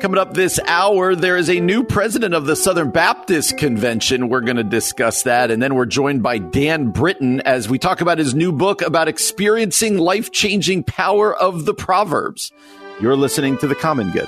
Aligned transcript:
Coming 0.00 0.16
up 0.16 0.32
this 0.32 0.58
hour, 0.66 1.14
there 1.14 1.36
is 1.36 1.50
a 1.50 1.60
new 1.60 1.84
president 1.84 2.32
of 2.32 2.46
the 2.46 2.56
Southern 2.56 2.90
Baptist 2.90 3.58
Convention. 3.58 4.30
We're 4.30 4.40
going 4.40 4.56
to 4.56 4.64
discuss 4.64 5.24
that. 5.24 5.50
And 5.50 5.62
then 5.62 5.74
we're 5.74 5.84
joined 5.84 6.22
by 6.22 6.38
Dan 6.38 6.88
Britton 6.88 7.42
as 7.42 7.68
we 7.68 7.78
talk 7.78 8.00
about 8.00 8.16
his 8.16 8.34
new 8.34 8.50
book 8.50 8.80
about 8.80 9.08
experiencing 9.08 9.98
life 9.98 10.32
changing 10.32 10.84
power 10.84 11.36
of 11.36 11.66
the 11.66 11.74
Proverbs. 11.74 12.50
You're 12.98 13.14
listening 13.14 13.58
to 13.58 13.66
The 13.66 13.74
Common 13.74 14.10
Good. 14.10 14.26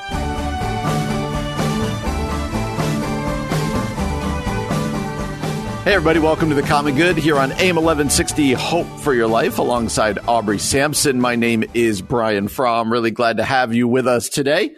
Hey, 5.84 5.94
everybody, 5.94 6.18
welcome 6.18 6.50
to 6.50 6.54
The 6.54 6.60
Common 6.60 6.96
Good 6.96 7.16
here 7.16 7.38
on 7.38 7.50
AM 7.52 7.76
1160 7.76 8.52
Hope 8.52 8.86
for 9.00 9.14
Your 9.14 9.26
Life 9.26 9.58
alongside 9.58 10.18
Aubrey 10.28 10.58
Sampson. 10.58 11.18
My 11.18 11.34
name 11.34 11.64
is 11.72 12.02
Brian 12.02 12.48
Fromm. 12.48 12.92
Really 12.92 13.10
glad 13.10 13.38
to 13.38 13.44
have 13.44 13.72
you 13.72 13.88
with 13.88 14.06
us 14.06 14.28
today. 14.28 14.76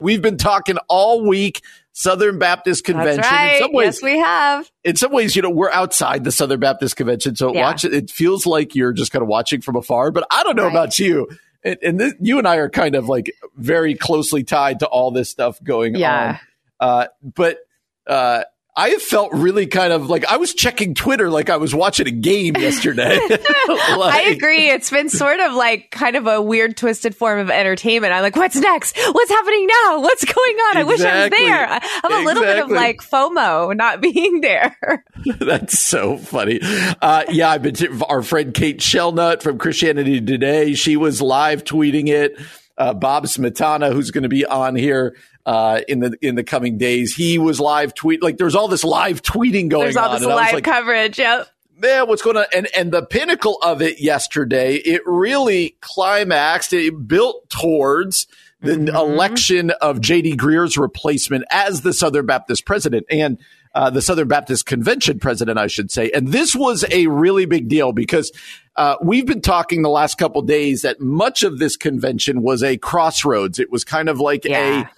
We've 0.00 0.20
been 0.22 0.36
talking 0.36 0.76
all 0.88 1.26
week 1.26 1.62
Southern 1.92 2.38
Baptist 2.38 2.84
Convention. 2.84 3.22
Right. 3.22 3.54
In 3.56 3.62
some 3.62 3.72
ways, 3.72 3.86
yes, 3.86 4.02
we 4.02 4.18
have. 4.18 4.70
In 4.84 4.96
some 4.96 5.12
ways, 5.12 5.34
you 5.34 5.42
know, 5.42 5.50
we're 5.50 5.70
outside 5.70 6.24
the 6.24 6.32
Southern 6.32 6.60
Baptist 6.60 6.96
Convention, 6.96 7.36
so 7.36 7.54
Yeah. 7.54 7.62
watch 7.62 7.84
it. 7.84 7.94
It 7.94 8.10
feels 8.10 8.46
like 8.46 8.74
you're 8.74 8.92
just 8.92 9.12
kind 9.12 9.22
of 9.22 9.28
watching 9.28 9.62
from 9.62 9.76
afar. 9.76 10.10
But 10.10 10.26
I 10.30 10.42
don't 10.42 10.56
know 10.56 10.64
Right. 10.64 10.72
about 10.72 10.98
you, 10.98 11.28
and, 11.64 11.78
and 11.82 11.98
this, 12.00 12.12
you 12.20 12.38
and 12.38 12.46
I 12.46 12.56
are 12.56 12.68
kind 12.68 12.94
of 12.94 13.08
like 13.08 13.32
very 13.56 13.94
closely 13.94 14.44
tied 14.44 14.80
to 14.80 14.86
all 14.86 15.10
this 15.10 15.30
stuff 15.30 15.62
going 15.64 15.94
Yeah. 15.96 16.38
on. 16.80 16.88
Uh, 16.88 17.06
but 17.22 17.58
uh, 18.06 18.44
I 18.78 18.90
have 18.90 19.00
felt 19.00 19.32
really 19.32 19.66
kind 19.66 19.90
of 19.90 20.10
like 20.10 20.26
I 20.26 20.36
was 20.36 20.52
checking 20.52 20.94
Twitter 20.94 21.30
like 21.30 21.48
I 21.48 21.56
was 21.56 21.74
watching 21.74 22.06
a 22.06 22.10
game 22.10 22.56
yesterday. 22.56 23.18
I 23.18 24.34
agree. 24.36 24.68
It's 24.68 24.90
been 24.90 25.08
sort 25.08 25.40
of 25.40 25.54
like 25.54 25.90
kind 25.90 26.14
of 26.14 26.26
a 26.26 26.42
weird, 26.42 26.76
twisted 26.76 27.16
form 27.16 27.38
of 27.38 27.48
entertainment. 27.48 28.12
I'm 28.12 28.20
like, 28.20 28.36
what's 28.36 28.54
next? 28.54 28.98
What's 28.98 29.30
happening 29.30 29.66
now? 29.66 30.00
What's 30.00 30.26
going 30.26 30.56
on? 30.56 30.76
I 30.76 30.82
wish 30.82 31.00
I 31.00 31.22
was 31.22 31.30
there. 31.30 31.66
I 31.66 31.80
have 32.02 32.12
a 32.12 32.24
little 32.26 32.42
bit 32.42 32.58
of 32.58 32.70
like 32.70 32.98
FOMO 32.98 33.74
not 33.74 34.00
being 34.02 34.42
there. 34.42 34.76
That's 35.38 35.78
so 35.78 36.18
funny. 36.18 36.60
Uh, 36.62 37.24
yeah, 37.30 37.48
I've 37.48 37.62
been 37.62 37.74
to 37.76 38.04
our 38.06 38.22
friend 38.22 38.52
Kate 38.52 38.80
Shellnutt 38.80 39.42
from 39.42 39.56
Christianity 39.56 40.20
Today. 40.20 40.74
She 40.74 40.98
was 40.98 41.22
live 41.22 41.64
tweeting 41.64 42.08
it. 42.08 42.38
Uh, 42.76 42.92
Bob 42.92 43.24
Smietana, 43.24 43.90
who's 43.90 44.10
going 44.10 44.24
to 44.24 44.28
be 44.28 44.44
on 44.44 44.76
here 44.76 45.16
uh, 45.46 45.80
in 45.88 46.00
the 46.00 46.18
in 46.20 46.34
the 46.34 46.44
coming 46.44 46.76
days, 46.76 47.14
he 47.14 47.38
was 47.38 47.60
live 47.60 47.94
tweet. 47.94 48.22
Like 48.22 48.36
there's 48.36 48.54
all 48.56 48.68
this 48.68 48.84
live 48.84 49.22
tweeting 49.22 49.68
going 49.70 49.74
on. 49.74 49.80
There's 49.84 49.96
all 49.96 50.08
on. 50.08 50.14
this 50.16 50.22
and 50.22 50.32
I 50.32 50.34
was 50.34 50.44
live 50.44 50.54
like, 50.54 50.64
coverage. 50.64 51.18
Yep. 51.18 51.48
man, 51.78 52.08
what's 52.08 52.20
going 52.22 52.36
on? 52.36 52.46
And 52.54 52.68
and 52.76 52.92
the 52.92 53.02
pinnacle 53.06 53.58
of 53.62 53.80
it 53.80 54.00
yesterday, 54.00 54.74
it 54.74 55.02
really 55.06 55.76
climaxed. 55.80 56.72
It 56.72 57.06
built 57.08 57.48
towards 57.48 58.26
the 58.60 58.86
election 58.88 59.70
of 59.80 60.00
J.D. 60.00 60.36
Greear's 60.36 60.76
replacement 60.76 61.44
as 61.50 61.82
the 61.82 61.92
Southern 61.92 62.26
Baptist 62.26 62.64
president 62.66 63.06
and 63.08 63.38
uh, 63.74 63.90
the 63.90 64.00
Southern 64.02 64.26
Baptist 64.26 64.66
Convention 64.66 65.20
president, 65.20 65.58
I 65.58 65.66
should 65.68 65.92
say. 65.92 66.10
And 66.10 66.28
this 66.28 66.56
was 66.56 66.84
a 66.90 67.06
really 67.06 67.44
big 67.44 67.68
deal 67.68 67.92
because 67.92 68.32
uh, 68.74 68.96
we've 69.02 69.26
been 69.26 69.42
talking 69.42 69.82
the 69.82 69.90
last 69.90 70.16
couple 70.16 70.40
days 70.42 70.82
that 70.82 71.00
much 71.00 71.42
of 71.42 71.58
this 71.58 71.76
convention 71.76 72.42
was 72.42 72.62
a 72.64 72.78
crossroads. 72.78 73.58
It 73.58 73.70
was 73.70 73.84
kind 73.84 74.08
of 74.08 74.18
like 74.18 74.44
Yeah. 74.46 74.80
a 74.80 74.90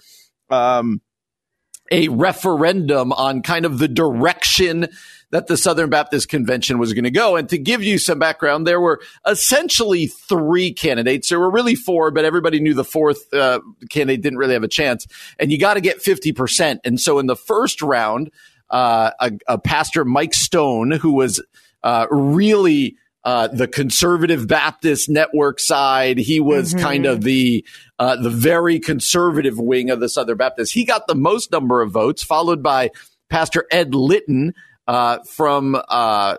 um, 0.51 1.01
a 1.91 2.07
referendum 2.09 3.11
on 3.11 3.41
kind 3.41 3.65
of 3.65 3.79
the 3.79 3.87
direction 3.87 4.87
that 5.31 5.47
the 5.47 5.57
Southern 5.57 5.89
Baptist 5.89 6.29
Convention 6.29 6.79
was 6.79 6.93
going 6.93 7.03
to 7.03 7.11
go. 7.11 7.35
And 7.35 7.47
to 7.49 7.57
give 7.57 7.83
you 7.83 7.99
some 7.99 8.17
background, 8.17 8.65
there 8.65 8.81
were 8.81 8.99
essentially 9.27 10.07
three 10.07 10.73
candidates. 10.73 11.29
There 11.29 11.39
were 11.39 11.51
really 11.51 11.75
four, 11.75 12.09
but 12.11 12.25
everybody 12.25 12.59
knew 12.59 12.73
the 12.73 12.83
fourth 12.83 13.31
uh, 13.33 13.59
candidate 13.89 14.21
didn't 14.21 14.39
really 14.39 14.53
have 14.53 14.63
a 14.63 14.67
chance. 14.67 15.05
And 15.37 15.51
you 15.51 15.59
got 15.59 15.75
to 15.75 15.81
get 15.81 15.99
50%. 15.99 16.79
And 16.83 16.99
so 16.99 17.19
in 17.19 17.27
the 17.27 17.35
first 17.35 17.81
round, 17.81 18.31
uh, 18.69 19.11
a, 19.19 19.31
a 19.47 19.57
pastor, 19.59 20.03
Mike 20.03 20.33
Stone, 20.33 20.91
who 20.91 21.13
was 21.13 21.43
uh, 21.83 22.07
really 22.09 22.97
uh, 23.23 23.47
the 23.47 23.67
conservative 23.67 24.47
Baptist 24.47 25.09
network 25.09 25.59
side. 25.59 26.17
He 26.17 26.39
was 26.39 26.73
kind 26.73 27.05
of 27.05 27.21
the 27.21 27.65
uh, 27.97 28.15
the 28.15 28.29
very 28.29 28.79
conservative 28.79 29.59
wing 29.59 29.89
of 29.89 29.99
the 29.99 30.09
Southern 30.09 30.37
Baptists. 30.37 30.71
He 30.71 30.85
got 30.85 31.07
the 31.07 31.15
most 31.15 31.51
number 31.51 31.81
of 31.81 31.91
votes, 31.91 32.23
followed 32.23 32.63
by 32.63 32.91
Pastor 33.29 33.65
Ed 33.71 33.93
Litton 33.93 34.53
uh, 34.87 35.19
from. 35.27 35.75
Uh, 35.87 36.37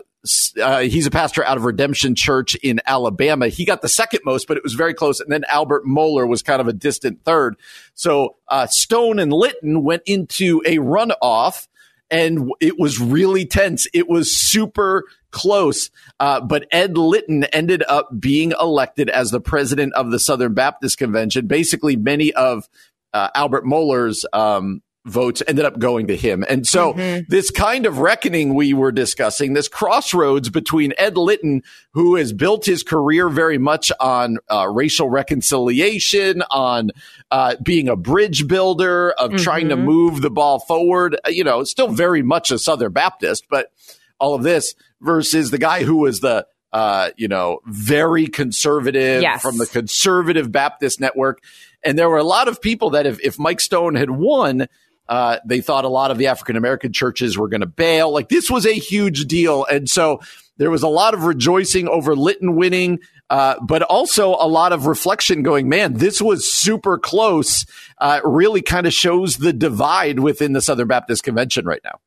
uh, 0.63 0.81
he's 0.81 1.07
a 1.07 1.11
pastor 1.11 1.43
out 1.43 1.57
of 1.57 1.65
Redemption 1.65 2.15
Church 2.15 2.55
in 2.57 2.79
Alabama. 2.85 3.49
He 3.49 3.65
got 3.65 3.81
the 3.81 3.89
second 3.89 4.21
most, 4.27 4.47
but 4.47 4.59
it 4.59 4.63
was 4.63 4.75
very 4.75 4.93
close. 4.93 5.19
And 5.19 5.33
then 5.33 5.45
Albert 5.49 5.87
Mohler 5.87 6.29
was 6.29 6.43
kind 6.43 6.61
of 6.61 6.69
a 6.69 6.75
distant 6.75 7.25
third. 7.25 7.57
So 7.95 8.37
uh, 8.49 8.67
Stone 8.67 9.19
and 9.19 9.33
Litton 9.33 9.83
went 9.83 10.03
into 10.05 10.61
a 10.67 10.77
runoff 10.77 11.69
and 12.11 12.51
it 12.61 12.79
was 12.79 13.01
really 13.01 13.47
tense. 13.47 13.87
It 13.95 14.09
was 14.09 14.37
super 14.37 15.05
close. 15.31 15.91
Uh, 16.19 16.41
but 16.41 16.67
Ed 16.71 16.97
Litton 16.97 17.45
ended 17.45 17.83
up 17.89 18.09
being 18.19 18.53
elected 18.61 19.11
as 19.11 19.31
the 19.31 19.41
president 19.41 19.95
of 19.95 20.11
the 20.11 20.19
Southern 20.19 20.55
Baptist 20.55 20.99
Convention. 20.99 21.47
Basically, 21.47 21.97
many 21.97 22.33
of 22.33 22.69
uh, 23.13 23.29
Albert 23.35 23.65
Mohler's 23.65 24.25
um, 24.33 24.83
votes 25.07 25.43
ended 25.49 25.65
up 25.65 25.79
going 25.79 26.09
to 26.09 26.17
him. 26.17 26.45
And 26.49 26.67
so 26.67 26.93
this 27.29 27.51
kind 27.51 27.87
of 27.87 27.99
reckoning 27.99 28.55
we 28.55 28.75
were 28.75 28.93
discussing, 28.93 29.55
this 29.55 29.67
crossroads 29.69 30.51
between 30.51 30.93
Ed 30.99 31.17
Litton, 31.17 31.63
who 31.95 32.17
has 32.17 32.33
built 32.33 32.67
his 32.67 32.83
career 32.83 33.29
very 33.29 33.59
much 33.59 33.91
on 33.99 34.39
uh, 34.51 34.69
racial 34.69 35.09
reconciliation, 35.09 36.43
on 36.51 36.91
uh, 37.31 37.57
being 37.63 37.89
a 37.89 37.97
bridge 37.97 38.47
builder, 38.47 39.13
of 39.13 39.37
trying 39.37 39.71
to 39.71 39.77
move 39.77 40.21
the 40.21 40.31
ball 40.31 40.61
forward, 40.61 41.19
you 41.29 41.45
know, 41.45 41.65
still 41.65 41.89
very 41.89 42.23
much 42.23 42.51
a 42.51 42.59
Southern 42.59 42.93
Baptist, 42.93 43.47
but 43.49 43.73
all 44.21 44.35
of 44.35 44.43
this 44.43 44.75
versus 45.01 45.51
the 45.51 45.59
guy 45.59 45.83
who 45.85 45.97
was 45.97 46.21
the 46.21 46.47
uh, 46.73 47.11
you 47.17 47.27
know, 47.27 47.59
very 47.67 48.27
conservative 48.29 49.23
Yes. 49.23 49.43
from 49.43 49.59
the 49.59 49.67
conservative 49.67 50.53
Baptist 50.53 51.01
network. 51.01 51.43
And 51.83 51.99
there 51.99 52.09
were 52.09 52.19
a 52.19 52.23
lot 52.25 52.47
of 52.47 52.61
people 52.61 52.91
that 52.91 53.07
if, 53.07 53.19
if 53.25 53.39
Mike 53.39 53.61
Stone 53.61 53.97
had 53.97 54.11
won, 54.11 54.69
uh, 55.09 55.39
they 55.45 55.61
thought 55.61 55.85
a 55.85 55.89
lot 55.89 56.13
of 56.13 56.19
the 56.19 56.29
African 56.29 56.55
American 56.57 56.93
churches 56.93 57.37
were 57.37 57.49
going 57.49 57.63
to 57.63 57.67
bail. 57.67 58.13
Like 58.13 58.29
this 58.29 58.49
was 58.49 58.67
a 58.67 58.73
huge 58.73 59.25
deal. 59.25 59.65
And 59.65 59.91
so 59.91 60.21
there 60.59 60.71
was 60.71 60.85
a 60.85 60.89
lot 60.89 61.15
of 61.15 61.25
rejoicing 61.25 61.89
over 61.89 62.15
Litton 62.15 62.55
winning, 62.55 63.01
uh, 63.31 63.57
but 63.67 63.83
also 63.83 64.37
a 64.39 64.47
lot 64.47 64.73
of 64.73 64.87
reflection 64.87 65.43
going, 65.43 65.69
man, 65.69 65.95
this 65.95 66.23
was 66.23 66.53
super 66.53 66.99
close. 66.99 67.67
Uh, 67.99 68.21
really 68.23 68.63
kind 68.63 68.87
of 68.87 68.93
shows 68.93 69.39
the 69.39 69.53
divide 69.53 70.21
within 70.21 70.53
the 70.53 70.61
Southern 70.61 70.87
Baptist 70.87 71.25
Convention 71.25 71.65
right 71.65 71.81
now. 71.83 71.99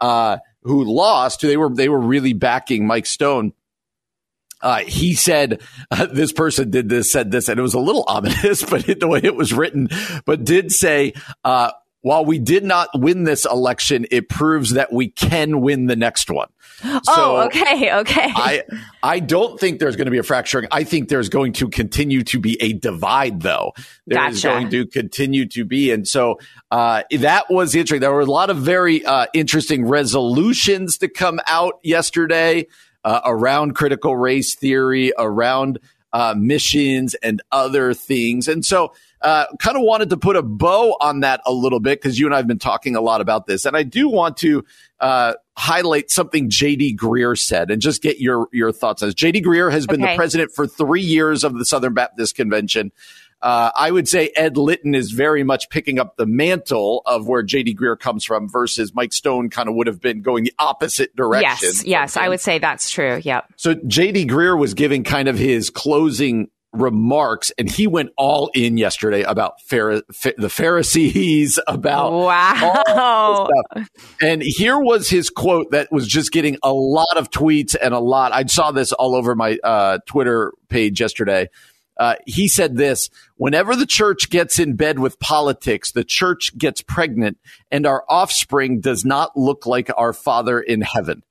uh, 0.00 0.38
who 0.62 0.84
lost, 0.84 1.40
they 1.40 1.56
were, 1.56 1.72
they 1.72 1.88
were 1.88 2.00
really 2.00 2.32
backing 2.32 2.86
Mike 2.86 3.06
Stone 3.06 3.52
uh, 4.60 4.80
he 4.80 5.14
said 5.14 5.60
uh, 5.90 6.06
this 6.06 6.32
person 6.32 6.70
did 6.70 6.88
this, 6.88 7.10
said 7.10 7.30
this, 7.30 7.48
and 7.48 7.58
it 7.58 7.62
was 7.62 7.74
a 7.74 7.80
little 7.80 8.04
ominous, 8.08 8.62
but 8.62 8.88
it, 8.88 9.00
the 9.00 9.08
way 9.08 9.20
it 9.22 9.36
was 9.36 9.52
written, 9.52 9.88
but 10.24 10.44
did 10.44 10.72
say, 10.72 11.12
uh, 11.44 11.70
while 12.06 12.24
we 12.24 12.38
did 12.38 12.62
not 12.62 12.88
win 12.94 13.24
this 13.24 13.44
election, 13.44 14.06
it 14.12 14.28
proves 14.28 14.74
that 14.74 14.92
we 14.92 15.08
can 15.08 15.60
win 15.60 15.86
the 15.86 15.96
next 15.96 16.30
one. 16.30 16.48
Oh, 16.84 17.00
so 17.02 17.40
okay, 17.46 17.92
okay. 18.00 18.26
I 18.34 18.62
I 19.02 19.18
don't 19.18 19.58
think 19.58 19.80
there's 19.80 19.96
going 19.96 20.06
to 20.06 20.10
be 20.10 20.18
a 20.18 20.22
fracturing. 20.22 20.68
I 20.70 20.84
think 20.84 21.08
there's 21.08 21.30
going 21.30 21.54
to 21.54 21.68
continue 21.68 22.22
to 22.24 22.38
be 22.38 22.60
a 22.60 22.74
divide, 22.74 23.40
though. 23.40 23.72
There 24.06 24.18
gotcha. 24.18 24.34
is 24.34 24.42
going 24.42 24.70
to 24.70 24.86
continue 24.86 25.46
to 25.46 25.64
be, 25.64 25.90
and 25.90 26.06
so 26.06 26.38
uh, 26.70 27.04
that 27.10 27.50
was 27.50 27.74
interesting. 27.74 28.00
There 28.00 28.12
were 28.12 28.20
a 28.20 28.26
lot 28.26 28.50
of 28.50 28.58
very 28.58 29.04
uh, 29.04 29.26
interesting 29.32 29.86
resolutions 29.86 30.98
to 30.98 31.08
come 31.08 31.40
out 31.46 31.80
yesterday 31.82 32.66
uh, 33.06 33.20
around 33.24 33.74
critical 33.76 34.16
race 34.16 34.56
theory, 34.56 35.12
around 35.16 35.78
uh, 36.12 36.34
missions 36.36 37.14
and 37.14 37.40
other 37.52 37.94
things. 37.94 38.48
And 38.48 38.64
so, 38.64 38.92
uh, 39.22 39.46
kind 39.58 39.76
of 39.76 39.82
wanted 39.82 40.10
to 40.10 40.16
put 40.16 40.36
a 40.36 40.42
bow 40.42 40.96
on 41.00 41.20
that 41.20 41.40
a 41.46 41.52
little 41.52 41.80
bit 41.80 42.00
because 42.00 42.18
you 42.18 42.26
and 42.26 42.34
I 42.34 42.38
have 42.38 42.46
been 42.46 42.58
talking 42.58 42.96
a 42.96 43.00
lot 43.00 43.20
about 43.20 43.46
this. 43.46 43.64
And 43.64 43.76
I 43.76 43.82
do 43.82 44.08
want 44.08 44.36
to 44.38 44.64
uh, 45.00 45.34
highlight 45.56 46.10
something 46.10 46.50
JD 46.50 46.96
Greear 46.96 47.38
said 47.38 47.70
and 47.70 47.80
just 47.80 48.02
get 48.02 48.20
your, 48.20 48.48
your 48.52 48.72
thoughts 48.72 49.02
on 49.02 49.08
this. 49.08 49.14
JD 49.14 49.44
Greear 49.44 49.70
has 49.70 49.86
been 49.86 50.02
okay. 50.02 50.12
the 50.12 50.16
president 50.16 50.52
for 50.52 50.66
three 50.66 51.02
years 51.02 51.44
of 51.44 51.56
the 51.58 51.64
Southern 51.64 51.94
Baptist 51.94 52.34
Convention. 52.34 52.92
Uh, 53.42 53.70
I 53.76 53.90
would 53.90 54.08
say 54.08 54.30
Ed 54.34 54.56
Litton 54.56 54.94
is 54.94 55.10
very 55.10 55.44
much 55.44 55.68
picking 55.68 55.98
up 55.98 56.16
the 56.16 56.26
mantle 56.26 57.02
of 57.06 57.28
where 57.28 57.44
JD 57.44 57.76
Greear 57.76 57.98
comes 57.98 58.24
from 58.24 58.48
versus 58.48 58.94
Mike 58.94 59.12
Stone 59.12 59.50
kind 59.50 59.68
of 59.68 59.74
would 59.74 59.86
have 59.86 60.00
been 60.00 60.22
going 60.22 60.44
the 60.44 60.54
opposite 60.58 61.14
direction. 61.14 61.68
Yes, 61.68 61.84
yes, 61.84 62.16
I 62.16 62.28
would 62.28 62.40
say 62.40 62.58
that's 62.58 62.90
true. 62.90 63.20
Yep. 63.22 63.52
So 63.56 63.74
JD 63.74 64.28
Greear 64.28 64.58
was 64.58 64.74
giving 64.74 65.04
kind 65.04 65.28
of 65.28 65.38
his 65.38 65.70
closing 65.70 66.48
remarks 66.72 67.50
and 67.58 67.70
he 67.70 67.86
went 67.86 68.10
all 68.16 68.50
in 68.54 68.76
yesterday 68.76 69.22
about 69.22 69.60
Phara- 69.62 70.02
the 70.36 70.50
Pharisees 70.50 71.58
about 71.66 72.12
wow 72.12 73.48
and 74.20 74.42
here 74.42 74.78
was 74.78 75.08
his 75.08 75.30
quote 75.30 75.70
that 75.70 75.90
was 75.90 76.06
just 76.06 76.32
getting 76.32 76.58
a 76.62 76.72
lot 76.72 77.16
of 77.16 77.30
tweets 77.30 77.74
and 77.80 77.94
a 77.94 77.98
lot 77.98 78.32
I 78.32 78.44
saw 78.46 78.72
this 78.72 78.92
all 78.92 79.14
over 79.14 79.34
my 79.34 79.58
uh, 79.64 79.98
Twitter 80.06 80.52
page 80.68 81.00
yesterday 81.00 81.48
uh, 81.98 82.16
he 82.26 82.48
said 82.48 82.76
this 82.76 83.08
whenever 83.36 83.74
the 83.74 83.86
church 83.86 84.30
gets 84.30 84.58
in 84.58 84.76
bed 84.76 84.98
with 84.98 85.18
politics, 85.18 85.92
the 85.92 86.04
church 86.04 86.56
gets 86.56 86.82
pregnant 86.82 87.38
and 87.70 87.86
our 87.86 88.04
offspring 88.08 88.80
does 88.80 89.04
not 89.04 89.36
look 89.36 89.66
like 89.66 89.90
our 89.96 90.12
father 90.12 90.60
in 90.60 90.82
heaven. 90.82 91.22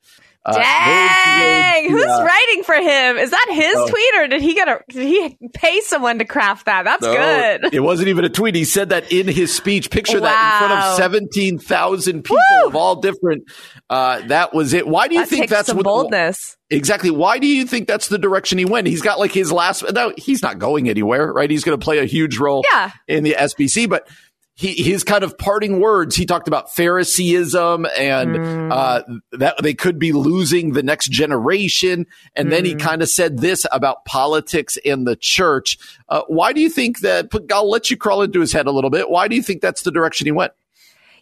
Uh, 0.46 0.60
Dang! 0.60 1.90
Who's 1.90 2.06
uh, 2.06 2.24
writing 2.24 2.64
for 2.64 2.76
him? 2.76 3.18
Is 3.18 3.32
that 3.32 3.48
his 3.52 3.74
oh. 3.76 3.88
tweet, 3.90 4.16
or 4.16 4.28
did 4.28 4.42
he 4.44 4.54
get 4.54 4.68
a? 4.68 4.80
Did 4.90 5.08
he 5.08 5.50
pay 5.54 5.82
someone 5.82 6.20
to 6.20 6.26
craft 6.26 6.68
that? 6.68 6.84
That's 6.84 7.02
no, 7.02 7.16
good. 7.16 7.74
It 7.74 7.80
wasn't 7.80 8.10
even 8.10 8.26
a 8.26 8.30
tweet. 8.30 8.54
He 8.54 8.64
said 8.64 8.90
that 8.90 9.12
in 9.12 9.28
his 9.28 9.56
speech. 9.56 9.90
Picture 9.90 10.22
wow. 10.22 10.28
that 10.28 10.62
in 10.62 10.68
front 10.68 10.84
of 10.84 10.96
seventeen 10.98 11.58
thousand 11.58 12.24
people 12.24 12.38
Woo! 12.62 12.68
of 12.68 12.76
all 12.76 12.98
different. 12.98 13.44
Uh, 13.90 14.22
that 14.28 14.54
was 14.54 14.74
it. 14.74 14.88
Why 14.88 15.08
do 15.08 15.16
you 15.16 15.22
that 15.22 15.30
think 15.30 15.50
that's 15.50 15.74
what, 15.74 15.84
boldness? 15.84 16.58
Exactly. 16.70 17.10
Why 17.10 17.40
do 17.40 17.48
you 17.48 17.66
think 17.66 17.88
that's 17.88 18.08
the 18.08 18.20
direction 18.20 18.60
he 18.60 18.66
went? 18.66 18.86
He's 18.86 19.02
got 19.02 19.18
like 19.18 19.32
his 19.32 19.52
last. 19.52 19.84
No, 19.94 20.14
he's 20.16 20.44
not 20.44 20.60
going 20.60 20.90
anywhere, 20.90 21.32
right? 21.34 21.50
He's 21.50 21.64
going 21.64 21.80
to 21.80 21.84
play 21.84 21.98
a 21.98 22.06
huge 22.06 22.38
role 22.38 22.64
yeah. 22.72 22.92
in 23.08 23.24
the 23.24 23.36
SBC, 23.38 23.90
but 23.90 24.08
he, 24.56 24.72
his 24.72 25.04
kind 25.04 25.24
of 25.24 25.38
parting 25.38 25.82
words, 25.82 26.16
he 26.16 26.26
talked 26.26 26.48
about 26.48 26.74
Phariseeism 26.74 27.86
and 27.98 28.30
mm. 28.36 28.72
uh, 28.72 29.04
that 29.34 29.62
they 29.62 29.74
could 29.74 30.00
be 30.00 30.14
losing 30.14 30.72
the 30.72 30.82
next 30.82 31.12
generation. 31.12 32.06
And 32.36 32.48
mm. 32.48 32.52
then 32.52 32.66
he 32.66 32.76
mm. 32.76 32.80
kind 32.80 33.02
of 33.02 33.10
said 33.10 33.40
this 33.40 33.66
about 33.72 34.06
politics 34.06 34.78
and 34.86 35.06
the 35.06 35.18
church. 35.18 35.78
Uh, 36.08 36.22
why 36.28 36.54
do 36.54 36.62
you 36.62 36.70
think 36.70 37.00
that? 37.02 37.28
I'll 37.54 37.70
let 37.70 37.92
you 37.92 37.98
crawl 37.98 38.22
into 38.22 38.40
his 38.40 38.54
head 38.54 38.66
a 38.66 38.72
little 38.72 38.90
bit. 38.90 39.10
Why 39.10 39.28
do 39.28 39.36
you 39.36 39.44
think 39.44 39.62
that's 39.62 39.82
the 39.82 39.92
direction 39.92 40.26
he 40.26 40.32
went? 40.32 40.54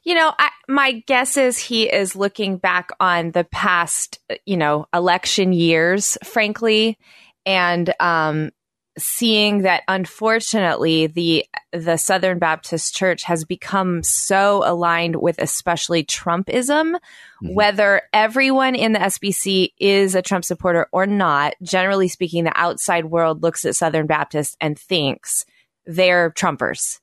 You 0.03 0.15
know, 0.15 0.33
I, 0.37 0.49
my 0.67 1.03
guess 1.07 1.35
is 1.35 1.57
he 1.57 1.91
is 1.91 2.15
looking 2.15 2.57
back 2.57 2.89
on 2.99 3.31
the 3.31 3.45
past, 3.45 4.19
you 4.45 4.57
know, 4.57 4.85
election 4.93 5.53
years, 5.53 6.17
frankly, 6.23 6.99
and 7.45 7.91
um, 7.99 8.51
seeing 8.97 9.63
that 9.63 9.83
unfortunately 9.87 11.07
the 11.07 11.45
the 11.71 11.97
Southern 11.97 12.37
Baptist 12.37 12.93
Church 12.93 13.23
has 13.23 13.43
become 13.43 14.03
so 14.03 14.61
aligned 14.65 15.15
with 15.15 15.39
especially 15.39 16.03
Trumpism 16.03 16.93
mm-hmm. 16.93 17.53
whether 17.53 18.03
everyone 18.13 18.75
in 18.75 18.93
the 18.93 18.99
SBC 18.99 19.69
is 19.79 20.13
a 20.13 20.21
Trump 20.21 20.45
supporter 20.45 20.87
or 20.91 21.07
not 21.07 21.55
generally 21.63 22.07
speaking 22.07 22.43
the 22.43 22.59
outside 22.59 23.05
world 23.05 23.41
looks 23.41 23.65
at 23.65 23.75
Southern 23.75 24.05
Baptist 24.05 24.55
and 24.61 24.77
thinks 24.77 25.45
they're 25.85 26.29
Trumpers 26.31 26.99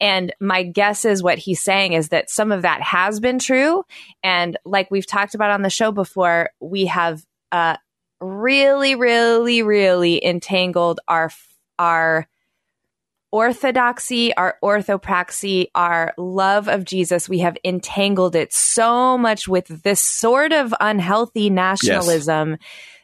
and 0.00 0.32
my 0.40 0.62
guess 0.62 1.04
is 1.04 1.22
what 1.22 1.38
he's 1.38 1.62
saying 1.62 1.92
is 1.92 2.08
that 2.08 2.30
some 2.30 2.50
of 2.50 2.62
that 2.62 2.80
has 2.80 3.20
been 3.20 3.38
true 3.38 3.84
and 4.22 4.56
like 4.64 4.90
we've 4.90 5.06
talked 5.06 5.34
about 5.34 5.50
on 5.50 5.62
the 5.62 5.70
show 5.70 5.92
before 5.92 6.50
we 6.60 6.86
have 6.86 7.22
uh, 7.52 7.76
really, 8.20 8.94
really, 8.94 9.62
really 9.62 10.24
entangled 10.24 11.00
our 11.08 11.30
our 11.78 12.28
orthodoxy, 13.32 14.34
our 14.34 14.56
orthopraxy, 14.62 15.68
our 15.74 16.12
love 16.16 16.68
of 16.68 16.84
Jesus. 16.84 17.28
We 17.28 17.38
have 17.40 17.56
entangled 17.64 18.34
it 18.34 18.52
so 18.52 19.16
much 19.16 19.46
with 19.46 19.82
this 19.82 20.00
sort 20.00 20.52
of 20.52 20.74
unhealthy 20.80 21.50
nationalism. 21.50 22.50
Yes. 22.50 22.60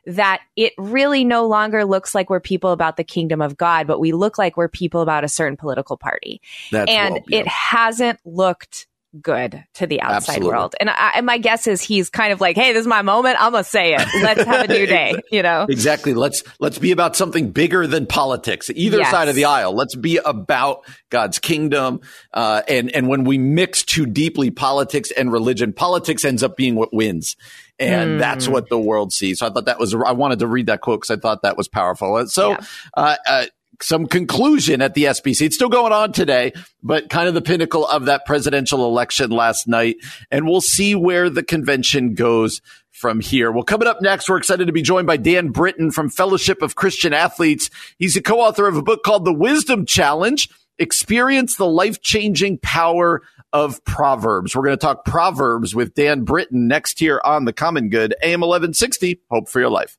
That 0.09 0.41
it 0.55 0.73
really 0.79 1.25
no 1.25 1.49
longer 1.49 1.85
looks 1.85 2.15
like 2.15 2.31
we're 2.31 2.39
people 2.39 2.71
about 2.71 2.97
the 2.97 3.03
kingdom 3.03 3.43
of 3.43 3.57
God, 3.57 3.89
but 3.89 3.99
we 3.99 4.13
look 4.13 4.39
like 4.39 4.57
we're 4.57 4.69
people 4.69 5.01
about 5.01 5.25
a 5.25 5.29
certain 5.29 5.57
political 5.57 5.97
party. 5.97 6.41
That's 6.71 6.89
and 6.89 7.15
well, 7.15 7.23
yeah. 7.27 7.41
it 7.41 7.49
hasn't 7.49 8.21
looked 8.25 8.87
good 9.21 9.65
to 9.75 9.87
the 9.87 10.01
outside 10.01 10.17
Absolutely. 10.17 10.49
world. 10.49 10.75
And, 10.81 10.91
I, 10.91 11.13
and 11.17 11.27
my 11.27 11.39
guess 11.39 11.67
is 11.67 11.83
he's 11.83 12.11
kind 12.11 12.33
of 12.33 12.41
like, 12.41 12.57
"Hey, 12.57 12.73
this 12.73 12.83
is 12.83 12.87
my 12.87 13.03
moment. 13.03 13.37
I'm 13.41 13.53
gonna 13.53 13.65
say 13.65 13.95
it. 13.95 14.07
Let's 14.23 14.45
have 14.45 14.69
a 14.69 14.73
new 14.73 14.87
day." 14.87 15.21
You 15.31 15.43
know, 15.43 15.67
exactly. 15.69 16.15
Let's 16.15 16.43
let's 16.61 16.79
be 16.79 16.93
about 16.93 17.17
something 17.17 17.51
bigger 17.51 17.87
than 17.87 18.07
politics. 18.07 18.71
Either 18.75 18.99
yes. 18.99 19.11
side 19.11 19.29
of 19.29 19.35
the 19.35 19.47
aisle. 19.47 19.75
Let's 19.75 19.95
be 19.95 20.19
about 20.19 20.85
God's 21.11 21.39
kingdom. 21.39 22.01
Uh, 22.33 22.63
and 22.69 22.91
and 22.95 23.09
when 23.09 23.25
we 23.25 23.39
mix 23.39 23.83
too 23.83 24.07
deeply 24.07 24.51
politics 24.51 25.11
and 25.11 25.33
religion, 25.33 25.73
politics 25.73 26.25
ends 26.25 26.43
up 26.43 26.57
being 26.57 26.75
what 26.75 26.93
wins. 26.93 27.37
And 27.79 28.13
mm. 28.13 28.19
that's 28.19 28.49
what 28.49 28.71
the 28.71 28.79
world 28.79 29.13
sees. 29.13 29.41
So 29.41 29.47
I 29.47 29.51
thought 29.51 29.67
that 29.67 29.79
was, 29.79 29.95
I 29.95 30.13
wanted 30.13 30.39
to 30.39 30.47
read 30.47 30.67
that 30.67 30.81
quote 30.81 31.03
because 31.03 31.19
I 31.19 31.21
thought 31.21 31.43
that 31.43 31.59
was 31.59 31.69
powerful. 31.69 32.27
So, 32.27 32.53
yeah. 32.53 32.61
uh, 32.97 33.17
uh, 33.27 33.47
some 33.83 34.07
conclusion 34.07 34.83
at 34.83 34.95
the 34.95 35.05
SBC. 35.05 35.47
It's 35.47 35.55
still 35.55 35.69
going 35.69 35.93
on 35.93 36.13
today, 36.13 36.53
but 36.83 37.11
kind 37.11 37.29
of 37.29 37.35
the 37.35 37.43
pinnacle 37.43 37.87
of 37.87 38.07
that 38.07 38.27
presidential 38.27 38.85
election 38.85 39.31
last 39.31 39.69
night. 39.69 39.97
And 40.31 40.47
we'll 40.47 40.61
see 40.61 40.95
where 40.95 41.31
the 41.31 41.43
convention 41.43 42.15
goes 42.15 42.61
from 42.91 43.21
here. 43.21 43.53
Well, 43.53 43.63
coming 43.63 43.89
up 43.89 44.01
next, 44.01 44.29
we're 44.29 44.39
excited 44.39 44.67
to 44.67 44.73
be 44.73 44.83
joined 44.83 45.07
by 45.07 45.19
Dan 45.19 45.51
Britton 45.51 45.91
from 45.91 46.09
Fellowship 46.09 46.63
of 46.63 46.75
Christian 46.75 47.13
Athletes. 47.13 47.69
He's 47.99 48.17
a 48.17 48.23
co-author 48.23 48.67
of 48.67 48.77
a 48.77 48.83
book 48.83 49.03
called 49.03 49.25
The 49.25 49.35
Wisdom 49.35 49.85
Challenge, 49.85 50.49
Experience 50.79 51.57
the 51.57 51.67
Life-Changing 51.67 52.59
Power 52.59 53.23
of 53.53 53.85
Proverbs. 53.85 54.57
We're 54.57 54.65
going 54.65 54.79
to 54.79 54.81
talk 54.81 55.05
Proverbs 55.05 55.75
with 55.75 55.95
Dan 55.95 56.23
Britton 56.23 56.69
next 56.69 56.99
here 56.99 57.21
on 57.25 57.45
The 57.45 57.53
Common 57.53 57.91
Good, 57.91 58.15
AM 58.23 58.41
1160. 58.41 59.21
Hope 59.31 59.49
for 59.49 59.61
your 59.61 59.71
life. 59.71 59.99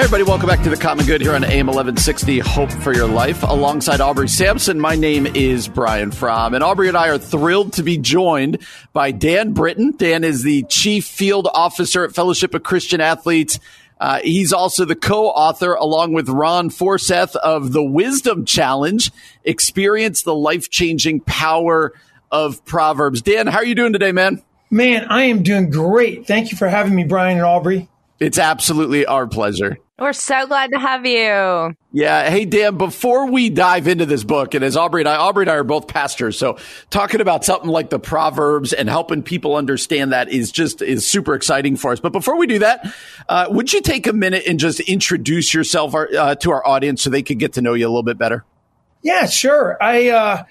Hey 0.00 0.04
everybody, 0.04 0.24
welcome 0.24 0.48
back 0.48 0.62
to 0.62 0.70
the 0.70 0.78
Common 0.78 1.04
Good 1.04 1.20
here 1.20 1.34
on 1.34 1.44
AM 1.44 1.66
1160 1.66 2.38
Hope 2.38 2.72
for 2.72 2.94
Your 2.94 3.06
Life. 3.06 3.42
Alongside 3.42 4.00
Aubrey 4.00 4.28
Sampson, 4.28 4.80
my 4.80 4.96
name 4.96 5.26
is 5.26 5.68
Brian 5.68 6.10
Fromm, 6.10 6.54
and 6.54 6.64
Aubrey 6.64 6.88
and 6.88 6.96
I 6.96 7.08
are 7.08 7.18
thrilled 7.18 7.74
to 7.74 7.82
be 7.82 7.98
joined 7.98 8.66
by 8.94 9.10
Dan 9.10 9.52
Britton. 9.52 9.94
Dan 9.98 10.24
is 10.24 10.42
the 10.42 10.62
Chief 10.70 11.04
Field 11.04 11.48
Officer 11.52 12.02
at 12.02 12.14
Fellowship 12.14 12.54
of 12.54 12.62
Christian 12.62 13.02
Athletes. 13.02 13.60
Uh, 14.00 14.20
he's 14.20 14.54
also 14.54 14.86
the 14.86 14.96
co-author, 14.96 15.74
along 15.74 16.14
with 16.14 16.30
Ron 16.30 16.70
Forseth, 16.70 17.36
of 17.36 17.72
the 17.72 17.84
Wisdom 17.84 18.46
Challenge, 18.46 19.10
Experience 19.44 20.22
the 20.22 20.34
Life-Changing 20.34 21.20
Power 21.20 21.92
of 22.30 22.64
Proverbs. 22.64 23.20
Dan, 23.20 23.46
how 23.46 23.58
are 23.58 23.66
you 23.66 23.74
doing 23.74 23.92
today, 23.92 24.12
man? 24.12 24.42
Man, 24.70 25.04
I 25.10 25.24
am 25.24 25.42
doing 25.42 25.68
great. 25.68 26.26
Thank 26.26 26.52
you 26.52 26.56
for 26.56 26.70
having 26.70 26.94
me, 26.94 27.04
Brian 27.04 27.36
and 27.36 27.44
Aubrey. 27.44 27.90
It's 28.18 28.38
absolutely 28.38 29.06
our 29.06 29.26
pleasure. 29.26 29.78
We're 30.00 30.14
so 30.14 30.46
glad 30.46 30.70
to 30.70 30.78
have 30.78 31.04
you. 31.04 31.76
Yeah. 31.92 32.30
Hey, 32.30 32.46
Dan, 32.46 32.78
before 32.78 33.30
we 33.30 33.50
dive 33.50 33.86
into 33.86 34.06
this 34.06 34.24
book, 34.24 34.54
and 34.54 34.64
as 34.64 34.74
Aubrey 34.74 35.02
and 35.02 35.08
I, 35.08 35.16
Aubrey 35.16 35.42
and 35.42 35.50
I 35.50 35.56
are 35.56 35.64
both 35.64 35.88
pastors. 35.88 36.38
So 36.38 36.56
talking 36.88 37.20
about 37.20 37.44
something 37.44 37.68
like 37.68 37.90
the 37.90 37.98
Proverbs 37.98 38.72
and 38.72 38.88
helping 38.88 39.22
people 39.22 39.56
understand 39.56 40.12
that 40.12 40.30
is 40.30 40.50
just, 40.50 40.80
is 40.80 41.06
super 41.06 41.34
exciting 41.34 41.76
for 41.76 41.92
us. 41.92 42.00
But 42.00 42.12
before 42.12 42.38
we 42.38 42.46
do 42.46 42.60
that, 42.60 42.94
uh, 43.28 43.48
would 43.50 43.74
you 43.74 43.82
take 43.82 44.06
a 44.06 44.14
minute 44.14 44.44
and 44.46 44.58
just 44.58 44.80
introduce 44.80 45.52
yourself 45.52 45.94
uh, 45.94 46.34
to 46.34 46.50
our 46.50 46.66
audience 46.66 47.02
so 47.02 47.10
they 47.10 47.22
could 47.22 47.38
get 47.38 47.52
to 47.54 47.60
know 47.60 47.74
you 47.74 47.86
a 47.86 47.90
little 47.90 48.02
bit 48.02 48.16
better? 48.16 48.46
Yeah, 49.02 49.26
sure. 49.26 49.76
I, 49.82 50.08
uh, 50.08 50.44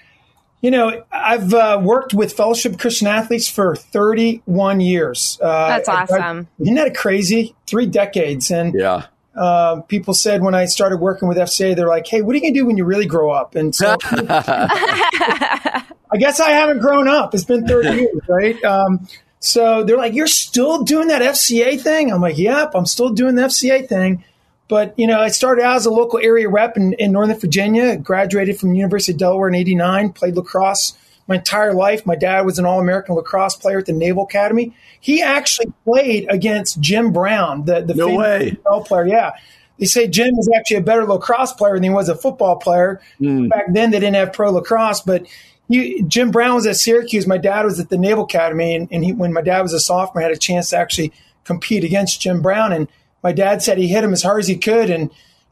you 0.60 0.70
know, 0.70 1.02
I've 1.10 1.52
uh, 1.52 1.80
worked 1.82 2.14
with 2.14 2.34
Fellowship 2.34 2.78
Christian 2.78 3.08
Athletes 3.08 3.48
for 3.48 3.74
31 3.74 4.80
years. 4.80 5.40
Uh, 5.42 5.66
That's 5.66 5.88
awesome. 5.88 6.46
I, 6.60 6.62
isn't 6.62 6.74
that 6.76 6.94
crazy? 6.94 7.56
Three 7.66 7.86
decades. 7.86 8.52
And 8.52 8.74
yeah 8.74 9.06
uh, 9.36 9.80
people 9.82 10.14
said 10.14 10.42
when 10.42 10.54
I 10.54 10.66
started 10.66 10.98
working 10.98 11.28
with 11.28 11.36
FCA, 11.38 11.76
they're 11.76 11.88
like, 11.88 12.06
"Hey, 12.06 12.22
what 12.22 12.32
are 12.32 12.38
you 12.38 12.42
gonna 12.42 12.54
do 12.54 12.66
when 12.66 12.76
you 12.76 12.84
really 12.84 13.06
grow 13.06 13.30
up?" 13.30 13.54
And 13.54 13.74
so, 13.74 13.96
I 14.02 15.84
guess 16.18 16.40
I 16.40 16.50
haven't 16.50 16.80
grown 16.80 17.08
up. 17.08 17.34
It's 17.34 17.44
been 17.44 17.66
thirty 17.66 18.00
years, 18.00 18.20
right? 18.28 18.62
Um, 18.64 19.06
so 19.38 19.84
they're 19.84 19.96
like, 19.96 20.14
"You're 20.14 20.26
still 20.26 20.82
doing 20.82 21.08
that 21.08 21.22
FCA 21.22 21.80
thing?" 21.80 22.12
I'm 22.12 22.20
like, 22.20 22.38
"Yep, 22.38 22.72
I'm 22.74 22.86
still 22.86 23.10
doing 23.10 23.36
the 23.36 23.42
FCA 23.42 23.88
thing." 23.88 24.24
But 24.68 24.94
you 24.96 25.06
know, 25.06 25.20
I 25.20 25.28
started 25.28 25.62
out 25.62 25.76
as 25.76 25.86
a 25.86 25.90
local 25.90 26.18
area 26.18 26.48
rep 26.48 26.76
in, 26.76 26.92
in 26.94 27.12
Northern 27.12 27.38
Virginia. 27.38 27.96
Graduated 27.96 28.58
from 28.58 28.74
University 28.74 29.12
of 29.12 29.18
Delaware 29.18 29.48
in 29.48 29.54
'89. 29.54 30.12
Played 30.12 30.36
lacrosse 30.36 30.94
my 31.30 31.36
entire 31.36 31.72
life. 31.72 32.04
My 32.04 32.16
dad 32.16 32.44
was 32.44 32.58
an 32.58 32.66
All 32.66 32.80
American 32.80 33.14
lacrosse 33.14 33.54
player 33.54 33.78
at 33.78 33.86
the 33.86 33.92
Naval 33.92 34.24
Academy. 34.24 34.74
He 35.00 35.22
actually 35.22 35.72
played 35.84 36.26
against 36.28 36.80
Jim 36.80 37.12
Brown, 37.12 37.64
the, 37.64 37.82
the 37.82 37.94
no 37.94 38.16
way. 38.16 38.58
NFL 38.66 38.86
player. 38.86 39.06
Yeah. 39.06 39.30
They 39.78 39.86
say 39.86 40.08
Jim 40.08 40.36
was 40.36 40.50
actually 40.54 40.78
a 40.78 40.82
better 40.82 41.06
lacrosse 41.06 41.52
player 41.52 41.74
than 41.74 41.84
he 41.84 41.90
was 41.90 42.08
a 42.08 42.16
football 42.16 42.56
player. 42.56 43.00
Mm. 43.20 43.48
Back 43.48 43.72
then, 43.72 43.92
they 43.92 44.00
didn't 44.00 44.16
have 44.16 44.32
pro 44.32 44.50
lacrosse, 44.50 45.00
but 45.02 45.24
he, 45.68 46.02
Jim 46.02 46.32
Brown 46.32 46.56
was 46.56 46.66
at 46.66 46.76
Syracuse. 46.76 47.28
My 47.28 47.38
dad 47.38 47.64
was 47.64 47.78
at 47.78 47.90
the 47.90 47.96
Naval 47.96 48.24
Academy, 48.24 48.74
and, 48.74 48.88
and 48.90 49.04
he, 49.04 49.12
when 49.12 49.32
my 49.32 49.40
dad 49.40 49.62
was 49.62 49.72
a 49.72 49.80
sophomore, 49.80 50.22
I 50.22 50.24
had 50.24 50.32
a 50.32 50.36
chance 50.36 50.70
to 50.70 50.78
actually 50.78 51.12
compete 51.44 51.84
against 51.84 52.20
Jim 52.20 52.42
Brown. 52.42 52.72
And 52.72 52.88
my 53.22 53.32
dad 53.32 53.62
said 53.62 53.78
he 53.78 53.86
hit 53.86 54.02
him 54.02 54.12
as 54.12 54.24
hard 54.24 54.40
as 54.40 54.48
he 54.48 54.56
could, 54.58 54.90
and 54.90 55.10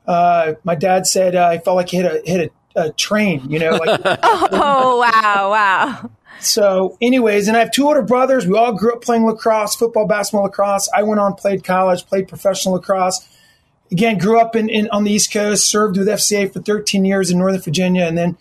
uh, 0.08 0.54
my 0.64 0.75
dad 0.75 1.06
said 1.06 1.37
uh, 1.37 1.52
he 1.52 1.58
felt 1.58 1.76
like 1.76 1.88
he 1.88 1.99
hit 1.99 2.06
a 2.06 2.23
hit 2.28 2.52
a 2.78 2.88
a 2.88 2.92
train, 2.92 3.50
you 3.50 3.58
know. 3.58 3.70
Like, 3.70 4.00
oh 4.04 4.99
wow, 4.99 5.50
wow. 5.50 6.11
So, 6.40 6.97
anyways, 7.00 7.49
and 7.49 7.56
I 7.56 7.61
have 7.61 7.73
two 7.73 7.87
older 7.87 8.02
brothers. 8.02 8.47
We 8.47 8.56
all 8.56 8.73
grew 8.73 8.92
up 8.92 9.02
playing 9.02 9.26
lacrosse, 9.26 9.75
football, 9.75 10.06
basketball, 10.06 10.44
lacrosse. 10.44 10.88
I 10.94 11.02
went 11.02 11.20
on, 11.20 11.35
played 11.35 11.64
college, 11.64 12.06
played 12.06 12.28
professional 12.28 12.75
lacrosse. 12.75 13.28
Again, 13.90 14.18
grew 14.18 14.38
up 14.38 14.54
in, 14.54 14.68
in 14.68 14.88
on 14.90 15.04
the 15.04 15.11
East 15.11 15.32
Coast, 15.32 15.68
served 15.68 15.97
with 15.97 16.06
FCA 16.06 16.52
for 16.52 16.61
13 16.61 17.04
years 17.04 17.30
in 17.30 17.38
Northern 17.38 17.61
Virginia, 17.61 18.04
and 18.04 18.16
then 18.16 18.37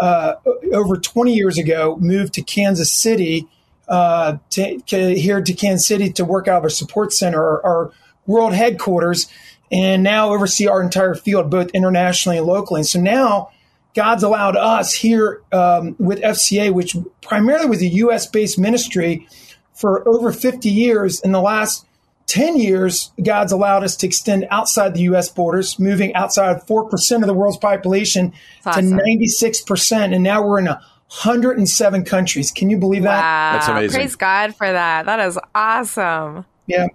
uh, 0.00 0.34
over 0.72 0.96
20 0.96 1.34
years 1.34 1.58
ago, 1.58 1.96
moved 2.00 2.34
to 2.34 2.42
Kansas 2.42 2.90
City, 2.90 3.46
uh, 3.88 4.38
to, 4.50 4.78
to, 4.82 5.14
here 5.14 5.42
to 5.42 5.52
Kansas 5.52 5.86
City 5.86 6.10
to 6.12 6.24
work 6.24 6.48
out 6.48 6.58
of 6.58 6.62
our 6.62 6.70
support 6.70 7.12
center, 7.12 7.42
our, 7.42 7.66
our 7.66 7.92
world 8.26 8.54
headquarters, 8.54 9.26
and 9.70 10.02
now 10.02 10.32
oversee 10.32 10.66
our 10.66 10.82
entire 10.82 11.14
field, 11.14 11.50
both 11.50 11.68
internationally 11.70 12.38
and 12.38 12.46
locally. 12.46 12.80
And 12.80 12.88
so 12.88 13.00
now 13.00 13.50
God's 13.94 14.22
allowed 14.22 14.56
us 14.56 14.92
here 14.92 15.42
um, 15.52 15.96
with 15.98 16.20
FCA, 16.20 16.72
which 16.72 16.96
primarily 17.20 17.66
was 17.66 17.82
a 17.82 17.86
U.S. 17.86 18.26
based 18.26 18.58
ministry 18.58 19.28
for 19.74 20.06
over 20.08 20.32
50 20.32 20.70
years. 20.70 21.20
In 21.20 21.32
the 21.32 21.40
last 21.40 21.84
10 22.26 22.56
years, 22.56 23.12
God's 23.22 23.52
allowed 23.52 23.84
us 23.84 23.96
to 23.96 24.06
extend 24.06 24.46
outside 24.50 24.94
the 24.94 25.02
U.S. 25.02 25.28
borders, 25.28 25.78
moving 25.78 26.14
outside 26.14 26.56
of 26.56 26.66
4% 26.66 27.16
of 27.16 27.26
the 27.26 27.34
world's 27.34 27.58
population 27.58 28.32
awesome. 28.64 28.96
to 28.96 29.04
96%. 29.04 30.14
And 30.14 30.22
now 30.22 30.46
we're 30.46 30.58
in 30.58 30.68
a 30.68 30.80
107 31.20 32.04
countries. 32.04 32.50
Can 32.50 32.70
you 32.70 32.78
believe 32.78 33.02
that? 33.02 33.20
Wow. 33.20 33.52
That's 33.52 33.68
amazing. 33.68 33.98
Praise 33.98 34.16
God 34.16 34.56
for 34.56 34.70
that. 34.72 35.04
That 35.04 35.20
is 35.20 35.38
awesome. 35.54 36.46
Yeah. 36.66 36.86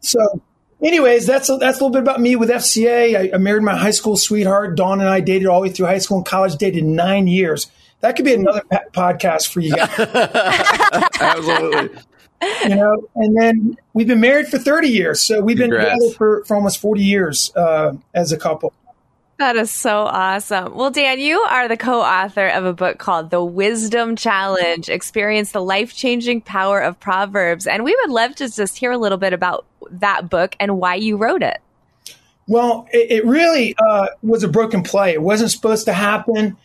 So 0.00 0.40
anyways, 0.82 1.26
that's 1.26 1.48
a, 1.48 1.56
that's 1.56 1.80
a 1.80 1.84
little 1.84 1.92
bit 1.92 2.02
about 2.02 2.20
me 2.20 2.36
with 2.36 2.50
FCA. 2.50 3.16
I, 3.16 3.34
I, 3.34 3.38
married 3.38 3.62
my 3.62 3.76
high 3.76 3.90
school 3.90 4.16
sweetheart. 4.16 4.76
Dawn 4.76 5.00
and 5.00 5.08
I 5.08 5.20
dated 5.20 5.48
all 5.48 5.60
the 5.60 5.68
way 5.68 5.74
through 5.74 5.86
high 5.86 5.98
school 5.98 6.18
and 6.18 6.26
college. 6.26 6.56
Dated 6.56 6.84
nine 6.84 7.26
years. 7.26 7.68
That 8.00 8.14
could 8.14 8.24
be 8.24 8.34
another 8.34 8.62
podcast 8.92 9.48
for 9.48 9.60
you 9.60 9.74
guys. 9.74 9.90
Absolutely. 11.20 11.98
You 12.62 12.68
know, 12.68 13.08
and 13.16 13.36
then 13.36 13.76
we've 13.92 14.06
been 14.06 14.20
married 14.20 14.46
for 14.46 14.58
30 14.58 14.88
years. 14.88 15.20
So 15.20 15.40
we've 15.40 15.56
been 15.56 15.70
Congrats. 15.70 15.98
together 15.98 16.14
for, 16.14 16.44
for 16.44 16.54
almost 16.54 16.78
40 16.78 17.02
years 17.02 17.52
uh, 17.56 17.94
as 18.14 18.30
a 18.30 18.36
couple. 18.36 18.72
That 19.38 19.54
is 19.54 19.70
so 19.70 20.00
awesome. 20.00 20.74
Well, 20.74 20.90
Dan, 20.90 21.20
you 21.20 21.38
are 21.38 21.68
the 21.68 21.76
co 21.76 22.00
author 22.00 22.48
of 22.48 22.64
a 22.64 22.72
book 22.72 22.98
called 22.98 23.30
The 23.30 23.42
Wisdom 23.42 24.16
Challenge 24.16 24.88
Experience 24.88 25.52
the 25.52 25.62
Life 25.62 25.94
Changing 25.94 26.40
Power 26.40 26.80
of 26.80 26.98
Proverbs. 26.98 27.68
And 27.68 27.84
we 27.84 27.96
would 28.00 28.10
love 28.10 28.34
to 28.36 28.50
just 28.50 28.76
hear 28.76 28.90
a 28.90 28.98
little 28.98 29.16
bit 29.16 29.32
about 29.32 29.64
that 29.92 30.28
book 30.28 30.56
and 30.58 30.78
why 30.78 30.96
you 30.96 31.16
wrote 31.16 31.44
it. 31.44 31.60
Well, 32.48 32.88
it, 32.92 33.12
it 33.12 33.26
really 33.26 33.76
uh, 33.78 34.08
was 34.22 34.42
a 34.42 34.48
broken 34.48 34.82
play. 34.82 35.12
It 35.12 35.22
wasn't 35.22 35.52
supposed 35.52 35.84
to 35.84 35.92
happen. 35.92 36.56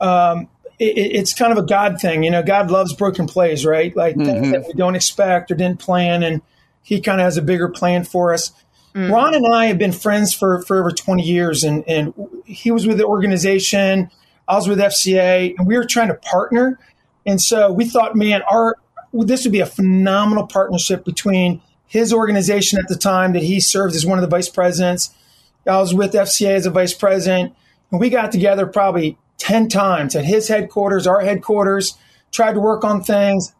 Um, 0.00 0.48
it, 0.78 0.96
it's 0.96 1.34
kind 1.34 1.52
of 1.52 1.58
a 1.58 1.66
God 1.66 2.00
thing. 2.00 2.22
You 2.22 2.30
know, 2.30 2.42
God 2.42 2.70
loves 2.70 2.94
broken 2.94 3.26
plays, 3.26 3.66
right? 3.66 3.94
Like 3.94 4.16
mm-hmm. 4.16 4.24
things 4.24 4.52
that 4.52 4.66
we 4.68 4.72
don't 4.72 4.94
expect 4.94 5.50
or 5.50 5.54
didn't 5.54 5.80
plan. 5.80 6.22
And 6.22 6.40
He 6.82 7.02
kind 7.02 7.20
of 7.20 7.26
has 7.26 7.36
a 7.36 7.42
bigger 7.42 7.68
plan 7.68 8.04
for 8.04 8.32
us. 8.32 8.52
Mm-hmm. 8.94 9.12
Ron 9.12 9.34
and 9.34 9.46
I 9.46 9.66
have 9.66 9.78
been 9.78 9.92
friends 9.92 10.34
for, 10.34 10.62
for 10.62 10.78
over 10.78 10.90
20 10.90 11.22
years, 11.22 11.64
and, 11.64 11.82
and 11.88 12.12
he 12.44 12.70
was 12.70 12.86
with 12.86 12.98
the 12.98 13.06
organization, 13.06 14.10
I 14.46 14.56
was 14.56 14.68
with 14.68 14.78
FCA, 14.78 15.54
and 15.56 15.66
we 15.66 15.76
were 15.76 15.84
trying 15.84 16.08
to 16.08 16.14
partner. 16.14 16.78
And 17.24 17.40
so 17.40 17.72
we 17.72 17.86
thought, 17.86 18.16
man, 18.16 18.42
our 18.50 18.76
this 19.12 19.44
would 19.44 19.52
be 19.52 19.60
a 19.60 19.66
phenomenal 19.66 20.46
partnership 20.46 21.04
between 21.04 21.60
his 21.86 22.14
organization 22.14 22.78
at 22.78 22.88
the 22.88 22.96
time 22.96 23.34
that 23.34 23.42
he 23.42 23.60
served 23.60 23.94
as 23.94 24.06
one 24.06 24.16
of 24.18 24.22
the 24.22 24.28
vice 24.28 24.48
presidents. 24.48 25.14
I 25.66 25.78
was 25.78 25.92
with 25.92 26.12
FCA 26.12 26.54
as 26.54 26.66
a 26.66 26.70
vice 26.70 26.94
president, 26.94 27.54
and 27.90 28.00
we 28.00 28.08
got 28.08 28.32
together 28.32 28.66
probably 28.66 29.18
10 29.36 29.68
times 29.68 30.16
at 30.16 30.24
his 30.24 30.48
headquarters, 30.48 31.06
our 31.06 31.20
headquarters, 31.20 31.98
tried 32.30 32.54
to 32.54 32.60
work 32.60 32.84
on 32.84 33.02
things. 33.02 33.52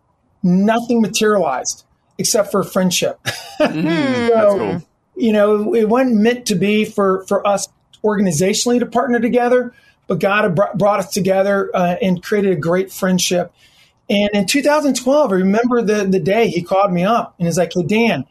Nothing 0.42 1.02
materialized 1.02 1.84
except 2.18 2.50
for 2.50 2.62
friendship. 2.62 3.20
Mm, 3.62 4.28
so, 4.28 4.58
cool 4.58 4.82
you 5.16 5.32
know, 5.32 5.74
it 5.74 5.88
wasn't 5.88 6.16
meant 6.16 6.46
to 6.46 6.54
be 6.54 6.84
for, 6.84 7.24
for 7.26 7.46
us 7.46 7.68
organizationally 8.04 8.80
to 8.80 8.86
partner 8.86 9.20
together, 9.20 9.74
but 10.06 10.18
God 10.18 10.54
brought 10.54 11.00
us 11.00 11.12
together 11.12 11.70
uh, 11.74 11.96
and 12.02 12.22
created 12.22 12.52
a 12.52 12.56
great 12.56 12.92
friendship. 12.92 13.52
And 14.10 14.30
in 14.34 14.46
2012, 14.46 15.30
I 15.30 15.34
remember 15.34 15.82
the, 15.82 16.04
the 16.04 16.20
day 16.20 16.48
he 16.48 16.62
called 16.62 16.92
me 16.92 17.04
up 17.04 17.34
and 17.38 17.46
he's 17.46 17.58
like, 17.58 17.72
Hey, 17.74 17.82
Dan, 17.84 18.26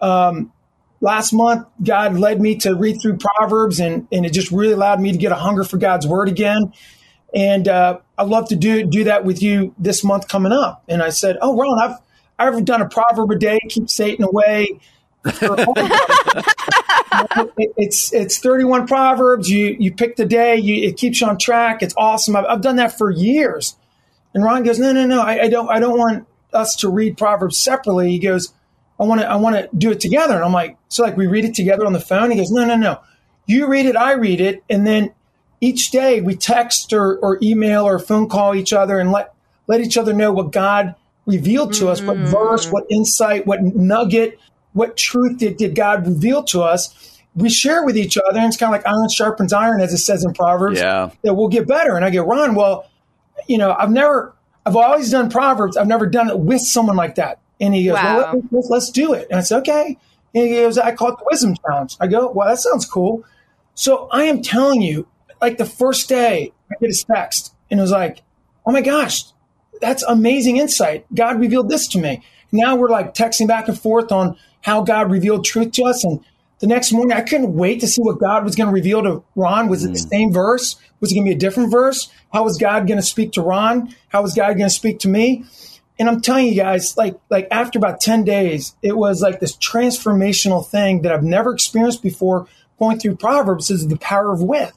um, 0.00 0.52
last 1.00 1.32
month, 1.32 1.66
God 1.82 2.16
led 2.16 2.40
me 2.40 2.56
to 2.58 2.74
read 2.74 3.00
through 3.02 3.18
Proverbs 3.18 3.80
and, 3.80 4.06
and 4.12 4.24
it 4.24 4.32
just 4.32 4.50
really 4.50 4.72
allowed 4.72 5.00
me 5.00 5.12
to 5.12 5.18
get 5.18 5.32
a 5.32 5.36
hunger 5.36 5.64
for 5.64 5.78
God's 5.78 6.06
word 6.06 6.28
again. 6.28 6.72
And 7.34 7.66
uh, 7.68 7.98
I'd 8.16 8.28
love 8.28 8.48
to 8.48 8.56
do 8.56 8.84
do 8.84 9.04
that 9.04 9.24
with 9.24 9.42
you 9.42 9.74
this 9.78 10.04
month 10.04 10.28
coming 10.28 10.52
up. 10.52 10.84
And 10.88 11.02
I 11.02 11.10
said, 11.10 11.36
Oh, 11.42 11.56
Ron, 11.56 11.78
I've 11.78 11.98
I've 12.38 12.64
done 12.64 12.82
a 12.82 12.88
proverb 12.88 13.30
a 13.30 13.36
day, 13.36 13.58
keep 13.68 13.90
Satan 13.90 14.24
away 14.24 14.80
it's 17.76 18.12
it's 18.12 18.38
31 18.38 18.86
proverbs. 18.86 19.48
You 19.48 19.76
you 19.78 19.92
pick 19.92 20.16
the 20.16 20.24
day. 20.24 20.56
You, 20.56 20.88
it 20.88 20.96
keeps 20.96 21.20
you 21.20 21.26
on 21.26 21.38
track. 21.38 21.82
It's 21.82 21.94
awesome. 21.96 22.36
I've, 22.36 22.44
I've 22.46 22.60
done 22.60 22.76
that 22.76 22.96
for 22.96 23.10
years. 23.10 23.76
And 24.34 24.44
Ron 24.44 24.62
goes, 24.62 24.78
no, 24.78 24.92
no, 24.92 25.06
no. 25.06 25.22
I, 25.22 25.44
I 25.44 25.48
don't 25.48 25.68
I 25.68 25.80
don't 25.80 25.98
want 25.98 26.26
us 26.52 26.76
to 26.76 26.88
read 26.88 27.18
proverbs 27.18 27.58
separately. 27.58 28.10
He 28.10 28.18
goes, 28.18 28.52
I 29.00 29.04
want 29.04 29.20
to 29.20 29.28
I 29.28 29.36
want 29.36 29.56
to 29.56 29.68
do 29.76 29.90
it 29.90 30.00
together. 30.00 30.34
And 30.34 30.44
I'm 30.44 30.52
like, 30.52 30.76
so 30.88 31.02
like 31.02 31.16
we 31.16 31.26
read 31.26 31.44
it 31.44 31.54
together 31.54 31.86
on 31.86 31.92
the 31.92 32.00
phone. 32.00 32.30
He 32.30 32.36
goes, 32.36 32.50
no, 32.50 32.64
no, 32.64 32.76
no. 32.76 33.00
You 33.46 33.66
read 33.66 33.86
it, 33.86 33.96
I 33.96 34.12
read 34.12 34.40
it, 34.40 34.62
and 34.68 34.86
then 34.86 35.12
each 35.60 35.90
day 35.90 36.20
we 36.20 36.34
text 36.34 36.92
or, 36.92 37.16
or 37.18 37.38
email 37.42 37.84
or 37.84 37.98
phone 37.98 38.28
call 38.28 38.54
each 38.54 38.72
other 38.72 38.98
and 38.98 39.12
let 39.12 39.34
let 39.66 39.80
each 39.80 39.96
other 39.96 40.12
know 40.12 40.32
what 40.32 40.52
God 40.52 40.94
revealed 41.26 41.74
to 41.74 41.88
us, 41.88 42.00
what 42.00 42.16
mm-hmm. 42.16 42.26
verse, 42.26 42.70
what 42.70 42.84
insight, 42.90 43.46
what 43.46 43.62
nugget, 43.62 44.38
what 44.76 44.96
truth 44.96 45.38
did, 45.38 45.56
did 45.56 45.74
God 45.74 46.06
reveal 46.06 46.44
to 46.44 46.62
us. 46.62 47.18
We 47.34 47.48
share 47.48 47.84
with 47.84 47.96
each 47.96 48.18
other, 48.18 48.38
and 48.38 48.46
it's 48.46 48.56
kind 48.56 48.74
of 48.74 48.78
like 48.78 48.86
iron 48.86 49.08
sharpens 49.08 49.52
iron, 49.52 49.80
as 49.80 49.92
it 49.92 49.98
says 49.98 50.22
in 50.22 50.34
Proverbs. 50.34 50.78
Yeah. 50.78 51.10
That 51.22 51.34
we'll 51.34 51.48
get 51.48 51.66
better. 51.66 51.96
And 51.96 52.04
I 52.04 52.10
go, 52.10 52.24
Ron, 52.24 52.54
well, 52.54 52.88
you 53.46 53.56
know, 53.56 53.74
I've 53.76 53.90
never, 53.90 54.34
I've 54.66 54.76
always 54.76 55.10
done 55.10 55.30
Proverbs. 55.30 55.76
I've 55.76 55.86
never 55.86 56.06
done 56.06 56.28
it 56.28 56.38
with 56.38 56.60
someone 56.60 56.96
like 56.96 57.14
that. 57.14 57.40
And 57.58 57.74
he 57.74 57.86
goes, 57.86 57.94
Wow. 57.94 58.32
well, 58.34 58.42
let's, 58.50 58.68
let's 58.70 58.90
do 58.90 59.14
it. 59.14 59.28
And 59.30 59.38
I 59.38 59.42
said, 59.42 59.60
okay. 59.60 59.98
And 60.34 60.44
he 60.44 60.50
goes, 60.56 60.76
I 60.76 60.94
call 60.94 61.12
it 61.12 61.18
the 61.18 61.24
wisdom 61.30 61.54
challenge. 61.66 61.96
I 61.98 62.06
go, 62.06 62.30
well, 62.30 62.48
that 62.48 62.58
sounds 62.58 62.84
cool. 62.84 63.24
So 63.74 64.08
I 64.10 64.24
am 64.24 64.42
telling 64.42 64.82
you, 64.82 65.06
like 65.40 65.56
the 65.56 65.64
first 65.64 66.08
day, 66.08 66.52
I 66.70 66.74
get 66.80 66.90
a 66.90 67.06
text 67.06 67.54
and 67.70 67.80
it 67.80 67.82
was 67.82 67.90
like, 67.90 68.22
oh 68.66 68.72
my 68.72 68.82
gosh, 68.82 69.24
that's 69.80 70.02
amazing 70.02 70.58
insight. 70.58 71.06
God 71.14 71.40
revealed 71.40 71.70
this 71.70 71.88
to 71.88 71.98
me. 71.98 72.22
Now 72.52 72.76
we're 72.76 72.90
like 72.90 73.14
texting 73.14 73.48
back 73.48 73.68
and 73.68 73.78
forth 73.78 74.12
on 74.12 74.36
how 74.66 74.82
God 74.82 75.12
revealed 75.12 75.44
truth 75.44 75.70
to 75.74 75.84
us. 75.84 76.02
And 76.02 76.24
the 76.58 76.66
next 76.66 76.90
morning, 76.90 77.16
I 77.16 77.20
couldn't 77.20 77.54
wait 77.54 77.78
to 77.80 77.86
see 77.86 78.02
what 78.02 78.18
God 78.18 78.42
was 78.42 78.56
going 78.56 78.66
to 78.66 78.72
reveal 78.72 79.00
to 79.04 79.22
Ron. 79.36 79.68
Was 79.68 79.84
it 79.84 79.92
the 79.92 79.98
mm. 80.00 80.08
same 80.08 80.32
verse? 80.32 80.74
Was 80.98 81.12
it 81.12 81.14
going 81.14 81.24
to 81.24 81.30
be 81.30 81.36
a 81.36 81.38
different 81.38 81.70
verse? 81.70 82.10
How 82.32 82.42
was 82.42 82.58
God 82.58 82.88
going 82.88 82.98
to 82.98 83.06
speak 83.06 83.30
to 83.32 83.42
Ron? 83.42 83.94
How 84.08 84.22
was 84.22 84.34
God 84.34 84.48
going 84.54 84.68
to 84.68 84.70
speak 84.70 84.98
to 85.00 85.08
me? 85.08 85.44
And 86.00 86.08
I'm 86.08 86.20
telling 86.20 86.48
you 86.48 86.56
guys, 86.56 86.96
like, 86.96 87.14
like 87.30 87.46
after 87.52 87.78
about 87.78 88.00
10 88.00 88.24
days, 88.24 88.74
it 88.82 88.96
was 88.96 89.22
like 89.22 89.38
this 89.38 89.56
transformational 89.56 90.66
thing 90.66 91.02
that 91.02 91.12
I've 91.12 91.22
never 91.22 91.54
experienced 91.54 92.02
before 92.02 92.48
going 92.80 92.98
through 92.98 93.16
Proverbs 93.16 93.70
is 93.70 93.86
the 93.86 93.96
power 93.98 94.32
of 94.32 94.42
with, 94.42 94.76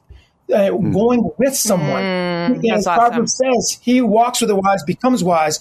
uh, 0.50 0.70
mm. 0.70 0.92
going 0.92 1.32
with 1.36 1.56
someone. 1.56 2.02
Mm, 2.02 2.72
As 2.72 2.84
that's 2.84 2.96
Proverbs 2.96 3.36
says, 3.36 3.80
he 3.82 4.02
walks 4.02 4.40
with 4.40 4.50
the 4.50 4.56
wise 4.56 4.84
becomes 4.84 5.24
wise, 5.24 5.58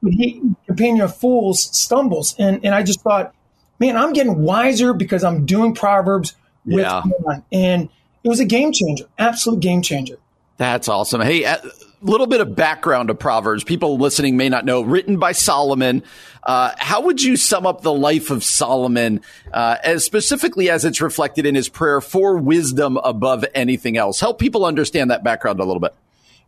but 0.00 0.12
he, 0.12 0.40
companion 0.68 1.00
of 1.00 1.16
fools 1.16 1.76
stumbles. 1.76 2.36
And, 2.38 2.64
and 2.64 2.76
I 2.76 2.84
just 2.84 3.00
thought, 3.00 3.34
man, 3.82 3.96
I'm 3.96 4.12
getting 4.12 4.42
wiser 4.42 4.94
because 4.94 5.24
I'm 5.24 5.44
doing 5.44 5.74
Proverbs 5.74 6.36
with 6.64 6.80
Yeah. 6.80 7.02
And 7.50 7.88
it 8.22 8.28
was 8.28 8.38
a 8.38 8.44
game 8.44 8.72
changer, 8.72 9.06
absolute 9.18 9.58
game 9.58 9.82
changer. 9.82 10.18
That's 10.56 10.88
awesome. 10.88 11.20
Hey, 11.20 11.42
a 11.42 11.60
little 12.00 12.28
bit 12.28 12.40
of 12.40 12.54
background 12.54 13.10
of 13.10 13.18
Proverbs. 13.18 13.64
People 13.64 13.98
listening 13.98 14.36
may 14.36 14.48
not 14.48 14.64
know. 14.64 14.82
Written 14.82 15.18
by 15.18 15.32
Solomon. 15.32 16.04
Uh, 16.44 16.70
how 16.78 17.00
would 17.02 17.20
you 17.20 17.36
sum 17.36 17.66
up 17.66 17.82
the 17.82 17.92
life 17.92 18.30
of 18.30 18.44
Solomon, 18.44 19.20
uh, 19.52 19.78
as 19.82 20.04
specifically 20.04 20.70
as 20.70 20.84
it's 20.84 21.00
reflected 21.00 21.44
in 21.44 21.56
his 21.56 21.68
prayer 21.68 22.00
for 22.00 22.36
wisdom 22.36 22.96
above 22.98 23.44
anything 23.52 23.96
else? 23.96 24.20
Help 24.20 24.38
people 24.38 24.64
understand 24.64 25.10
that 25.10 25.24
background 25.24 25.58
a 25.58 25.64
little 25.64 25.80
bit. 25.80 25.94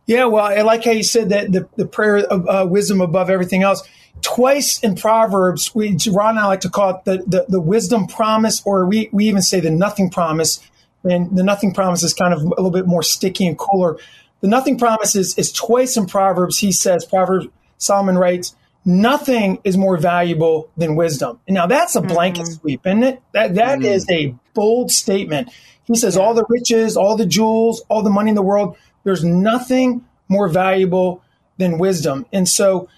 Yeah, 0.05 0.25
well, 0.25 0.45
I 0.45 0.61
like 0.61 0.85
how 0.85 0.91
you 0.91 1.03
said 1.03 1.29
that 1.29 1.51
the, 1.51 1.67
the 1.75 1.85
prayer 1.85 2.17
of 2.17 2.47
uh, 2.47 2.65
wisdom 2.69 3.01
above 3.01 3.29
everything 3.29 3.63
else. 3.63 3.83
Twice 4.21 4.79
in 4.79 4.95
Proverbs, 4.95 5.75
we, 5.75 5.97
Ron 6.11 6.31
and 6.31 6.39
I 6.39 6.47
like 6.47 6.61
to 6.61 6.69
call 6.69 6.89
it 6.95 7.05
the, 7.05 7.17
the, 7.27 7.45
the 7.47 7.61
wisdom 7.61 8.07
promise, 8.07 8.61
or 8.65 8.85
we, 8.85 9.09
we 9.11 9.25
even 9.25 9.41
say 9.41 9.59
the 9.59 9.69
nothing 9.69 10.09
promise. 10.09 10.59
And 11.03 11.37
the 11.37 11.43
nothing 11.43 11.73
promise 11.73 12.01
is 12.01 12.13
kind 12.13 12.33
of 12.33 12.41
a 12.41 12.47
little 12.47 12.71
bit 12.71 12.87
more 12.87 13.03
sticky 13.03 13.45
and 13.45 13.57
cooler. 13.57 13.97
The 14.41 14.47
nothing 14.47 14.77
promise 14.77 15.15
is, 15.15 15.37
is 15.37 15.51
twice 15.51 15.95
in 15.97 16.07
Proverbs. 16.07 16.57
He 16.57 16.71
says, 16.71 17.05
Proverbs, 17.05 17.47
Solomon 17.77 18.17
writes, 18.17 18.55
nothing 18.83 19.59
is 19.63 19.77
more 19.77 19.97
valuable 19.97 20.69
than 20.77 20.95
wisdom. 20.95 21.39
And 21.47 21.55
now 21.55 21.67
that's 21.67 21.95
a 21.95 22.01
blanket 22.01 22.43
mm-hmm. 22.43 22.53
sweep, 22.53 22.85
isn't 22.85 23.03
it? 23.03 23.21
That, 23.33 23.55
that 23.55 23.79
mm-hmm. 23.79 23.85
is 23.85 24.09
a 24.09 24.35
bold 24.53 24.91
statement. 24.91 25.51
He 25.85 25.95
says, 25.95 26.17
all 26.17 26.33
the 26.33 26.45
riches, 26.49 26.97
all 26.97 27.15
the 27.15 27.25
jewels, 27.25 27.83
all 27.89 28.01
the 28.01 28.09
money 28.09 28.29
in 28.29 28.35
the 28.35 28.41
world, 28.41 28.77
there's 29.03 29.23
nothing 29.23 30.05
more 30.27 30.47
valuable 30.47 31.23
than 31.57 31.77
wisdom. 31.77 32.25
And 32.33 32.49
so 32.49 32.89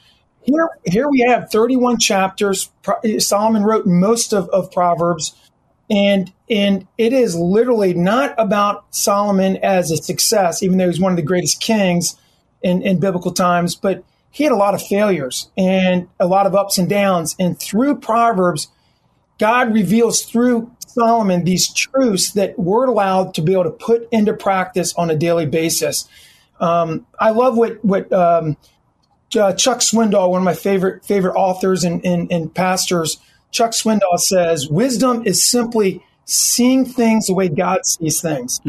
here, 0.48 0.70
here 0.86 1.10
we 1.10 1.26
have 1.28 1.52
31 1.52 2.00
chapters. 2.00 2.72
Solomon 3.20 3.64
wrote 3.64 3.86
most 3.86 4.34
of, 4.34 4.50
of 4.50 4.72
Proverbs. 4.72 5.36
And, 5.90 6.34
and 6.50 6.88
it 6.98 7.14
is 7.14 7.36
literally 7.36 7.94
not 7.94 8.34
about 8.38 8.86
Solomon 8.96 9.58
as 9.58 9.92
a 9.92 9.98
success, 9.98 10.64
even 10.64 10.78
though 10.78 10.88
he's 10.88 11.00
one 11.00 11.12
of 11.12 11.18
the 11.18 11.22
greatest 11.22 11.62
kings 11.62 12.18
in, 12.62 12.82
in 12.82 13.00
biblical 13.00 13.32
times, 13.32 13.76
but 13.76 14.04
he 14.32 14.44
had 14.44 14.52
a 14.52 14.58
lot 14.58 14.74
of 14.74 14.82
failures 14.82 15.50
and 15.58 16.10
a 16.20 16.28
lot 16.28 16.46
of 16.46 16.56
ups 16.56 16.78
and 16.78 16.90
downs. 16.90 17.36
And 17.40 17.60
through 17.60 18.00
Proverbs, 18.00 18.68
God 19.40 19.74
reveals 19.74 20.24
through 20.24 20.72
Solomon 20.88 21.44
these 21.44 21.72
truths 21.72 22.32
that 22.32 22.58
we're 22.58 22.88
allowed 22.88 23.34
to 23.36 23.42
be 23.42 23.54
able 23.54 23.66
to 23.66 23.72
put 23.72 24.08
into 24.12 24.34
practice 24.34 24.94
on 24.96 25.10
a 25.10 25.16
daily 25.16 25.46
basis. 25.46 26.08
Um, 26.60 27.06
I 27.20 27.30
love 27.30 27.56
what 27.56 27.84
what 27.86 28.12
um, 28.12 28.58
uh, 29.36 29.54
Chuck 29.54 29.80
Swindoll, 29.80 30.30
one 30.30 30.42
of 30.42 30.46
my 30.46 30.54
favorite 30.54 31.06
favorite 31.06 31.36
authors 31.36 31.84
and, 31.84 32.06
and, 32.06 32.32
and 32.32 32.54
pastors, 32.54 33.18
Chuck 33.52 33.72
Swindoll 33.72 34.18
says, 34.20 34.70
"Wisdom 34.70 35.24
is 35.26 35.44
simply 35.44 36.04
seeing 36.26 36.86
things 36.86 37.28
the 37.28 37.34
way 37.34 37.50
God 37.50 37.86
sees 37.86 38.22
things." 38.22 38.60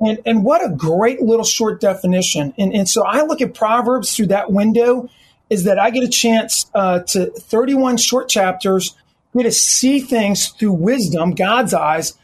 And, 0.00 0.20
and 0.24 0.44
what 0.44 0.64
a 0.64 0.68
great 0.68 1.20
little 1.20 1.44
short 1.44 1.80
definition. 1.80 2.54
And, 2.56 2.72
and 2.72 2.88
so 2.88 3.04
I 3.04 3.22
look 3.22 3.40
at 3.40 3.54
Proverbs 3.54 4.14
through 4.14 4.28
that 4.28 4.52
window 4.52 5.08
is 5.50 5.64
that 5.64 5.78
I 5.78 5.90
get 5.90 6.04
a 6.04 6.08
chance 6.08 6.70
uh, 6.74 7.00
to 7.00 7.26
31 7.26 7.96
short 7.96 8.28
chapters, 8.28 8.94
get 9.34 9.44
to 9.44 9.52
see 9.52 10.00
things 10.00 10.48
through 10.48 10.74
wisdom, 10.74 11.32
God's 11.32 11.74
eyes, 11.74 12.14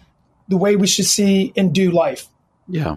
the 0.49 0.57
way 0.57 0.77
we 0.77 0.87
should 0.87 1.07
see 1.07 1.53
and 1.57 1.75
do 1.75 1.91
life. 1.91 2.29
Yeah. 2.69 2.97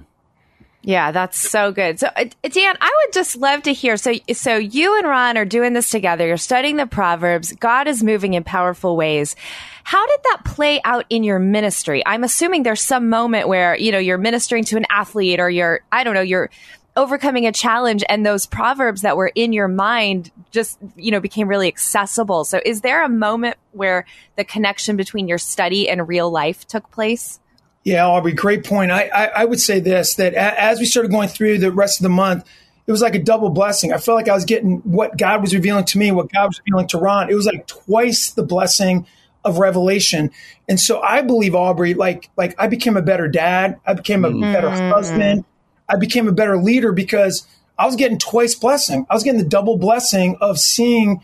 Yeah, 0.87 1.11
that's 1.11 1.37
so 1.37 1.73
good. 1.73 1.99
So, 1.99 2.07
uh, 2.15 2.23
Dan, 2.43 2.77
I 2.79 3.03
would 3.03 3.13
just 3.13 3.35
love 3.35 3.63
to 3.63 3.73
hear. 3.73 3.97
So, 3.97 4.13
so 4.31 4.55
you 4.55 4.97
and 4.97 5.05
Ron 5.05 5.35
are 5.37 5.43
doing 5.43 5.73
this 5.73 5.89
together. 5.89 6.25
You're 6.25 6.37
studying 6.37 6.77
the 6.77 6.87
Proverbs. 6.87 7.51
God 7.51 7.89
is 7.89 8.01
moving 8.01 8.35
in 8.35 8.45
powerful 8.45 8.95
ways. 8.95 9.35
How 9.83 10.07
did 10.07 10.19
that 10.23 10.43
play 10.45 10.79
out 10.85 11.03
in 11.09 11.25
your 11.25 11.39
ministry? 11.39 12.01
I'm 12.05 12.23
assuming 12.23 12.63
there's 12.63 12.79
some 12.79 13.09
moment 13.09 13.49
where 13.49 13.77
you 13.77 13.91
know 13.91 13.97
you're 13.97 14.17
ministering 14.17 14.63
to 14.63 14.77
an 14.77 14.85
athlete, 14.89 15.41
or 15.41 15.49
you're 15.49 15.81
I 15.91 16.05
don't 16.05 16.13
know, 16.13 16.21
you're 16.21 16.49
overcoming 16.95 17.45
a 17.45 17.51
challenge, 17.51 18.05
and 18.07 18.25
those 18.25 18.45
proverbs 18.45 19.01
that 19.01 19.17
were 19.17 19.31
in 19.35 19.51
your 19.51 19.67
mind 19.67 20.31
just 20.51 20.79
you 20.95 21.11
know 21.11 21.19
became 21.19 21.49
really 21.49 21.67
accessible. 21.67 22.45
So, 22.45 22.61
is 22.63 22.79
there 22.79 23.03
a 23.03 23.09
moment 23.09 23.57
where 23.73 24.05
the 24.37 24.45
connection 24.45 24.95
between 24.95 25.27
your 25.27 25.37
study 25.37 25.89
and 25.89 26.07
real 26.07 26.31
life 26.31 26.65
took 26.65 26.89
place? 26.91 27.41
Yeah, 27.87 28.05
Aubrey, 28.05 28.33
great 28.33 28.65
point. 28.65 28.91
I, 28.91 29.03
I, 29.03 29.25
I 29.27 29.45
would 29.45 29.61
say 29.61 29.79
this 29.79 30.15
that 30.15 30.33
a, 30.33 30.61
as 30.61 30.77
we 30.77 30.85
started 30.85 31.09
going 31.09 31.29
through 31.29 31.59
the 31.59 31.71
rest 31.71 32.01
of 32.01 32.03
the 32.03 32.09
month, 32.09 32.43
it 32.85 32.91
was 32.91 33.01
like 33.01 33.15
a 33.15 33.23
double 33.23 33.49
blessing. 33.49 33.93
I 33.93 33.97
felt 33.97 34.17
like 34.17 34.27
I 34.27 34.33
was 34.33 34.43
getting 34.43 34.79
what 34.79 35.17
God 35.17 35.39
was 35.39 35.55
revealing 35.55 35.85
to 35.85 35.97
me, 35.97 36.11
what 36.11 36.29
God 36.29 36.47
was 36.47 36.59
revealing 36.59 36.87
to 36.87 36.97
Ron. 36.97 37.29
It 37.29 37.35
was 37.35 37.45
like 37.45 37.65
twice 37.65 38.31
the 38.31 38.43
blessing 38.43 39.07
of 39.45 39.59
revelation. 39.59 40.31
And 40.67 40.77
so 40.77 40.99
I 40.99 41.21
believe, 41.21 41.55
Aubrey, 41.55 41.93
like 41.93 42.29
like 42.35 42.55
I 42.59 42.67
became 42.67 42.97
a 42.97 43.01
better 43.01 43.29
dad, 43.29 43.79
I 43.85 43.93
became 43.93 44.25
a 44.25 44.31
mm-hmm. 44.31 44.51
better 44.51 44.69
husband, 44.69 45.45
I 45.87 45.95
became 45.95 46.27
a 46.27 46.33
better 46.33 46.57
leader 46.57 46.91
because 46.91 47.47
I 47.79 47.85
was 47.85 47.95
getting 47.95 48.17
twice 48.17 48.53
blessing. 48.53 49.07
I 49.09 49.13
was 49.13 49.23
getting 49.23 49.39
the 49.41 49.47
double 49.47 49.77
blessing 49.77 50.35
of 50.41 50.59
seeing 50.59 51.23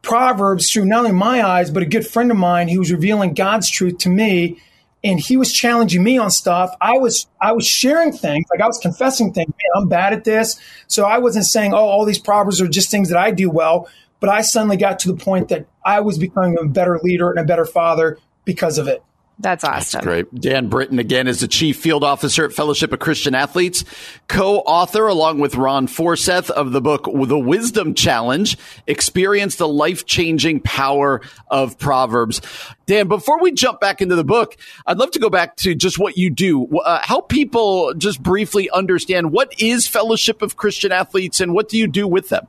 Proverbs 0.00 0.72
through 0.72 0.86
not 0.86 1.00
only 1.00 1.12
my 1.12 1.46
eyes, 1.46 1.70
but 1.70 1.82
a 1.82 1.86
good 1.86 2.06
friend 2.06 2.30
of 2.30 2.38
mine 2.38 2.68
who 2.68 2.78
was 2.78 2.90
revealing 2.90 3.34
God's 3.34 3.68
truth 3.70 3.98
to 3.98 4.08
me. 4.08 4.58
And 5.04 5.18
he 5.18 5.36
was 5.36 5.52
challenging 5.52 6.02
me 6.02 6.16
on 6.16 6.30
stuff. 6.30 6.76
I 6.80 6.98
was 6.98 7.26
I 7.40 7.52
was 7.52 7.66
sharing 7.66 8.12
things, 8.12 8.46
like 8.50 8.60
I 8.60 8.66
was 8.66 8.78
confessing 8.78 9.32
things. 9.32 9.52
I'm 9.74 9.88
bad 9.88 10.12
at 10.12 10.24
this. 10.24 10.60
So 10.86 11.04
I 11.04 11.18
wasn't 11.18 11.46
saying, 11.46 11.74
oh, 11.74 11.78
all 11.78 12.04
these 12.04 12.18
proverbs 12.18 12.60
are 12.60 12.68
just 12.68 12.90
things 12.90 13.08
that 13.08 13.18
I 13.18 13.30
do 13.32 13.50
well. 13.50 13.88
But 14.20 14.30
I 14.30 14.42
suddenly 14.42 14.76
got 14.76 15.00
to 15.00 15.08
the 15.08 15.16
point 15.16 15.48
that 15.48 15.66
I 15.84 16.00
was 16.00 16.18
becoming 16.18 16.56
a 16.60 16.64
better 16.66 17.00
leader 17.02 17.30
and 17.30 17.40
a 17.40 17.44
better 17.44 17.64
father 17.64 18.18
because 18.44 18.78
of 18.78 18.86
it. 18.86 19.02
That's 19.38 19.64
awesome. 19.64 20.04
Great. 20.04 20.32
Dan 20.34 20.68
Britton 20.68 21.00
again 21.00 21.26
is 21.26 21.40
the 21.40 21.48
chief 21.48 21.78
field 21.78 22.04
officer 22.04 22.44
at 22.44 22.52
Fellowship 22.52 22.92
of 22.92 23.00
Christian 23.00 23.34
Athletes, 23.34 23.84
co-author 24.28 25.08
along 25.08 25.40
with 25.40 25.56
Ron 25.56 25.88
Forseth 25.88 26.48
of 26.50 26.70
the 26.70 26.80
book 26.80 27.08
The 27.12 27.38
Wisdom 27.38 27.94
Challenge, 27.94 28.56
experience 28.86 29.56
the 29.56 29.66
life-changing 29.66 30.60
power 30.60 31.22
of 31.48 31.76
Proverbs. 31.78 32.40
Dan, 32.86 33.08
before 33.08 33.40
we 33.40 33.50
jump 33.50 33.80
back 33.80 34.00
into 34.00 34.14
the 34.14 34.22
book, 34.22 34.56
I'd 34.86 34.98
love 34.98 35.10
to 35.12 35.18
go 35.18 35.30
back 35.30 35.56
to 35.56 35.74
just 35.74 35.98
what 35.98 36.16
you 36.16 36.30
do. 36.30 36.68
Uh, 36.78 37.00
help 37.02 37.28
people 37.28 37.94
just 37.94 38.22
briefly 38.22 38.70
understand 38.70 39.32
what 39.32 39.60
is 39.60 39.88
Fellowship 39.88 40.42
of 40.42 40.56
Christian 40.56 40.92
Athletes 40.92 41.40
and 41.40 41.52
what 41.52 41.68
do 41.68 41.78
you 41.78 41.88
do 41.88 42.06
with 42.06 42.28
them? 42.28 42.46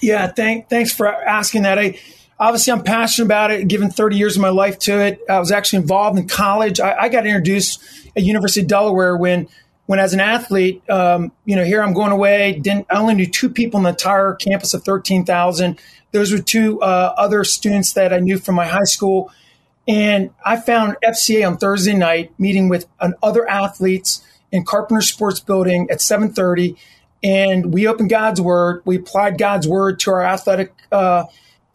Yeah, 0.00 0.28
thank, 0.28 0.68
thanks 0.68 0.92
for 0.92 1.08
asking 1.08 1.62
that. 1.62 1.78
I, 1.78 1.98
obviously 2.38 2.72
I'm 2.72 2.82
passionate 2.82 3.26
about 3.26 3.50
it, 3.50 3.68
given 3.68 3.90
30 3.90 4.16
years 4.16 4.36
of 4.36 4.42
my 4.42 4.48
life 4.48 4.78
to 4.80 4.98
it. 5.00 5.20
I 5.28 5.38
was 5.38 5.52
actually 5.52 5.82
involved 5.82 6.18
in 6.18 6.28
college. 6.28 6.80
I, 6.80 7.02
I 7.02 7.08
got 7.08 7.26
introduced 7.26 7.82
at 8.16 8.22
University 8.22 8.62
of 8.62 8.68
Delaware 8.68 9.16
when, 9.16 9.48
when 9.86 9.98
as 9.98 10.14
an 10.14 10.20
athlete, 10.20 10.88
um, 10.90 11.32
you 11.44 11.56
know, 11.56 11.64
here 11.64 11.82
I'm 11.82 11.94
going 11.94 12.12
away. 12.12 12.58
Didn't 12.58 12.86
I 12.90 12.98
only 12.98 13.14
knew 13.14 13.26
two 13.26 13.48
people 13.48 13.78
in 13.78 13.84
the 13.84 13.90
entire 13.90 14.34
campus 14.34 14.74
of 14.74 14.84
13,000. 14.84 15.78
Those 16.12 16.32
were 16.32 16.38
two 16.38 16.80
uh, 16.80 17.14
other 17.16 17.44
students 17.44 17.92
that 17.94 18.12
I 18.12 18.18
knew 18.18 18.38
from 18.38 18.54
my 18.54 18.66
high 18.66 18.84
school. 18.84 19.30
And 19.88 20.30
I 20.44 20.56
found 20.56 20.96
FCA 21.04 21.46
on 21.46 21.58
Thursday 21.58 21.94
night 21.94 22.32
meeting 22.38 22.68
with 22.68 22.86
other 23.22 23.48
athletes 23.48 24.22
in 24.50 24.64
Carpenter 24.64 25.00
Sports 25.00 25.38
Building 25.40 25.88
at 25.90 25.98
7:30, 25.98 26.76
and 27.22 27.72
we 27.72 27.86
opened 27.86 28.10
God's 28.10 28.40
Word. 28.40 28.82
We 28.84 28.96
applied 28.96 29.38
God's 29.38 29.68
Word 29.68 30.00
to 30.00 30.10
our 30.12 30.22
athletic 30.22 30.72
uh, 30.90 31.24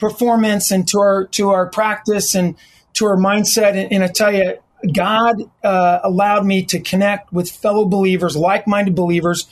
performance 0.01 0.71
and 0.71 0.85
to 0.89 0.99
our 0.99 1.25
to 1.27 1.51
our 1.51 1.67
practice 1.67 2.35
and 2.35 2.55
to 2.93 3.05
our 3.05 3.15
mindset. 3.15 3.69
And, 3.69 3.93
and 3.93 4.03
I 4.03 4.07
tell 4.07 4.33
you, 4.33 4.57
God 4.93 5.43
uh, 5.63 5.99
allowed 6.03 6.45
me 6.45 6.65
to 6.65 6.79
connect 6.81 7.31
with 7.31 7.49
fellow 7.49 7.85
believers, 7.85 8.35
like-minded 8.35 8.95
believers. 8.95 9.47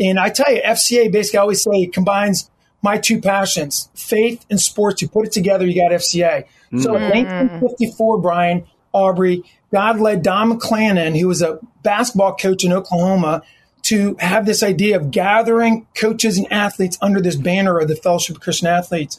And 0.00 0.18
I 0.18 0.30
tell 0.30 0.52
you, 0.52 0.62
FCA 0.62 1.12
basically 1.12 1.38
I 1.38 1.42
always 1.42 1.62
say 1.62 1.86
combines 1.86 2.50
my 2.82 2.96
two 2.96 3.20
passions, 3.20 3.90
faith 3.94 4.44
and 4.50 4.58
sports. 4.58 5.02
You 5.02 5.08
put 5.08 5.26
it 5.26 5.32
together, 5.32 5.66
you 5.66 5.80
got 5.80 5.92
FCA. 5.92 6.46
Mm-hmm. 6.46 6.80
So 6.80 6.96
in 6.96 7.02
1954, 7.02 8.18
Brian 8.18 8.64
Aubrey, 8.92 9.44
God 9.70 10.00
led 10.00 10.22
Don 10.22 10.58
McClanahan, 10.58 11.18
who 11.18 11.28
was 11.28 11.42
a 11.42 11.60
basketball 11.82 12.34
coach 12.34 12.64
in 12.64 12.72
Oklahoma, 12.72 13.42
to 13.82 14.16
have 14.18 14.46
this 14.46 14.62
idea 14.62 14.96
of 14.96 15.10
gathering 15.10 15.86
coaches 15.94 16.38
and 16.38 16.50
athletes 16.52 16.98
under 17.00 17.20
this 17.20 17.36
banner 17.36 17.78
of 17.78 17.88
the 17.88 17.96
Fellowship 17.96 18.36
of 18.36 18.42
Christian 18.42 18.68
Athletes. 18.68 19.18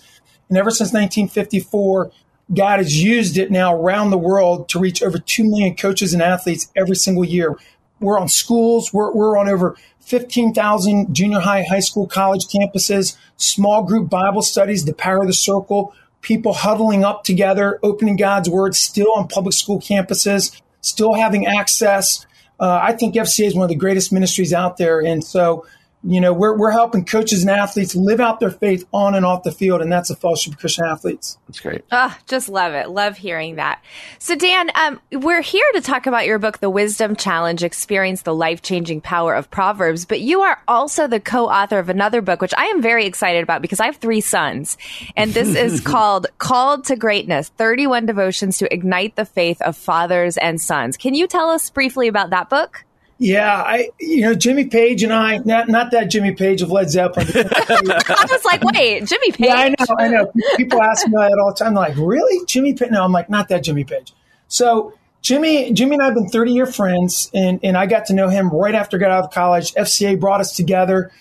And 0.51 0.57
ever 0.57 0.69
since 0.69 0.91
1954, 0.91 2.11
God 2.53 2.79
has 2.79 3.01
used 3.01 3.37
it 3.37 3.51
now 3.51 3.73
around 3.73 4.09
the 4.09 4.17
world 4.17 4.67
to 4.69 4.79
reach 4.79 5.01
over 5.01 5.17
2 5.17 5.45
million 5.45 5.77
coaches 5.77 6.11
and 6.13 6.21
athletes 6.21 6.69
every 6.75 6.97
single 6.97 7.23
year. 7.23 7.55
We're 8.01 8.19
on 8.19 8.27
schools, 8.27 8.91
we're, 8.91 9.13
we're 9.13 9.37
on 9.37 9.47
over 9.47 9.77
15,000 10.01 11.15
junior 11.15 11.39
high, 11.39 11.63
high 11.63 11.79
school, 11.79 12.05
college 12.05 12.47
campuses, 12.47 13.15
small 13.37 13.83
group 13.83 14.09
Bible 14.09 14.41
studies, 14.41 14.83
the 14.83 14.93
power 14.93 15.21
of 15.21 15.27
the 15.27 15.33
circle, 15.33 15.95
people 16.19 16.51
huddling 16.51 17.05
up 17.05 17.23
together, 17.23 17.79
opening 17.81 18.17
God's 18.17 18.49
word, 18.49 18.75
still 18.75 19.13
on 19.15 19.29
public 19.29 19.53
school 19.53 19.79
campuses, 19.79 20.59
still 20.81 21.13
having 21.13 21.47
access. 21.47 22.25
Uh, 22.59 22.77
I 22.83 22.91
think 22.91 23.15
FCA 23.15 23.45
is 23.45 23.55
one 23.55 23.63
of 23.63 23.69
the 23.69 23.75
greatest 23.75 24.11
ministries 24.11 24.51
out 24.51 24.75
there. 24.75 24.99
And 24.99 25.23
so 25.23 25.65
you 26.03 26.19
know, 26.19 26.33
we're, 26.33 26.57
we're 26.57 26.71
helping 26.71 27.05
coaches 27.05 27.41
and 27.41 27.51
athletes 27.51 27.95
live 27.95 28.19
out 28.19 28.39
their 28.39 28.49
faith 28.49 28.87
on 28.91 29.13
and 29.13 29.23
off 29.23 29.43
the 29.43 29.51
field, 29.51 29.81
and 29.81 29.91
that's 29.91 30.09
a 30.09 30.15
fellowship 30.15 30.53
of 30.53 30.59
Christian 30.59 30.85
athletes. 30.85 31.37
That's 31.47 31.59
great. 31.59 31.83
Oh, 31.91 32.15
just 32.27 32.49
love 32.49 32.73
it. 32.73 32.89
Love 32.89 33.17
hearing 33.17 33.55
that. 33.55 33.83
So, 34.17 34.35
Dan, 34.35 34.71
um, 34.73 34.99
we're 35.11 35.41
here 35.41 35.65
to 35.73 35.81
talk 35.81 36.07
about 36.07 36.25
your 36.25 36.39
book, 36.39 36.59
The 36.59 36.71
Wisdom 36.71 37.15
Challenge 37.15 37.63
Experience 37.63 38.23
the 38.23 38.33
Life 38.33 38.63
Changing 38.63 38.99
Power 38.99 39.35
of 39.35 39.51
Proverbs, 39.51 40.05
but 40.05 40.21
you 40.21 40.41
are 40.41 40.59
also 40.67 41.07
the 41.07 41.19
co 41.19 41.47
author 41.47 41.77
of 41.77 41.89
another 41.89 42.21
book, 42.21 42.41
which 42.41 42.53
I 42.57 42.65
am 42.65 42.81
very 42.81 43.05
excited 43.05 43.43
about 43.43 43.61
because 43.61 43.79
I 43.79 43.85
have 43.85 43.97
three 43.97 44.21
sons. 44.21 44.77
And 45.15 45.33
this 45.33 45.49
is 45.55 45.81
called 45.81 46.27
Called 46.39 46.85
to 46.85 46.95
Greatness 46.95 47.49
31 47.57 48.07
Devotions 48.07 48.57
to 48.57 48.73
Ignite 48.73 49.15
the 49.15 49.25
Faith 49.25 49.61
of 49.61 49.77
Fathers 49.77 50.37
and 50.37 50.59
Sons. 50.59 50.97
Can 50.97 51.13
you 51.13 51.27
tell 51.27 51.49
us 51.49 51.69
briefly 51.69 52.07
about 52.07 52.31
that 52.31 52.49
book? 52.49 52.85
Yeah, 53.23 53.53
I 53.53 53.91
you 53.99 54.21
know 54.21 54.33
Jimmy 54.33 54.65
Page 54.65 55.03
and 55.03 55.13
I 55.13 55.37
not 55.37 55.69
not 55.69 55.91
that 55.91 56.05
Jimmy 56.05 56.33
Page 56.33 56.63
of 56.63 56.71
Led 56.71 56.89
Zeppelin. 56.89 57.27
I 57.35 58.25
was 58.31 58.43
like, 58.43 58.63
wait, 58.63 59.05
Jimmy 59.05 59.31
Page. 59.31 59.47
Yeah, 59.47 59.57
I 59.57 59.69
know, 59.69 59.85
I 59.99 60.07
know. 60.07 60.31
People 60.57 60.81
ask 60.81 61.05
me 61.05 61.13
that 61.15 61.37
all 61.39 61.53
the 61.53 61.63
time. 61.63 61.75
They're 61.75 61.83
like, 61.83 61.97
really, 61.97 62.43
Jimmy 62.47 62.73
Page? 62.73 62.89
No, 62.89 63.03
I'm 63.03 63.11
like, 63.11 63.29
not 63.29 63.47
that 63.49 63.63
Jimmy 63.63 63.83
Page. 63.83 64.11
So 64.47 64.95
Jimmy, 65.21 65.71
Jimmy 65.71 65.97
and 65.97 66.01
I 66.01 66.05
have 66.05 66.15
been 66.15 66.29
30 66.29 66.51
year 66.51 66.65
friends, 66.65 67.29
and 67.31 67.59
and 67.61 67.77
I 67.77 67.85
got 67.85 68.07
to 68.07 68.13
know 68.13 68.27
him 68.27 68.49
right 68.49 68.73
after 68.73 68.97
I 68.97 68.99
got 68.99 69.11
out 69.11 69.25
of 69.25 69.29
college. 69.29 69.71
FCA 69.75 70.19
brought 70.19 70.41
us 70.41 70.55
together, 70.55 71.11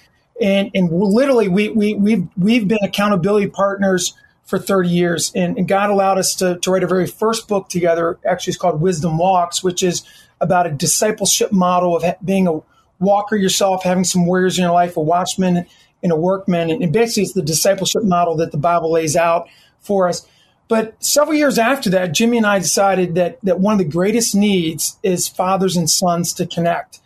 and 0.40 0.70
and 0.74 0.90
literally 0.90 1.48
we 1.48 1.68
we 1.68 1.94
we've 1.96 2.26
we've 2.38 2.66
been 2.66 2.82
accountability 2.82 3.48
partners 3.48 4.14
for 4.44 4.58
30 4.58 4.88
years, 4.88 5.32
and, 5.34 5.58
and 5.58 5.68
God 5.68 5.90
allowed 5.90 6.16
us 6.16 6.34
to 6.36 6.58
to 6.60 6.70
write 6.70 6.82
a 6.82 6.86
very 6.86 7.06
first 7.06 7.46
book 7.46 7.68
together. 7.68 8.18
Actually, 8.24 8.52
it's 8.52 8.58
called 8.58 8.80
Wisdom 8.80 9.18
Walks, 9.18 9.62
which 9.62 9.82
is 9.82 10.02
about 10.40 10.66
a 10.66 10.70
discipleship 10.70 11.52
model 11.52 11.96
of 11.96 12.04
being 12.24 12.46
a 12.46 12.60
walker 12.98 13.36
yourself, 13.36 13.82
having 13.82 14.04
some 14.04 14.26
warriors 14.26 14.58
in 14.58 14.62
your 14.62 14.72
life, 14.72 14.96
a 14.96 15.00
watchman 15.00 15.66
and 16.02 16.12
a 16.12 16.16
workman. 16.16 16.70
And 16.70 16.92
basically, 16.92 17.24
it's 17.24 17.32
the 17.32 17.42
discipleship 17.42 18.04
model 18.04 18.36
that 18.36 18.52
the 18.52 18.58
Bible 18.58 18.92
lays 18.92 19.16
out 19.16 19.48
for 19.80 20.08
us. 20.08 20.26
But 20.68 21.02
several 21.02 21.36
years 21.36 21.58
after 21.58 21.90
that, 21.90 22.12
Jimmy 22.12 22.36
and 22.36 22.46
I 22.46 22.60
decided 22.60 23.16
that, 23.16 23.38
that 23.42 23.58
one 23.58 23.72
of 23.72 23.78
the 23.78 23.84
greatest 23.84 24.34
needs 24.34 24.98
is 25.02 25.26
fathers 25.26 25.76
and 25.76 25.90
sons 25.90 26.32
to 26.34 26.46
connect. 26.46 27.00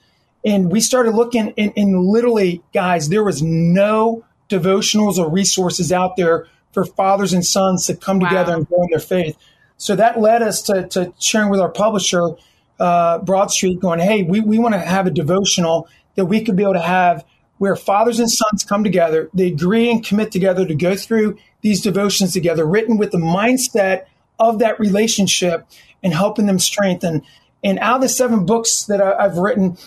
And 0.44 0.70
we 0.70 0.81
started 0.81 1.14
looking, 1.14 1.55
and, 1.57 1.73
and 1.75 2.05
literally, 2.05 2.62
guys, 2.75 3.09
there 3.09 3.25
was 3.25 3.40
no 3.42 4.25
devotionals 4.51 5.16
or 5.16 5.31
resources 5.31 5.90
out 5.90 6.16
there 6.16 6.47
for 6.73 6.85
fathers 6.85 7.33
and 7.33 7.44
sons 7.44 7.87
to 7.87 7.97
come 7.97 8.18
wow. 8.18 8.29
together 8.29 8.55
and 8.55 8.68
grow 8.68 8.83
in 8.83 8.90
their 8.90 8.99
faith. 8.99 9.38
So 9.79 9.97
that 9.97 10.20
led 10.20 10.42
us 10.42 10.61
to, 10.62 10.87
to 10.88 11.14
sharing 11.18 11.49
with 11.49 11.61
our 11.61 11.70
publisher 11.70 12.33
uh, 12.79 13.19
Broad 13.19 13.51
Street 13.51 13.81
going, 13.81 14.01
hey, 14.01 14.23
we, 14.23 14.41
we 14.41 14.59
want 14.59 14.75
to 14.75 14.81
have 14.81 15.07
a 15.07 15.11
devotional 15.11 15.89
that 16.17 16.27
we 16.27 16.43
could 16.43 16.57
be 16.57 16.63
able 16.63 16.75
to 16.75 16.81
have 16.81 17.25
where 17.59 17.77
fathers 17.77 18.19
and 18.19 18.31
sons 18.31 18.65
come 18.65 18.83
together, 18.85 19.31
they 19.33 19.47
agree 19.47 19.91
and 19.91 20.05
commit 20.05 20.33
together 20.33 20.67
to 20.67 20.75
go 20.75 20.97
through 20.97 21.39
these 21.61 21.81
devotions 21.81 22.33
together, 22.33 22.67
written 22.67 22.99
with 22.99 23.13
the 23.13 23.19
mindset 23.19 24.07
of 24.39 24.59
that 24.59 24.79
relationship 24.81 25.67
and 26.03 26.13
helping 26.13 26.47
them 26.47 26.59
strengthen. 26.59 27.23
And 27.63 27.79
out 27.79 27.97
of 27.97 28.03
the 28.03 28.09
seven 28.09 28.45
books 28.45 28.85
that 28.85 29.01
I, 29.01 29.23
have 29.23 29.39
written, 29.39 29.79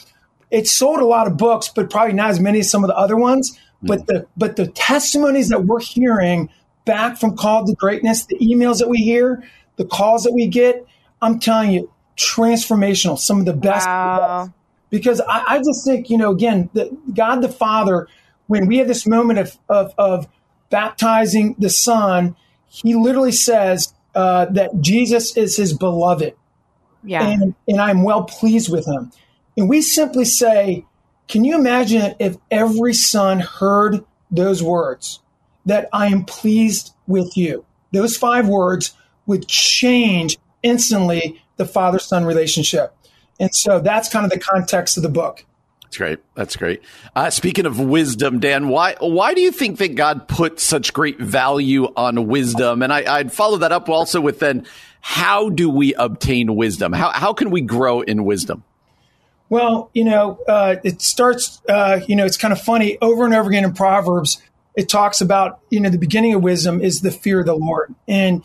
it 0.49 0.67
sold 0.67 0.99
a 0.99 1.05
lot 1.05 1.27
of 1.27 1.37
books, 1.37 1.69
but 1.69 1.89
probably 1.89 2.13
not 2.13 2.31
as 2.31 2.39
many 2.39 2.59
as 2.59 2.71
some 2.71 2.83
of 2.83 2.87
the 2.87 2.97
other 2.97 3.17
ones. 3.17 3.51
Mm. 3.83 3.87
But 3.87 4.07
the 4.07 4.27
but 4.35 4.55
the 4.55 4.67
testimonies 4.67 5.49
that 5.49 5.65
we're 5.65 5.81
hearing 5.81 6.49
back 6.85 7.17
from 7.17 7.35
Called 7.35 7.67
to 7.67 7.75
Greatness, 7.75 8.25
the 8.25 8.37
emails 8.39 8.79
that 8.79 8.89
we 8.89 8.97
hear, 8.99 9.43
the 9.75 9.85
calls 9.85 10.23
that 10.23 10.33
we 10.33 10.47
get, 10.47 10.87
I'm 11.21 11.39
telling 11.39 11.71
you, 11.71 11.91
transformational, 12.17 13.17
some 13.17 13.39
of 13.39 13.45
the 13.45 13.53
best. 13.53 13.87
Wow. 13.87 14.51
Because 14.89 15.21
I, 15.21 15.43
I, 15.47 15.57
just 15.57 15.85
think, 15.85 16.09
you 16.09 16.17
know, 16.17 16.31
again, 16.31 16.69
the, 16.73 16.95
God 17.13 17.41
the 17.41 17.49
Father, 17.49 18.07
when 18.47 18.67
we 18.67 18.77
have 18.77 18.87
this 18.87 19.05
moment 19.05 19.39
of, 19.39 19.57
of, 19.69 19.93
of 19.97 20.27
baptizing 20.69 21.55
the 21.59 21.69
Son, 21.69 22.35
he 22.67 22.95
literally 22.95 23.31
says 23.31 23.93
uh, 24.15 24.45
that 24.45 24.81
Jesus 24.81 25.35
is 25.37 25.57
his 25.57 25.73
beloved. 25.73 26.35
Yeah. 27.03 27.27
And, 27.27 27.53
and 27.67 27.79
I'm 27.79 28.03
well 28.03 28.23
pleased 28.23 28.71
with 28.71 28.87
him. 28.87 29.11
And 29.55 29.69
we 29.69 29.81
simply 29.81 30.25
say, 30.25 30.85
can 31.27 31.43
you 31.43 31.55
imagine 31.55 32.15
if 32.19 32.37
every 32.49 32.93
son 32.93 33.39
heard 33.39 34.03
those 34.31 34.63
words, 34.63 35.19
that 35.65 35.89
I 35.91 36.07
am 36.07 36.25
pleased 36.25 36.93
with 37.05 37.35
you? 37.35 37.65
Those 37.91 38.15
five 38.15 38.47
words 38.47 38.93
would 39.25 39.47
change 39.47 40.37
instantly 40.63 41.41
the 41.57 41.65
father 41.65 41.99
son 41.99 42.25
relationship. 42.25 42.95
And 43.39 43.53
so 43.53 43.79
that's 43.79 44.09
kind 44.09 44.25
of 44.25 44.31
the 44.31 44.39
context 44.39 44.97
of 44.97 45.03
the 45.03 45.09
book. 45.09 45.45
That's 45.83 45.97
great. 45.97 46.19
That's 46.35 46.55
great. 46.57 46.81
Uh, 47.15 47.29
speaking 47.29 47.65
of 47.65 47.79
wisdom, 47.79 48.39
Dan, 48.39 48.67
why 48.67 48.95
why 48.99 49.33
do 49.33 49.39
you 49.39 49.51
think 49.51 49.77
that 49.77 49.95
God 49.95 50.27
put 50.27 50.59
such 50.59 50.91
great 50.91 51.17
value 51.17 51.85
on 51.95 52.27
wisdom? 52.27 52.81
And 52.81 52.91
I, 52.91 53.19
would 53.19 53.31
follow 53.31 53.57
that 53.59 53.71
up 53.71 53.87
also 53.87 54.19
with 54.19 54.39
then, 54.39 54.65
how 54.99 55.49
do 55.49 55.69
we 55.69 55.93
obtain 55.93 56.55
wisdom? 56.55 56.91
How 56.91 57.11
how 57.11 57.31
can 57.31 57.51
we 57.51 57.61
grow 57.61 58.01
in 58.01 58.25
wisdom? 58.25 58.65
Well, 59.49 59.89
you 59.93 60.03
know, 60.03 60.39
uh, 60.47 60.75
it 60.83 61.01
starts. 61.01 61.61
Uh, 61.69 62.01
you 62.05 62.17
know, 62.17 62.25
it's 62.25 62.37
kind 62.37 62.51
of 62.51 62.59
funny. 62.59 62.97
Over 63.01 63.23
and 63.23 63.33
over 63.33 63.49
again 63.49 63.63
in 63.63 63.73
Proverbs, 63.73 64.41
it 64.75 64.89
talks 64.89 65.21
about 65.21 65.61
you 65.69 65.79
know 65.79 65.89
the 65.89 65.97
beginning 65.97 66.33
of 66.33 66.43
wisdom 66.43 66.81
is 66.81 66.99
the 66.99 67.11
fear 67.11 67.39
of 67.39 67.45
the 67.45 67.55
Lord, 67.55 67.95
and 68.09 68.43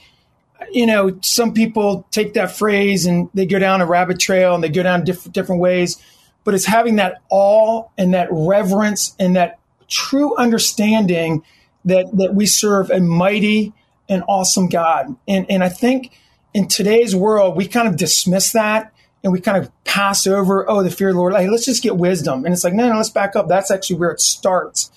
you 0.72 0.86
know, 0.86 1.18
some 1.22 1.54
people 1.54 2.06
take 2.10 2.34
that 2.34 2.52
phrase 2.52 3.06
and 3.06 3.28
they 3.34 3.46
go 3.46 3.58
down 3.58 3.80
a 3.80 3.86
rabbit 3.86 4.20
trail 4.20 4.54
and 4.54 4.62
they 4.62 4.68
go 4.68 4.82
down 4.82 5.04
different 5.04 5.34
different 5.34 5.60
ways, 5.60 6.00
but 6.44 6.54
it's 6.54 6.66
having 6.66 6.96
that 6.96 7.22
awe 7.30 7.88
and 7.98 8.14
that 8.14 8.28
reverence 8.30 9.14
and 9.18 9.36
that 9.36 9.58
true 9.88 10.36
understanding 10.36 11.42
that 11.84 12.06
that 12.16 12.34
we 12.34 12.46
serve 12.46 12.90
a 12.90 13.00
mighty 13.00 13.72
and 14.08 14.22
awesome 14.28 14.68
God. 14.68 15.16
And 15.26 15.46
and 15.50 15.64
I 15.64 15.68
think 15.68 16.12
in 16.54 16.68
today's 16.68 17.14
world 17.16 17.56
we 17.56 17.66
kind 17.66 17.88
of 17.88 17.96
dismiss 17.96 18.52
that 18.52 18.92
and 19.24 19.32
we 19.32 19.40
kind 19.40 19.56
of 19.56 19.70
pass 19.84 20.26
over, 20.26 20.68
oh, 20.68 20.82
the 20.82 20.90
fear 20.90 21.08
of 21.08 21.14
the 21.14 21.20
Lord. 21.20 21.34
Hey, 21.34 21.48
let's 21.48 21.64
just 21.64 21.82
get 21.82 21.96
wisdom. 21.96 22.44
And 22.44 22.52
it's 22.52 22.64
like, 22.64 22.74
no, 22.74 22.88
no, 22.88 22.96
let's 22.96 23.10
back 23.10 23.36
up. 23.36 23.48
That's 23.48 23.70
actually 23.70 23.96
where 23.96 24.10
it 24.10 24.20
starts. 24.20 24.90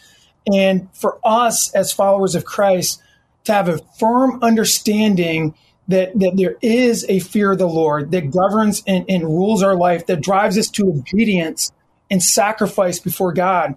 And 0.51 0.89
for 0.93 1.19
us 1.23 1.73
as 1.73 1.91
followers 1.91 2.35
of 2.35 2.45
Christ, 2.45 3.01
to 3.45 3.53
have 3.53 3.69
a 3.69 3.79
firm 3.99 4.39
understanding 4.43 5.55
that, 5.87 6.17
that 6.19 6.33
there 6.35 6.55
is 6.61 7.05
a 7.07 7.19
fear 7.19 7.51
of 7.51 7.59
the 7.59 7.67
Lord 7.67 8.11
that 8.11 8.31
governs 8.31 8.83
and, 8.87 9.05
and 9.07 9.23
rules 9.23 9.63
our 9.63 9.75
life, 9.75 10.07
that 10.07 10.21
drives 10.21 10.57
us 10.57 10.69
to 10.71 10.89
obedience 10.89 11.71
and 12.09 12.21
sacrifice 12.21 12.99
before 12.99 13.33
God. 13.33 13.75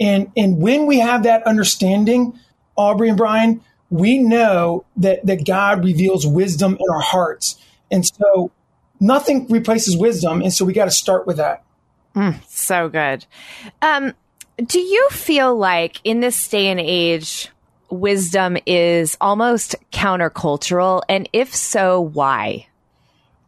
And, 0.00 0.30
and 0.36 0.58
when 0.58 0.86
we 0.86 1.00
have 1.00 1.24
that 1.24 1.42
understanding, 1.44 2.38
Aubrey 2.76 3.08
and 3.08 3.18
Brian, 3.18 3.62
we 3.90 4.18
know 4.18 4.84
that, 4.96 5.24
that 5.26 5.44
God 5.44 5.84
reveals 5.84 6.26
wisdom 6.26 6.76
in 6.78 6.86
our 6.92 7.00
hearts. 7.00 7.60
And 7.90 8.06
so 8.06 8.52
nothing 9.00 9.48
replaces 9.48 9.96
wisdom. 9.96 10.42
And 10.42 10.52
so 10.52 10.64
we 10.64 10.72
got 10.72 10.84
to 10.84 10.90
start 10.90 11.26
with 11.26 11.38
that. 11.38 11.64
Mm, 12.14 12.36
so 12.46 12.88
good. 12.88 13.26
Um, 13.82 14.14
do 14.64 14.78
you 14.80 15.08
feel 15.10 15.56
like 15.56 16.00
in 16.04 16.20
this 16.20 16.48
day 16.48 16.66
and 16.66 16.80
age, 16.80 17.48
wisdom 17.90 18.56
is 18.66 19.16
almost 19.20 19.74
countercultural? 19.92 21.02
And 21.08 21.28
if 21.32 21.54
so, 21.54 22.00
why? 22.00 22.66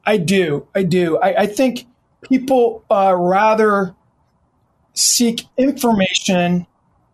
I 0.05 0.17
do. 0.17 0.67
I 0.75 0.83
do. 0.83 1.19
I, 1.19 1.43
I 1.43 1.47
think 1.47 1.87
people 2.23 2.85
uh, 2.91 3.15
rather 3.17 3.95
seek 4.95 5.43
information 5.57 6.67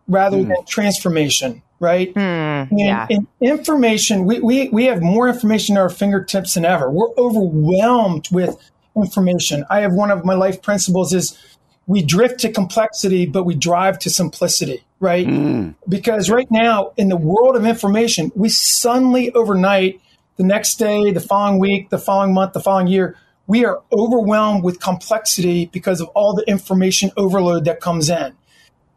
rather 0.07 0.37
mm. 0.37 0.47
than 0.47 0.65
transformation, 0.65 1.61
right? 1.79 2.13
Mm, 2.13 2.71
and, 2.71 2.79
yeah. 2.79 3.07
and 3.09 3.27
information, 3.41 4.25
we, 4.25 4.39
we, 4.39 4.69
we 4.69 4.85
have 4.85 5.01
more 5.01 5.27
information 5.27 5.77
at 5.77 5.81
our 5.81 5.89
fingertips 5.89 6.55
than 6.55 6.65
ever. 6.65 6.89
We're 6.89 7.13
overwhelmed 7.17 8.29
with 8.31 8.57
information. 8.95 9.65
I 9.69 9.81
have 9.81 9.93
one 9.93 10.11
of 10.11 10.25
my 10.25 10.33
life 10.33 10.61
principles 10.61 11.13
is 11.13 11.37
we 11.85 12.01
drift 12.01 12.39
to 12.41 12.51
complexity, 12.51 13.25
but 13.25 13.43
we 13.43 13.55
drive 13.55 13.99
to 13.99 14.09
simplicity, 14.09 14.83
right? 14.99 15.27
Mm. 15.27 15.75
Because 15.87 16.29
right 16.29 16.49
now, 16.49 16.93
in 16.97 17.09
the 17.09 17.17
world 17.17 17.55
of 17.55 17.65
information, 17.65 18.31
we 18.35 18.49
suddenly 18.49 19.31
overnight, 19.33 20.01
the 20.37 20.43
next 20.43 20.75
day, 20.75 21.11
the 21.11 21.19
following 21.19 21.59
week, 21.59 21.89
the 21.89 21.97
following 21.97 22.33
month, 22.33 22.53
the 22.53 22.59
following 22.59 22.87
year, 22.87 23.15
we 23.47 23.65
are 23.65 23.81
overwhelmed 23.91 24.63
with 24.63 24.79
complexity 24.79 25.65
because 25.67 26.01
of 26.01 26.07
all 26.09 26.35
the 26.35 26.43
information 26.47 27.11
overload 27.17 27.65
that 27.65 27.79
comes 27.79 28.09
in. 28.09 28.35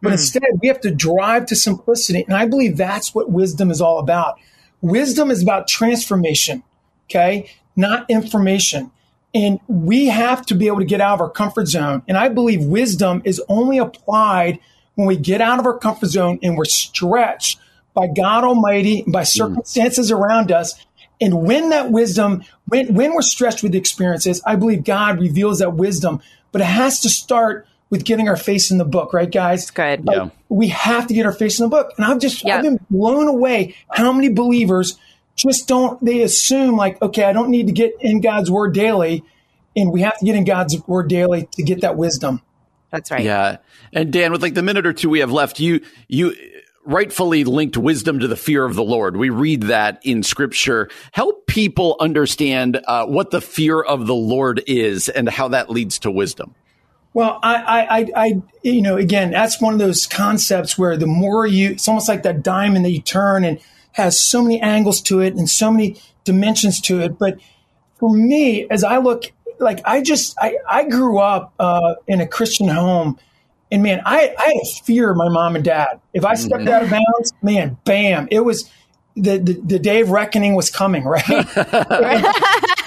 But 0.03 0.11
mm. 0.11 0.13
instead, 0.13 0.43
we 0.61 0.69
have 0.69 0.81
to 0.81 0.91
drive 0.91 1.47
to 1.47 1.57
simplicity. 1.57 2.25
And 2.25 2.35
I 2.35 2.47
believe 2.47 2.77
that's 2.77 3.15
what 3.15 3.31
wisdom 3.31 3.71
is 3.71 3.81
all 3.81 3.99
about. 3.99 4.39
Wisdom 4.81 5.31
is 5.31 5.43
about 5.43 5.69
transformation, 5.69 6.63
okay? 7.07 7.51
Not 7.77 8.09
information. 8.11 8.91
And 9.33 9.61
we 9.69 10.09
have 10.09 10.45
to 10.47 10.55
be 10.55 10.67
able 10.67 10.79
to 10.79 10.85
get 10.85 11.01
out 11.01 11.15
of 11.15 11.21
our 11.21 11.31
comfort 11.31 11.69
zone. 11.69 12.03
And 12.09 12.17
I 12.19 12.29
believe 12.29 12.65
wisdom 12.65 13.23
is 13.25 13.41
only 13.49 13.79
applied 13.79 14.59
when 15.01 15.09
we 15.09 15.17
get 15.17 15.41
out 15.41 15.59
of 15.59 15.67
our 15.67 15.79
comfort 15.79 16.09
zone 16.09 16.39
and 16.43 16.57
we're 16.57 16.65
stretched 16.65 17.59
by 17.95 18.07
God 18.07 18.45
Almighty, 18.45 19.03
by 19.07 19.23
hmm. 19.23 19.25
circumstances 19.25 20.11
mm. 20.11 20.19
around 20.19 20.53
us. 20.53 20.75
And 21.21 21.43
when 21.47 21.71
that 21.71 21.91
wisdom, 21.91 22.45
when, 22.67 22.95
when 22.95 23.15
we're 23.15 23.23
stretched 23.23 23.63
with 23.63 23.75
experiences, 23.75 24.41
I 24.47 24.57
believe 24.57 24.85
God 24.85 25.21
reveals 25.21 25.59
that 25.59 25.75
wisdom. 25.75 26.21
But 26.53 26.63
it 26.63 26.67
has 26.67 27.01
to 27.01 27.09
start 27.09 27.67
with 27.91 28.05
getting 28.05 28.29
our 28.29 28.37
face 28.37 28.71
in 28.71 28.79
the 28.79 28.85
book, 28.85 29.13
right, 29.13 29.31
guys? 29.31 29.71
Good. 29.71 30.07
Like, 30.07 30.17
yeah. 30.17 30.31
We 30.49 30.69
have 30.69 31.09
to 31.09 31.15
get 31.15 31.27
our 31.27 31.33
face 31.33 31.59
in 31.59 31.65
the 31.65 31.71
book. 31.71 31.93
And 31.97 32.07
I've 32.07 32.21
just, 32.21 32.45
yep. 32.45 32.59
I've 32.59 32.63
been 32.63 32.79
blown 32.89 33.27
away 33.27 33.75
how 33.91 34.13
many 34.13 34.29
believers 34.29 34.99
just 35.41 35.67
don't 35.67 36.03
they 36.05 36.23
assume 36.23 36.77
like 36.77 37.01
okay 37.01 37.25
i 37.25 37.33
don't 37.33 37.51
need 37.51 37.67
to 37.67 37.73
get 37.73 37.95
in 38.01 38.21
god's 38.21 38.51
word 38.51 38.75
daily 38.75 39.25
and 39.77 39.93
we 39.93 40.03
have 40.03 40.19
to 40.19 40.25
get 40.25 40.35
in 40.35 40.45
god's 40.45 40.77
word 40.87 41.09
daily 41.09 41.49
to 41.53 41.63
get 41.63 41.81
that 41.81 41.97
wisdom 41.97 42.43
that's 42.91 43.11
right. 43.11 43.23
Yeah. 43.23 43.59
And 43.93 44.13
dan 44.13 44.33
with 44.33 44.43
like 44.43 44.55
the 44.55 44.63
minute 44.63 44.87
or 44.87 44.93
two 44.93 45.09
we 45.11 45.21
have 45.21 45.33
left 45.33 45.61
you 45.61 45.81
you 46.09 46.35
rightfully 46.85 47.45
linked 47.45 47.77
wisdom 47.77 48.19
to 48.21 48.29
the 48.29 48.37
fear 48.37 48.65
of 48.65 48.75
the 48.75 48.83
lord. 48.83 49.17
We 49.17 49.31
read 49.31 49.65
that 49.65 50.01
in 50.03 50.23
scripture. 50.23 50.89
Help 51.13 51.47
people 51.47 51.97
understand 52.01 52.81
uh, 52.87 53.07
what 53.07 53.31
the 53.31 53.41
fear 53.41 53.81
of 53.81 54.07
the 54.07 54.15
lord 54.15 54.63
is 54.67 55.09
and 55.09 55.29
how 55.29 55.49
that 55.49 55.71
leads 55.71 55.99
to 56.01 56.11
wisdom. 56.11 56.55
Well, 57.13 57.41
I, 57.43 57.57
I, 57.91 58.07
I, 58.15 58.43
you 58.63 58.83
know, 58.83 58.97
again, 58.97 59.33
that's 59.33 59.61
one 59.61 59.73
of 59.73 59.81
those 59.81 60.07
concepts 60.07 60.79
where 60.79 60.97
the 60.97 61.09
more 61.09 61.45
you, 61.45 61.71
it's 61.71 61.89
almost 61.89 62.09
like 62.09 62.23
that 62.23 62.43
diamond 62.43 62.85
that 62.85 62.93
you 62.93 63.03
turn 63.03 63.45
and 63.45 63.59
has 63.93 64.21
so 64.21 64.43
many 64.43 64.61
angles 64.61 65.01
to 65.03 65.21
it 65.21 65.35
and 65.35 65.51
so 65.51 65.73
many 65.73 66.01
dimensions 66.25 66.81
to 66.83 67.01
it. 67.01 67.19
But 67.19 67.41
for 67.99 68.15
me, 68.15 68.69
as 68.71 68.85
I 68.85 68.99
look, 68.99 69.33
like 69.61 69.81
I 69.85 70.03
just, 70.03 70.37
I, 70.41 70.57
I 70.69 70.89
grew 70.89 71.19
up 71.19 71.53
uh, 71.59 71.95
in 72.07 72.21
a 72.21 72.27
Christian 72.27 72.69
home. 72.69 73.19
And 73.71 73.83
man, 73.83 74.03
I, 74.05 74.35
I 74.37 74.45
had 74.47 74.85
fear 74.85 75.11
of 75.11 75.17
my 75.17 75.29
mom 75.29 75.55
and 75.55 75.65
dad. 75.65 76.01
If 76.13 76.25
I 76.25 76.35
stepped 76.35 76.67
out 76.69 76.83
of 76.83 76.91
bounds, 76.91 77.33
man, 77.41 77.79
bam, 77.85 78.27
it 78.31 78.41
was 78.41 78.69
the, 79.15 79.39
the, 79.39 79.53
the 79.65 79.79
day 79.79 80.01
of 80.01 80.11
reckoning 80.11 80.55
was 80.55 80.71
coming, 80.71 81.05
right? 81.07 81.29
and, 81.29 81.77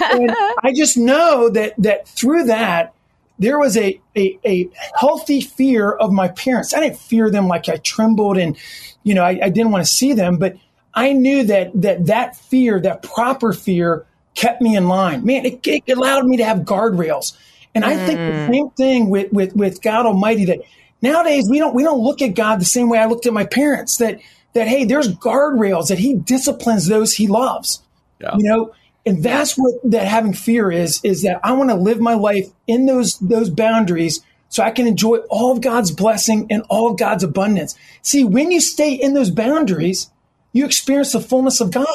and 0.00 0.36
I 0.62 0.72
just 0.74 0.98
know 0.98 1.48
that, 1.50 1.74
that 1.78 2.06
through 2.08 2.44
that, 2.44 2.94
there 3.38 3.58
was 3.58 3.76
a, 3.76 4.00
a, 4.14 4.38
a, 4.44 4.70
healthy 4.98 5.40
fear 5.40 5.90
of 5.90 6.12
my 6.12 6.28
parents. 6.28 6.74
I 6.74 6.80
didn't 6.80 6.98
fear 6.98 7.30
them 7.30 7.48
like 7.48 7.68
I 7.68 7.78
trembled 7.78 8.36
and, 8.36 8.56
you 9.02 9.14
know, 9.14 9.24
I, 9.24 9.38
I 9.42 9.48
didn't 9.48 9.72
want 9.72 9.84
to 9.84 9.90
see 9.90 10.12
them, 10.12 10.36
but 10.36 10.56
I 10.94 11.12
knew 11.12 11.44
that 11.44 11.72
that 11.82 12.06
that 12.06 12.36
fear, 12.36 12.80
that 12.80 13.02
proper 13.02 13.52
fear, 13.52 14.06
kept 14.34 14.60
me 14.60 14.76
in 14.76 14.88
line. 14.88 15.24
Man, 15.24 15.44
it, 15.44 15.66
it 15.66 15.96
allowed 15.96 16.26
me 16.26 16.36
to 16.38 16.44
have 16.44 16.58
guardrails. 16.58 17.36
And 17.74 17.84
I 17.84 17.96
think 17.96 18.18
the 18.18 18.24
mm. 18.24 18.50
same 18.50 18.70
thing 18.70 19.10
with, 19.10 19.32
with 19.32 19.56
with 19.56 19.82
God 19.82 20.06
Almighty. 20.06 20.44
That 20.44 20.60
nowadays 21.02 21.48
we 21.50 21.58
don't 21.58 21.74
we 21.74 21.82
don't 21.82 22.00
look 22.00 22.22
at 22.22 22.34
God 22.34 22.60
the 22.60 22.64
same 22.64 22.88
way 22.88 22.98
I 22.98 23.06
looked 23.06 23.26
at 23.26 23.32
my 23.32 23.46
parents. 23.46 23.96
That 23.96 24.20
that 24.52 24.68
hey, 24.68 24.84
there's 24.84 25.14
guardrails 25.16 25.88
that 25.88 25.98
He 25.98 26.14
disciplines 26.14 26.86
those 26.86 27.14
He 27.14 27.26
loves. 27.26 27.82
Yeah. 28.20 28.36
You 28.36 28.44
know, 28.44 28.74
and 29.04 29.22
that's 29.22 29.54
what 29.56 29.74
that 29.90 30.06
having 30.06 30.34
fear 30.34 30.70
is. 30.70 31.00
Is 31.02 31.22
that 31.22 31.40
I 31.42 31.52
want 31.52 31.70
to 31.70 31.76
live 31.76 32.00
my 32.00 32.14
life 32.14 32.46
in 32.68 32.86
those 32.86 33.18
those 33.18 33.50
boundaries 33.50 34.20
so 34.48 34.62
I 34.62 34.70
can 34.70 34.86
enjoy 34.86 35.16
all 35.30 35.50
of 35.50 35.60
God's 35.60 35.90
blessing 35.90 36.46
and 36.48 36.62
all 36.68 36.92
of 36.92 36.96
God's 36.96 37.24
abundance. 37.24 37.74
See, 38.02 38.22
when 38.22 38.52
you 38.52 38.60
stay 38.60 38.94
in 38.94 39.14
those 39.14 39.30
boundaries, 39.30 40.12
you 40.52 40.64
experience 40.64 41.12
the 41.12 41.20
fullness 41.20 41.60
of 41.60 41.72
God. 41.72 41.88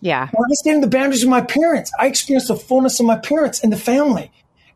Yeah. 0.00 0.28
Stayed 0.52 0.74
in 0.74 0.80
the 0.80 0.86
boundaries 0.86 1.22
of 1.22 1.28
my 1.28 1.40
parents, 1.40 1.90
I 1.98 2.06
experienced 2.06 2.48
the 2.48 2.56
fullness 2.56 3.00
of 3.00 3.06
my 3.06 3.16
parents 3.16 3.62
and 3.62 3.72
the 3.72 3.76
family. 3.76 4.30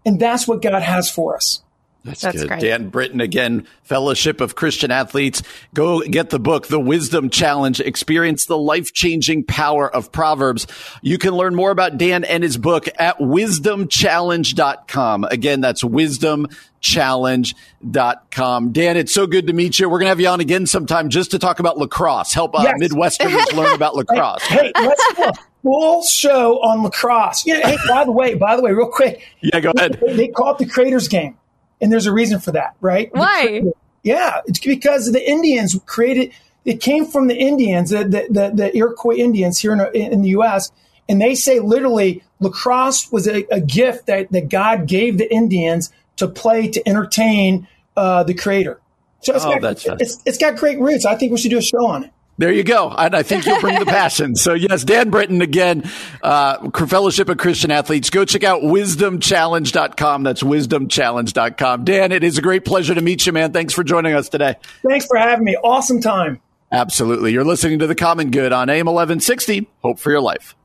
And 0.05 0.19
that's 0.19 0.49
what 0.49 0.63
God 0.63 0.83
has 0.83 1.11
for 1.11 1.37
us. 1.37 1.63
That's, 2.05 2.23
That's 2.23 2.41
good. 2.41 2.49
Great. 2.49 2.61
Dan 2.61 2.89
Britton 2.89 3.21
again, 3.21 3.69
Fellowship 3.85 4.41
of 4.41 4.57
Christian 4.57 4.91
Athletes. 4.91 5.45
Go 5.73 6.01
get 6.01 6.31
the 6.31 6.41
book, 6.41 6.67
The 6.67 6.81
Wisdom 6.81 7.31
Challenge. 7.31 7.79
Experience 7.81 8.47
the 8.47 8.59
life 8.59 8.93
changing 8.93 9.45
power 9.45 9.89
of 9.89 10.11
Proverbs. 10.11 10.67
You 11.01 11.19
can 11.19 11.35
learn 11.35 11.55
more 11.55 11.71
about 11.71 11.99
Dan 11.99 12.25
and 12.25 12.43
his 12.43 12.57
book 12.57 12.89
at 12.99 13.19
wisdomchallenge.com. 13.19 15.25
Again, 15.25 15.61
that's 15.61 15.85
wisdomchallenge.com. 15.85 18.73
Dan, 18.73 18.97
it's 18.97 19.15
so 19.15 19.29
good 19.29 19.47
to 19.47 19.53
meet 19.53 19.79
you. 19.79 19.89
We're 19.89 19.99
going 19.99 20.07
to 20.07 20.11
have 20.11 20.21
you 20.21 20.29
on 20.29 20.41
again 20.41 20.67
sometime 20.67 21.09
just 21.09 21.31
to 21.31 21.39
talk 21.39 21.61
about 21.61 21.79
lacrosse, 21.79 22.35
help 22.35 22.59
uh, 22.59 22.65
yes. 22.65 22.75
Midwesterners 22.81 23.53
learn 23.57 23.75
about 23.75 23.95
lacrosse. 23.95 24.43
Hey, 24.43 24.73
hey 24.75 24.87
let's 24.87 25.15
go 25.15 25.31
full 25.63 26.03
show 26.03 26.61
on 26.63 26.83
lacrosse. 26.83 27.47
Yeah, 27.47 27.65
hey, 27.65 27.77
by 27.89 28.05
the 28.05 28.13
way, 28.13 28.35
by 28.35 28.57
the 28.57 28.63
way, 28.63 28.73
real 28.73 28.89
quick. 28.89 29.23
Yeah, 29.41 29.61
go 29.61 29.73
ahead. 29.77 30.01
They, 30.05 30.17
they 30.17 30.29
call 30.29 30.53
it 30.53 30.59
the 30.59 30.67
Creators 30.67 31.07
Game. 31.07 31.39
And 31.83 31.93
there's 31.93 32.07
a 32.07 32.13
reason 32.13 32.41
for 32.41 32.53
that, 32.53 32.77
right? 32.81 33.11
Why? 33.13 33.63
Yeah, 34.03 34.41
it's 34.47 34.61
because 34.61 35.13
the 35.13 35.31
Indians 35.31 35.79
created, 35.85 36.33
it 36.65 36.81
came 36.81 37.05
from 37.05 37.27
the 37.27 37.37
Indians, 37.37 37.91
the, 37.91 38.05
the, 38.05 38.53
the 38.55 38.77
Iroquois 38.77 39.17
Indians 39.17 39.59
here 39.59 39.73
in, 39.75 40.13
in 40.13 40.23
the 40.23 40.31
U.S., 40.31 40.71
and 41.09 41.21
they 41.21 41.35
say 41.35 41.59
literally 41.59 42.23
lacrosse 42.41 43.11
was 43.11 43.27
a, 43.27 43.45
a 43.53 43.61
gift 43.61 44.07
that, 44.07 44.31
that 44.31 44.49
God 44.49 44.87
gave 44.87 45.19
the 45.19 45.31
Indians 45.31 45.93
to 46.17 46.29
play 46.29 46.69
to 46.69 46.89
entertain 46.89 47.67
uh, 47.97 48.23
the 48.23 48.35
creator. 48.35 48.81
So 49.23 49.35
it's, 49.35 49.45
oh, 49.45 49.59
got, 49.59 50.01
it's, 50.01 50.23
it's 50.25 50.39
got 50.39 50.57
great 50.57 50.81
roots. 50.81 51.05
I 51.05 51.17
think 51.17 51.33
we 51.33 51.39
should 51.39 51.51
do 51.51 51.59
a 51.59 51.63
show 51.63 51.87
on 51.87 52.05
it. 52.05 52.13
There 52.39 52.51
you 52.53 52.65
go. 52.65 52.91
And 52.91 53.15
I 53.15 53.23
think 53.23 53.47
you'll 53.47 53.61
bring 53.61 53.79
the 53.79 53.87
passion. 53.87 54.35
So, 54.35 54.55
yes, 54.55 54.85
Dan 54.85 55.11
Britton 55.11 55.43
again, 55.43 55.89
uh, 56.23 56.71
Fellowship 56.71 57.29
of 57.29 57.39
Christian 57.39 57.71
Athletes. 57.71 58.11
Go 58.11 58.25
check 58.25 58.43
out 58.43 58.63
wisdomchallenge.com. 58.63 60.23
That's 60.23 60.43
wisdomchallenge.com. 60.43 61.85
Dan, 61.85 62.13
it 62.13 62.25
is 62.25 62.39
a 62.39 62.43
great 62.43 62.65
pleasure 62.65 62.95
to 62.95 63.03
meet 63.03 63.27
you, 63.27 63.33
man. 63.33 63.53
Thanks 63.53 63.75
for 63.75 63.85
joining 63.85 64.15
us 64.15 64.29
today. 64.29 64.57
Thanks 64.87 65.07
for 65.07 65.17
having 65.17 65.45
me. 65.45 65.57
Awesome 65.57 66.01
time. 66.01 66.41
Absolutely. 66.73 67.33
You're 67.33 67.45
listening 67.45 67.81
to 67.81 67.87
The 67.87 67.95
Common 67.95 68.31
Good 68.31 68.53
on 68.53 68.71
AM 68.71 68.87
1160. 68.87 69.69
Hope 69.83 69.99
for 69.99 70.11
your 70.11 70.23
life. 70.23 70.57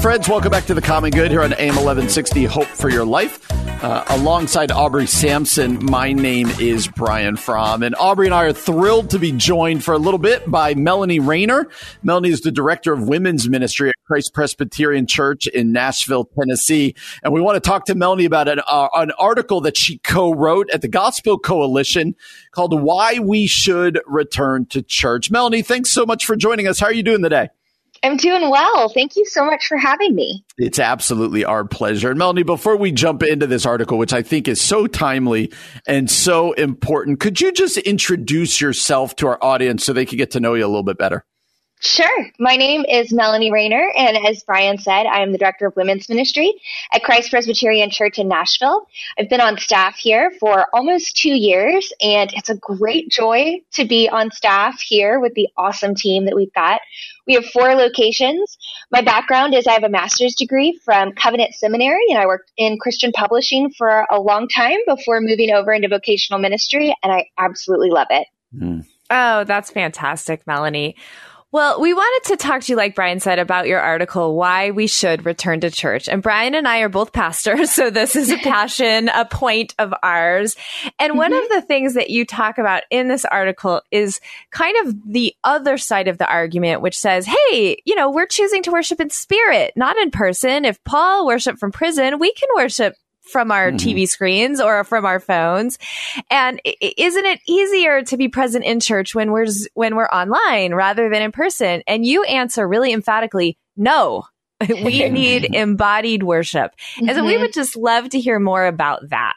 Friends, 0.00 0.28
welcome 0.28 0.52
back 0.52 0.64
to 0.66 0.74
The 0.74 0.80
Common 0.80 1.10
Good 1.10 1.32
here 1.32 1.42
on 1.42 1.52
AM 1.54 1.74
1160 1.74 2.44
Hope 2.44 2.68
for 2.68 2.88
Your 2.88 3.04
Life. 3.04 3.44
Uh, 3.82 4.04
alongside 4.10 4.70
Aubrey 4.70 5.08
Sampson, 5.08 5.84
my 5.84 6.12
name 6.12 6.48
is 6.60 6.86
Brian 6.86 7.36
Fromm. 7.36 7.82
And 7.82 7.96
Aubrey 7.96 8.28
and 8.28 8.34
I 8.34 8.44
are 8.44 8.52
thrilled 8.52 9.10
to 9.10 9.18
be 9.18 9.32
joined 9.32 9.82
for 9.82 9.94
a 9.94 9.98
little 9.98 10.18
bit 10.18 10.48
by 10.48 10.74
Melanie 10.74 11.18
Rainer. 11.18 11.68
Melanie 12.04 12.30
is 12.30 12.42
the 12.42 12.52
director 12.52 12.92
of 12.92 13.08
women's 13.08 13.48
ministry 13.48 13.88
at 13.88 13.96
Christ 14.06 14.32
Presbyterian 14.34 15.08
Church 15.08 15.48
in 15.48 15.72
Nashville, 15.72 16.26
Tennessee. 16.38 16.94
And 17.24 17.32
we 17.32 17.40
want 17.40 17.56
to 17.56 17.68
talk 17.68 17.84
to 17.86 17.96
Melanie 17.96 18.24
about 18.24 18.46
an, 18.46 18.60
uh, 18.68 18.88
an 18.94 19.10
article 19.18 19.60
that 19.62 19.76
she 19.76 19.98
co 19.98 20.32
wrote 20.32 20.70
at 20.70 20.80
the 20.80 20.88
Gospel 20.88 21.40
Coalition 21.40 22.14
called 22.52 22.80
Why 22.80 23.18
We 23.18 23.48
Should 23.48 24.00
Return 24.06 24.66
to 24.66 24.80
Church. 24.80 25.28
Melanie, 25.32 25.62
thanks 25.62 25.90
so 25.90 26.06
much 26.06 26.24
for 26.24 26.36
joining 26.36 26.68
us. 26.68 26.78
How 26.78 26.86
are 26.86 26.92
you 26.92 27.02
doing 27.02 27.22
today? 27.22 27.48
I'm 28.02 28.16
doing 28.16 28.50
well. 28.50 28.88
Thank 28.88 29.16
you 29.16 29.24
so 29.26 29.44
much 29.44 29.66
for 29.66 29.76
having 29.76 30.14
me. 30.14 30.44
It's 30.56 30.78
absolutely 30.78 31.44
our 31.44 31.64
pleasure. 31.64 32.10
And 32.10 32.18
Melanie, 32.18 32.42
before 32.42 32.76
we 32.76 32.92
jump 32.92 33.22
into 33.22 33.46
this 33.46 33.66
article, 33.66 33.98
which 33.98 34.12
I 34.12 34.22
think 34.22 34.48
is 34.48 34.60
so 34.60 34.86
timely 34.86 35.52
and 35.86 36.10
so 36.10 36.52
important, 36.52 37.20
could 37.20 37.40
you 37.40 37.52
just 37.52 37.76
introduce 37.78 38.60
yourself 38.60 39.16
to 39.16 39.26
our 39.26 39.38
audience 39.42 39.84
so 39.84 39.92
they 39.92 40.06
can 40.06 40.18
get 40.18 40.30
to 40.32 40.40
know 40.40 40.54
you 40.54 40.64
a 40.64 40.68
little 40.68 40.82
bit 40.82 40.98
better? 40.98 41.24
Sure. 41.80 42.26
My 42.40 42.56
name 42.56 42.84
is 42.88 43.12
Melanie 43.12 43.52
Rainer, 43.52 43.92
and 43.96 44.16
as 44.26 44.42
Brian 44.42 44.78
said, 44.78 45.06
I 45.06 45.22
am 45.22 45.30
the 45.30 45.38
Director 45.38 45.68
of 45.68 45.76
Women's 45.76 46.08
Ministry 46.08 46.52
at 46.92 47.04
Christ 47.04 47.30
Presbyterian 47.30 47.88
Church 47.88 48.18
in 48.18 48.26
Nashville. 48.26 48.88
I've 49.16 49.28
been 49.28 49.40
on 49.40 49.58
staff 49.58 49.94
here 49.96 50.32
for 50.40 50.66
almost 50.74 51.16
two 51.16 51.36
years, 51.36 51.92
and 52.02 52.32
it's 52.34 52.48
a 52.48 52.56
great 52.56 53.10
joy 53.10 53.60
to 53.74 53.84
be 53.84 54.08
on 54.08 54.32
staff 54.32 54.80
here 54.80 55.20
with 55.20 55.34
the 55.34 55.48
awesome 55.56 55.94
team 55.94 56.24
that 56.24 56.34
we've 56.34 56.52
got. 56.52 56.80
We 57.28 57.34
have 57.34 57.44
four 57.44 57.74
locations. 57.74 58.56
My 58.90 59.02
background 59.02 59.54
is 59.54 59.66
I 59.66 59.72
have 59.72 59.84
a 59.84 59.90
master's 59.90 60.34
degree 60.34 60.80
from 60.82 61.12
Covenant 61.12 61.54
Seminary, 61.54 62.04
and 62.08 62.18
I 62.18 62.24
worked 62.24 62.50
in 62.56 62.78
Christian 62.80 63.12
publishing 63.12 63.70
for 63.76 64.06
a 64.10 64.18
long 64.18 64.48
time 64.48 64.78
before 64.86 65.20
moving 65.20 65.50
over 65.50 65.72
into 65.72 65.88
vocational 65.88 66.40
ministry, 66.40 66.96
and 67.02 67.12
I 67.12 67.26
absolutely 67.38 67.90
love 67.90 68.06
it. 68.08 68.26
Mm. 68.56 68.86
Oh, 69.10 69.44
that's 69.44 69.70
fantastic, 69.70 70.46
Melanie. 70.46 70.96
Well, 71.50 71.80
we 71.80 71.94
wanted 71.94 72.28
to 72.28 72.36
talk 72.36 72.60
to 72.62 72.72
you, 72.72 72.76
like 72.76 72.94
Brian 72.94 73.20
said, 73.20 73.38
about 73.38 73.68
your 73.68 73.80
article, 73.80 74.36
Why 74.36 74.70
We 74.70 74.86
Should 74.86 75.24
Return 75.24 75.60
to 75.60 75.70
Church. 75.70 76.06
And 76.06 76.22
Brian 76.22 76.54
and 76.54 76.68
I 76.68 76.80
are 76.80 76.90
both 76.90 77.14
pastors, 77.14 77.70
so 77.72 77.88
this 77.88 78.16
is 78.16 78.30
a 78.30 78.36
passion, 78.42 79.08
a 79.08 79.24
point 79.24 79.74
of 79.78 79.94
ours. 80.02 80.56
And 80.98 81.12
mm-hmm. 81.12 81.18
one 81.18 81.32
of 81.32 81.48
the 81.48 81.62
things 81.62 81.94
that 81.94 82.10
you 82.10 82.26
talk 82.26 82.58
about 82.58 82.82
in 82.90 83.08
this 83.08 83.24
article 83.24 83.80
is 83.90 84.20
kind 84.50 84.76
of 84.86 84.94
the 85.10 85.34
other 85.42 85.78
side 85.78 86.06
of 86.06 86.18
the 86.18 86.28
argument, 86.28 86.82
which 86.82 86.98
says, 86.98 87.24
hey, 87.24 87.80
you 87.86 87.94
know, 87.94 88.10
we're 88.10 88.26
choosing 88.26 88.62
to 88.64 88.70
worship 88.70 89.00
in 89.00 89.08
spirit, 89.08 89.72
not 89.74 89.96
in 89.96 90.10
person. 90.10 90.66
If 90.66 90.84
Paul 90.84 91.26
worshiped 91.26 91.58
from 91.58 91.72
prison, 91.72 92.18
we 92.18 92.30
can 92.34 92.50
worship 92.56 92.94
from 93.28 93.50
our 93.50 93.70
mm-hmm. 93.70 93.88
TV 93.88 94.08
screens 94.08 94.60
or 94.60 94.84
from 94.84 95.04
our 95.04 95.20
phones. 95.20 95.78
And 96.30 96.60
isn't 96.64 97.24
it 97.24 97.40
easier 97.46 98.02
to 98.02 98.16
be 98.16 98.28
present 98.28 98.64
in 98.64 98.80
church 98.80 99.14
when 99.14 99.32
we're 99.32 99.46
when 99.74 99.96
we're 99.96 100.06
online 100.06 100.74
rather 100.74 101.08
than 101.08 101.22
in 101.22 101.32
person? 101.32 101.82
And 101.86 102.04
you 102.04 102.24
answer 102.24 102.66
really 102.66 102.92
emphatically, 102.92 103.58
no. 103.76 104.24
we 104.68 105.08
need 105.08 105.54
embodied 105.54 106.22
worship. 106.22 106.72
And 106.98 107.10
so 107.10 107.24
we 107.24 107.32
mm-hmm. 107.32 107.42
would 107.42 107.52
just 107.52 107.76
love 107.76 108.08
to 108.10 108.20
hear 108.20 108.38
more 108.38 108.66
about 108.66 109.10
that. 109.10 109.34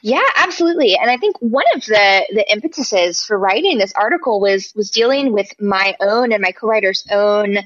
Yeah, 0.00 0.24
absolutely. 0.36 0.96
And 0.96 1.10
I 1.10 1.18
think 1.18 1.36
one 1.40 1.64
of 1.74 1.84
the 1.84 2.26
the 2.32 2.50
impetuses 2.50 3.22
for 3.22 3.38
writing 3.38 3.76
this 3.76 3.92
article 3.94 4.40
was 4.40 4.72
was 4.74 4.90
dealing 4.90 5.32
with 5.32 5.48
my 5.60 5.94
own 6.00 6.32
and 6.32 6.40
my 6.40 6.52
co-writer's 6.52 7.06
own 7.10 7.58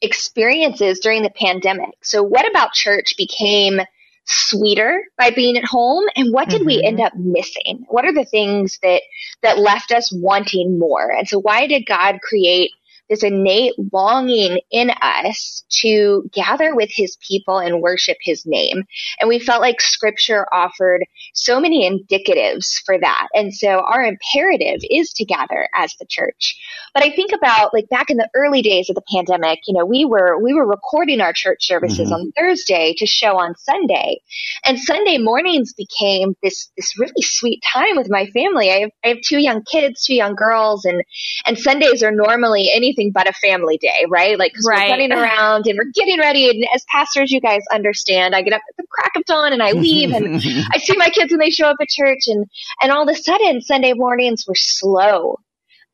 experiences 0.00 1.00
during 1.00 1.22
the 1.22 1.30
pandemic. 1.30 1.90
So 2.02 2.22
what 2.22 2.48
about 2.48 2.72
church 2.72 3.14
became 3.16 3.80
sweeter 4.26 5.04
by 5.16 5.30
being 5.30 5.56
at 5.56 5.64
home? 5.64 6.04
And 6.16 6.32
what 6.32 6.48
did 6.48 6.60
mm-hmm. 6.60 6.66
we 6.66 6.82
end 6.82 7.00
up 7.00 7.14
missing? 7.16 7.86
What 7.88 8.04
are 8.04 8.12
the 8.12 8.24
things 8.24 8.78
that 8.82 9.02
that 9.42 9.58
left 9.58 9.92
us 9.92 10.12
wanting 10.12 10.78
more? 10.78 11.10
And 11.10 11.28
so 11.28 11.38
why 11.38 11.66
did 11.66 11.86
god 11.86 12.20
create 12.22 12.72
this 13.08 13.22
innate 13.22 13.74
longing 13.92 14.60
in 14.70 14.90
us 15.02 15.64
to 15.68 16.28
gather 16.32 16.74
with 16.74 16.90
his 16.92 17.16
people 17.26 17.58
and 17.58 17.80
worship 17.80 18.16
his 18.22 18.44
name. 18.46 18.84
And 19.20 19.28
we 19.28 19.38
felt 19.38 19.60
like 19.60 19.80
scripture 19.80 20.46
offered 20.52 21.04
so 21.34 21.60
many 21.60 21.88
indicatives 21.88 22.82
for 22.84 22.98
that. 22.98 23.28
And 23.34 23.54
so 23.54 23.80
our 23.80 24.04
imperative 24.04 24.80
is 24.90 25.12
to 25.14 25.24
gather 25.24 25.68
as 25.74 25.94
the 25.98 26.06
church. 26.08 26.56
But 26.94 27.04
I 27.04 27.10
think 27.10 27.32
about 27.32 27.72
like 27.72 27.88
back 27.88 28.10
in 28.10 28.16
the 28.16 28.28
early 28.34 28.62
days 28.62 28.88
of 28.88 28.96
the 28.96 29.02
pandemic, 29.12 29.60
you 29.66 29.74
know, 29.74 29.84
we 29.84 30.04
were, 30.04 30.38
we 30.42 30.54
were 30.54 30.66
recording 30.66 31.20
our 31.20 31.32
church 31.32 31.66
services 31.66 32.10
mm-hmm. 32.10 32.14
on 32.14 32.32
Thursday 32.36 32.94
to 32.98 33.06
show 33.06 33.38
on 33.38 33.54
Sunday. 33.56 34.20
And 34.64 34.78
Sunday 34.78 35.18
mornings 35.18 35.72
became 35.74 36.34
this, 36.42 36.70
this 36.76 36.98
really 36.98 37.22
sweet 37.22 37.62
time 37.72 37.96
with 37.96 38.10
my 38.10 38.26
family. 38.26 38.70
I 38.70 38.80
have, 38.80 38.90
I 39.04 39.08
have 39.08 39.18
two 39.20 39.38
young 39.38 39.62
kids, 39.62 40.04
two 40.04 40.14
young 40.14 40.34
girls, 40.34 40.84
and, 40.84 41.02
and 41.46 41.58
Sundays 41.58 42.02
are 42.02 42.12
normally 42.12 42.70
anything 42.72 42.95
anything 42.96 43.12
but 43.12 43.28
a 43.28 43.32
family 43.32 43.78
day, 43.78 44.06
right? 44.08 44.38
Like, 44.38 44.54
cause 44.54 44.66
right. 44.68 44.88
we're 44.88 44.90
running 44.90 45.12
around 45.12 45.66
and 45.66 45.78
we're 45.78 45.90
getting 45.94 46.18
ready. 46.18 46.48
And 46.50 46.66
as 46.74 46.84
pastors, 46.90 47.30
you 47.30 47.40
guys 47.40 47.62
understand, 47.72 48.34
I 48.34 48.42
get 48.42 48.52
up 48.52 48.62
at 48.68 48.76
the 48.76 48.84
crack 48.90 49.12
of 49.16 49.24
dawn 49.24 49.52
and 49.52 49.62
I 49.62 49.72
leave 49.72 50.12
and 50.12 50.36
I 50.72 50.78
see 50.78 50.96
my 50.96 51.10
kids 51.10 51.30
when 51.30 51.40
they 51.40 51.50
show 51.50 51.68
up 51.68 51.76
at 51.80 51.88
church 51.88 52.20
and, 52.26 52.46
and 52.82 52.92
all 52.92 53.08
of 53.08 53.14
a 53.14 53.18
sudden 53.18 53.60
Sunday 53.60 53.92
mornings 53.94 54.44
were 54.46 54.54
slow 54.56 55.38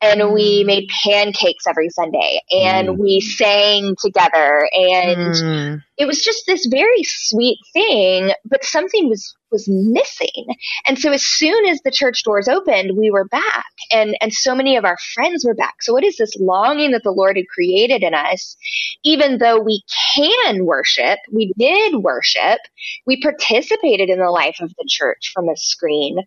and 0.03 0.33
we 0.33 0.63
made 0.65 0.89
pancakes 1.03 1.65
every 1.65 1.89
Sunday 1.89 2.41
and 2.51 2.89
mm. 2.89 2.97
we 2.97 3.21
sang 3.21 3.95
together 4.03 4.67
and 4.73 5.33
mm. 5.33 5.81
it 5.97 6.05
was 6.05 6.21
just 6.21 6.43
this 6.45 6.67
very 6.69 7.03
sweet 7.03 7.57
thing, 7.71 8.31
but 8.43 8.65
something 8.65 9.07
was, 9.07 9.33
was 9.49 9.65
missing. 9.69 10.47
And 10.85 10.99
so 10.99 11.11
as 11.11 11.23
soon 11.23 11.65
as 11.67 11.79
the 11.81 11.91
church 11.91 12.23
doors 12.23 12.49
opened, 12.49 12.97
we 12.97 13.11
were 13.11 13.25
back 13.25 13.65
and, 13.91 14.17
and 14.19 14.33
so 14.33 14.53
many 14.53 14.75
of 14.75 14.83
our 14.83 14.97
friends 15.13 15.45
were 15.45 15.55
back. 15.55 15.75
So 15.81 15.93
what 15.93 16.03
is 16.03 16.17
this 16.17 16.35
longing 16.37 16.91
that 16.91 17.03
the 17.03 17.11
Lord 17.11 17.37
had 17.37 17.47
created 17.47 18.03
in 18.03 18.13
us? 18.13 18.57
Even 19.05 19.37
though 19.37 19.61
we 19.61 19.83
can 20.15 20.65
worship, 20.65 21.19
we 21.31 21.53
did 21.57 21.95
worship, 21.95 22.59
we 23.05 23.21
participated 23.21 24.09
in 24.09 24.19
the 24.19 24.31
life 24.31 24.57
of 24.59 24.69
the 24.77 24.85
church 24.89 25.31
from 25.33 25.47
a 25.47 25.55
screen, 25.55 26.17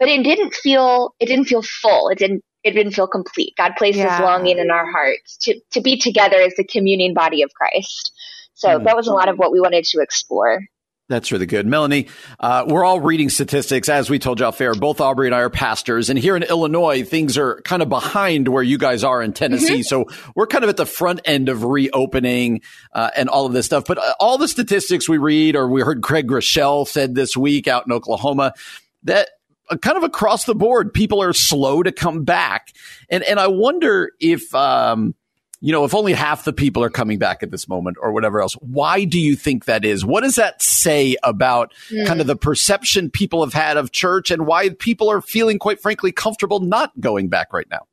but 0.00 0.08
it 0.08 0.24
didn't 0.24 0.54
feel 0.54 1.14
it 1.20 1.26
didn't 1.26 1.44
feel 1.44 1.62
full 1.62 2.08
it 2.08 2.18
didn't 2.18 2.42
it 2.62 2.72
didn't 2.72 2.92
feel 2.92 3.06
complete. 3.06 3.54
God 3.56 3.72
placed 3.76 3.98
yeah. 3.98 4.18
this 4.18 4.24
longing 4.24 4.58
in 4.58 4.70
our 4.70 4.90
hearts 4.90 5.36
to, 5.42 5.60
to 5.72 5.80
be 5.80 5.96
together 5.96 6.36
as 6.36 6.54
the 6.56 6.64
communing 6.64 7.14
body 7.14 7.42
of 7.42 7.50
Christ. 7.54 8.12
So 8.54 8.78
mm. 8.78 8.84
that 8.84 8.96
was 8.96 9.06
a 9.06 9.12
lot 9.12 9.28
of 9.28 9.38
what 9.38 9.52
we 9.52 9.60
wanted 9.60 9.84
to 9.84 10.00
explore. 10.00 10.60
That's 11.10 11.32
really 11.32 11.46
good. 11.46 11.66
Melanie, 11.66 12.06
uh, 12.38 12.64
we're 12.68 12.84
all 12.84 13.00
reading 13.00 13.30
statistics. 13.30 13.88
As 13.88 14.08
we 14.08 14.20
told 14.20 14.38
you 14.38 14.46
off 14.46 14.60
air, 14.60 14.76
both 14.76 15.00
Aubrey 15.00 15.26
and 15.26 15.34
I 15.34 15.40
are 15.40 15.50
pastors. 15.50 16.08
And 16.08 16.16
here 16.16 16.36
in 16.36 16.44
Illinois, 16.44 17.02
things 17.02 17.36
are 17.36 17.60
kind 17.62 17.82
of 17.82 17.88
behind 17.88 18.46
where 18.46 18.62
you 18.62 18.78
guys 18.78 19.02
are 19.02 19.20
in 19.20 19.32
Tennessee. 19.32 19.80
Mm-hmm. 19.80 20.04
So 20.04 20.04
we're 20.36 20.46
kind 20.46 20.62
of 20.62 20.70
at 20.70 20.76
the 20.76 20.86
front 20.86 21.20
end 21.24 21.48
of 21.48 21.64
reopening 21.64 22.60
uh, 22.92 23.10
and 23.16 23.28
all 23.28 23.44
of 23.44 23.52
this 23.52 23.66
stuff. 23.66 23.86
But 23.88 23.98
uh, 23.98 24.14
all 24.20 24.38
the 24.38 24.46
statistics 24.46 25.08
we 25.08 25.18
read, 25.18 25.56
or 25.56 25.66
we 25.68 25.82
heard 25.82 26.00
Craig 26.00 26.28
Groeschel 26.28 26.86
said 26.86 27.16
this 27.16 27.36
week 27.36 27.66
out 27.66 27.86
in 27.86 27.92
Oklahoma, 27.92 28.52
that 29.02 29.30
kind 29.78 29.96
of 29.96 30.02
across 30.02 30.44
the 30.44 30.54
board, 30.54 30.92
people 30.92 31.22
are 31.22 31.32
slow 31.32 31.82
to 31.82 31.92
come 31.92 32.24
back. 32.24 32.72
And, 33.08 33.22
and 33.24 33.38
I 33.38 33.46
wonder 33.48 34.12
if, 34.20 34.54
um, 34.54 35.14
you 35.60 35.72
know, 35.72 35.84
if 35.84 35.94
only 35.94 36.14
half 36.14 36.44
the 36.44 36.52
people 36.52 36.82
are 36.82 36.90
coming 36.90 37.18
back 37.18 37.42
at 37.42 37.50
this 37.50 37.68
moment 37.68 37.98
or 38.00 38.12
whatever 38.12 38.40
else, 38.40 38.54
why 38.54 39.04
do 39.04 39.20
you 39.20 39.36
think 39.36 39.66
that 39.66 39.84
is? 39.84 40.04
What 40.04 40.22
does 40.22 40.36
that 40.36 40.62
say 40.62 41.16
about 41.22 41.74
mm. 41.90 42.06
kind 42.06 42.20
of 42.20 42.26
the 42.26 42.36
perception 42.36 43.10
people 43.10 43.44
have 43.44 43.52
had 43.52 43.76
of 43.76 43.92
church 43.92 44.30
and 44.30 44.46
why 44.46 44.70
people 44.70 45.10
are 45.10 45.20
feeling, 45.20 45.58
quite 45.58 45.80
frankly, 45.80 46.12
comfortable 46.12 46.60
not 46.60 46.98
going 46.98 47.28
back 47.28 47.52
right 47.52 47.68
now? 47.70 47.86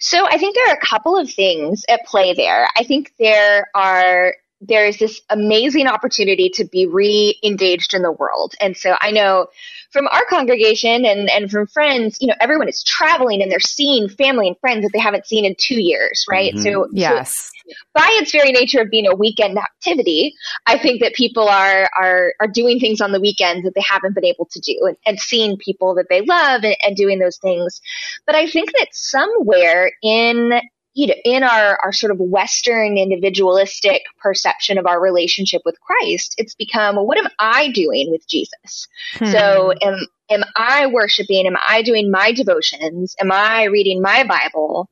So 0.00 0.26
I 0.26 0.36
think 0.36 0.54
there 0.54 0.68
are 0.68 0.76
a 0.76 0.86
couple 0.86 1.16
of 1.16 1.30
things 1.30 1.84
at 1.88 2.04
play 2.04 2.34
there. 2.34 2.68
I 2.76 2.84
think 2.84 3.12
there 3.18 3.68
are 3.74 4.34
there 4.60 4.86
is 4.86 4.98
this 4.98 5.20
amazing 5.28 5.86
opportunity 5.86 6.48
to 6.48 6.64
be 6.64 6.86
re-engaged 6.86 7.92
in 7.94 8.02
the 8.02 8.12
world. 8.12 8.54
And 8.60 8.76
so 8.76 8.96
I 9.00 9.10
know 9.10 9.48
from 9.96 10.08
our 10.08 10.26
congregation 10.26 11.06
and, 11.06 11.30
and 11.30 11.50
from 11.50 11.66
friends, 11.66 12.18
you 12.20 12.26
know, 12.26 12.34
everyone 12.38 12.68
is 12.68 12.82
traveling 12.82 13.40
and 13.40 13.50
they're 13.50 13.58
seeing 13.58 14.10
family 14.10 14.46
and 14.46 14.58
friends 14.60 14.82
that 14.82 14.90
they 14.92 14.98
haven't 14.98 15.24
seen 15.24 15.46
in 15.46 15.54
two 15.58 15.80
years, 15.80 16.26
right? 16.30 16.52
Mm-hmm. 16.52 16.62
So, 16.62 16.88
yes. 16.92 17.50
So 17.66 17.72
by 17.94 18.08
its 18.20 18.30
very 18.30 18.52
nature 18.52 18.80
of 18.80 18.90
being 18.90 19.06
a 19.06 19.14
weekend 19.14 19.56
activity, 19.58 20.34
I 20.66 20.78
think 20.78 21.00
that 21.00 21.14
people 21.14 21.48
are, 21.48 21.88
are, 21.98 22.34
are 22.40 22.46
doing 22.46 22.78
things 22.78 23.00
on 23.00 23.12
the 23.12 23.20
weekends 23.20 23.64
that 23.64 23.74
they 23.74 23.80
haven't 23.80 24.14
been 24.14 24.26
able 24.26 24.46
to 24.52 24.60
do 24.60 24.78
and, 24.82 24.96
and 25.06 25.18
seeing 25.18 25.56
people 25.56 25.94
that 25.94 26.06
they 26.10 26.20
love 26.20 26.62
and, 26.62 26.76
and 26.84 26.94
doing 26.94 27.18
those 27.18 27.38
things. 27.38 27.80
But 28.26 28.34
I 28.34 28.46
think 28.46 28.72
that 28.72 28.88
somewhere 28.92 29.90
in 30.02 30.60
you 30.96 31.08
know, 31.08 31.14
in 31.26 31.42
our, 31.42 31.78
our 31.84 31.92
sort 31.92 32.10
of 32.10 32.18
Western 32.18 32.96
individualistic 32.96 34.00
perception 34.18 34.78
of 34.78 34.86
our 34.86 34.98
relationship 34.98 35.60
with 35.66 35.78
Christ, 35.78 36.34
it's 36.38 36.54
become, 36.54 36.96
well, 36.96 37.06
what 37.06 37.18
am 37.18 37.28
I 37.38 37.70
doing 37.70 38.10
with 38.10 38.26
Jesus? 38.26 38.88
Hmm. 39.16 39.26
So 39.26 39.74
am, 39.82 40.06
am 40.30 40.42
I 40.56 40.86
worshiping? 40.86 41.46
Am 41.46 41.56
I 41.68 41.82
doing 41.82 42.10
my 42.10 42.32
devotions? 42.32 43.14
Am 43.20 43.30
I 43.30 43.64
reading 43.64 44.00
my 44.00 44.24
Bible? 44.24 44.88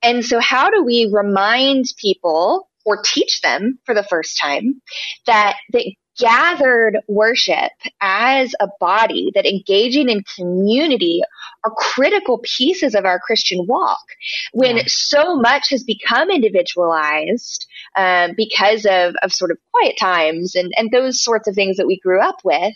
And 0.00 0.24
so 0.24 0.38
how 0.38 0.70
do 0.70 0.84
we 0.84 1.10
remind 1.12 1.86
people 2.00 2.68
or 2.86 3.02
teach 3.02 3.40
them 3.40 3.80
for 3.84 3.96
the 3.96 4.04
first 4.04 4.38
time 4.40 4.80
that, 5.26 5.56
that 5.72 5.84
gathered 6.18 6.98
worship 7.06 7.72
as 8.00 8.54
a 8.60 8.68
body, 8.80 9.30
that 9.34 9.46
engaging 9.46 10.08
in 10.08 10.22
community 10.36 11.22
are 11.64 11.72
critical 11.76 12.40
pieces 12.42 12.94
of 12.94 13.04
our 13.04 13.18
Christian 13.18 13.66
walk. 13.66 14.04
When 14.52 14.76
yeah. 14.76 14.82
so 14.86 15.36
much 15.36 15.70
has 15.70 15.84
become 15.84 16.30
individualized 16.30 17.66
um, 17.96 18.32
because 18.36 18.84
of, 18.84 19.14
of 19.22 19.32
sort 19.32 19.50
of 19.50 19.58
quiet 19.72 19.96
times 19.98 20.54
and, 20.54 20.72
and 20.76 20.90
those 20.90 21.22
sorts 21.22 21.48
of 21.48 21.54
things 21.54 21.76
that 21.76 21.86
we 21.86 21.98
grew 22.00 22.20
up 22.20 22.40
with, 22.44 22.74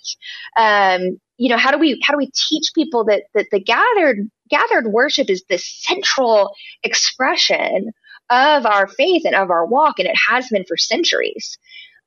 um, 0.57 1.21
you 1.37 1.49
know, 1.49 1.57
how 1.57 1.73
do 1.73 1.79
we 1.79 2.01
how 2.05 2.13
do 2.13 2.19
we 2.19 2.31
teach 2.35 2.71
people 2.75 3.05
that 3.05 3.25
that 3.35 3.47
the 3.51 3.59
gathered 3.59 4.31
gathered 4.49 4.87
worship 4.87 5.29
is 5.29 5.43
the 5.49 5.59
central 5.59 6.55
expression 6.85 7.93
of 8.31 8.65
our 8.65 8.87
faith 8.87 9.23
and 9.25 9.35
of 9.35 9.51
our 9.51 9.67
walk, 9.67 9.99
and 9.99 10.07
it 10.07 10.17
has 10.29 10.49
been 10.49 10.65
for 10.65 10.77
centuries. 10.77 11.59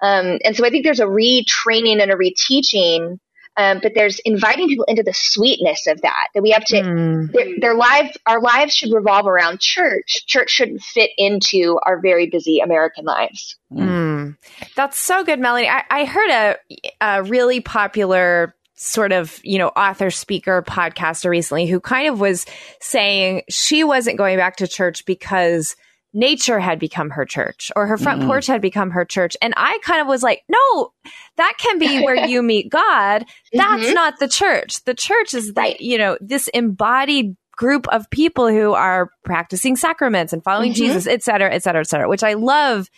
Um, 0.02 0.40
and 0.44 0.56
so 0.56 0.66
I 0.66 0.70
think 0.70 0.84
there's 0.84 1.00
a 1.00 1.06
retraining 1.06 2.02
and 2.02 2.12
a 2.12 2.16
reteaching 2.16 3.20
um, 3.58 3.80
but 3.82 3.94
there's 3.96 4.20
inviting 4.26 4.68
people 4.68 4.86
into 4.86 5.04
the 5.04 5.14
sweetness 5.14 5.88
of 5.88 6.02
that. 6.02 6.28
That 6.34 6.42
we 6.44 6.52
have 6.52 6.66
to, 6.66 6.82
mm. 6.82 7.32
their, 7.32 7.60
their 7.60 7.76
lives, 7.76 8.18
our 8.26 8.42
lives 8.42 8.74
should 8.74 8.92
revolve 8.92 9.28
around 9.28 9.62
church. 9.62 10.26
Church 10.28 10.50
shouldn't 10.50 10.82
fit 10.82 11.12
into 11.18 11.80
our 11.84 12.02
very 12.02 12.30
busy 12.30 12.60
American 12.60 13.06
lives. 13.06 13.58
Mm. 13.72 14.36
That's 14.76 14.98
so 14.98 15.24
good, 15.24 15.40
Melanie. 15.40 15.70
I, 15.70 15.84
I 15.90 16.06
heard 16.06 16.30
a, 16.30 16.58
a 17.00 17.24
really 17.24 17.62
popular 17.62 18.54
sort 18.76 19.14
of, 19.14 19.40
you 19.44 19.58
know, 19.58 19.70
author, 19.70 20.12
speaker, 20.12 20.62
podcaster 20.62 21.30
recently 21.30 21.66
who 21.66 21.80
kind 21.80 22.10
of 22.10 22.20
was 22.20 22.46
saying 22.82 23.44
she 23.50 23.86
wasn't 23.86 24.18
going 24.18 24.36
back 24.36 24.58
to 24.58 24.68
church 24.68 25.06
because 25.06 25.78
nature 26.16 26.60
had 26.60 26.80
become 26.80 27.10
her 27.12 27.26
church 27.26 27.72
or 27.76 27.86
her 27.86 27.98
front 27.98 28.22
mm 28.22 28.26
porch 28.26 28.48
had 28.48 28.62
become 28.62 28.90
her 28.90 29.06
church. 29.06 29.36
And 29.42 29.54
I 29.56 29.78
kind 29.84 30.02
of 30.02 30.08
was 30.08 30.24
like, 30.24 30.42
no, 30.48 30.94
that 31.38 31.54
can 31.60 31.78
be 31.78 32.02
where 32.02 32.16
you 32.28 32.42
meet 32.42 32.70
God. 32.70 33.26
That's 33.54 33.84
mm-hmm. 33.84 33.94
not 33.94 34.20
the 34.20 34.28
church. 34.28 34.84
The 34.86 34.96
church 34.96 35.34
is 35.34 35.54
the, 35.54 35.76
you 35.80 35.98
know, 35.98 36.18
this 36.22 36.48
embodied 36.48 37.36
group 37.52 37.88
of 37.90 38.10
people 38.10 38.48
who 38.48 38.74
are 38.74 39.12
practicing 39.24 39.76
sacraments 39.76 40.34
and 40.34 40.44
following 40.44 40.72
mm-hmm. 40.72 40.86
Jesus, 40.86 41.08
et 41.08 41.24
cetera, 41.24 41.54
et 41.54 41.62
cetera, 41.62 41.82
et 41.82 41.88
cetera, 41.88 42.10
which 42.10 42.24
I 42.24 42.34
love. 42.34 42.90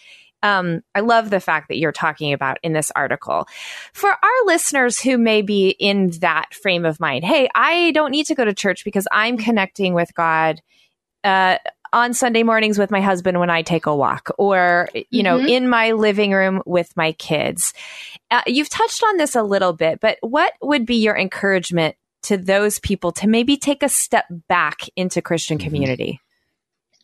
Um, 0.44 0.82
I 0.94 1.00
love 1.00 1.32
the 1.32 1.40
fact 1.40 1.68
that 1.68 1.78
you're 1.78 1.92
talking 1.92 2.32
about 2.32 2.60
in 2.62 2.72
this 2.72 2.92
article. 2.96 3.48
For 3.94 4.10
our 4.10 4.46
listeners 4.46 5.00
who 5.00 5.18
may 5.18 5.42
be 5.42 5.70
in 5.70 6.12
that 6.20 6.54
frame 6.54 6.86
of 6.86 7.00
mind, 7.00 7.26
hey, 7.26 7.50
I 7.56 7.92
don't 7.92 8.12
need 8.12 8.28
to 8.28 8.36
go 8.36 8.46
to 8.46 8.54
church 8.54 8.86
because 8.86 9.08
I'm 9.12 9.38
connecting 9.38 9.96
with 9.96 10.14
God 10.14 10.62
uh, 11.24 11.58
on 11.94 12.14
Sunday 12.14 12.44
mornings 12.44 12.78
with 12.78 12.92
my 12.92 13.02
husband 13.02 13.40
when 13.40 13.50
I 13.50 13.62
take 13.62 13.86
a 13.86 13.96
walk 13.96 14.32
or, 14.38 14.90
you 15.10 15.24
know, 15.24 15.38
mm-hmm. 15.38 15.48
in 15.48 15.70
my 15.70 15.92
living 15.92 16.32
room 16.32 16.62
with 16.66 16.96
my 16.96 17.14
kids. 17.14 17.74
Uh, 18.32 18.42
you've 18.48 18.70
touched 18.70 19.04
on 19.04 19.18
this 19.18 19.36
a 19.36 19.44
little 19.44 19.74
bit, 19.74 20.00
but 20.00 20.18
what 20.22 20.54
would 20.62 20.86
be 20.86 20.96
your 20.96 21.18
encouragement 21.18 21.96
to 22.24 22.38
those 22.38 22.80
people 22.80 23.12
to 23.14 23.28
maybe 23.28 23.58
take 23.58 23.84
a 23.84 23.90
step 23.90 24.26
back 24.48 24.82
into 24.96 25.22
Christian 25.22 25.58
mm-hmm. 25.58 25.68
community? 25.68 26.22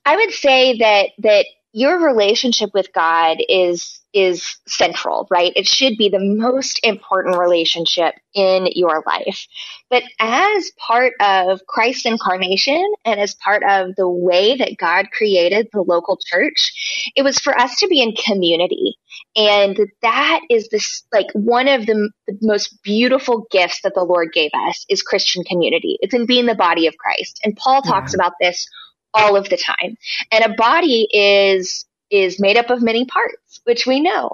I 0.05 0.17
would 0.17 0.31
say 0.31 0.77
that, 0.79 1.09
that 1.19 1.45
your 1.73 1.99
relationship 1.99 2.69
with 2.73 2.93
God 2.93 3.37
is 3.49 3.99
is 4.13 4.57
central, 4.67 5.27
right? 5.31 5.51
It 5.55 5.65
should 5.65 5.97
be 5.97 6.07
the 6.07 6.19
most 6.19 6.79
important 6.83 7.35
relationship 7.39 8.13
in 8.35 8.67
your 8.75 9.03
life. 9.07 9.47
But 9.89 10.03
as 10.19 10.71
part 10.77 11.13
of 11.19 11.61
Christ's 11.67 12.05
incarnation 12.05 12.85
and 13.05 13.19
as 13.19 13.33
part 13.33 13.63
of 13.63 13.95
the 13.95 14.07
way 14.07 14.55
that 14.55 14.77
God 14.77 15.07
created 15.11 15.67
the 15.73 15.81
local 15.81 16.19
church, 16.23 17.11
it 17.15 17.23
was 17.23 17.39
for 17.39 17.59
us 17.59 17.75
to 17.77 17.87
be 17.87 18.03
in 18.03 18.13
community. 18.13 18.95
And 19.35 19.79
that 20.03 20.41
is 20.47 20.69
this, 20.69 21.03
like 21.11 21.27
one 21.33 21.67
of 21.67 21.87
the, 21.87 22.11
the 22.27 22.37
most 22.41 22.83
beautiful 22.83 23.47
gifts 23.49 23.81
that 23.83 23.95
the 23.95 24.03
Lord 24.03 24.29
gave 24.31 24.51
us 24.53 24.85
is 24.89 25.01
Christian 25.01 25.43
community. 25.43 25.97
It's 26.01 26.13
in 26.13 26.27
being 26.27 26.45
the 26.45 26.53
body 26.53 26.85
of 26.85 26.97
Christ. 26.97 27.39
And 27.43 27.55
Paul 27.55 27.81
talks 27.81 28.13
yeah. 28.13 28.17
about 28.17 28.33
this 28.39 28.67
all 29.13 29.35
of 29.35 29.49
the 29.49 29.57
time. 29.57 29.97
And 30.31 30.43
a 30.43 30.55
body 30.55 31.07
is 31.11 31.85
is 32.11 32.39
made 32.39 32.57
up 32.57 32.69
of 32.69 32.83
many 32.83 33.05
parts, 33.05 33.59
which 33.63 33.87
we 33.87 33.99
know. 33.99 34.29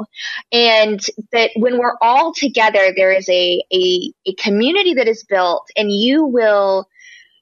And 0.51 0.99
that 1.31 1.51
when 1.55 1.79
we're 1.79 1.95
all 2.01 2.33
together, 2.33 2.93
there 2.93 3.13
is 3.13 3.27
a, 3.29 3.63
a, 3.73 4.11
a 4.25 4.33
community 4.33 4.93
that 4.95 5.07
is 5.07 5.23
built 5.23 5.65
and 5.77 5.89
you 5.89 6.25
will 6.25 6.89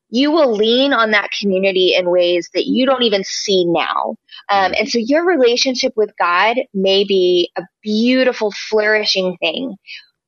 you 0.10 0.32
will 0.32 0.54
lean 0.54 0.94
on 0.94 1.12
that 1.12 1.32
community 1.38 1.94
in 1.94 2.10
ways 2.10 2.50
that 2.54 2.66
you 2.66 2.86
don't 2.86 3.04
even 3.04 3.24
see 3.26 3.66
now. 3.66 4.16
Um, 4.50 4.74
and 4.80 4.88
so 4.88 5.00
your 5.00 5.26
relationship 5.26 5.92
with 5.98 6.12
God 6.18 6.58
may 6.74 7.04
be 7.04 7.52
a 7.58 7.64
beautiful, 7.82 8.54
flourishing 8.70 9.36
thing, 9.38 9.76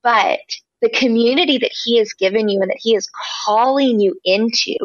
but 0.03 0.39
the 0.82 0.90
community 0.90 1.58
that 1.58 1.72
he 1.84 1.98
has 1.98 2.14
given 2.14 2.50
you 2.50 2.62
and 2.62 2.70
that 2.70 2.80
he 2.80 2.96
is 2.96 3.10
calling 3.46 4.00
you 4.00 4.16
into 4.24 4.76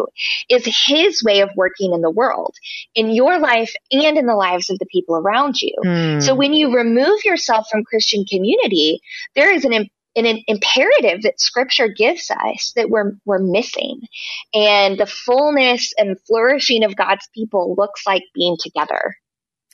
is 0.49 0.65
his 0.87 1.23
way 1.23 1.41
of 1.41 1.51
working 1.57 1.93
in 1.93 2.01
the 2.01 2.11
world, 2.11 2.55
in 2.95 3.11
your 3.11 3.39
life 3.39 3.73
and 3.93 4.19
in 4.19 4.27
the 4.27 4.35
lives 4.35 4.71
of 4.71 4.79
the 4.79 4.87
people 4.87 5.17
around 5.17 5.61
you. 5.61 5.75
Mm. 5.85 6.23
So 6.23 6.35
when 6.35 6.53
you 6.53 6.75
remove 6.75 7.25
yourself 7.25 7.67
from 7.71 7.85
Christian 7.85 8.25
community, 8.25 9.01
there 9.35 9.53
is 9.53 9.65
an 9.65 9.89
an 10.17 10.43
imperative 10.47 11.23
that 11.23 11.41
scripture 11.41 11.89
gives 11.89 12.31
us 12.31 12.73
that 12.77 12.89
we're, 12.89 13.13
we're 13.25 13.39
missing. 13.39 14.01
And 14.55 14.99
the 14.99 15.07
fullness 15.07 15.93
and 15.99 16.17
flourishing 16.27 16.85
of 16.85 16.95
God's 16.95 17.29
people 17.35 17.75
looks 17.77 18.07
like 18.07 18.23
being 18.33 18.57
together. 18.59 19.17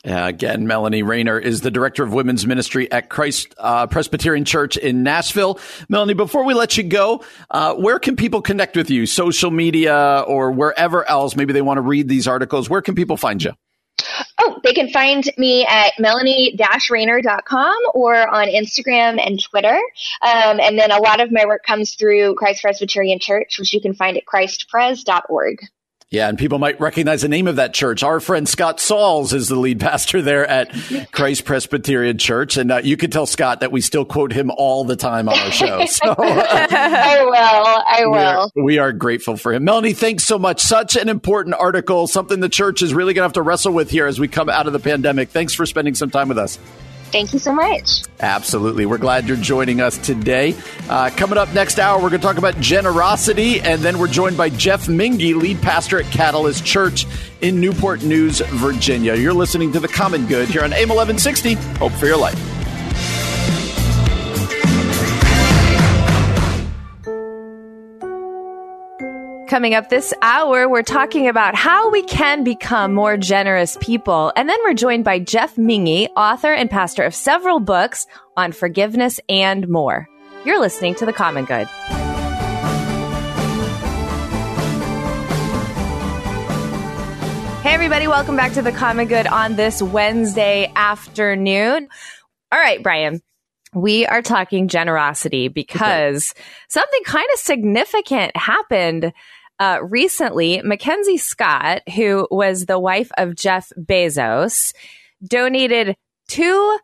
Uh, 0.06 0.24
again, 0.24 0.66
Melanie 0.66 1.02
Rainer 1.02 1.38
is 1.38 1.60
the 1.60 1.70
director 1.70 2.02
of 2.02 2.12
women's 2.12 2.46
ministry 2.46 2.90
at 2.90 3.10
Christ 3.10 3.54
uh, 3.58 3.86
Presbyterian 3.86 4.46
Church 4.46 4.78
in 4.78 5.02
Nashville. 5.02 5.60
Melanie, 5.90 6.14
before 6.14 6.44
we 6.44 6.54
let 6.54 6.78
you 6.78 6.84
go, 6.84 7.22
uh, 7.50 7.74
where 7.74 7.98
can 7.98 8.16
people 8.16 8.40
connect 8.40 8.76
with 8.76 8.88
you? 8.88 9.04
Social 9.04 9.50
media 9.50 10.24
or 10.26 10.52
wherever 10.52 11.06
else? 11.08 11.36
Maybe 11.36 11.52
they 11.52 11.60
want 11.60 11.76
to 11.76 11.82
read 11.82 12.08
these 12.08 12.26
articles. 12.26 12.70
Where 12.70 12.80
can 12.80 12.94
people 12.94 13.18
find 13.18 13.42
you? 13.42 13.52
Oh, 14.38 14.58
they 14.64 14.72
can 14.72 14.88
find 14.88 15.22
me 15.36 15.66
at 15.66 15.92
melanie-rainer.com 15.98 17.76
or 17.92 18.28
on 18.28 18.48
Instagram 18.48 19.20
and 19.24 19.42
Twitter. 19.42 19.78
Um, 20.22 20.60
and 20.60 20.78
then 20.78 20.90
a 20.90 20.98
lot 20.98 21.20
of 21.20 21.30
my 21.30 21.44
work 21.44 21.62
comes 21.62 21.94
through 21.94 22.36
Christ 22.36 22.62
Presbyterian 22.62 23.18
Church, 23.18 23.58
which 23.58 23.74
you 23.74 23.82
can 23.82 23.92
find 23.92 24.16
at 24.16 24.24
christpres.org. 24.24 25.58
Yeah, 26.10 26.28
and 26.28 26.36
people 26.36 26.58
might 26.58 26.80
recognize 26.80 27.22
the 27.22 27.28
name 27.28 27.46
of 27.46 27.54
that 27.56 27.72
church. 27.72 28.02
Our 28.02 28.18
friend 28.18 28.48
Scott 28.48 28.80
Sauls 28.80 29.32
is 29.32 29.46
the 29.46 29.54
lead 29.54 29.78
pastor 29.78 30.20
there 30.20 30.44
at 30.44 30.74
Christ 31.12 31.44
Presbyterian 31.44 32.18
Church, 32.18 32.56
and 32.56 32.72
uh, 32.72 32.80
you 32.82 32.96
can 32.96 33.12
tell 33.12 33.26
Scott 33.26 33.60
that 33.60 33.70
we 33.70 33.80
still 33.80 34.04
quote 34.04 34.32
him 34.32 34.50
all 34.50 34.82
the 34.82 34.96
time 34.96 35.28
on 35.28 35.38
our 35.38 35.52
show. 35.52 35.86
So, 35.86 36.06
I 36.18 37.20
will. 37.22 37.84
I 37.86 38.06
will. 38.06 38.50
We 38.56 38.62
are, 38.62 38.64
we 38.64 38.78
are, 38.78 38.92
grateful 38.92 39.36
for 39.36 39.52
him. 39.52 39.62
Melanie, 39.62 39.92
thanks 39.92 40.24
so 40.24 40.36
much. 40.36 40.60
Such 40.60 40.96
an 40.96 41.08
important 41.08 41.54
article, 41.54 42.08
something 42.08 42.40
the 42.40 42.48
church 42.48 42.82
is 42.82 42.92
really 42.92 43.14
going 43.14 43.22
to 43.22 43.26
have 43.26 43.34
to 43.34 43.42
wrestle 43.42 43.72
with 43.72 43.88
here 43.88 44.08
as 44.08 44.18
we 44.18 44.26
come 44.26 44.48
out 44.48 44.66
of 44.66 44.72
the 44.72 44.80
pandemic. 44.80 45.28
Thanks 45.28 45.54
for 45.54 45.64
spending 45.64 45.94
some 45.94 46.10
time 46.10 46.28
with 46.28 46.38
us. 46.38 46.58
Thank 47.12 47.32
you 47.32 47.38
so 47.38 47.52
much. 47.52 48.02
Absolutely. 48.20 48.86
We're 48.86 48.98
glad 48.98 49.26
you're 49.26 49.36
joining 49.36 49.80
us 49.80 49.98
today. 49.98 50.54
Uh, 50.88 51.10
coming 51.10 51.38
up 51.38 51.52
next 51.54 51.78
hour, 51.78 51.96
we're 51.96 52.10
going 52.10 52.20
to 52.20 52.26
talk 52.26 52.38
about 52.38 52.58
generosity, 52.60 53.60
and 53.60 53.80
then 53.82 53.98
we're 53.98 54.08
joined 54.08 54.36
by 54.36 54.50
Jeff 54.50 54.86
Mingee, 54.86 55.34
lead 55.34 55.60
pastor 55.60 56.00
at 56.00 56.10
Catalyst 56.12 56.64
Church 56.64 57.06
in 57.40 57.60
Newport 57.60 58.02
News, 58.02 58.40
Virginia. 58.40 59.14
You're 59.14 59.32
listening 59.32 59.72
to 59.72 59.80
The 59.80 59.88
Common 59.88 60.26
Good 60.26 60.48
here 60.48 60.62
on 60.62 60.72
AM 60.72 60.88
1160. 60.88 61.54
Hope 61.78 61.92
for 61.92 62.06
your 62.06 62.18
life. 62.18 62.38
Coming 69.50 69.74
up 69.74 69.88
this 69.88 70.14
hour, 70.22 70.68
we're 70.68 70.84
talking 70.84 71.26
about 71.26 71.56
how 71.56 71.90
we 71.90 72.04
can 72.04 72.44
become 72.44 72.94
more 72.94 73.16
generous 73.16 73.76
people. 73.80 74.32
And 74.36 74.48
then 74.48 74.56
we're 74.62 74.74
joined 74.74 75.02
by 75.02 75.18
Jeff 75.18 75.56
Mingee, 75.56 76.06
author 76.16 76.52
and 76.52 76.70
pastor 76.70 77.02
of 77.02 77.16
several 77.16 77.58
books 77.58 78.06
on 78.36 78.52
forgiveness 78.52 79.18
and 79.28 79.68
more. 79.68 80.06
You're 80.44 80.60
listening 80.60 80.94
to 80.94 81.04
The 81.04 81.12
Common 81.12 81.46
Good. 81.46 81.66
Hey, 87.64 87.74
everybody, 87.74 88.06
welcome 88.06 88.36
back 88.36 88.52
to 88.52 88.62
The 88.62 88.70
Common 88.70 89.08
Good 89.08 89.26
on 89.26 89.56
this 89.56 89.82
Wednesday 89.82 90.70
afternoon. 90.76 91.88
All 92.52 92.60
right, 92.60 92.80
Brian, 92.80 93.20
we 93.74 94.06
are 94.06 94.22
talking 94.22 94.68
generosity 94.68 95.48
because 95.48 96.34
okay. 96.36 96.42
something 96.68 97.02
kind 97.04 97.28
of 97.34 97.40
significant 97.40 98.36
happened 98.36 99.12
uh, 99.60 99.78
recently, 99.82 100.62
Mackenzie 100.62 101.18
Scott, 101.18 101.82
who 101.94 102.26
was 102.30 102.64
the 102.64 102.78
wife 102.78 103.12
of 103.18 103.36
Jeff 103.36 103.70
Bezos, 103.78 104.72
donated 105.22 105.96
two 106.28 106.78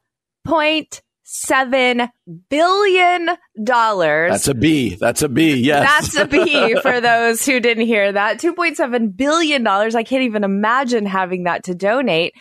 point 0.44 1.02
seven 1.22 2.08
billion 2.50 3.30
dollars. 3.64 4.30
That's 4.30 4.48
a 4.48 4.54
B. 4.54 4.94
That's 4.94 5.22
a 5.22 5.28
B. 5.28 5.54
Yes. 5.56 6.12
That's 6.12 6.16
a 6.16 6.26
B 6.26 6.76
for 6.82 7.00
those 7.00 7.44
who 7.46 7.60
didn't 7.60 7.86
hear 7.86 8.12
that. 8.12 8.38
Two 8.38 8.52
point 8.52 8.76
seven 8.76 9.08
billion 9.08 9.62
dollars. 9.62 9.94
I 9.94 10.02
can't 10.02 10.24
even 10.24 10.44
imagine 10.44 11.06
having 11.06 11.44
that 11.44 11.64
to 11.64 11.74
donate 11.74 12.34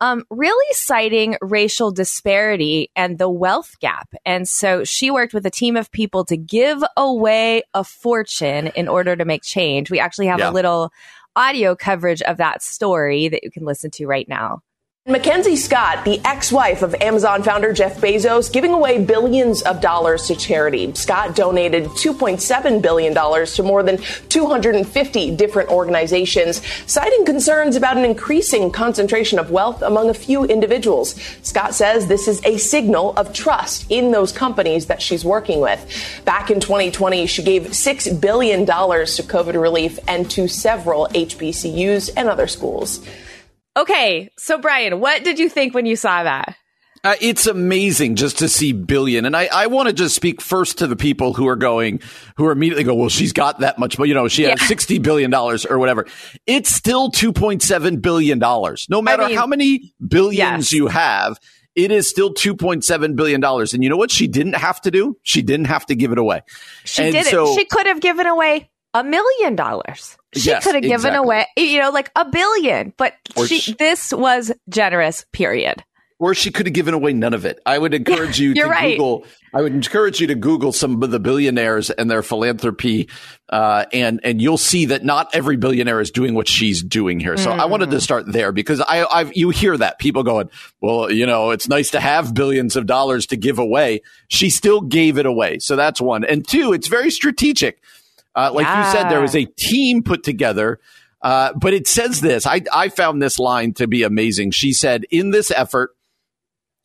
um, 0.00 0.24
really 0.30 0.66
citing 0.72 1.36
racial 1.40 1.90
disparity 1.90 2.90
and 2.94 3.18
the 3.18 3.30
wealth 3.30 3.76
gap. 3.80 4.14
And 4.24 4.48
so 4.48 4.84
she 4.84 5.10
worked 5.10 5.34
with 5.34 5.46
a 5.46 5.50
team 5.50 5.76
of 5.76 5.90
people 5.90 6.24
to 6.26 6.36
give 6.36 6.82
away 6.96 7.62
a 7.74 7.82
fortune 7.82 8.68
in 8.68 8.88
order 8.88 9.16
to 9.16 9.24
make 9.24 9.42
change. 9.42 9.90
We 9.90 10.00
actually 10.00 10.26
have 10.26 10.40
yeah. 10.40 10.50
a 10.50 10.52
little 10.52 10.92
audio 11.34 11.74
coverage 11.74 12.22
of 12.22 12.38
that 12.38 12.62
story 12.62 13.28
that 13.28 13.44
you 13.44 13.50
can 13.50 13.64
listen 13.64 13.90
to 13.92 14.06
right 14.06 14.28
now. 14.28 14.60
Mackenzie 15.08 15.54
Scott, 15.54 16.04
the 16.04 16.20
ex 16.24 16.50
wife 16.50 16.82
of 16.82 16.92
Amazon 16.96 17.44
founder 17.44 17.72
Jeff 17.72 18.00
Bezos, 18.00 18.52
giving 18.52 18.72
away 18.72 18.98
billions 19.04 19.62
of 19.62 19.80
dollars 19.80 20.26
to 20.26 20.34
charity. 20.34 20.92
Scott 20.94 21.36
donated 21.36 21.84
$2.7 21.84 22.82
billion 22.82 23.14
to 23.14 23.62
more 23.62 23.84
than 23.84 23.98
250 23.98 25.36
different 25.36 25.70
organizations, 25.70 26.60
citing 26.90 27.24
concerns 27.24 27.76
about 27.76 27.96
an 27.96 28.04
increasing 28.04 28.72
concentration 28.72 29.38
of 29.38 29.52
wealth 29.52 29.80
among 29.80 30.10
a 30.10 30.14
few 30.14 30.44
individuals. 30.44 31.14
Scott 31.42 31.72
says 31.72 32.08
this 32.08 32.26
is 32.26 32.44
a 32.44 32.58
signal 32.58 33.12
of 33.16 33.32
trust 33.32 33.86
in 33.88 34.10
those 34.10 34.32
companies 34.32 34.86
that 34.86 35.00
she's 35.00 35.24
working 35.24 35.60
with. 35.60 35.86
Back 36.24 36.50
in 36.50 36.58
2020, 36.58 37.28
she 37.28 37.44
gave 37.44 37.62
$6 37.62 38.20
billion 38.20 38.66
to 38.66 38.72
COVID 38.72 39.62
relief 39.62 40.00
and 40.08 40.28
to 40.32 40.48
several 40.48 41.06
HBCUs 41.12 42.10
and 42.16 42.28
other 42.28 42.48
schools. 42.48 43.06
Okay, 43.76 44.30
so 44.38 44.58
Brian, 44.58 45.00
what 45.00 45.22
did 45.22 45.38
you 45.38 45.48
think 45.48 45.74
when 45.74 45.84
you 45.86 45.96
saw 45.96 46.22
that? 46.22 46.56
Uh, 47.04 47.14
it's 47.20 47.46
amazing 47.46 48.16
just 48.16 48.38
to 48.38 48.48
see 48.48 48.72
billion. 48.72 49.26
And 49.26 49.36
I, 49.36 49.48
I 49.52 49.66
want 49.68 49.86
to 49.88 49.92
just 49.92 50.16
speak 50.16 50.40
first 50.40 50.78
to 50.78 50.86
the 50.88 50.96
people 50.96 51.34
who 51.34 51.46
are 51.46 51.54
going, 51.54 52.00
who 52.36 52.46
are 52.46 52.52
immediately 52.52 52.82
go, 52.84 52.94
well, 52.94 53.08
she's 53.08 53.32
got 53.32 53.60
that 53.60 53.78
much, 53.78 53.96
but 53.96 54.08
you 54.08 54.14
know, 54.14 54.26
she 54.26 54.42
has 54.42 54.58
$60 54.58 55.00
billion 55.02 55.32
or 55.32 55.78
whatever. 55.78 56.06
It's 56.46 56.74
still 56.74 57.12
$2.7 57.12 58.02
billion. 58.02 58.38
No 58.40 59.02
matter 59.02 59.28
mean, 59.28 59.36
how 59.36 59.46
many 59.46 59.94
billions 60.04 60.72
yes. 60.72 60.72
you 60.72 60.88
have, 60.88 61.38
it 61.76 61.92
is 61.92 62.08
still 62.08 62.34
$2.7 62.34 63.14
billion. 63.14 63.44
And 63.44 63.84
you 63.84 63.90
know 63.90 63.96
what 63.96 64.10
she 64.10 64.26
didn't 64.26 64.56
have 64.56 64.80
to 64.80 64.90
do? 64.90 65.16
She 65.22 65.42
didn't 65.42 65.66
have 65.66 65.86
to 65.86 65.94
give 65.94 66.10
it 66.10 66.18
away. 66.18 66.42
She 66.84 67.04
And 67.04 67.12
did 67.12 67.26
so- 67.26 67.52
it. 67.52 67.54
She 67.54 67.66
could 67.66 67.86
have 67.86 68.00
given 68.00 68.26
away 68.26 68.70
a 68.94 69.04
million 69.04 69.54
dollars. 69.54 70.16
She 70.36 70.50
Yes, 70.50 70.64
could 70.64 70.74
have 70.74 70.82
given 70.82 70.94
exactly. 70.94 71.18
away, 71.24 71.46
you 71.56 71.80
know, 71.80 71.90
like 71.90 72.10
a 72.16 72.24
billion. 72.28 72.92
But 72.96 73.14
Or 73.36 73.46
she, 73.46 73.72
this 73.74 74.12
was 74.12 74.52
generous. 74.68 75.24
Period. 75.32 75.82
or 76.18 76.34
she 76.34 76.50
could 76.50 76.64
have 76.66 76.72
given 76.72 76.94
away 76.94 77.12
none 77.12 77.34
of 77.34 77.44
it. 77.44 77.60
I 77.66 77.76
would 77.78 77.92
encourage 78.00 78.38
you 78.40 78.54
to 78.54 78.64
right. 78.64 78.96
Google. 78.96 79.24
I 79.52 79.60
would 79.62 79.72
encourage 79.72 80.18
you 80.20 80.26
to 80.28 80.34
Google 80.34 80.72
some 80.72 81.02
of 81.02 81.10
the 81.10 81.18
billionaires 81.20 81.90
and 81.90 82.10
their 82.10 82.22
philanthropy, 82.22 83.08
uh, 83.50 83.84
and 83.92 84.20
and 84.24 84.40
you'll 84.40 84.56
see 84.58 84.86
that 84.86 85.04
not 85.04 85.28
every 85.34 85.56
billionaire 85.56 86.00
is 86.00 86.10
doing 86.10 86.34
what 86.34 86.48
she's 86.48 86.82
doing 86.82 87.20
here. 87.20 87.36
So 87.36 87.50
I 87.52 87.66
wanted 87.66 87.88
Mm. 87.88 87.92
to 87.92 88.00
start 88.00 88.32
there 88.32 88.50
because 88.52 88.80
I 88.80 89.04
I've, 89.10 89.36
you 89.36 89.50
hear 89.50 89.76
that 89.76 89.98
people 89.98 90.22
going, 90.22 90.48
well, 90.80 91.10
you 91.10 91.26
know, 91.26 91.50
it's 91.50 91.68
nice 91.68 91.90
to 91.90 92.00
have 92.00 92.32
billions 92.34 92.76
of 92.76 92.86
dollars 92.86 93.26
to 93.26 93.36
give 93.36 93.58
away. 93.58 94.00
She 94.28 94.48
still 94.50 94.80
gave 94.80 95.18
it 95.18 95.26
away, 95.26 95.58
so 95.58 95.76
that's 95.76 96.00
one. 96.00 96.24
And 96.24 96.46
two, 96.46 96.72
it's 96.72 96.88
very 96.88 97.10
strategic. 97.10 97.78
Uh, 98.36 98.52
like 98.52 98.66
you 98.66 98.92
said, 98.92 99.08
there 99.08 99.22
was 99.22 99.34
a 99.34 99.46
team 99.46 100.02
put 100.02 100.22
together. 100.22 100.78
Uh, 101.22 101.52
but 101.54 101.72
it 101.72 101.88
says 101.88 102.20
this. 102.20 102.46
I, 102.46 102.60
I 102.72 102.88
found 102.90 103.20
this 103.20 103.38
line 103.38 103.72
to 103.74 103.88
be 103.88 104.02
amazing. 104.02 104.50
She 104.52 104.72
said, 104.72 105.04
in 105.10 105.30
this 105.30 105.50
effort, 105.50 105.90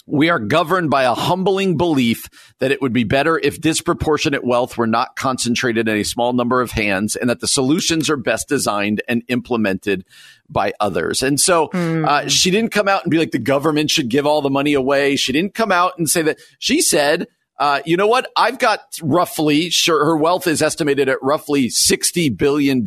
we 0.08 0.30
are 0.30 0.39
governed 0.39 0.89
by 0.89 1.04
a 1.04 1.14
humbling 1.14 1.78
belief 1.78 2.28
that 2.60 2.72
it 2.72 2.82
would 2.82 2.93
be 2.93 3.04
better 3.04 3.38
if 3.38 3.62
disproportionate 3.62 4.43
wealth 4.43 4.78
were 4.78 4.88
not 4.88 5.16
concentrated 5.16 5.88
in 5.88 5.97
a 5.97 6.04
small 6.04 6.34
number 6.34 6.60
of 6.60 6.72
hands 6.72 7.16
and 7.16 7.30
that 7.30 7.39
the 7.39 7.47
solutions 7.47 8.10
are 8.10 8.18
best 8.18 8.47
designed 8.47 9.02
and 9.08 9.22
implemented 9.28 10.04
by 10.49 10.74
others. 10.80 11.22
And 11.22 11.39
so 11.39 11.68
uh, 11.68 12.28
she 12.28 12.49
didn't 12.49 12.72
come 12.72 12.88
out 12.88 13.04
and 13.04 13.12
be 13.12 13.20
like, 13.20 13.32
the 13.32 13.38
government 13.39 13.91
should 13.91 14.10
give 14.10 14.26
all 14.26 14.41
the 14.41 14.49
money 14.49 14.74
away. 14.74 15.18
She 15.18 15.34
didn't 15.34 15.54
come 15.54 15.72
out 15.72 15.93
and 15.97 16.10
say 16.10 16.24
that. 16.24 16.39
She 16.58 16.82
said, 16.82 17.28
uh, 17.62 17.80
you 17.86 17.95
know 17.95 18.07
what? 18.07 18.28
I've 18.36 18.57
got 18.57 18.80
roughly, 19.03 19.70
sure, 19.70 20.03
her 20.03 20.18
wealth 20.18 20.47
is 20.47 20.64
estimated 20.64 21.07
at 21.09 21.22
roughly 21.22 21.68
$60 21.68 22.36
billion 22.36 22.84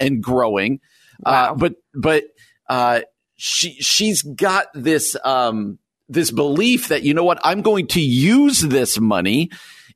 and 0.00 0.20
growing. 0.20 0.80
Uh, 1.24 1.54
but, 1.54 1.74
but, 1.94 2.24
uh, 2.68 3.02
she, 3.36 3.74
she's 3.74 4.22
got 4.22 4.66
this, 4.74 5.16
um, 5.24 5.78
this 6.08 6.32
belief 6.32 6.88
that, 6.88 7.04
you 7.04 7.14
know 7.14 7.22
what? 7.22 7.38
I'm 7.44 7.62
going 7.62 7.86
to 7.88 8.00
use 8.00 8.60
this 8.60 8.98
money 8.98 9.50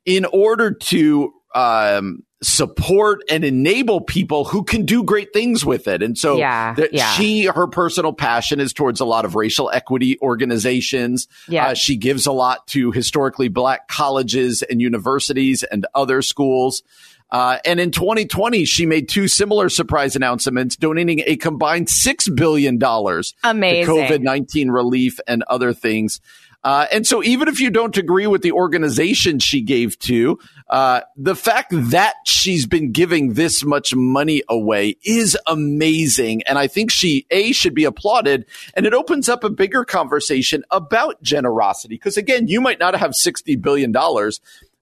in 0.05 0.23
order 0.23 0.71
to, 0.71 1.33
um, 1.53 2.23
support 2.45 3.23
and 3.29 3.43
enable 3.43 4.01
people 4.01 4.45
who 4.45 4.63
can 4.63 4.85
do 4.85 5.03
great 5.03 5.33
things 5.33 5.65
with 5.65 5.87
it. 5.87 6.03
And 6.03 6.17
so 6.17 6.37
Yeah, 6.37 6.75
that 6.75 6.93
yeah. 6.93 7.11
she, 7.13 7.45
her 7.45 7.67
personal 7.67 8.13
passion 8.13 8.59
is 8.59 8.71
towards 8.71 8.99
a 8.99 9.05
lot 9.05 9.25
of 9.25 9.35
racial 9.35 9.71
equity 9.71 10.19
organizations. 10.21 11.27
Yeah. 11.47 11.69
Uh, 11.69 11.73
she 11.73 11.97
gives 11.97 12.27
a 12.27 12.31
lot 12.31 12.67
to 12.67 12.91
historically 12.91 13.47
black 13.47 13.87
colleges 13.87 14.61
and 14.61 14.79
universities 14.79 15.63
and 15.63 15.87
other 15.95 16.21
schools. 16.21 16.83
Uh, 17.31 17.57
and 17.65 17.79
in 17.79 17.89
2020, 17.89 18.63
she 18.65 18.85
made 18.85 19.09
two 19.09 19.27
similar 19.27 19.67
surprise 19.67 20.15
announcements, 20.15 20.75
donating 20.75 21.23
a 21.25 21.35
combined 21.35 21.87
$6 21.87 22.35
billion 22.35 22.75
Amazing. 22.75 23.85
to 23.85 23.91
COVID 23.91 24.21
19 24.21 24.69
relief 24.69 25.19
and 25.27 25.43
other 25.43 25.73
things. 25.73 26.21
Uh, 26.65 26.87
and 26.91 27.05
so, 27.05 27.23
even 27.23 27.47
if 27.47 27.59
you 27.59 27.69
don't 27.69 27.95
agree 27.95 28.25
with 28.25 28.41
the 28.41 28.51
organization 28.51 29.37
she 29.37 29.61
gave 29.61 29.99
to, 29.99 30.39
uh, 30.71 31.01
the 31.15 31.35
fact 31.35 31.67
that 31.71 32.15
she's 32.25 32.65
been 32.65 32.91
giving 32.91 33.33
this 33.35 33.63
much 33.63 33.93
money 33.93 34.41
away 34.49 34.97
is 35.03 35.37
amazing. 35.45 36.41
And 36.47 36.57
I 36.57 36.65
think 36.65 36.89
she, 36.89 37.27
A, 37.29 37.51
should 37.51 37.75
be 37.75 37.85
applauded. 37.85 38.45
And 38.73 38.87
it 38.87 38.95
opens 38.95 39.29
up 39.29 39.43
a 39.43 39.49
bigger 39.51 39.85
conversation 39.85 40.63
about 40.71 41.21
generosity. 41.21 41.95
Because 41.95 42.17
again, 42.17 42.47
you 42.47 42.59
might 42.61 42.79
not 42.79 42.95
have 42.95 43.11
$60 43.11 43.61
billion, 43.61 43.91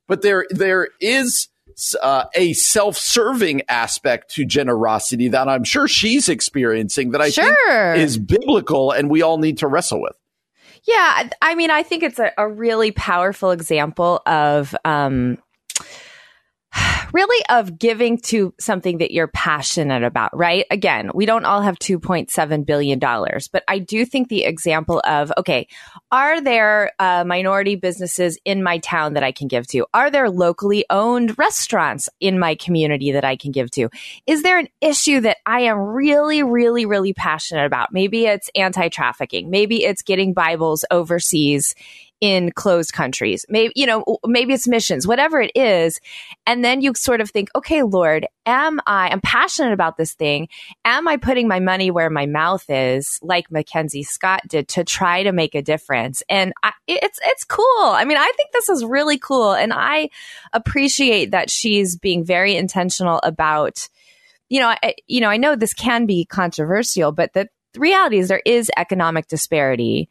but 0.08 0.22
there, 0.22 0.46
there 0.52 0.88
is 1.02 1.50
uh, 2.02 2.26
a 2.34 2.54
self-serving 2.54 3.64
aspect 3.68 4.32
to 4.36 4.46
generosity 4.46 5.28
that 5.28 5.50
I'm 5.50 5.66
sure 5.66 5.90
she's 5.90 6.30
experiencing 6.30 7.12
that 7.12 7.20
I 7.22 7.30
Sure. 7.30 7.94
think 7.94 8.06
is 8.06 8.18
biblical 8.18 8.92
and 8.92 9.10
we 9.10 9.22
all 9.22 9.38
need 9.38 9.58
to 9.58 9.68
wrestle 9.68 10.02
with. 10.02 10.14
Yeah, 10.86 11.30
I 11.42 11.56
mean, 11.56 11.72
I 11.72 11.84
think 11.84 12.04
it's 12.04 12.20
a, 12.20 12.32
a 12.38 12.48
really 12.48 12.92
powerful 12.92 13.52
example 13.52 14.22
of 14.26 14.76
um, 14.84 15.38
really 17.14 17.45
of 17.49 17.78
giving 17.78 18.18
to 18.18 18.53
something 18.59 18.97
that 18.97 19.11
you're 19.11 19.28
passionate 19.28 20.03
about, 20.03 20.36
right? 20.36 20.66
Again, 20.72 21.11
we 21.14 21.26
don't 21.26 21.45
all 21.45 21.61
have 21.61 21.78
$2.7 21.78 22.66
billion, 22.66 22.99
but 22.99 23.64
I 23.68 23.80
do 23.80 24.03
think 24.03 24.30
the 24.30 24.43
example 24.43 25.01
of, 25.05 25.32
okay, 25.38 25.68
are 26.11 26.41
there 26.41 26.91
uh, 26.99 27.24
minority 27.24 27.76
businesses 27.76 28.39
in 28.43 28.64
my 28.64 28.80
town 28.80 29.14
that 29.14 29.24
I 29.24 29.32
can 29.32 29.47
give 29.47 29.68
to? 29.68 29.86
Are 29.93 30.09
there 30.09 30.30
locally 30.30 30.86
owned 30.89 31.38
restaurants 31.38 32.09
in 32.20 32.39
my 32.39 32.55
community 32.55 33.11
that 33.11 33.24
I 33.24 33.36
can 33.36 33.51
give 33.51 33.70
to? 33.72 33.89
Is 34.26 34.41
there 34.41 34.57
an 34.57 34.68
issue 34.82 35.22
that 35.22 35.38
I 35.45 35.61
am 35.61 35.78
really, 35.78 36.41
really, 36.41 36.86
really 36.86 37.14
passionate 37.14 37.66
about? 37.66 37.93
Maybe 37.93 38.26
it's 38.26 38.49
anti 38.55 38.89
trafficking. 38.89 39.51
Maybe 39.51 39.86
it's 39.86 40.01
getting 40.01 40.34
Bibles 40.34 40.84
overseas 40.89 41.76
in 42.24 42.54
closed 42.54 42.94
countries. 42.94 43.46
Maybe, 43.50 43.74
you 43.76 43.86
know, 43.86 44.18
maybe 44.26 44.54
it's 44.54 44.66
missions, 44.66 45.06
whatever 45.06 45.42
it 45.42 45.52
is. 45.56 46.00
And 46.48 46.64
then 46.64 46.80
you 46.80 46.94
sort 46.96 47.20
of 47.20 47.30
think, 47.30 47.50
okay, 47.54 47.84
Lord, 47.84 48.26
am 48.46 48.80
I, 48.88 49.10
I'm 49.10 49.20
passionate 49.20 49.74
about 49.74 49.98
this 49.98 50.14
thing. 50.14 50.48
Am 50.86 51.06
I 51.06 51.18
putting 51.18 51.50
my 51.50 51.60
money 51.60 51.92
where 51.92 52.10
my 52.10 52.26
mouth 52.26 52.64
is, 52.70 53.20
like 53.22 53.52
Mackenzie 53.52 54.04
Scott 54.04 54.40
did, 54.48 54.70
to 54.70 54.86
try 54.86 55.24
to 55.24 55.34
make 55.34 55.54
a 55.54 55.62
difference? 55.62 56.24
And 56.30 56.54
I, 56.64 56.72
it's, 56.88 57.20
it's 57.26 57.44
cool. 57.44 57.66
I 57.82 58.06
mean, 58.06 58.16
I 58.16 58.32
think 58.38 58.54
this 58.54 58.70
is 58.70 58.86
really 58.86 59.18
cool. 59.18 59.52
And 59.52 59.74
I 59.74 60.08
appreciate 60.54 61.32
that 61.32 61.50
she's 61.50 61.98
being 61.98 62.24
very 62.24 62.56
intentional 62.56 63.20
about, 63.22 63.90
you 64.48 64.62
know, 64.62 64.74
I, 64.82 64.94
you 65.08 65.20
know, 65.20 65.30
I 65.30 65.36
know 65.36 65.58
this 65.58 65.74
can 65.74 66.06
be 66.06 66.24
controversial, 66.24 67.12
but 67.12 67.34
the, 67.34 67.50
the 67.74 67.82
reality 67.82 68.20
is 68.20 68.30
there 68.30 68.42
is 68.46 68.72
economic 68.78 69.28
disparity 69.28 70.08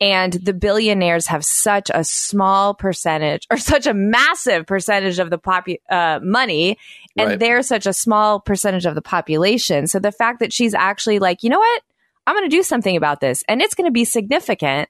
and 0.00 0.32
the 0.32 0.54
billionaires 0.54 1.26
have 1.26 1.44
such 1.44 1.90
a 1.92 2.02
small 2.04 2.74
percentage 2.74 3.46
or 3.50 3.56
such 3.72 3.86
a 3.86 3.94
massive 3.94 4.66
percentage 4.66 5.18
of 5.18 5.30
the 5.30 5.38
popu- 5.38 5.80
uh, 5.90 6.20
money. 6.22 6.78
And 7.18 7.30
Right. 7.30 7.38
they're 7.38 7.62
such 7.62 7.86
a 7.86 7.92
small 7.92 8.40
percentage 8.40 8.86
of 8.86 8.94
the 8.94 9.02
population. 9.02 9.86
So 9.86 9.98
the 9.98 10.12
fact 10.12 10.40
that 10.40 10.52
she's 10.52 10.74
actually 10.74 11.18
like 11.18 11.42
you 11.42 11.50
know 11.50 11.58
what? 11.58 11.82
I'm 12.26 12.36
going 12.36 12.48
to 12.48 12.56
do 12.56 12.62
something 12.62 12.96
about 12.96 13.20
this. 13.20 13.42
And 13.48 13.60
it's 13.60 13.74
going 13.74 13.86
to 13.86 13.92
be 13.92 14.04
significant. 14.04 14.88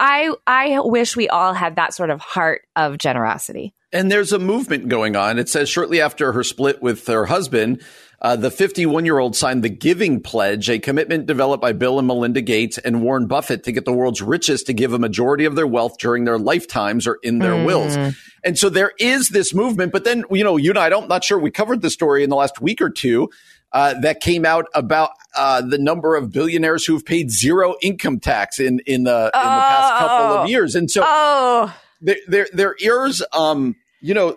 I 0.00 0.32
i 0.46 0.78
wish 0.80 1.16
we 1.16 1.28
all 1.28 1.52
had 1.52 1.76
that 1.76 1.92
sort 1.94 2.10
of 2.10 2.20
heart 2.20 2.62
of 2.76 2.96
generosity 2.96 3.74
And 3.94 4.10
there's 4.12 4.32
a 4.32 4.38
movement 4.38 4.88
going 4.88 5.16
on. 5.16 5.38
It 5.38 5.48
says 5.48 5.68
shortly 5.68 6.00
after 6.00 6.32
her 6.32 6.42
split 6.42 6.82
with 6.82 7.06
her 7.06 7.26
husband, 7.26 7.80
uh, 8.20 8.34
the 8.36 8.50
51 8.50 9.04
year 9.04 9.18
old 9.18 9.36
signed 9.36 9.62
the 9.62 9.68
Giving 9.68 10.20
Pledge, 10.20 10.68
a 10.68 10.78
commitment 10.78 11.26
developed 11.26 11.60
by 11.62 11.72
Bill 11.72 11.98
and 11.98 12.08
Melinda 12.08 12.40
Gates 12.40 12.76
and 12.78 13.02
Warren 13.02 13.26
Buffett 13.26 13.62
to 13.64 13.72
get 13.72 13.84
the 13.84 13.92
world's 13.92 14.20
richest 14.20 14.66
to 14.66 14.72
give 14.74 14.92
a 14.92 14.98
majority 14.98 15.44
of 15.44 15.54
their 15.56 15.66
wealth 15.66 15.98
during 15.98 16.24
their 16.24 16.38
lifetimes 16.38 17.06
or 17.06 17.18
in 17.22 17.38
their 17.38 17.64
wills. 17.64 17.96
And 18.42 18.58
so 18.58 18.68
there 18.68 18.92
is 18.98 19.28
this 19.28 19.54
movement. 19.54 19.92
But 19.92 20.04
then, 20.04 20.24
you 20.30 20.42
know, 20.42 20.56
you 20.56 20.70
and 20.70 20.78
I 20.78 20.88
don't, 20.88 21.08
not 21.08 21.22
sure 21.22 21.38
we 21.38 21.50
covered 21.50 21.80
the 21.82 21.90
story 21.90 22.24
in 22.24 22.30
the 22.30 22.36
last 22.36 22.60
week 22.60 22.80
or 22.82 22.90
two. 22.90 23.30
Uh, 23.72 23.98
that 24.02 24.20
came 24.20 24.44
out 24.46 24.66
about 24.74 25.10
uh, 25.34 25.60
the 25.60 25.78
number 25.78 26.14
of 26.14 26.30
billionaires 26.30 26.84
who've 26.86 27.04
paid 27.04 27.28
zero 27.32 27.74
income 27.82 28.20
tax 28.20 28.60
in 28.60 28.78
in 28.86 29.02
the 29.02 29.10
in 29.10 29.40
the 29.42 29.62
past 29.64 29.98
couple 29.98 30.36
Oh. 30.38 30.42
of 30.44 30.48
years, 30.48 30.76
and 30.76 30.88
so 30.88 31.02
oh 31.04 31.74
their 32.00 32.16
their 32.28 32.46
their 32.52 32.76
ears 32.78 33.20
um 33.32 33.74
you 34.04 34.14
know 34.14 34.36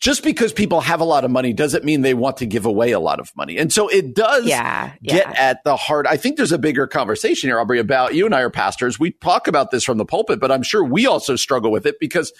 just 0.00 0.22
because 0.22 0.52
people 0.52 0.80
have 0.80 1.00
a 1.00 1.04
lot 1.04 1.24
of 1.24 1.30
money 1.32 1.52
doesn't 1.52 1.84
mean 1.84 2.02
they 2.02 2.14
want 2.14 2.36
to 2.36 2.46
give 2.46 2.64
away 2.66 2.92
a 2.92 3.00
lot 3.00 3.18
of 3.18 3.34
money. 3.36 3.58
And 3.58 3.72
so 3.72 3.88
it 3.88 4.14
does 4.14 4.46
Yeah, 4.46 4.92
get 5.02 5.26
yeah. 5.26 5.32
at 5.36 5.64
the 5.64 5.74
heart. 5.74 6.06
I 6.08 6.16
think 6.16 6.36
there's 6.36 6.52
a 6.52 6.58
bigger 6.58 6.86
conversation 6.86 7.48
here, 7.48 7.58
Aubrey, 7.58 7.80
about 7.80 8.14
you 8.14 8.24
and 8.24 8.32
I 8.32 8.42
are 8.42 8.50
pastors. 8.50 9.00
We 9.00 9.10
talk 9.10 9.48
about 9.48 9.72
this 9.72 9.82
from 9.82 9.98
the 9.98 10.04
pulpit, 10.04 10.38
but 10.38 10.52
I'm 10.52 10.62
sure 10.62 10.84
we 10.84 11.06
also 11.08 11.34
struggle 11.34 11.72
with 11.72 11.84
it 11.84 11.96
because 11.98 12.32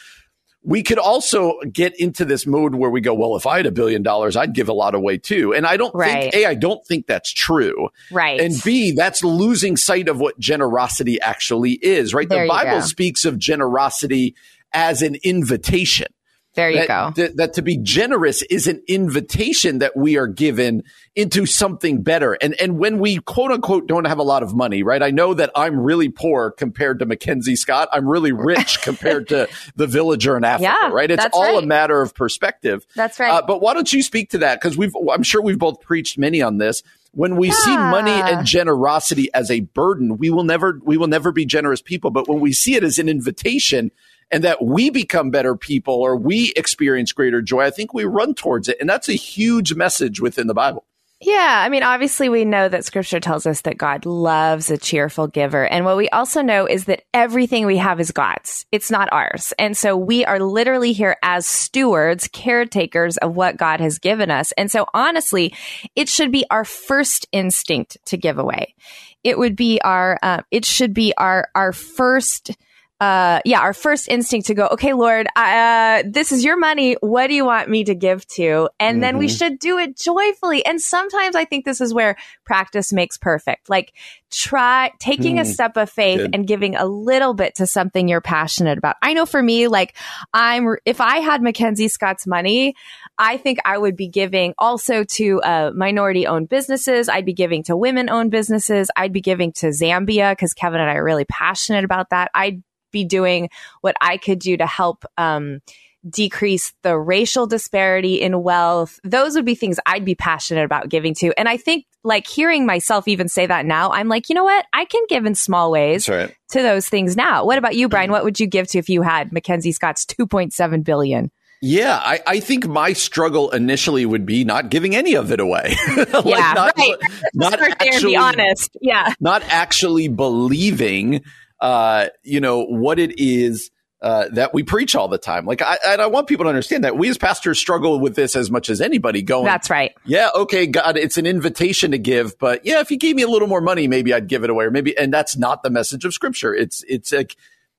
we 0.62 0.84
could 0.84 0.98
also 0.98 1.58
get 1.72 1.98
into 1.98 2.24
this 2.24 2.46
mode 2.46 2.76
where 2.76 2.90
we 2.90 3.00
go, 3.00 3.12
well, 3.12 3.34
if 3.34 3.44
I 3.44 3.56
had 3.56 3.66
a 3.66 3.72
billion 3.72 4.04
dollars, 4.04 4.36
I'd 4.36 4.54
give 4.54 4.68
a 4.68 4.72
lot 4.72 4.94
away 4.94 5.18
too. 5.18 5.52
And 5.52 5.66
I 5.66 5.76
don't 5.76 5.92
Right. 5.96 6.30
think, 6.30 6.34
A, 6.36 6.46
I 6.46 6.54
don't 6.54 6.86
think 6.86 7.08
that's 7.08 7.32
true. 7.32 7.88
Right. 8.12 8.40
And 8.40 8.54
B, 8.62 8.92
that's 8.92 9.24
losing 9.24 9.76
sight 9.76 10.08
of 10.08 10.20
what 10.20 10.38
generosity 10.38 11.20
actually 11.20 11.72
is, 11.72 12.14
right? 12.14 12.28
There 12.28 12.44
the 12.44 12.48
Bible 12.48 12.80
go. 12.82 12.86
speaks 12.86 13.24
of 13.24 13.36
generosity 13.36 14.36
as 14.72 15.02
an 15.02 15.16
invitation 15.24 16.06
There 16.54 16.70
you 16.70 16.78
that, 16.78 16.88
go. 16.88 17.12
That, 17.14 17.36
that 17.36 17.52
to 17.54 17.62
be 17.62 17.76
generous 17.76 18.42
is 18.42 18.66
an 18.66 18.82
invitation 18.88 19.78
that 19.78 19.96
we 19.96 20.16
are 20.16 20.26
given 20.26 20.82
into 21.14 21.46
something 21.46 22.02
better. 22.02 22.34
And 22.34 22.60
and 22.60 22.78
when 22.78 22.98
we 22.98 23.18
quote 23.18 23.52
unquote 23.52 23.86
don't 23.86 24.06
have 24.06 24.18
a 24.18 24.24
lot 24.24 24.42
of 24.42 24.54
money, 24.54 24.82
right? 24.82 25.02
I 25.02 25.10
know 25.10 25.34
that 25.34 25.50
I'm 25.54 25.78
really 25.78 26.08
poor 26.08 26.50
compared 26.50 26.98
to 26.98 27.06
Mackenzie 27.06 27.54
Scott. 27.54 27.88
I'm 27.92 28.08
really 28.08 28.32
rich 28.32 28.80
compared 28.82 29.28
to 29.28 29.48
the 29.76 29.86
villager 29.86 30.36
in 30.36 30.44
Africa, 30.44 30.74
Yeah, 30.80 30.90
right? 30.90 31.10
It's 31.10 31.26
all 31.32 31.58
a 31.58 31.66
matter 31.66 32.00
of 32.00 32.14
perspective. 32.14 32.86
That's 32.96 33.20
right. 33.20 33.30
Uh, 33.30 33.42
but 33.46 33.60
why 33.60 33.74
don't 33.74 33.92
you 33.92 34.02
speak 34.02 34.30
to 34.30 34.38
that? 34.38 34.60
Because 34.60 34.76
we've 34.76 34.92
I'm 35.12 35.22
sure 35.22 35.42
we've 35.42 35.58
both 35.58 35.80
preached 35.80 36.18
many 36.18 36.42
on 36.42 36.58
this. 36.58 36.82
When 37.12 37.36
we 37.36 37.50
see 37.50 37.76
money 37.76 38.10
and 38.10 38.46
generosity 38.46 39.28
as 39.32 39.50
a 39.50 39.60
burden, 39.60 40.18
we 40.18 40.30
will 40.30 40.44
never 40.44 40.80
we 40.82 40.96
will 40.96 41.06
never 41.06 41.30
be 41.30 41.46
generous 41.46 41.82
people. 41.82 42.10
But 42.10 42.28
when 42.28 42.40
we 42.40 42.52
see 42.52 42.74
it 42.74 42.84
as 42.84 42.98
an 42.98 43.08
invitation 43.08 43.90
and 44.30 44.44
that 44.44 44.62
we 44.62 44.90
become 44.90 45.30
better 45.30 45.56
people 45.56 45.94
or 45.94 46.16
we 46.16 46.52
experience 46.56 47.12
greater 47.12 47.42
joy, 47.42 47.62
I 47.62 47.70
think 47.70 47.94
we 47.94 48.04
run 48.04 48.34
towards 48.34 48.68
it. 48.68 48.76
And 48.80 48.88
that's 48.88 49.08
a 49.08 49.14
huge 49.14 49.74
message 49.74 50.20
within 50.20 50.46
the 50.46 50.54
Bible. 50.54 50.84
Yeah, 51.20 51.62
I 51.64 51.68
mean, 51.68 51.82
obviously, 51.82 52.28
we 52.28 52.44
know 52.44 52.68
that 52.68 52.84
scripture 52.84 53.18
tells 53.18 53.44
us 53.44 53.62
that 53.62 53.76
God 53.76 54.06
loves 54.06 54.70
a 54.70 54.78
cheerful 54.78 55.26
giver. 55.26 55.66
And 55.66 55.84
what 55.84 55.96
we 55.96 56.08
also 56.10 56.42
know 56.42 56.64
is 56.66 56.84
that 56.84 57.02
everything 57.12 57.66
we 57.66 57.76
have 57.78 57.98
is 57.98 58.12
God's, 58.12 58.66
it's 58.70 58.88
not 58.88 59.12
ours. 59.12 59.52
And 59.58 59.76
so 59.76 59.96
we 59.96 60.24
are 60.24 60.38
literally 60.38 60.92
here 60.92 61.16
as 61.24 61.44
stewards, 61.44 62.28
caretakers 62.28 63.16
of 63.16 63.34
what 63.34 63.56
God 63.56 63.80
has 63.80 63.98
given 63.98 64.30
us. 64.30 64.52
And 64.52 64.70
so, 64.70 64.86
honestly, 64.94 65.52
it 65.96 66.08
should 66.08 66.30
be 66.30 66.44
our 66.52 66.64
first 66.64 67.26
instinct 67.32 67.96
to 68.06 68.16
give 68.16 68.38
away. 68.38 68.76
It 69.24 69.36
would 69.36 69.56
be 69.56 69.80
our, 69.82 70.20
uh, 70.22 70.42
it 70.52 70.64
should 70.64 70.94
be 70.94 71.14
our, 71.16 71.48
our 71.56 71.72
first 71.72 72.52
uh, 73.00 73.40
yeah, 73.44 73.60
our 73.60 73.72
first 73.72 74.08
instinct 74.08 74.48
to 74.48 74.54
go, 74.54 74.66
okay, 74.72 74.92
Lord, 74.92 75.28
uh, 75.36 76.02
this 76.04 76.32
is 76.32 76.44
your 76.44 76.58
money. 76.58 76.94
What 77.00 77.28
do 77.28 77.34
you 77.34 77.44
want 77.44 77.68
me 77.68 77.84
to 77.84 77.94
give 77.94 78.26
to? 78.28 78.68
And 78.80 79.02
then 79.02 79.18
we 79.18 79.28
should 79.28 79.60
do 79.60 79.78
it 79.78 79.96
joyfully. 79.96 80.66
And 80.66 80.80
sometimes 80.80 81.36
I 81.36 81.44
think 81.44 81.64
this 81.64 81.80
is 81.80 81.94
where 81.94 82.16
practice 82.44 82.92
makes 82.92 83.16
perfect. 83.16 83.70
Like 83.70 83.92
try 84.30 84.90
taking 84.98 85.38
a 85.38 85.44
Hmm. 85.44 85.50
step 85.50 85.76
of 85.76 85.88
faith 85.88 86.18
Good. 86.18 86.34
and 86.34 86.46
giving 86.46 86.74
a 86.74 86.84
little 86.86 87.34
bit 87.34 87.54
to 87.56 87.66
something 87.66 88.08
you're 88.08 88.20
passionate 88.20 88.78
about. 88.78 88.96
I 89.00 89.12
know 89.14 89.26
for 89.26 89.42
me, 89.42 89.68
like 89.68 89.96
I'm, 90.34 90.74
if 90.84 91.00
I 91.00 91.18
had 91.18 91.40
Mackenzie 91.40 91.88
Scott's 91.88 92.26
money, 92.26 92.74
I 93.16 93.36
think 93.36 93.58
I 93.64 93.78
would 93.78 93.96
be 93.96 94.08
giving 94.08 94.54
also 94.58 95.04
to 95.04 95.40
uh, 95.42 95.70
minority 95.74 96.26
owned 96.26 96.48
businesses. 96.48 97.08
I'd 97.08 97.24
be 97.24 97.32
giving 97.32 97.62
to 97.64 97.76
women 97.76 98.10
owned 98.10 98.30
businesses. 98.30 98.90
I'd 98.96 99.12
be 99.12 99.20
giving 99.20 99.52
to 99.54 99.68
Zambia 99.68 100.32
because 100.32 100.52
Kevin 100.52 100.80
and 100.80 100.90
I 100.90 100.94
are 100.94 101.04
really 101.04 101.24
passionate 101.24 101.84
about 101.84 102.10
that. 102.10 102.30
I'd 102.34 102.62
be 102.90 103.04
doing 103.04 103.50
what 103.80 103.96
I 104.00 104.16
could 104.16 104.38
do 104.38 104.56
to 104.56 104.66
help 104.66 105.04
um, 105.16 105.60
decrease 106.08 106.72
the 106.82 106.96
racial 106.96 107.46
disparity 107.46 108.20
in 108.20 108.42
wealth. 108.42 109.00
Those 109.04 109.34
would 109.34 109.44
be 109.44 109.54
things 109.54 109.78
I'd 109.86 110.04
be 110.04 110.14
passionate 110.14 110.64
about 110.64 110.88
giving 110.88 111.14
to. 111.14 111.32
And 111.38 111.48
I 111.48 111.56
think 111.56 111.84
like 112.04 112.26
hearing 112.26 112.66
myself 112.66 113.08
even 113.08 113.28
say 113.28 113.46
that 113.46 113.66
now, 113.66 113.90
I'm 113.90 114.08
like, 114.08 114.28
you 114.28 114.34
know 114.34 114.44
what? 114.44 114.66
I 114.72 114.84
can 114.84 115.02
give 115.08 115.26
in 115.26 115.34
small 115.34 115.70
ways 115.70 116.08
right. 116.08 116.34
to 116.50 116.62
those 116.62 116.88
things 116.88 117.16
now. 117.16 117.44
What 117.44 117.58
about 117.58 117.76
you, 117.76 117.88
Brian? 117.88 118.10
What 118.10 118.24
would 118.24 118.40
you 118.40 118.46
give 118.46 118.68
to 118.68 118.78
if 118.78 118.88
you 118.88 119.02
had 119.02 119.32
Mackenzie 119.32 119.72
Scott's 119.72 120.06
2.7 120.06 120.84
billion? 120.84 121.30
Yeah, 121.60 121.96
I, 121.96 122.20
I 122.24 122.40
think 122.40 122.68
my 122.68 122.92
struggle 122.92 123.50
initially 123.50 124.06
would 124.06 124.24
be 124.24 124.44
not 124.44 124.70
giving 124.70 124.94
any 124.94 125.14
of 125.14 125.32
it 125.32 125.40
away. 125.40 125.76
Like, 125.98 126.24
yeah, 126.24 126.52
not, 126.54 126.78
right. 126.78 126.96
Not 127.34 127.58
there 127.58 127.68
actually, 127.70 128.12
be 128.12 128.16
honest. 128.16 128.76
Yeah. 128.80 129.12
not 129.20 129.42
actually 129.48 130.08
believing, 130.08 131.22
uh, 131.60 132.08
you 132.22 132.40
know, 132.40 132.64
what 132.64 132.98
it 132.98 133.18
is 133.18 133.70
uh, 134.00 134.28
that 134.32 134.54
we 134.54 134.62
preach 134.62 134.94
all 134.94 135.08
the 135.08 135.18
time. 135.18 135.44
Like, 135.44 135.60
I, 135.60 135.76
and 135.86 136.00
I 136.00 136.06
want 136.06 136.28
people 136.28 136.44
to 136.44 136.48
understand 136.48 136.84
that 136.84 136.96
we 136.96 137.08
as 137.08 137.18
pastors 137.18 137.58
struggle 137.58 137.98
with 137.98 138.14
this 138.14 138.36
as 138.36 138.50
much 138.50 138.70
as 138.70 138.80
anybody. 138.80 139.22
Going, 139.22 139.44
That's 139.44 139.70
right. 139.70 139.92
yeah, 140.04 140.28
okay, 140.34 140.66
God, 140.66 140.96
it's 140.96 141.16
an 141.16 141.26
invitation 141.26 141.90
to 141.90 141.98
give, 141.98 142.38
but 142.38 142.64
yeah, 142.64 142.80
if 142.80 142.90
you 142.90 142.96
gave 142.96 143.16
me 143.16 143.22
a 143.22 143.28
little 143.28 143.48
more 143.48 143.60
money, 143.60 143.88
maybe 143.88 144.14
I'd 144.14 144.28
give 144.28 144.44
it 144.44 144.50
away, 144.50 144.66
or 144.66 144.70
maybe, 144.70 144.96
and 144.96 145.12
that's 145.12 145.36
not 145.36 145.62
the 145.62 145.70
message 145.70 146.04
of 146.04 146.14
Scripture. 146.14 146.54
It's 146.54 146.84
it's 146.86 147.12
like 147.12 147.34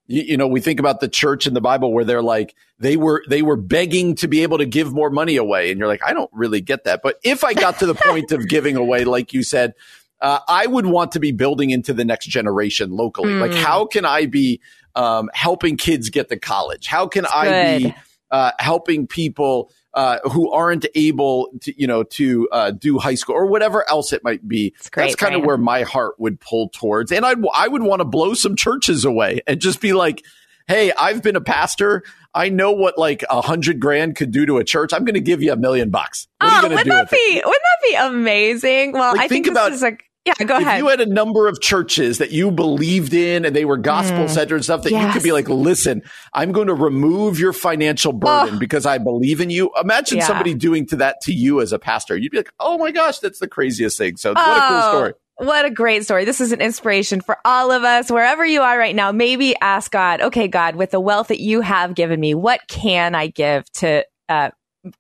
you, 0.08 0.24
you 0.24 0.38
know 0.38 0.48
we 0.48 0.60
think 0.60 0.82
about 0.82 1.00
the 1.00 1.08
church 1.08 1.48
in 1.48 1.54
the 1.54 1.62
Bible 1.62 1.94
where 1.94 2.04
they're 2.04 2.22
like 2.22 2.54
they 2.80 2.98
were 2.98 3.24
they 3.30 3.42
were 3.42 3.56
begging 3.56 4.16
to 4.16 4.28
be 4.28 4.44
able 4.44 4.58
to 4.58 4.66
give 4.66 4.92
more 4.92 5.10
money 5.10 5.38
away, 5.38 5.72
and 5.72 5.80
you're 5.80 5.88
like, 5.88 6.04
I 6.04 6.12
don't 6.12 6.32
really 6.34 6.60
get 6.60 6.84
that. 6.84 7.02
But 7.02 7.18
if 7.24 7.46
I 7.46 7.54
got 7.54 7.80
to 7.80 7.86
the 7.86 7.96
point 7.96 8.34
of 8.34 8.50
giving 8.50 8.76
away, 8.76 9.06
like 9.06 9.34
you 9.34 9.42
said. 9.44 9.74
Uh, 10.22 10.40
I 10.48 10.68
would 10.68 10.86
want 10.86 11.14
to 11.14 11.20
be 11.20 11.32
building 11.32 11.70
into 11.70 11.94
the 11.94 12.04
next 12.06 12.26
generation 12.28 12.92
locally. 12.92 13.34
Like, 13.34 13.54
how 13.54 13.86
can 13.86 14.06
I 14.06 14.26
be 14.26 14.60
um, 14.96 15.30
helping 15.34 15.78
kids 15.78 16.10
get 16.10 16.30
to 16.30 16.38
college? 16.38 16.88
How 16.88 17.08
can 17.08 17.26
I 17.26 17.78
be 17.80 17.96
uh, 18.32 18.52
helping 18.60 19.08
people 19.08 19.72
uh, 19.94 20.20
who 20.30 20.52
aren't 20.52 20.86
able 20.94 21.50
to, 21.62 21.74
you 21.82 21.88
know, 21.88 22.04
to 22.04 22.48
uh, 22.52 22.72
do 22.72 23.00
high 23.00 23.16
school 23.16 23.34
or 23.36 23.48
whatever 23.48 23.90
else 23.90 24.14
it 24.14 24.24
might 24.24 24.48
be. 24.48 24.70
great, 24.92 25.06
That's 25.06 25.16
kind 25.16 25.34
of 25.36 25.44
where 25.44 25.58
my 25.58 25.82
heart 25.82 26.20
would 26.20 26.40
pull 26.40 26.70
towards, 26.70 27.12
and 27.12 27.26
I'd 27.26 27.38
I 27.56 27.68
would 27.68 27.82
want 27.82 28.02
to 28.02 28.06
blow 28.06 28.36
some 28.36 28.56
churches 28.56 29.04
away 29.04 29.42
and 29.48 29.60
just 29.60 29.82
be 29.82 29.94
like, 29.94 30.24
"Hey, 30.68 30.92
I've 30.92 31.24
been 31.24 31.36
a 31.36 31.42
pastor. 31.42 32.04
I 32.36 32.50
know 32.50 32.72
what 32.72 33.00
like 33.00 33.24
a 33.32 33.42
hundred 33.42 33.80
grand 33.80 34.16
could 34.16 34.30
do 34.32 34.46
to 34.46 34.58
a 34.58 34.64
church. 34.64 34.94
I'm 34.94 35.06
going 35.06 35.16
to 35.16 35.22
give 35.22 35.42
you 35.42 35.52
a 35.54 35.58
million 35.58 35.90
bucks. 35.90 36.28
What 36.40 36.50
are 36.50 36.52
you 36.52 36.58
Oh, 36.58 36.62
going 36.62 36.70
to 36.70 36.76
wouldn't 36.76 36.86
do 36.86 36.92
that 36.92 37.04
with 37.06 37.14
it?" 37.14 37.34
be 37.34 37.36
wouldn't 37.44 37.64
that 37.64 37.88
be 37.90 37.96
amazing? 38.16 38.92
Well, 38.92 39.14
Like, 39.14 39.22
I 39.22 39.28
think, 39.28 39.46
think 39.46 39.56
about- 39.56 39.72
this 39.72 39.78
is 39.78 39.84
a 39.84 39.98
yeah. 40.26 40.34
Go 40.46 40.56
if 40.58 40.62
ahead. 40.62 40.80
you 40.80 40.88
had 40.88 41.02
a 41.02 41.06
number 41.06 41.48
of 41.48 41.60
churches 41.62 42.18
that 42.20 42.32
you 42.32 42.52
believed 42.52 43.14
in 43.14 43.46
and 43.46 43.56
they 43.56 43.66
were 43.66 43.78
gospel 43.78 44.28
centered 44.28 44.56
and 44.56 44.64
stuff 44.64 44.84
that 44.84 44.92
you 44.92 44.98
Mm. 44.98 45.14
Could 45.14 45.24
be 45.24 45.32
like, 45.32 45.50
listen, 45.50 46.02
I'm 46.34 46.52
going 46.52 46.68
to 46.68 46.74
remove 46.74 47.40
your 47.40 47.54
financial 47.54 48.14
burden 48.14 48.56
Oh. 48.56 48.60
because 48.60 48.86
I 48.86 48.98
believe 49.00 49.42
in 49.42 49.50
you. 49.50 49.72
Imagine 49.82 50.20
Yeah. 50.20 50.28
somebody 50.28 50.54
doing 50.54 50.86
to 50.88 50.98
that 50.98 51.22
to 51.22 51.34
you 51.34 51.62
as 51.62 51.72
a 51.74 51.80
pastor. 51.80 52.16
You'd 52.18 52.32
be 52.32 52.38
like, 52.38 52.52
oh 52.60 52.78
my 52.78 52.92
gosh, 52.92 53.20
that's 53.20 53.40
the 53.40 53.48
craziest 53.48 53.98
thing. 53.98 54.18
So 54.18 54.34
what 54.34 54.58
a 54.58 54.68
cool 54.68 54.78
Oh, 54.78 54.92
story. 54.92 55.14
What 55.38 55.64
a 55.66 55.70
great 55.70 56.04
story. 56.04 56.26
This 56.26 56.42
is 56.42 56.52
an 56.52 56.60
inspiration 56.60 57.22
for 57.22 57.38
all 57.46 57.72
of 57.72 57.84
us, 57.86 58.12
wherever 58.12 58.46
you 58.46 58.62
are 58.62 58.78
right 58.78 58.94
now. 58.96 59.14
Maybe 59.14 59.56
ask 59.62 59.90
God, 59.90 60.20
okay, 60.20 60.50
God, 60.50 60.76
with 60.76 60.92
the 60.92 61.00
wealth 61.00 61.30
that 61.30 61.40
you 61.40 61.62
have 61.62 61.96
given 61.96 62.20
me, 62.20 62.36
what 62.36 62.60
can 62.68 63.16
I 63.16 63.28
give 63.28 63.64
to 63.76 64.06
uh, 64.28 64.50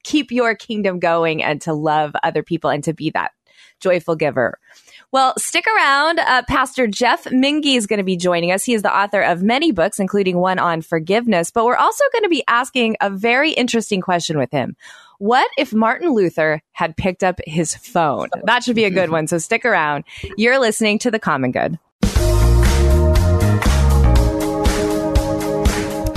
keep 0.05 0.31
your 0.31 0.55
kingdom 0.55 0.99
going 0.99 1.43
and 1.43 1.59
to 1.63 1.73
love 1.73 2.13
other 2.23 2.41
people 2.41 2.69
and 2.69 2.81
to 2.85 2.93
be 2.93 3.09
that 3.09 3.31
joyful 3.81 4.15
giver? 4.15 4.57
Well, 5.11 5.33
stick 5.39 5.65
around. 5.65 6.19
Uh, 6.19 6.43
Pastor 6.47 6.85
Jeff 6.85 7.23
Mingee 7.25 7.75
is 7.75 7.87
going 7.87 7.97
to 7.97 8.03
be 8.03 8.15
joining 8.15 8.51
us. 8.51 8.63
He 8.63 8.75
is 8.75 8.83
the 8.83 8.95
author 8.95 9.21
of 9.21 9.41
many 9.41 9.71
books, 9.71 9.99
including 9.99 10.37
one 10.37 10.59
on 10.59 10.81
forgiveness, 10.83 11.49
but 11.49 11.65
we're 11.65 11.75
also 11.75 12.03
going 12.13 12.23
to 12.23 12.29
be 12.29 12.43
asking 12.47 12.95
a 13.01 13.09
very 13.09 13.51
interesting 13.51 14.01
question 14.01 14.37
with 14.37 14.51
him. 14.51 14.75
What 15.17 15.49
if 15.57 15.73
Martin 15.73 16.13
Luther 16.13 16.61
had 16.73 16.95
picked 16.95 17.23
up 17.23 17.39
his 17.45 17.75
phone? 17.75 18.29
That 18.43 18.63
should 18.63 18.75
be 18.75 18.85
a 18.85 18.91
good 18.91 19.09
one. 19.09 19.27
So 19.27 19.39
stick 19.39 19.65
around. 19.65 20.05
You're 20.37 20.59
listening 20.59 20.99
to 20.99 21.11
The 21.11 21.19
Common 21.19 21.51
Good. 21.51 21.79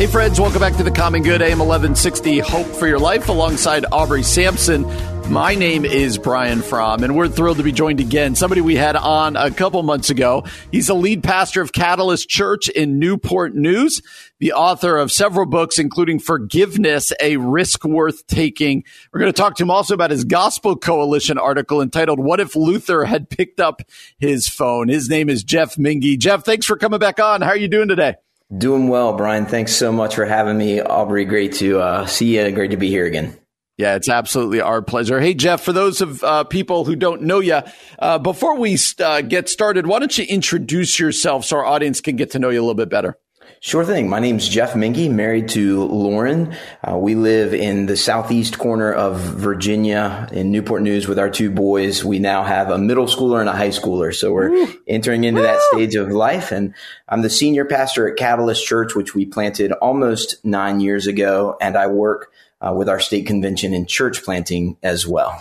Hey 0.03 0.09
friends, 0.09 0.41
welcome 0.41 0.59
back 0.59 0.75
to 0.79 0.83
the 0.83 0.91
Common 0.91 1.23
Good 1.23 1.41
AM 1.43 1.61
1160 1.61 2.41
Hope 2.41 2.67
for 2.67 2.89
Your 2.89 2.99
Life 2.99 3.29
alongside 3.29 3.85
Aubrey 3.93 4.25
Sampson. 4.25 4.85
My 5.31 5.55
name 5.55 5.85
is 5.85 6.19
Brian 6.19 6.61
Fromm, 6.61 7.05
and 7.05 7.15
we're 7.15 7.29
thrilled 7.29 7.59
to 7.59 7.63
be 7.63 7.71
joined 7.71 8.01
again. 8.01 8.35
Somebody 8.35 8.63
we 8.63 8.75
had 8.75 8.97
on 8.97 9.37
a 9.37 9.53
couple 9.53 9.81
months 9.85 10.11
ago. 10.11 10.43
He's 10.73 10.89
the 10.89 10.95
lead 10.97 11.23
pastor 11.23 11.63
of 11.63 11.73
Catalyst 11.73 12.29
Church 12.29 12.69
in 12.69 12.99
Newport 12.99 13.55
News, 13.55 14.03
the 14.41 14.55
author 14.55 14.99
of 14.99 15.13
several 15.13 15.47
books, 15.47 15.79
including 15.79 16.19
Forgiveness, 16.19 17.13
a 17.21 17.37
Risk 17.37 17.85
Worth 17.85 18.27
Taking. 18.27 18.83
We're 19.13 19.21
going 19.21 19.33
to 19.33 19.41
talk 19.41 19.55
to 19.55 19.63
him 19.63 19.71
also 19.71 19.95
about 19.95 20.11
his 20.11 20.25
Gospel 20.25 20.75
Coalition 20.75 21.39
article 21.39 21.81
entitled, 21.81 22.19
What 22.19 22.41
If 22.41 22.57
Luther 22.57 23.05
Had 23.05 23.31
Picked 23.31 23.61
Up 23.61 23.83
His 24.19 24.49
Phone? 24.49 24.89
His 24.89 25.09
name 25.09 25.31
is 25.31 25.45
Jeff 25.45 25.77
Mingee. 25.77 26.19
Jeff, 26.19 26.45
thanks 26.45 26.67
for 26.67 26.77
coming 26.77 26.99
back 26.99 27.21
on. 27.21 27.41
How 27.41 27.51
are 27.51 27.57
you 27.57 27.69
doing 27.69 27.87
today? 27.87 28.17
Doing 28.57 28.89
well, 28.89 29.15
Brian. 29.15 29.47
Thanks 29.47 29.75
so 29.75 29.93
much 29.93 30.15
for 30.15 30.27
having 30.27 30.59
me. 30.59 30.81
Aubrey, 30.81 31.25
great 31.25 31.55
to 31.55 31.81
uh, 31.81 32.07
see 32.07 32.37
you. 32.39 32.51
Great 32.53 32.73
to 32.73 32.77
be 32.77 32.89
here 32.89 33.07
again. 33.07 33.39
Yeah, 33.79 33.95
it's 33.95 34.11
absolutely 34.11 34.61
our 34.61 34.83
pleasure. 34.83 35.21
Hey, 35.21 35.33
Jeff, 35.33 35.63
for 35.63 35.73
those 35.73 36.03
of 36.03 36.23
uh, 36.23 36.45
people 36.45 36.85
who 36.85 36.95
don't 36.95 37.23
know 37.23 37.41
you, 37.41 37.63
uh, 37.99 38.19
before 38.19 38.59
we 38.59 38.77
uh, 39.01 39.23
get 39.23 39.49
started, 39.49 39.87
why 39.87 39.99
don't 39.99 40.17
you 40.17 40.25
introduce 40.25 41.01
yourself 41.01 41.47
so 41.47 41.57
our 41.57 41.65
audience 41.65 42.03
can 42.03 42.17
get 42.17 42.33
to 42.33 42.39
know 42.39 42.51
you 42.51 42.61
a 42.61 42.63
little 42.63 42.75
bit 42.75 42.91
better? 42.91 43.19
Sure 43.65 43.85
thing. 43.85 44.09
My 44.09 44.19
name's 44.19 44.49
Jeff 44.49 44.73
Mingee, 44.73 45.09
married 45.09 45.51
to 45.51 45.85
Lauren. 45.85 46.57
Uh, 46.83 46.99
we 46.99 47.15
live 47.15 47.55
in 47.55 47.87
the 47.87 47.97
southeast 47.97 48.59
corner 48.59 48.93
of 48.93 49.21
Virginia 49.21 50.29
in 50.33 50.51
Newport 50.51 50.83
News 50.83 51.07
with 51.07 51.17
our 51.17 51.31
two 51.31 51.49
boys. 51.49 52.05
We 52.05 52.19
now 52.19 52.43
have 52.43 52.71
a 52.71 52.77
middle 52.77 53.07
schooler 53.07 53.39
and 53.39 53.49
a 53.49 53.53
high 53.53 53.69
schooler. 53.69 54.13
So 54.13 54.33
we're 54.33 54.51
Ooh. 54.51 54.81
entering 54.89 55.23
into 55.23 55.43
Ooh. 55.43 55.45
that 55.45 55.61
stage 55.71 55.95
of 55.95 56.09
life. 56.09 56.51
And 56.51 56.75
I'm 57.09 57.23
the 57.23 57.31
senior 57.31 57.65
pastor 57.65 58.09
at 58.09 58.17
Catalyst 58.17 58.67
Church, 58.67 58.97
which 58.97 59.15
we 59.15 59.27
planted 59.27 59.71
almost 59.71 60.45
nine 60.45 60.81
years 60.81 61.07
ago. 61.07 61.57
And 61.61 61.77
I 61.77 61.87
work 61.87 62.33
uh, 62.61 62.75
with 62.77 62.89
our 62.89 62.99
state 62.99 63.29
convention 63.29 63.75
in 63.75 63.87
church 63.87 64.25
planting 64.25 64.77
as 64.83 65.07
well. 65.07 65.41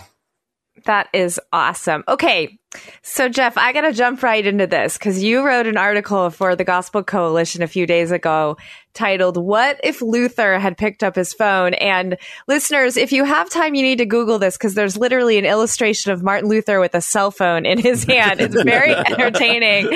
That 0.84 1.08
is 1.12 1.40
awesome. 1.52 2.04
Okay. 2.06 2.60
So, 3.02 3.28
Jeff, 3.28 3.58
I 3.58 3.72
got 3.72 3.82
to 3.82 3.92
jump 3.92 4.22
right 4.22 4.44
into 4.44 4.66
this 4.66 4.96
because 4.96 5.22
you 5.22 5.44
wrote 5.44 5.66
an 5.66 5.76
article 5.76 6.30
for 6.30 6.56
the 6.56 6.64
Gospel 6.64 7.02
Coalition 7.02 7.62
a 7.62 7.66
few 7.66 7.86
days 7.86 8.10
ago 8.10 8.56
titled, 8.94 9.36
What 9.36 9.80
if 9.82 10.00
Luther 10.00 10.58
had 10.58 10.78
picked 10.78 11.02
up 11.02 11.16
his 11.16 11.34
phone? 11.34 11.74
And 11.74 12.16
listeners, 12.46 12.96
if 12.96 13.12
you 13.12 13.24
have 13.24 13.50
time, 13.50 13.74
you 13.74 13.82
need 13.82 13.98
to 13.98 14.06
Google 14.06 14.38
this 14.38 14.56
because 14.56 14.74
there's 14.74 14.96
literally 14.96 15.38
an 15.38 15.44
illustration 15.44 16.12
of 16.12 16.22
Martin 16.22 16.48
Luther 16.48 16.80
with 16.80 16.94
a 16.94 17.00
cell 17.00 17.30
phone 17.30 17.66
in 17.66 17.78
his 17.78 18.04
hand. 18.08 18.40
It's 18.40 18.60
very 18.62 18.94
entertaining. 18.94 19.90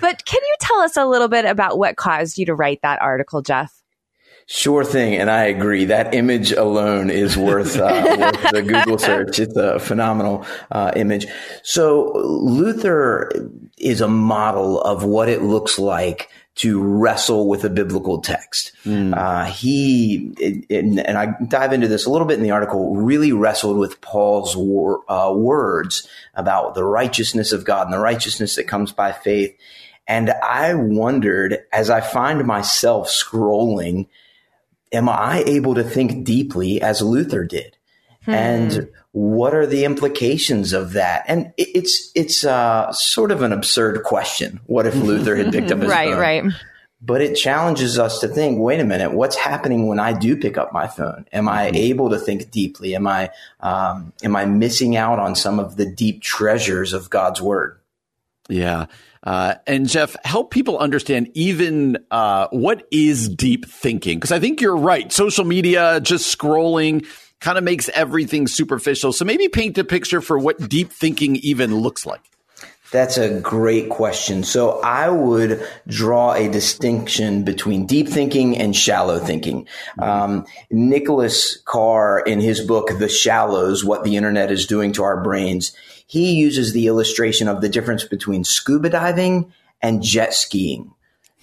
But 0.00 0.24
can 0.24 0.40
you 0.42 0.56
tell 0.60 0.80
us 0.80 0.96
a 0.96 1.06
little 1.06 1.28
bit 1.28 1.44
about 1.44 1.78
what 1.78 1.96
caused 1.96 2.38
you 2.38 2.46
to 2.46 2.54
write 2.54 2.80
that 2.82 3.00
article, 3.00 3.42
Jeff? 3.42 3.75
Sure 4.48 4.84
thing, 4.84 5.16
and 5.16 5.28
I 5.28 5.46
agree. 5.46 5.86
That 5.86 6.14
image 6.14 6.52
alone 6.52 7.10
is 7.10 7.36
worth, 7.36 7.76
uh, 7.78 8.16
worth 8.42 8.52
the 8.52 8.62
Google 8.62 8.96
search. 8.96 9.40
It's 9.40 9.56
a 9.56 9.80
phenomenal 9.80 10.46
uh, 10.70 10.92
image. 10.94 11.26
So 11.64 12.12
Luther 12.14 13.28
is 13.76 14.00
a 14.00 14.06
model 14.06 14.80
of 14.80 15.02
what 15.02 15.28
it 15.28 15.42
looks 15.42 15.80
like 15.80 16.30
to 16.56 16.80
wrestle 16.80 17.48
with 17.48 17.64
a 17.64 17.70
biblical 17.70 18.20
text. 18.20 18.70
Mm. 18.84 19.16
Uh, 19.16 19.46
he 19.46 20.32
it, 20.38 20.64
it, 20.68 20.84
and 20.84 21.18
I 21.18 21.34
dive 21.48 21.72
into 21.72 21.88
this 21.88 22.06
a 22.06 22.10
little 22.10 22.26
bit 22.28 22.38
in 22.38 22.44
the 22.44 22.52
article. 22.52 22.94
Really 22.94 23.32
wrestled 23.32 23.78
with 23.78 24.00
Paul's 24.00 24.56
wor- 24.56 25.02
uh, 25.10 25.32
words 25.32 26.08
about 26.34 26.76
the 26.76 26.84
righteousness 26.84 27.50
of 27.50 27.64
God 27.64 27.88
and 27.88 27.92
the 27.92 27.98
righteousness 27.98 28.54
that 28.54 28.68
comes 28.68 28.92
by 28.92 29.10
faith. 29.10 29.56
And 30.06 30.30
I 30.30 30.72
wondered 30.74 31.64
as 31.72 31.90
I 31.90 32.00
find 32.00 32.46
myself 32.46 33.08
scrolling 33.08 34.06
am 34.96 35.08
I 35.08 35.44
able 35.46 35.74
to 35.74 35.84
think 35.84 36.24
deeply 36.24 36.80
as 36.80 37.02
Luther 37.02 37.44
did? 37.44 37.76
Hmm. 38.24 38.34
And 38.34 38.88
what 39.12 39.54
are 39.54 39.66
the 39.66 39.84
implications 39.84 40.72
of 40.72 40.94
that? 40.94 41.24
And 41.28 41.52
it's 41.56 42.10
it's 42.14 42.44
uh, 42.44 42.90
sort 42.92 43.30
of 43.30 43.42
an 43.42 43.52
absurd 43.52 44.02
question. 44.02 44.60
What 44.66 44.86
if 44.86 44.94
Luther 44.94 45.36
had 45.36 45.52
picked 45.52 45.70
up 45.70 45.78
his 45.80 45.90
right, 45.90 46.10
phone? 46.10 46.18
Right, 46.18 46.44
right. 46.44 46.52
But 47.02 47.20
it 47.20 47.34
challenges 47.34 47.98
us 47.98 48.20
to 48.20 48.28
think, 48.28 48.58
wait 48.58 48.80
a 48.80 48.84
minute, 48.84 49.12
what's 49.12 49.36
happening 49.36 49.86
when 49.86 50.00
I 50.00 50.12
do 50.12 50.34
pick 50.34 50.56
up 50.56 50.72
my 50.72 50.88
phone? 50.88 51.26
Am 51.30 51.46
I 51.46 51.66
mm-hmm. 51.66 51.76
able 51.76 52.10
to 52.10 52.18
think 52.18 52.50
deeply? 52.50 52.96
Am 52.96 53.06
I 53.06 53.30
um, 53.60 54.12
am 54.24 54.34
I 54.34 54.46
missing 54.46 54.96
out 54.96 55.18
on 55.18 55.36
some 55.36 55.60
of 55.60 55.76
the 55.76 55.86
deep 55.86 56.22
treasures 56.22 56.92
of 56.92 57.10
God's 57.10 57.40
word? 57.40 57.78
Yeah. 58.48 58.86
Uh, 59.26 59.56
and 59.66 59.88
Jeff, 59.88 60.14
help 60.24 60.52
people 60.52 60.78
understand 60.78 61.28
even 61.34 61.98
uh, 62.12 62.46
what 62.52 62.86
is 62.92 63.28
deep 63.28 63.66
thinking. 63.66 64.18
Because 64.18 64.30
I 64.30 64.38
think 64.38 64.60
you're 64.60 64.76
right. 64.76 65.12
Social 65.12 65.44
media, 65.44 66.00
just 66.00 66.38
scrolling, 66.38 67.04
kind 67.40 67.58
of 67.58 67.64
makes 67.64 67.88
everything 67.88 68.46
superficial. 68.46 69.12
So 69.12 69.24
maybe 69.24 69.48
paint 69.48 69.76
a 69.78 69.84
picture 69.84 70.20
for 70.20 70.38
what 70.38 70.68
deep 70.68 70.92
thinking 70.92 71.36
even 71.36 71.74
looks 71.74 72.06
like. 72.06 72.20
That's 72.92 73.18
a 73.18 73.40
great 73.40 73.90
question. 73.90 74.44
So 74.44 74.80
I 74.80 75.08
would 75.08 75.66
draw 75.88 76.34
a 76.34 76.48
distinction 76.48 77.42
between 77.42 77.86
deep 77.86 78.08
thinking 78.08 78.56
and 78.56 78.76
shallow 78.76 79.18
thinking. 79.18 79.66
Um, 79.98 80.46
Nicholas 80.70 81.60
Carr, 81.64 82.20
in 82.20 82.38
his 82.40 82.60
book, 82.60 82.90
The 82.96 83.08
Shallows, 83.08 83.84
What 83.84 84.04
the 84.04 84.16
Internet 84.16 84.52
is 84.52 84.66
Doing 84.66 84.92
to 84.92 85.02
Our 85.02 85.20
Brains, 85.20 85.72
he 86.06 86.34
uses 86.34 86.72
the 86.72 86.86
illustration 86.86 87.48
of 87.48 87.60
the 87.60 87.68
difference 87.68 88.04
between 88.04 88.44
scuba 88.44 88.88
diving 88.88 89.52
and 89.82 90.02
jet 90.02 90.32
skiing. 90.34 90.92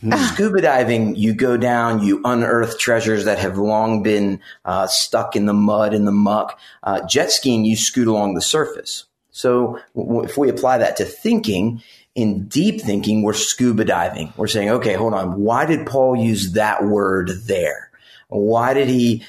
Hmm. 0.01 0.13
Scuba 0.13 0.61
diving, 0.61 1.15
you 1.15 1.33
go 1.33 1.55
down, 1.55 2.03
you 2.03 2.21
unearth 2.25 2.77
treasures 2.77 3.25
that 3.25 3.39
have 3.39 3.57
long 3.57 4.03
been 4.03 4.41
uh, 4.65 4.87
stuck 4.87 5.35
in 5.35 5.45
the 5.45 5.53
mud 5.53 5.93
and 5.93 6.07
the 6.07 6.11
muck. 6.11 6.59
Uh, 6.81 7.05
jet 7.07 7.31
skiing, 7.31 7.63
you 7.63 7.75
scoot 7.75 8.07
along 8.07 8.33
the 8.33 8.41
surface. 8.41 9.05
So 9.31 9.79
w- 9.95 10.23
if 10.23 10.37
we 10.37 10.49
apply 10.49 10.79
that 10.79 10.97
to 10.97 11.05
thinking, 11.05 11.81
in 12.15 12.47
deep 12.47 12.81
thinking, 12.81 13.21
we're 13.21 13.33
scuba 13.33 13.85
diving. 13.85 14.33
We're 14.37 14.47
saying, 14.47 14.69
okay, 14.69 14.93
hold 14.93 15.13
on. 15.13 15.41
Why 15.41 15.65
did 15.65 15.87
Paul 15.87 16.15
use 16.15 16.53
that 16.53 16.83
word 16.83 17.31
there? 17.45 17.89
Why 18.27 18.73
did 18.73 18.87
he 18.89 19.23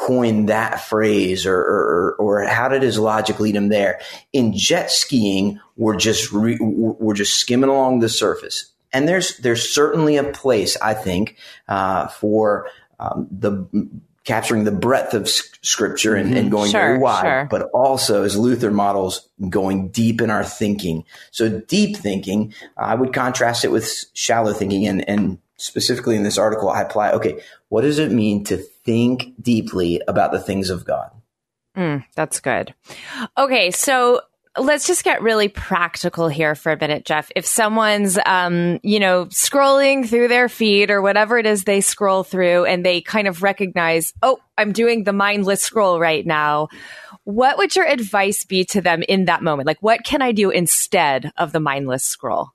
coin 0.00 0.46
that 0.46 0.80
phrase 0.80 1.44
or, 1.44 1.58
or, 1.58 2.16
or 2.18 2.44
how 2.44 2.68
did 2.68 2.82
his 2.82 2.98
logic 2.98 3.38
lead 3.38 3.54
him 3.54 3.68
there? 3.68 4.00
In 4.32 4.56
jet 4.56 4.90
skiing, 4.90 5.60
we're 5.76 5.96
just, 5.96 6.32
re, 6.32 6.56
we're 6.60 7.14
just 7.14 7.34
skimming 7.34 7.68
along 7.68 8.00
the 8.00 8.08
surface. 8.08 8.72
And 8.92 9.06
there's, 9.06 9.36
there's 9.38 9.68
certainly 9.68 10.16
a 10.16 10.24
place, 10.24 10.76
I 10.80 10.94
think, 10.94 11.36
uh, 11.68 12.08
for, 12.08 12.68
um, 12.98 13.28
the, 13.30 13.66
capturing 14.24 14.64
the 14.64 14.72
breadth 14.72 15.12
of 15.14 15.28
scripture 15.28 16.14
and, 16.14 16.28
and 16.28 16.46
mm-hmm. 16.46 16.48
going 16.50 16.70
sure, 16.70 16.80
very 16.80 16.98
wide, 16.98 17.22
sure. 17.22 17.48
but 17.50 17.62
also 17.74 18.22
as 18.22 18.36
Luther 18.36 18.70
models 18.70 19.28
going 19.48 19.88
deep 19.88 20.20
in 20.20 20.30
our 20.30 20.44
thinking. 20.44 21.04
So 21.30 21.60
deep 21.60 21.96
thinking, 21.96 22.54
I 22.76 22.94
would 22.94 23.12
contrast 23.12 23.64
it 23.64 23.70
with 23.70 24.06
shallow 24.14 24.52
thinking 24.52 24.86
and, 24.86 25.06
and 25.08 25.38
specifically 25.60 26.16
in 26.16 26.22
this 26.22 26.38
article, 26.38 26.70
I 26.70 26.82
apply, 26.82 27.12
okay, 27.12 27.42
what 27.68 27.82
does 27.82 27.98
it 27.98 28.10
mean 28.10 28.44
to 28.44 28.56
think 28.56 29.34
deeply 29.40 30.00
about 30.08 30.32
the 30.32 30.40
things 30.40 30.70
of 30.70 30.84
God? 30.84 31.10
Mm, 31.76 32.04
that's 32.16 32.40
good. 32.40 32.74
Okay, 33.38 33.70
so 33.70 34.22
let's 34.58 34.86
just 34.86 35.04
get 35.04 35.22
really 35.22 35.48
practical 35.48 36.28
here 36.28 36.54
for 36.54 36.72
a 36.72 36.78
minute, 36.78 37.04
Jeff. 37.04 37.30
If 37.36 37.46
someone's, 37.46 38.18
um, 38.26 38.80
you 38.82 38.98
know, 38.98 39.26
scrolling 39.26 40.08
through 40.08 40.28
their 40.28 40.48
feed 40.48 40.90
or 40.90 41.00
whatever 41.00 41.38
it 41.38 41.46
is 41.46 41.64
they 41.64 41.80
scroll 41.80 42.24
through 42.24 42.64
and 42.64 42.84
they 42.84 43.00
kind 43.00 43.28
of 43.28 43.42
recognize, 43.42 44.12
oh, 44.22 44.38
I'm 44.58 44.72
doing 44.72 45.04
the 45.04 45.12
mindless 45.12 45.62
scroll 45.62 46.00
right 46.00 46.26
now. 46.26 46.68
What 47.24 47.58
would 47.58 47.76
your 47.76 47.86
advice 47.86 48.44
be 48.44 48.64
to 48.66 48.80
them 48.80 49.02
in 49.08 49.26
that 49.26 49.42
moment? 49.42 49.66
Like, 49.66 49.82
what 49.82 50.04
can 50.04 50.22
I 50.22 50.32
do 50.32 50.50
instead 50.50 51.30
of 51.36 51.52
the 51.52 51.60
mindless 51.60 52.04
scroll? 52.04 52.50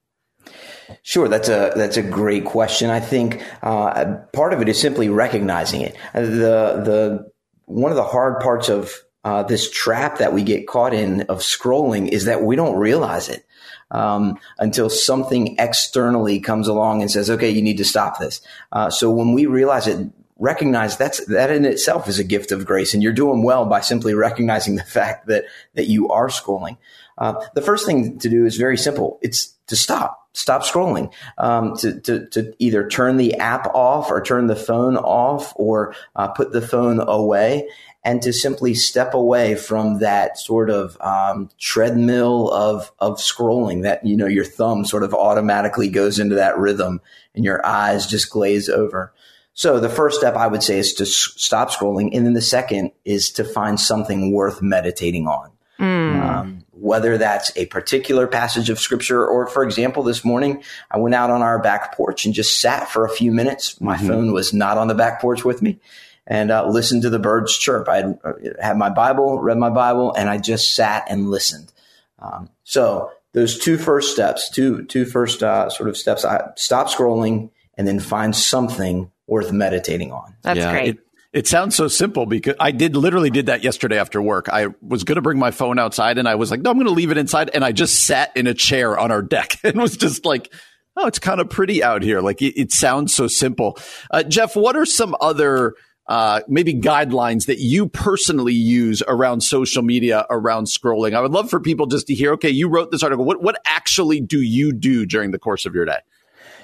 Sure, 1.03 1.27
that's 1.27 1.49
a 1.49 1.71
that's 1.75 1.97
a 1.97 2.03
great 2.03 2.45
question. 2.45 2.89
I 2.89 2.99
think 2.99 3.43
uh, 3.63 4.15
part 4.33 4.53
of 4.53 4.61
it 4.61 4.69
is 4.69 4.79
simply 4.79 5.09
recognizing 5.09 5.81
it. 5.81 5.95
The 6.13 6.81
the 6.83 7.31
one 7.65 7.91
of 7.91 7.95
the 7.95 8.03
hard 8.03 8.41
parts 8.41 8.69
of 8.69 8.93
uh, 9.23 9.43
this 9.43 9.69
trap 9.71 10.19
that 10.19 10.33
we 10.33 10.43
get 10.43 10.67
caught 10.67 10.93
in 10.93 11.21
of 11.23 11.39
scrolling 11.39 12.07
is 12.07 12.25
that 12.25 12.43
we 12.43 12.55
don't 12.55 12.77
realize 12.77 13.27
it 13.27 13.45
um, 13.91 14.37
until 14.59 14.89
something 14.89 15.55
externally 15.57 16.39
comes 16.39 16.67
along 16.67 17.01
and 17.01 17.09
says, 17.09 17.29
"Okay, 17.29 17.49
you 17.49 17.61
need 17.61 17.77
to 17.77 17.85
stop 17.85 18.19
this." 18.19 18.41
Uh, 18.71 18.89
so 18.89 19.09
when 19.09 19.33
we 19.33 19.47
realize 19.47 19.87
it, 19.87 20.07
recognize 20.37 20.97
that's 20.97 21.25
that 21.25 21.49
in 21.49 21.65
itself 21.65 22.07
is 22.07 22.19
a 22.19 22.23
gift 22.23 22.51
of 22.51 22.65
grace, 22.65 22.93
and 22.93 23.01
you're 23.01 23.13
doing 23.13 23.43
well 23.43 23.65
by 23.65 23.81
simply 23.81 24.13
recognizing 24.13 24.75
the 24.75 24.83
fact 24.83 25.27
that 25.27 25.45
that 25.73 25.87
you 25.87 26.09
are 26.09 26.27
scrolling. 26.27 26.77
Uh, 27.17 27.41
the 27.55 27.61
first 27.61 27.85
thing 27.85 28.19
to 28.19 28.29
do 28.29 28.45
is 28.45 28.57
very 28.57 28.77
simple. 28.77 29.19
It's 29.21 29.55
to 29.67 29.75
stop 29.75 30.24
stop 30.35 30.63
scrolling, 30.63 31.11
um, 31.37 31.75
to, 31.77 31.99
to, 32.01 32.25
to, 32.27 32.53
either 32.59 32.87
turn 32.87 33.17
the 33.17 33.35
app 33.35 33.67
off 33.73 34.11
or 34.11 34.21
turn 34.21 34.47
the 34.47 34.55
phone 34.55 34.97
off 34.97 35.53
or 35.55 35.95
uh, 36.15 36.27
put 36.27 36.51
the 36.51 36.61
phone 36.61 36.99
away 36.99 37.67
and 38.03 38.21
to 38.21 38.31
simply 38.31 38.75
step 38.75 39.13
away 39.15 39.55
from 39.55 39.99
that 39.99 40.37
sort 40.37 40.69
of 40.69 40.95
um, 41.01 41.49
treadmill 41.59 42.51
of, 42.51 42.91
of 42.99 43.17
scrolling 43.17 43.81
that, 43.81 44.05
you 44.05 44.15
know, 44.15 44.27
your 44.27 44.45
thumb 44.45 44.85
sort 44.85 45.03
of 45.03 45.13
automatically 45.13 45.89
goes 45.89 46.19
into 46.19 46.35
that 46.35 46.57
rhythm 46.57 47.01
and 47.33 47.43
your 47.43 47.65
eyes 47.65 48.05
just 48.05 48.29
glaze 48.29 48.69
over. 48.69 49.11
So 49.53 49.79
the 49.79 49.89
first 49.89 50.19
step 50.19 50.35
I 50.35 50.47
would 50.47 50.61
say 50.61 50.77
is 50.77 50.93
to 50.95 51.03
s- 51.03 51.33
stop 51.37 51.71
scrolling. 51.71 52.15
And 52.15 52.25
then 52.25 52.33
the 52.33 52.41
second 52.41 52.91
is 53.05 53.31
to 53.31 53.43
find 53.43 53.79
something 53.79 54.31
worth 54.31 54.61
meditating 54.61 55.27
on. 55.27 55.51
Mm. 55.79 56.21
Um, 56.21 56.64
whether 56.77 57.17
that's 57.17 57.51
a 57.55 57.65
particular 57.67 58.27
passage 58.27 58.69
of 58.69 58.79
scripture 58.79 59.25
or, 59.25 59.47
for 59.47 59.63
example, 59.63 60.03
this 60.03 60.25
morning 60.25 60.63
I 60.91 60.97
went 60.97 61.15
out 61.15 61.29
on 61.29 61.41
our 61.41 61.59
back 61.59 61.95
porch 61.95 62.25
and 62.25 62.33
just 62.33 62.59
sat 62.59 62.89
for 62.89 63.05
a 63.05 63.09
few 63.09 63.31
minutes. 63.31 63.79
My 63.79 63.95
mm-hmm. 63.95 64.07
phone 64.07 64.33
was 64.33 64.53
not 64.53 64.77
on 64.77 64.87
the 64.87 64.95
back 64.95 65.21
porch 65.21 65.45
with 65.45 65.61
me 65.61 65.79
and 66.27 66.51
uh, 66.51 66.67
listened 66.67 67.03
to 67.03 67.09
the 67.09 67.19
birds 67.19 67.57
chirp. 67.57 67.87
I 67.87 67.97
had, 67.97 68.19
uh, 68.23 68.33
had 68.61 68.77
my 68.77 68.89
Bible, 68.89 69.39
read 69.39 69.57
my 69.57 69.69
Bible, 69.69 70.13
and 70.13 70.29
I 70.29 70.37
just 70.37 70.75
sat 70.75 71.05
and 71.09 71.29
listened. 71.29 71.71
Um, 72.19 72.49
so 72.63 73.11
those 73.33 73.59
two 73.59 73.77
first 73.77 74.11
steps, 74.11 74.49
two 74.49 74.85
two 74.85 75.05
first 75.05 75.43
uh, 75.43 75.69
sort 75.69 75.89
of 75.89 75.97
steps, 75.97 76.25
I 76.25 76.49
stop 76.55 76.87
scrolling 76.87 77.51
and 77.77 77.87
then 77.87 77.99
find 77.99 78.35
something 78.35 79.11
worth 79.27 79.51
meditating 79.51 80.11
on. 80.11 80.35
That's 80.41 80.59
yeah, 80.59 80.71
great. 80.71 80.87
It, 80.95 81.04
it 81.35 81.47
sounds 81.47 81.75
so 81.75 81.89
simple 81.89 82.25
because 82.25 82.55
I 82.61 82.71
did 82.71 82.95
literally 82.95 83.29
did 83.29 83.47
that 83.47 83.61
yesterday 83.61 83.99
after 83.99 84.21
work. 84.21 84.47
I 84.47 84.67
was 84.81 85.03
going 85.03 85.17
to 85.17 85.21
bring 85.21 85.37
my 85.37 85.51
phone 85.51 85.77
outside 85.77 86.17
and 86.17 86.29
I 86.29 86.35
was 86.35 86.49
like, 86.49 86.61
no, 86.61 86.71
I'm 86.71 86.77
going 86.77 86.87
to 86.87 86.93
leave 86.93 87.11
it 87.11 87.17
inside. 87.17 87.51
And 87.53 87.61
I 87.61 87.73
just 87.73 88.05
sat 88.05 88.31
in 88.37 88.47
a 88.47 88.53
chair 88.53 88.97
on 88.97 89.11
our 89.11 89.21
deck 89.21 89.59
and 89.65 89.75
was 89.75 89.97
just 89.97 90.25
like, 90.25 90.53
oh, 90.95 91.07
it's 91.07 91.19
kind 91.19 91.41
of 91.41 91.49
pretty 91.49 91.83
out 91.83 92.03
here. 92.03 92.21
Like 92.21 92.41
it, 92.41 92.57
it 92.57 92.71
sounds 92.71 93.13
so 93.13 93.27
simple. 93.27 93.77
Uh, 94.09 94.23
Jeff, 94.23 94.55
what 94.55 94.77
are 94.77 94.85
some 94.85 95.13
other 95.19 95.75
uh, 96.07 96.39
maybe 96.47 96.73
guidelines 96.73 97.47
that 97.47 97.59
you 97.59 97.89
personally 97.89 98.53
use 98.53 99.03
around 99.05 99.41
social 99.41 99.83
media, 99.83 100.25
around 100.29 100.67
scrolling? 100.67 101.15
I 101.15 101.19
would 101.19 101.33
love 101.33 101.49
for 101.49 101.59
people 101.59 101.85
just 101.85 102.07
to 102.07 102.15
hear, 102.15 102.31
okay, 102.33 102.49
you 102.49 102.69
wrote 102.69 102.91
this 102.91 103.03
article. 103.03 103.25
What, 103.25 103.43
what 103.43 103.59
actually 103.65 104.21
do 104.21 104.39
you 104.39 104.71
do 104.71 105.05
during 105.05 105.31
the 105.31 105.39
course 105.39 105.65
of 105.65 105.75
your 105.75 105.83
day? 105.83 105.99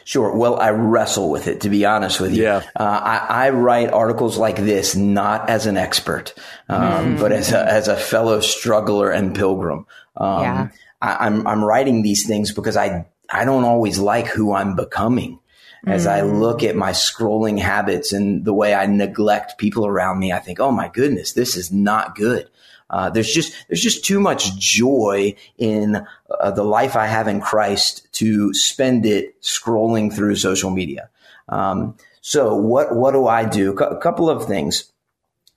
Sure. 0.04 0.36
Well, 0.36 0.60
I 0.60 0.70
wrestle 0.70 1.30
with 1.30 1.48
it, 1.48 1.62
to 1.62 1.70
be 1.70 1.86
honest 1.86 2.20
with 2.20 2.34
you. 2.34 2.44
Yeah. 2.44 2.64
Uh, 2.76 2.84
I, 2.84 3.46
I, 3.46 3.50
write 3.52 3.92
articles 3.92 4.38
like 4.38 4.58
this 4.58 4.96
not 4.96 5.50
as 5.50 5.66
an 5.66 5.78
expert, 5.78 6.34
um, 6.70 7.16
mm. 7.16 7.20
but 7.20 7.32
as 7.32 7.52
a, 7.52 7.64
as 7.64 7.88
a 7.88 7.96
fellow 7.96 8.40
struggler 8.40 9.12
and 9.12 9.36
pilgrim. 9.36 9.86
Um, 10.18 10.42
yeah. 10.42 10.68
I, 11.02 11.28
I'm, 11.28 11.48
I'm 11.48 11.64
writing 11.64 12.02
these 12.02 12.26
things 12.26 12.52
because 12.52 12.78
I, 12.78 13.06
I 13.30 13.46
don't 13.46 13.64
always 13.64 14.00
like 14.00 14.28
who 14.28 14.54
I'm 14.54 14.76
becoming. 14.76 15.40
As 15.86 16.06
mm. 16.06 16.12
I 16.12 16.22
look 16.22 16.64
at 16.64 16.76
my 16.76 16.92
scrolling 16.92 17.60
habits 17.60 18.14
and 18.14 18.46
the 18.46 18.54
way 18.54 18.74
I 18.74 18.86
neglect 18.86 19.58
people 19.58 19.88
around 19.88 20.20
me, 20.20 20.32
I 20.32 20.40
think, 20.40 20.60
oh 20.60 20.72
my 20.72 20.90
goodness, 20.90 21.34
this 21.34 21.58
is 21.58 21.72
not 21.72 22.16
good. 22.16 22.50
Uh, 22.92 23.10
there's 23.10 23.34
just 23.34 23.54
there's 23.70 23.82
just 23.82 24.04
too 24.04 24.20
much 24.20 24.56
joy 24.58 25.34
in 25.58 26.06
uh, 26.30 26.52
the 26.52 26.64
life 26.64 26.96
I 26.98 27.08
have 27.08 27.28
in 27.28 27.40
Christ 27.40 28.06
to 28.14 28.54
spend 28.54 29.06
it 29.06 29.42
scrolling 29.42 30.14
through 30.14 30.36
social 30.36 30.70
media. 30.70 31.10
Um, 31.48 31.96
so 32.20 32.54
what 32.54 32.94
what 32.94 33.12
do 33.12 33.28
I 33.28 33.46
do? 33.46 33.72
A 33.72 33.98
couple 33.98 34.30
of 34.30 34.46
things. 34.46 34.92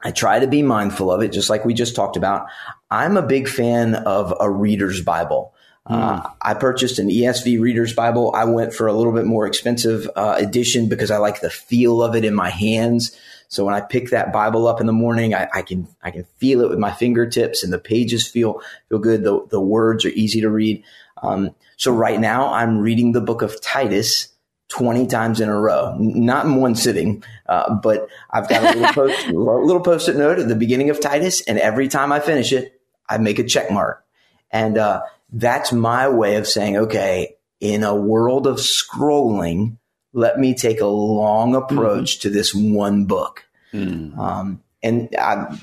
I 0.03 0.13
try 0.13 0.39
to 0.39 0.47
be 0.47 0.63
mindful 0.63 1.11
of 1.11 1.23
it, 1.23 1.33
just 1.33 1.51
like 1.51 1.65
we 1.65 1.75
just 1.75 1.97
talked 1.97 2.17
about. 2.17 2.47
I'm 2.91 3.17
a 3.17 3.23
big 3.23 3.49
fan 3.49 3.95
of 3.95 4.35
a 4.39 4.51
reader's 4.51 5.03
Bible. 5.03 5.55
Uh, 5.87 6.21
hmm. 6.21 6.27
I 6.41 6.55
purchased 6.55 6.99
an 6.99 7.09
ESV 7.09 7.61
Reader's 7.61 7.93
Bible. 7.93 8.33
I 8.35 8.45
went 8.45 8.73
for 8.73 8.87
a 8.87 8.93
little 8.93 9.13
bit 9.13 9.27
more 9.27 9.47
expensive 9.47 10.09
uh, 10.15 10.37
edition 10.39 10.89
because 10.89 11.11
I 11.11 11.19
like 11.19 11.41
the 11.41 11.51
feel 11.51 12.03
of 12.03 12.15
it 12.15 12.25
in 12.25 12.35
my 12.35 12.51
hands. 12.51 13.17
So 13.55 13.65
when 13.65 13.75
I 13.75 13.81
pick 13.81 14.11
that 14.11 14.33
Bible 14.33 14.67
up 14.67 14.81
in 14.81 14.87
the 14.87 14.93
morning, 14.93 15.35
I, 15.35 15.49
I, 15.55 15.63
can 15.63 15.87
I 16.03 16.11
can 16.11 16.25
feel 16.39 16.61
it 16.61 16.71
with 16.71 16.79
my 16.79 16.93
fingertips, 16.93 17.63
and 17.63 17.73
the 17.73 17.79
pages 17.79 18.27
feel 18.27 18.61
feel 18.89 18.99
good. 18.99 19.23
The 19.23 19.47
the 19.49 19.61
words 19.61 20.05
are 20.05 20.11
easy 20.11 20.41
to 20.41 20.51
read. 20.51 20.83
Um, 21.23 21.55
so 21.77 21.93
right 21.93 22.19
now, 22.19 22.53
I'm 22.53 22.79
reading 22.79 23.13
the 23.13 23.21
book 23.21 23.43
of 23.43 23.61
Titus. 23.61 24.29
20 24.71 25.07
times 25.07 25.41
in 25.41 25.51
a 25.51 25.57
row, 25.57 25.95
not 26.01 26.47
in 26.47 26.57
one 26.57 26.75
sitting, 26.75 27.23
uh, 27.47 27.75
but 27.75 28.09
I've 28.31 28.49
got 28.49 28.63
a 28.63 28.79
little 28.79 28.95
post, 28.95 29.29
little 29.29 29.83
post-it 29.83 30.17
note 30.17 30.39
at 30.39 30.49
the 30.49 30.57
beginning 30.57 30.89
of 30.89 31.01
Titus, 31.01 31.43
and 31.43 31.59
every 31.59 31.87
time 31.87 32.11
I 32.11 32.19
finish 32.19 32.51
it, 32.51 32.81
I 33.09 33.19
make 33.19 33.39
a 33.39 33.45
check 33.45 33.71
mark. 33.71 34.05
And 34.51 34.79
uh, 34.79 35.03
that's 35.31 35.71
my 35.71 36.09
way 36.09 36.37
of 36.37 36.49
saying, 36.49 36.79
okay, 36.79 37.37
in 37.61 37.85
a 37.85 37.95
world 37.95 38.47
of 38.47 38.57
scrolling, 38.57 39.77
let 40.15 40.39
me 40.39 40.55
take 40.55 40.81
a 40.81 40.87
long 40.87 41.53
mm-hmm. 41.53 41.77
approach 41.77 42.15
mm-hmm. 42.15 42.21
to 42.23 42.31
this 42.31 42.55
one 42.55 43.05
book. 43.05 43.44
Mm. 43.75 44.17
Um, 44.17 44.63
and 44.83 45.15
I, 45.19 45.59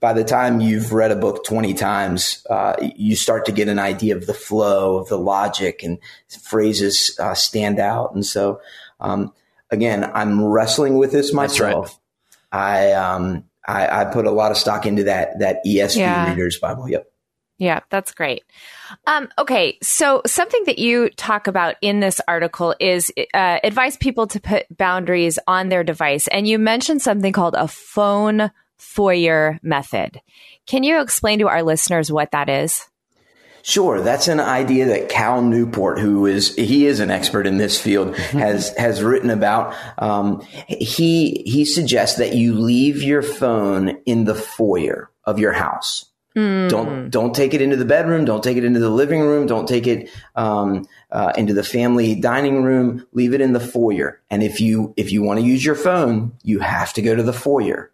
by 0.00 0.12
the 0.12 0.24
time 0.24 0.60
you've 0.60 0.92
read 0.92 1.10
a 1.10 1.16
book 1.16 1.44
20 1.44 1.74
times, 1.74 2.46
uh, 2.48 2.74
you 2.96 3.16
start 3.16 3.44
to 3.46 3.52
get 3.52 3.68
an 3.68 3.78
idea 3.78 4.16
of 4.16 4.26
the 4.26 4.34
flow, 4.34 4.96
of 4.96 5.08
the 5.08 5.18
logic, 5.18 5.82
and 5.82 5.98
phrases 6.42 7.16
uh, 7.20 7.34
stand 7.34 7.78
out. 7.78 8.14
And 8.14 8.24
so, 8.24 8.60
um, 9.00 9.32
again, 9.70 10.10
I'm 10.14 10.44
wrestling 10.44 10.98
with 10.98 11.12
this 11.12 11.32
myself. 11.32 11.98
Right. 12.52 12.88
I, 12.88 12.92
um, 12.92 13.44
I, 13.66 14.02
I, 14.02 14.04
put 14.06 14.26
a 14.26 14.30
lot 14.30 14.50
of 14.50 14.58
stock 14.58 14.86
into 14.86 15.04
that, 15.04 15.38
that 15.38 15.64
ESV 15.64 15.96
yeah. 15.96 16.28
Reader's 16.30 16.58
Bible. 16.58 16.88
Yep. 16.88 17.09
Yeah, 17.60 17.80
that's 17.90 18.12
great. 18.12 18.42
Um, 19.06 19.28
okay, 19.38 19.76
so 19.82 20.22
something 20.24 20.62
that 20.64 20.78
you 20.78 21.10
talk 21.10 21.46
about 21.46 21.74
in 21.82 22.00
this 22.00 22.18
article 22.26 22.74
is 22.80 23.12
uh, 23.34 23.58
advise 23.62 23.98
people 23.98 24.26
to 24.28 24.40
put 24.40 24.64
boundaries 24.74 25.38
on 25.46 25.68
their 25.68 25.84
device, 25.84 26.26
and 26.28 26.48
you 26.48 26.58
mentioned 26.58 27.02
something 27.02 27.34
called 27.34 27.54
a 27.54 27.68
phone 27.68 28.50
foyer 28.78 29.60
method. 29.62 30.22
Can 30.64 30.84
you 30.84 31.02
explain 31.02 31.40
to 31.40 31.48
our 31.48 31.62
listeners 31.62 32.10
what 32.10 32.30
that 32.30 32.48
is? 32.48 32.88
Sure, 33.62 34.00
that's 34.00 34.28
an 34.28 34.40
idea 34.40 34.86
that 34.86 35.10
Cal 35.10 35.42
Newport, 35.42 35.98
who 35.98 36.24
is 36.24 36.56
he 36.56 36.86
is 36.86 36.98
an 36.98 37.10
expert 37.10 37.46
in 37.46 37.58
this 37.58 37.78
field, 37.78 38.16
has 38.16 38.74
has 38.78 39.02
written 39.02 39.28
about. 39.28 39.76
Um, 39.98 40.40
he 40.66 41.42
he 41.44 41.66
suggests 41.66 42.16
that 42.16 42.34
you 42.34 42.54
leave 42.54 43.02
your 43.02 43.20
phone 43.20 43.98
in 44.06 44.24
the 44.24 44.34
foyer 44.34 45.10
of 45.24 45.38
your 45.38 45.52
house. 45.52 46.09
Mm. 46.36 46.68
Don't 46.68 47.10
don't 47.10 47.34
take 47.34 47.54
it 47.54 47.60
into 47.60 47.76
the 47.76 47.84
bedroom. 47.84 48.24
Don't 48.24 48.42
take 48.42 48.56
it 48.56 48.64
into 48.64 48.78
the 48.78 48.90
living 48.90 49.20
room. 49.20 49.46
Don't 49.46 49.66
take 49.66 49.86
it 49.86 50.10
um, 50.36 50.86
uh, 51.10 51.32
into 51.36 51.54
the 51.54 51.64
family 51.64 52.14
dining 52.14 52.62
room. 52.62 53.04
Leave 53.12 53.34
it 53.34 53.40
in 53.40 53.52
the 53.52 53.60
foyer. 53.60 54.20
And 54.30 54.42
if 54.42 54.60
you 54.60 54.94
if 54.96 55.10
you 55.10 55.22
want 55.22 55.40
to 55.40 55.46
use 55.46 55.64
your 55.64 55.74
phone, 55.74 56.32
you 56.44 56.60
have 56.60 56.92
to 56.94 57.02
go 57.02 57.16
to 57.16 57.22
the 57.22 57.32
foyer. 57.32 57.90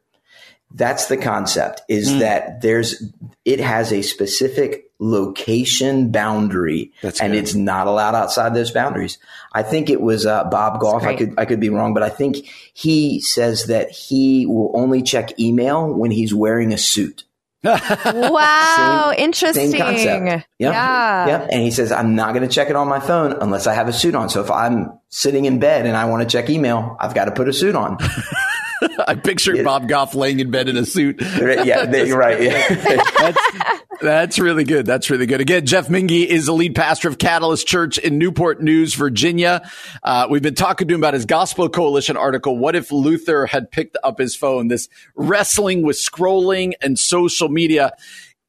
That's 0.74 1.06
the 1.06 1.16
concept. 1.16 1.80
Is 1.88 2.10
mm. 2.10 2.18
that 2.18 2.60
there's 2.60 3.02
it 3.46 3.60
has 3.60 3.90
a 3.90 4.02
specific 4.02 4.90
location 4.98 6.10
boundary, 6.10 6.92
That's 7.00 7.20
and 7.20 7.32
good. 7.32 7.38
it's 7.38 7.54
not 7.54 7.86
allowed 7.86 8.14
outside 8.14 8.54
those 8.54 8.70
boundaries. 8.70 9.16
I 9.52 9.62
think 9.62 9.88
it 9.88 10.02
was 10.02 10.26
uh, 10.26 10.44
Bob 10.44 10.80
Goff. 10.80 11.04
I 11.04 11.14
could 11.14 11.34
I 11.38 11.46
could 11.46 11.60
be 11.60 11.70
wrong, 11.70 11.94
but 11.94 12.02
I 12.02 12.10
think 12.10 12.46
he 12.74 13.22
says 13.22 13.66
that 13.66 13.90
he 13.90 14.44
will 14.44 14.72
only 14.74 15.00
check 15.00 15.40
email 15.40 15.90
when 15.90 16.10
he's 16.10 16.34
wearing 16.34 16.74
a 16.74 16.78
suit 16.78 17.24
wow, 17.64 19.12
same, 19.12 19.24
interesting. 19.24 19.70
Same 19.70 19.80
concept. 19.80 20.26
Yep. 20.26 20.44
Yeah. 20.58 21.26
Yep. 21.26 21.48
And 21.50 21.62
he 21.62 21.70
says, 21.70 21.90
I'm 21.90 22.14
not 22.14 22.34
going 22.34 22.46
to 22.46 22.54
check 22.54 22.70
it 22.70 22.76
on 22.76 22.88
my 22.88 23.00
phone 23.00 23.36
unless 23.40 23.66
I 23.66 23.74
have 23.74 23.88
a 23.88 23.92
suit 23.92 24.14
on. 24.14 24.28
So 24.28 24.40
if 24.40 24.50
I'm 24.50 24.98
sitting 25.08 25.46
in 25.46 25.58
bed 25.58 25.86
and 25.86 25.96
I 25.96 26.04
want 26.04 26.22
to 26.22 26.28
check 26.28 26.48
email, 26.50 26.96
I've 27.00 27.14
got 27.14 27.24
to 27.24 27.32
put 27.32 27.48
a 27.48 27.52
suit 27.52 27.74
on. 27.74 27.98
I 29.06 29.14
pictured 29.14 29.64
Bob 29.64 29.88
Goff 29.88 30.14
laying 30.14 30.40
in 30.40 30.50
bed 30.50 30.68
in 30.68 30.76
a 30.76 30.84
suit. 30.84 31.20
yeah, 31.20 31.90
you're 32.04 32.18
right. 32.18 32.42
Yeah. 32.42 32.74
that's, 33.18 33.82
that's 34.00 34.38
really 34.38 34.64
good. 34.64 34.86
That's 34.86 35.10
really 35.10 35.26
good. 35.26 35.40
Again, 35.40 35.66
Jeff 35.66 35.88
Mingee 35.88 36.26
is 36.26 36.46
the 36.46 36.52
lead 36.52 36.74
pastor 36.74 37.08
of 37.08 37.18
Catalyst 37.18 37.66
Church 37.66 37.98
in 37.98 38.18
Newport 38.18 38.62
News, 38.62 38.94
Virginia. 38.94 39.68
Uh, 40.02 40.26
we've 40.30 40.42
been 40.42 40.54
talking 40.54 40.88
to 40.88 40.94
him 40.94 41.00
about 41.00 41.14
his 41.14 41.24
Gospel 41.24 41.68
Coalition 41.68 42.16
article. 42.16 42.58
What 42.58 42.76
if 42.76 42.92
Luther 42.92 43.46
had 43.46 43.70
picked 43.70 43.96
up 44.02 44.18
his 44.18 44.36
phone? 44.36 44.68
This 44.68 44.88
wrestling 45.14 45.82
with 45.82 45.96
scrolling 45.96 46.72
and 46.80 46.98
social 46.98 47.48
media 47.48 47.92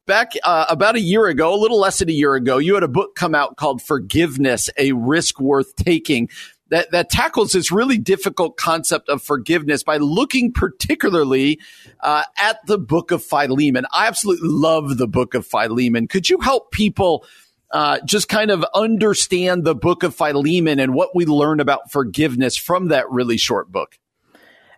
back 0.08 0.32
uh, 0.42 0.66
about 0.68 0.96
a 0.96 1.00
year 1.00 1.26
ago, 1.26 1.54
a 1.54 1.60
little 1.60 1.78
less 1.78 2.00
than 2.00 2.08
a 2.08 2.12
year 2.12 2.34
ago, 2.34 2.58
you 2.58 2.74
had 2.74 2.82
a 2.82 2.88
book 2.88 3.14
come 3.14 3.34
out 3.34 3.56
called 3.56 3.80
Forgiveness, 3.80 4.70
a 4.76 4.92
risk 4.92 5.38
worth 5.38 5.76
taking 5.76 6.28
that, 6.70 6.90
that 6.90 7.10
tackles 7.10 7.52
this 7.52 7.72
really 7.72 7.98
difficult 7.98 8.56
concept 8.56 9.08
of 9.08 9.22
forgiveness 9.22 9.82
by 9.82 9.96
looking 9.96 10.52
particularly 10.52 11.60
uh, 12.00 12.24
at 12.36 12.64
the 12.66 12.78
book 12.78 13.10
of 13.10 13.22
Philemon. 13.22 13.86
I 13.92 14.06
absolutely 14.06 14.48
love 14.48 14.98
the 14.98 15.08
book 15.08 15.34
of 15.34 15.46
Philemon. 15.46 16.08
Could 16.08 16.28
you 16.28 16.40
help 16.40 16.70
people 16.70 17.24
uh, 17.70 17.98
just 18.04 18.28
kind 18.28 18.50
of 18.50 18.64
understand 18.74 19.64
the 19.64 19.74
book 19.74 20.02
of 20.02 20.14
Philemon 20.14 20.78
and 20.78 20.94
what 20.94 21.14
we 21.14 21.26
learn 21.26 21.60
about 21.60 21.90
forgiveness 21.90 22.56
from 22.56 22.88
that 22.88 23.10
really 23.10 23.36
short 23.36 23.70
book? 23.70 23.98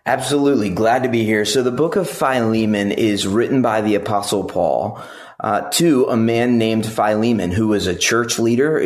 Absolutely. 0.05 0.69
Glad 0.69 1.03
to 1.03 1.09
be 1.09 1.23
here. 1.23 1.45
So 1.45 1.61
the 1.61 1.71
book 1.71 1.95
of 1.95 2.09
Philemon 2.09 2.91
is 2.91 3.27
written 3.27 3.61
by 3.61 3.81
the 3.81 3.95
apostle 3.95 4.43
Paul. 4.43 5.01
Uh, 5.39 5.67
to 5.71 6.05
a 6.05 6.15
man 6.15 6.59
named 6.59 6.85
Philemon, 6.85 7.49
who 7.49 7.69
was 7.69 7.87
a 7.87 7.95
church 7.95 8.37
leader, 8.37 8.77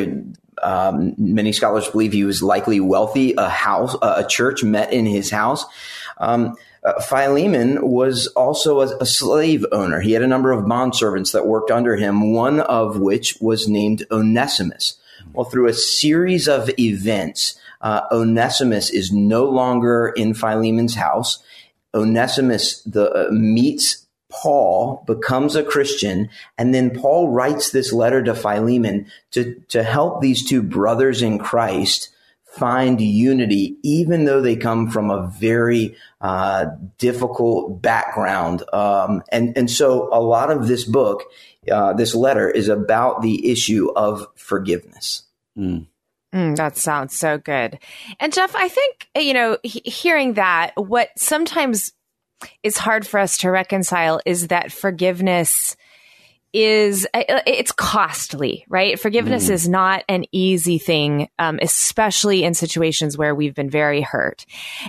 um, 0.64 1.14
many 1.18 1.52
scholars 1.52 1.88
believe 1.88 2.14
he 2.14 2.24
was 2.24 2.42
likely 2.42 2.80
wealthy. 2.80 3.34
A 3.38 3.50
house, 3.50 3.96
a 4.02 4.26
church 4.28 4.64
met 4.64 4.94
in 4.94 5.06
his 5.06 5.30
house. 5.30 5.66
Um, 6.18 6.56
uh, 6.84 7.02
Philemon 7.02 7.80
was 7.82 8.28
also 8.28 8.82
a, 8.82 8.98
a, 8.98 9.06
slave 9.08 9.66
owner. 9.72 10.02
He 10.02 10.12
had 10.12 10.22
a 10.22 10.28
number 10.28 10.52
of 10.52 10.68
bond 10.68 10.96
servants 10.96 11.32
that 11.32 11.48
worked 11.48 11.72
under 11.72 11.96
him, 11.96 12.32
one 12.34 12.60
of 12.60 13.00
which 13.00 13.38
was 13.42 13.68
named 13.68 14.06
Onesimus. 14.12 14.96
Well, 15.34 15.46
through 15.46 15.68
a 15.68 15.74
series 15.74 16.48
of 16.48 16.70
events, 16.80 17.60
uh, 17.82 18.02
Onesimus 18.12 18.92
is 18.92 19.12
no 19.12 19.46
longer 19.46 20.14
in 20.16 20.36
Philemon's 20.36 20.96
house. 20.96 21.44
Onesimus 21.96 22.84
the, 22.84 23.12
uh, 23.12 23.32
meets 23.32 24.05
Paul 24.42 25.04
becomes 25.08 25.56
a 25.56 25.64
Christian, 25.64 26.30
and 26.58 26.74
then 26.74 26.90
Paul 26.90 27.30
writes 27.30 27.72
this 27.72 27.94
letter 27.94 28.24
to 28.24 28.36
Philemon 28.36 29.08
to, 29.32 29.56
to 29.70 29.84
help 29.84 30.22
these 30.22 30.46
two 30.46 30.62
brothers 30.62 31.22
in 31.22 31.40
Christ 31.40 32.10
find 32.44 33.02
unity, 33.02 33.78
even 33.84 34.26
though 34.26 34.42
they 34.42 34.56
come 34.56 34.90
from 34.90 35.12
a 35.12 35.28
very 35.40 35.96
uh, 36.22 36.68
difficult 36.98 37.82
background. 37.82 38.64
Um, 38.72 39.24
and, 39.32 39.58
and 39.58 39.70
so 39.70 40.10
a 40.14 40.22
lot 40.22 40.52
of 40.52 40.68
this 40.68 40.86
book, 40.86 41.24
uh, 41.70 41.94
this 41.94 42.16
letter, 42.16 42.50
is 42.50 42.70
about 42.70 43.22
the 43.22 43.52
issue 43.52 43.92
of 43.96 44.28
forgiveness. 44.36 45.24
Mm. 45.58 45.88
Mm, 46.34 46.56
that 46.56 46.78
sounds 46.78 47.16
so 47.16 47.38
good. 47.38 47.80
And 48.20 48.34
Jeff, 48.34 48.56
I 48.56 48.68
think, 48.68 49.10
you 49.18 49.34
know, 49.34 49.58
he- 49.64 49.82
hearing 49.86 50.34
that, 50.34 50.72
what 50.76 51.10
sometimes 51.18 51.94
is 52.64 52.78
hard 52.78 53.06
for 53.08 53.20
us 53.20 53.38
to 53.40 53.52
reconcile 53.52 54.20
is 54.26 54.48
that 54.48 54.72
forgiveness 54.72 55.76
is 56.54 57.06
it's 57.14 57.74
costly, 57.74 58.66
right? 58.70 58.98
Forgiveness 58.98 59.48
mm. 59.48 59.52
is 59.52 59.68
not 59.68 60.06
an 60.08 60.24
easy 60.32 60.78
thing, 60.78 61.28
um, 61.38 61.60
especially 61.62 62.46
in 62.46 62.54
situations 62.54 63.18
where 63.18 63.36
we've 63.36 63.54
been 63.54 63.70
very 63.70 64.00
hurt. 64.00 64.46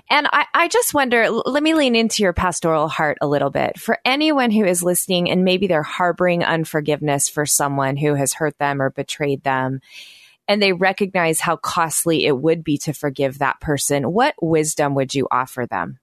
And 0.08 0.28
I, 0.32 0.46
I 0.54 0.68
just 0.68 0.94
wonder. 0.94 1.28
Let 1.28 1.64
me 1.64 1.74
lean 1.74 1.96
into 1.96 2.22
your 2.22 2.32
pastoral 2.32 2.86
heart 2.86 3.18
a 3.20 3.26
little 3.26 3.50
bit 3.50 3.80
for 3.80 3.98
anyone 4.04 4.52
who 4.52 4.64
is 4.64 4.84
listening 4.84 5.28
and 5.28 5.44
maybe 5.44 5.66
they're 5.66 5.82
harboring 5.82 6.44
unforgiveness 6.44 7.28
for 7.28 7.44
someone 7.44 7.96
who 7.96 8.14
has 8.14 8.32
hurt 8.32 8.56
them 8.58 8.80
or 8.80 8.90
betrayed 8.90 9.42
them 9.42 9.80
and 10.48 10.62
they 10.62 10.72
recognize 10.72 11.40
how 11.40 11.56
costly 11.56 12.26
it 12.26 12.38
would 12.38 12.62
be 12.62 12.78
to 12.78 12.92
forgive 12.92 13.38
that 13.38 13.60
person, 13.60 14.12
what 14.12 14.34
wisdom 14.40 14.94
would 14.94 15.14
you 15.14 15.26
offer 15.30 15.66
them? 15.66 15.98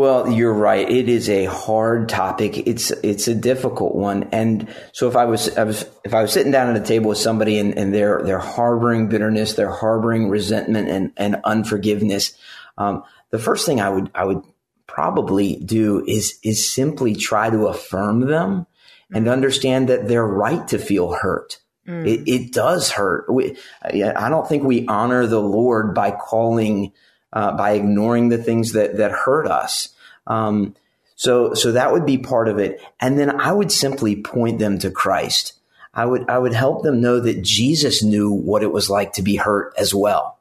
Well, 0.00 0.32
you're 0.32 0.54
right. 0.54 0.90
It 0.90 1.10
is 1.10 1.28
a 1.28 1.44
hard 1.44 2.08
topic. 2.08 2.66
It's 2.66 2.90
it's 2.90 3.28
a 3.28 3.34
difficult 3.34 3.94
one. 3.94 4.30
And 4.32 4.66
so 4.92 5.08
if 5.08 5.14
I 5.14 5.26
was, 5.26 5.54
I 5.58 5.64
was 5.64 5.84
if 6.04 6.14
I 6.14 6.22
was 6.22 6.32
sitting 6.32 6.50
down 6.50 6.74
at 6.74 6.80
a 6.80 6.86
table 6.86 7.10
with 7.10 7.18
somebody 7.18 7.58
and, 7.58 7.76
and 7.76 7.94
they're 7.94 8.22
they're 8.24 8.38
harboring 8.38 9.10
bitterness, 9.10 9.52
they're 9.52 9.70
harboring 9.70 10.30
resentment 10.30 10.88
and, 10.88 11.12
and 11.18 11.42
unforgiveness, 11.44 12.32
um, 12.78 13.02
the 13.28 13.38
first 13.38 13.66
thing 13.66 13.78
I 13.78 13.90
would 13.90 14.10
I 14.14 14.24
would 14.24 14.42
probably 14.86 15.56
do 15.56 16.02
is 16.06 16.38
is 16.42 16.72
simply 16.72 17.14
try 17.14 17.50
to 17.50 17.66
affirm 17.66 18.20
them 18.20 18.66
and 19.12 19.26
mm-hmm. 19.26 19.32
understand 19.34 19.90
that 19.90 20.08
they're 20.08 20.26
right 20.26 20.66
to 20.68 20.78
feel 20.78 21.12
hurt. 21.12 21.58
Mm. 21.86 22.06
It, 22.06 22.26
it 22.26 22.52
does 22.54 22.90
hurt. 22.90 23.30
We, 23.30 23.58
I 23.82 24.30
don't 24.30 24.48
think 24.48 24.64
we 24.64 24.86
honor 24.86 25.26
the 25.26 25.42
Lord 25.42 25.94
by 25.94 26.10
calling, 26.10 26.94
uh, 27.32 27.56
by 27.56 27.72
ignoring 27.72 28.28
the 28.28 28.42
things 28.42 28.72
that 28.72 28.96
that 28.96 29.12
hurt 29.12 29.46
us. 29.46 29.90
Um, 30.26 30.74
so, 31.16 31.52
so 31.52 31.72
that 31.72 31.92
would 31.92 32.06
be 32.06 32.16
part 32.16 32.48
of 32.48 32.58
it. 32.58 32.80
And 32.98 33.18
then 33.18 33.40
I 33.40 33.52
would 33.52 33.70
simply 33.70 34.22
point 34.22 34.58
them 34.58 34.78
to 34.78 34.90
Christ. 34.90 35.52
I 35.92 36.06
would, 36.06 36.30
I 36.30 36.38
would 36.38 36.54
help 36.54 36.82
them 36.82 37.02
know 37.02 37.20
that 37.20 37.42
Jesus 37.42 38.02
knew 38.02 38.30
what 38.30 38.62
it 38.62 38.72
was 38.72 38.88
like 38.88 39.12
to 39.14 39.22
be 39.22 39.36
hurt 39.36 39.74
as 39.76 39.94
well, 39.94 40.38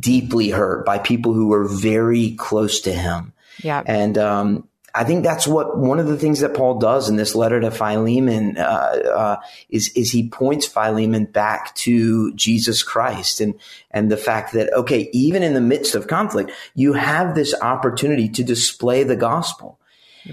deeply 0.00 0.50
hurt 0.50 0.84
by 0.84 0.98
people 0.98 1.32
who 1.32 1.46
were 1.46 1.64
very 1.68 2.32
close 2.32 2.80
to 2.80 2.92
him. 2.92 3.34
Yeah. 3.62 3.84
And, 3.86 4.18
um, 4.18 4.68
I 4.94 5.04
think 5.04 5.24
that's 5.24 5.46
what 5.46 5.78
one 5.78 5.98
of 5.98 6.06
the 6.06 6.16
things 6.16 6.40
that 6.40 6.54
Paul 6.54 6.78
does 6.78 7.08
in 7.08 7.16
this 7.16 7.34
letter 7.34 7.60
to 7.60 7.70
Philemon 7.70 8.58
uh, 8.58 8.60
uh, 8.62 9.36
is 9.68 9.88
is 9.94 10.10
he 10.10 10.28
points 10.28 10.66
Philemon 10.66 11.26
back 11.26 11.74
to 11.76 12.32
Jesus 12.34 12.82
Christ 12.82 13.40
and 13.40 13.54
and 13.90 14.10
the 14.10 14.16
fact 14.16 14.52
that 14.54 14.72
okay, 14.72 15.08
even 15.12 15.42
in 15.42 15.54
the 15.54 15.60
midst 15.60 15.94
of 15.94 16.06
conflict, 16.06 16.50
you 16.74 16.94
have 16.94 17.34
this 17.34 17.54
opportunity 17.60 18.28
to 18.30 18.42
display 18.42 19.04
the 19.04 19.16
gospel. 19.16 19.78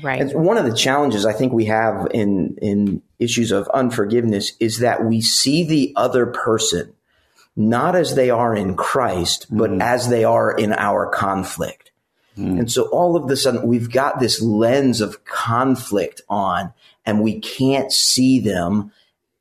Right. 0.01 0.19
And 0.21 0.33
one 0.33 0.57
of 0.57 0.65
the 0.65 0.75
challenges 0.75 1.25
I 1.25 1.33
think 1.33 1.53
we 1.53 1.65
have 1.65 2.07
in 2.11 2.57
in 2.61 3.01
issues 3.19 3.51
of 3.51 3.67
unforgiveness 3.69 4.53
is 4.59 4.79
that 4.79 5.03
we 5.03 5.21
see 5.21 5.63
the 5.63 5.93
other 5.95 6.25
person 6.25 6.93
not 7.57 7.95
as 7.95 8.13
they 8.13 8.29
are 8.29 8.55
in 8.55 8.75
Christ, 8.75 9.47
but 9.49 9.71
mm. 9.71 9.81
as 9.81 10.09
they 10.09 10.23
are 10.23 10.55
in 10.55 10.71
our 10.73 11.07
conflict. 11.07 11.86
Mm. 12.37 12.59
And 12.59 12.71
so 12.71 12.83
all 12.89 13.15
of 13.15 13.29
a 13.29 13.35
sudden 13.35 13.67
we've 13.67 13.91
got 13.91 14.19
this 14.19 14.41
lens 14.41 15.01
of 15.01 15.25
conflict 15.25 16.21
on 16.29 16.73
and 17.05 17.21
we 17.21 17.39
can't 17.39 17.91
see 17.91 18.39
them 18.39 18.91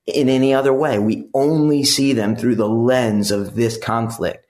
in 0.06 0.28
any 0.28 0.54
other 0.54 0.72
way. 0.72 0.98
We 0.98 1.28
only 1.34 1.84
see 1.84 2.12
them 2.12 2.36
through 2.36 2.54
the 2.54 2.68
lens 2.68 3.30
of 3.30 3.54
this 3.54 3.76
conflict. 3.76 4.46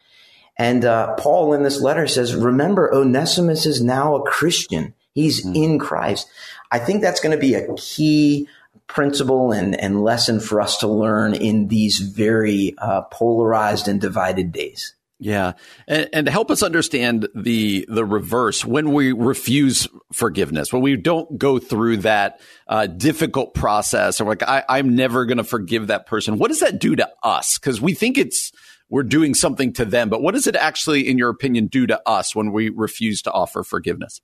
And 0.59 0.85
uh, 0.85 1.15
Paul 1.15 1.53
in 1.53 1.63
this 1.63 1.81
letter 1.81 2.07
says, 2.07 2.35
remember, 2.35 2.93
Onesimus 2.95 3.67
is 3.67 3.83
now 3.83 4.17
a 4.17 4.23
Christian. 4.23 4.95
He's 5.13 5.45
mm. 5.45 5.55
in 5.57 5.79
Christ. 5.79 6.29
I 6.71 6.79
think 6.79 7.03
that's 7.03 7.21
going 7.21 7.35
to 7.35 7.41
be 7.41 7.55
a 7.55 7.75
key 7.75 8.49
principle 8.87 9.53
and, 9.53 9.79
and 9.79 10.03
lesson 10.03 10.41
for 10.41 10.61
us 10.61 10.79
to 10.79 10.89
learn 10.89 11.35
in 11.35 11.69
these 11.69 11.99
very 11.99 12.75
uh, 12.79 13.03
polarized 13.03 13.89
and 13.89 14.01
divided 14.01 14.53
days. 14.53 14.95
Yeah, 15.19 15.53
and, 15.89 16.09
and, 16.13 16.27
to 16.27 16.33
help 16.33 16.51
us 16.51 16.63
understand 16.63 17.27
the 17.35 17.87
the 17.89 18.05
reverse 18.05 18.67
when 18.67 18.93
we 18.93 19.13
refuse 19.13 19.89
forgiveness, 20.13 20.75
when 20.75 20.83
we 20.83 20.97
don't 20.97 21.39
go 21.39 21.59
through 21.59 21.99
that 21.99 22.41
uh, 22.69 22.87
difficult 22.87 23.55
process, 23.55 24.21
or 24.21 24.27
like 24.27 24.43
I, 24.43 24.63
I'm 24.69 24.95
never 24.95 25.25
going 25.25 25.39
to 25.39 25.45
forgive 25.45 25.87
that 25.87 26.05
person. 26.07 26.37
What 26.37 26.49
does 26.49 26.61
that 26.61 26.79
do 26.79 26.97
to 26.97 27.09
us? 27.23 27.59
Because 27.59 27.81
we 27.81 27.95
think 27.95 28.19
it's 28.19 28.53
we're 28.91 29.05
doing 29.05 29.33
something 29.33 29.73
to 29.75 29.87
them, 29.87 30.11
but 30.11 30.21
what 30.21 30.35
does 30.35 30.47
it 30.47 30.55
actually, 30.55 31.09
in 31.09 31.17
your 31.17 31.31
opinion, 31.31 31.69
do 31.69 31.87
to 31.87 32.01
us 32.07 32.37
when 32.37 32.53
we 32.53 32.69
refuse 32.69 33.23
to 33.23 33.33
offer 33.33 33.63
forgiveness? 33.63 34.21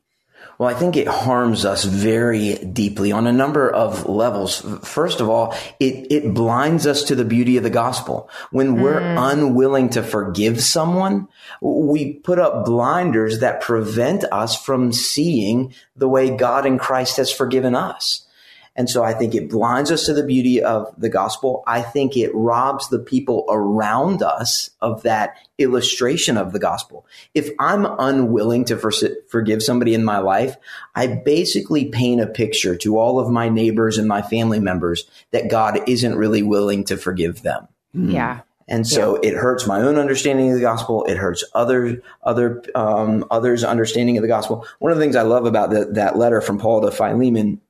Well, 0.59 0.69
I 0.69 0.75
think 0.75 0.97
it 0.97 1.09
harms 1.09 1.65
us 1.65 1.85
very 1.85 2.55
deeply 2.55 3.11
on 3.11 3.27
a 3.27 3.33
number 3.33 3.69
of 3.69 4.07
levels. 4.07 4.61
First 4.85 5.21
of 5.21 5.29
all, 5.29 5.55
it, 5.81 6.13
it 6.13 6.35
blinds 6.35 6.87
us 6.87 7.03
to 7.05 7.15
the 7.15 7.25
beauty 7.25 7.57
of 7.57 7.63
the 7.63 7.71
gospel. 7.71 8.31
When 8.51 8.81
we're 8.81 9.01
mm. 9.01 9.33
unwilling 9.33 9.91
to 9.91 10.03
forgive 10.03 10.63
someone, 10.63 11.29
we 11.61 12.15
put 12.15 12.39
up 12.39 12.65
blinders 12.65 13.41
that 13.41 13.61
prevent 13.61 14.25
us 14.31 14.57
from 14.57 14.93
seeing 14.93 15.75
the 15.97 16.09
way 16.09 16.37
God 16.37 16.65
in 16.65 16.79
Christ 16.79 17.17
has 17.17 17.33
forgiven 17.33 17.75
us. 17.75 18.22
And 18.75 18.89
so 18.89 19.05
I 19.05 19.13
think 19.13 19.35
it 19.35 19.51
blinds 19.51 19.91
us 19.91 20.07
to 20.07 20.15
the 20.15 20.23
beauty 20.23 20.63
of 20.63 20.95
the 20.97 21.11
gospel. 21.11 21.63
I 21.67 21.83
think 21.83 22.17
it 22.17 22.35
robs 22.35 22.89
the 22.89 22.99
people 22.99 23.45
around 23.51 24.23
us 24.23 24.71
of 24.81 25.03
that 25.03 25.37
illustration 25.59 26.39
of 26.39 26.53
the 26.53 26.59
gospel. 26.59 27.07
If 27.35 27.51
I'm 27.59 27.85
unwilling 27.85 28.65
to 28.67 28.79
for- 28.79 28.93
forgive 29.29 29.63
somebody 29.63 29.93
in 29.93 30.05
my 30.05 30.19
life, 30.19 30.57
I 30.95 31.07
basically 31.07 31.87
paint 31.87 32.23
a 32.23 32.27
picture 32.27 32.75
to 32.77 32.99
all 32.99 33.21
of 33.21 33.29
my 33.29 33.51
neighbors 33.51 33.99
and 33.99 34.09
my 34.09 34.23
family 34.23 34.61
members 34.61 35.05
that 35.33 35.51
God 35.51 35.81
isn't 35.87 36.17
really 36.17 36.43
willing 36.43 36.85
to 36.85 36.97
forgive 36.97 37.43
them. 37.43 37.69
Yeah. 37.93 38.41
And 38.69 38.87
so 38.87 39.23
yeah. 39.23 39.31
it 39.31 39.35
hurts 39.35 39.67
my 39.67 39.83
own 39.83 39.99
understanding 39.99 40.49
of 40.49 40.55
the 40.55 40.63
gospel. 40.63 41.05
It 41.05 41.19
hurts 41.19 41.45
other 41.53 42.01
other 42.23 42.63
um, 42.75 43.27
others' 43.31 43.65
understanding 43.65 44.17
of 44.17 44.23
the 44.23 44.29
gospel. 44.29 44.67
One 44.79 44.93
of 44.93 44.99
the 44.99 45.05
things 45.05 45.17
I 45.17 45.23
love 45.23 45.45
about 45.45 45.71
the, 45.71 45.87
that 45.93 46.17
letter 46.17 46.41
from 46.41 46.59
Paul 46.59 46.81
to 46.83 46.91
Philemon 46.91 47.61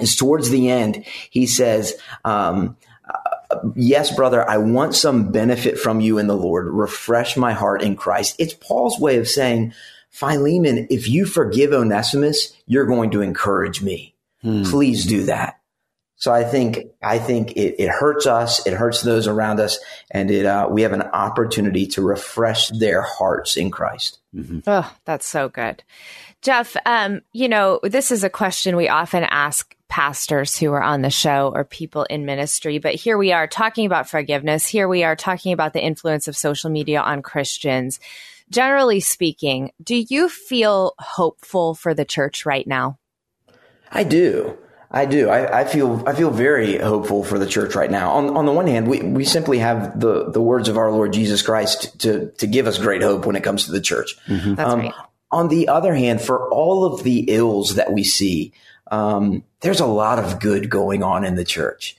is 0.00 0.16
towards 0.16 0.50
the 0.50 0.70
end, 0.70 1.04
he 1.30 1.46
says, 1.46 1.94
um, 2.24 2.76
uh, 3.08 3.58
yes, 3.76 4.14
brother, 4.14 4.48
I 4.48 4.58
want 4.58 4.94
some 4.94 5.30
benefit 5.30 5.78
from 5.78 6.00
you 6.00 6.18
in 6.18 6.26
the 6.26 6.36
Lord. 6.36 6.66
Refresh 6.66 7.36
my 7.36 7.52
heart 7.52 7.82
in 7.82 7.96
Christ. 7.96 8.36
It's 8.38 8.54
Paul's 8.54 8.98
way 8.98 9.18
of 9.18 9.28
saying, 9.28 9.74
Philemon, 10.10 10.86
if 10.90 11.08
you 11.08 11.26
forgive 11.26 11.72
Onesimus, 11.72 12.54
you're 12.66 12.86
going 12.86 13.10
to 13.10 13.20
encourage 13.20 13.82
me. 13.82 14.14
Hmm. 14.42 14.62
Please 14.64 15.04
do 15.04 15.24
that. 15.24 15.58
So 16.16 16.32
I 16.32 16.44
think 16.44 16.86
I 17.02 17.18
think 17.18 17.52
it, 17.52 17.82
it 17.82 17.90
hurts 17.90 18.26
us, 18.26 18.66
it 18.66 18.72
hurts 18.72 19.02
those 19.02 19.26
around 19.26 19.60
us, 19.60 19.78
and 20.10 20.30
it 20.30 20.46
uh, 20.46 20.68
we 20.70 20.82
have 20.82 20.92
an 20.92 21.02
opportunity 21.02 21.86
to 21.88 22.02
refresh 22.02 22.68
their 22.68 23.02
hearts 23.02 23.56
in 23.56 23.70
Christ. 23.70 24.20
Mm-hmm. 24.34 24.60
Oh, 24.66 24.90
that's 25.04 25.26
so 25.26 25.48
good, 25.48 25.82
Jeff. 26.40 26.76
Um, 26.86 27.22
you 27.32 27.48
know, 27.48 27.80
this 27.82 28.10
is 28.10 28.24
a 28.24 28.30
question 28.30 28.76
we 28.76 28.88
often 28.88 29.24
ask 29.24 29.76
pastors 29.94 30.58
who 30.58 30.72
are 30.72 30.82
on 30.82 31.02
the 31.02 31.10
show 31.10 31.52
or 31.54 31.62
people 31.62 32.02
in 32.10 32.26
ministry. 32.26 32.78
But 32.78 32.96
here 32.96 33.16
we 33.16 33.30
are 33.30 33.46
talking 33.46 33.86
about 33.86 34.10
forgiveness. 34.10 34.66
Here 34.66 34.88
we 34.88 35.04
are 35.04 35.14
talking 35.14 35.52
about 35.52 35.72
the 35.72 35.84
influence 35.84 36.26
of 36.26 36.36
social 36.36 36.68
media 36.68 37.00
on 37.00 37.22
Christians. 37.22 38.00
Generally 38.50 39.00
speaking, 39.00 39.70
do 39.80 39.94
you 39.94 40.28
feel 40.28 40.94
hopeful 40.98 41.76
for 41.76 41.94
the 41.94 42.04
church 42.04 42.44
right 42.44 42.66
now? 42.66 42.98
I 43.92 44.02
do. 44.02 44.58
I 44.90 45.04
do. 45.04 45.28
I, 45.28 45.60
I, 45.60 45.64
feel 45.64 46.02
I 46.08 46.14
feel 46.14 46.30
very 46.30 46.76
hopeful 46.76 47.22
for 47.22 47.38
the 47.38 47.46
church 47.46 47.76
right 47.76 47.90
now. 47.90 48.10
On 48.14 48.36
on 48.36 48.46
the 48.46 48.52
one 48.52 48.66
hand, 48.66 48.88
we, 48.88 49.00
we 49.00 49.24
simply 49.24 49.60
have 49.60 50.00
the, 50.00 50.28
the 50.28 50.42
words 50.42 50.68
of 50.68 50.76
our 50.76 50.90
Lord 50.90 51.12
Jesus 51.12 51.40
Christ 51.40 52.00
to 52.00 52.32
to 52.38 52.48
give 52.48 52.66
us 52.66 52.78
great 52.78 53.02
hope 53.02 53.26
when 53.26 53.36
it 53.36 53.44
comes 53.44 53.66
to 53.66 53.72
the 53.72 53.80
church. 53.80 54.16
Mm-hmm. 54.26 54.54
That's 54.56 54.72
um, 54.72 54.80
right. 54.80 54.94
On 55.30 55.46
the 55.46 55.68
other 55.68 55.94
hand, 55.94 56.20
for 56.20 56.48
all 56.50 56.84
of 56.84 57.04
the 57.04 57.26
ills 57.28 57.76
that 57.76 57.92
we 57.92 58.02
see, 58.02 58.52
um, 58.90 59.44
there's 59.60 59.80
a 59.80 59.86
lot 59.86 60.18
of 60.18 60.40
good 60.40 60.70
going 60.70 61.02
on 61.02 61.24
in 61.24 61.36
the 61.36 61.44
church. 61.44 61.96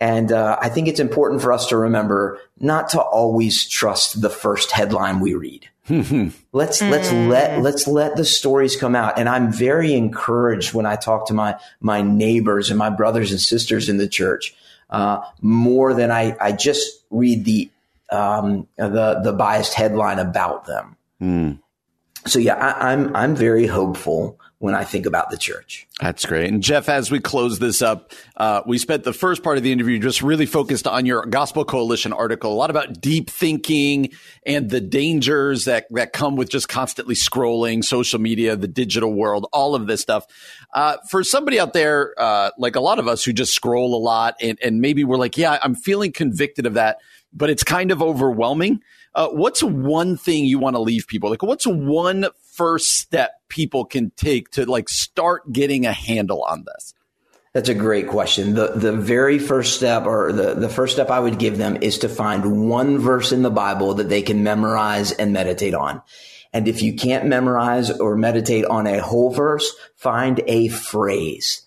And 0.00 0.32
uh, 0.32 0.58
I 0.60 0.68
think 0.68 0.88
it's 0.88 0.98
important 0.98 1.42
for 1.42 1.52
us 1.52 1.68
to 1.68 1.76
remember 1.76 2.40
not 2.58 2.88
to 2.90 3.00
always 3.00 3.68
trust 3.68 4.20
the 4.20 4.30
first 4.30 4.72
headline 4.72 5.20
we 5.20 5.34
read. 5.34 5.68
let's 5.88 6.80
mm. 6.80 6.90
let's 6.90 7.12
let 7.12 7.60
let's 7.60 7.86
let 7.86 8.16
the 8.16 8.24
stories 8.24 8.76
come 8.76 8.94
out. 8.94 9.18
And 9.18 9.28
I'm 9.28 9.52
very 9.52 9.94
encouraged 9.94 10.74
when 10.74 10.86
I 10.86 10.96
talk 10.96 11.26
to 11.28 11.34
my 11.34 11.58
my 11.80 12.02
neighbors 12.02 12.70
and 12.70 12.78
my 12.78 12.90
brothers 12.90 13.30
and 13.30 13.40
sisters 13.40 13.88
in 13.88 13.96
the 13.96 14.08
church 14.08 14.54
uh, 14.90 15.22
more 15.40 15.94
than 15.94 16.10
I 16.10 16.36
I 16.40 16.52
just 16.52 17.04
read 17.10 17.44
the 17.44 17.70
um, 18.10 18.68
the 18.76 19.20
the 19.24 19.32
biased 19.32 19.74
headline 19.74 20.18
about 20.18 20.66
them. 20.66 20.96
Mm. 21.20 21.60
So 22.26 22.38
yeah, 22.38 22.54
I, 22.54 22.92
I'm 22.92 23.16
I'm 23.16 23.34
very 23.34 23.66
hopeful 23.66 24.38
when 24.62 24.76
I 24.76 24.84
think 24.84 25.06
about 25.06 25.28
the 25.28 25.36
church. 25.36 25.88
That's 26.00 26.24
great. 26.24 26.48
And 26.48 26.62
Jeff, 26.62 26.88
as 26.88 27.10
we 27.10 27.18
close 27.18 27.58
this 27.58 27.82
up, 27.82 28.12
uh, 28.36 28.62
we 28.64 28.78
spent 28.78 29.02
the 29.02 29.12
first 29.12 29.42
part 29.42 29.56
of 29.56 29.64
the 29.64 29.72
interview 29.72 29.98
just 29.98 30.22
really 30.22 30.46
focused 30.46 30.86
on 30.86 31.04
your 31.04 31.26
Gospel 31.26 31.64
Coalition 31.64 32.12
article, 32.12 32.52
a 32.52 32.54
lot 32.54 32.70
about 32.70 33.00
deep 33.00 33.28
thinking 33.28 34.10
and 34.46 34.70
the 34.70 34.80
dangers 34.80 35.64
that, 35.64 35.88
that 35.90 36.12
come 36.12 36.36
with 36.36 36.48
just 36.48 36.68
constantly 36.68 37.16
scrolling, 37.16 37.82
social 37.82 38.20
media, 38.20 38.54
the 38.54 38.68
digital 38.68 39.12
world, 39.12 39.48
all 39.52 39.74
of 39.74 39.88
this 39.88 40.00
stuff. 40.00 40.26
Uh, 40.72 40.96
for 41.10 41.24
somebody 41.24 41.58
out 41.58 41.72
there, 41.72 42.14
uh, 42.16 42.52
like 42.56 42.76
a 42.76 42.80
lot 42.80 43.00
of 43.00 43.08
us 43.08 43.24
who 43.24 43.32
just 43.32 43.52
scroll 43.52 43.96
a 43.96 43.98
lot 43.98 44.36
and, 44.40 44.60
and 44.62 44.80
maybe 44.80 45.02
we're 45.02 45.18
like, 45.18 45.36
yeah, 45.36 45.58
I'm 45.60 45.74
feeling 45.74 46.12
convicted 46.12 46.66
of 46.66 46.74
that, 46.74 46.98
but 47.32 47.50
it's 47.50 47.64
kind 47.64 47.90
of 47.90 48.00
overwhelming. 48.00 48.80
Uh, 49.14 49.28
what's 49.28 49.62
one 49.62 50.16
thing 50.16 50.46
you 50.46 50.58
want 50.60 50.74
to 50.76 50.80
leave 50.80 51.06
people? 51.08 51.28
Like, 51.30 51.42
what's 51.42 51.66
one 51.66 52.28
first 52.52 52.92
step 52.98 53.40
people 53.48 53.84
can 53.84 54.12
take 54.16 54.50
to 54.50 54.64
like 54.64 54.88
start 54.88 55.52
getting 55.52 55.86
a 55.86 55.92
handle 55.92 56.42
on 56.42 56.64
this? 56.64 56.94
That's 57.52 57.68
a 57.68 57.74
great 57.74 58.08
question. 58.08 58.54
The 58.54 58.72
the 58.74 58.92
very 58.92 59.38
first 59.38 59.76
step 59.76 60.06
or 60.06 60.32
the, 60.32 60.54
the 60.54 60.68
first 60.68 60.94
step 60.94 61.10
I 61.10 61.20
would 61.20 61.38
give 61.38 61.58
them 61.58 61.76
is 61.82 61.98
to 61.98 62.08
find 62.08 62.68
one 62.68 62.98
verse 62.98 63.32
in 63.32 63.42
the 63.42 63.50
Bible 63.50 63.94
that 63.94 64.08
they 64.08 64.22
can 64.22 64.42
memorize 64.42 65.12
and 65.12 65.32
meditate 65.32 65.74
on. 65.74 66.00
And 66.54 66.68
if 66.68 66.82
you 66.82 66.94
can't 66.94 67.26
memorize 67.26 67.90
or 67.90 68.16
meditate 68.16 68.64
on 68.66 68.86
a 68.86 69.00
whole 69.00 69.30
verse, 69.30 69.74
find 69.96 70.40
a 70.46 70.68
phrase 70.68 71.62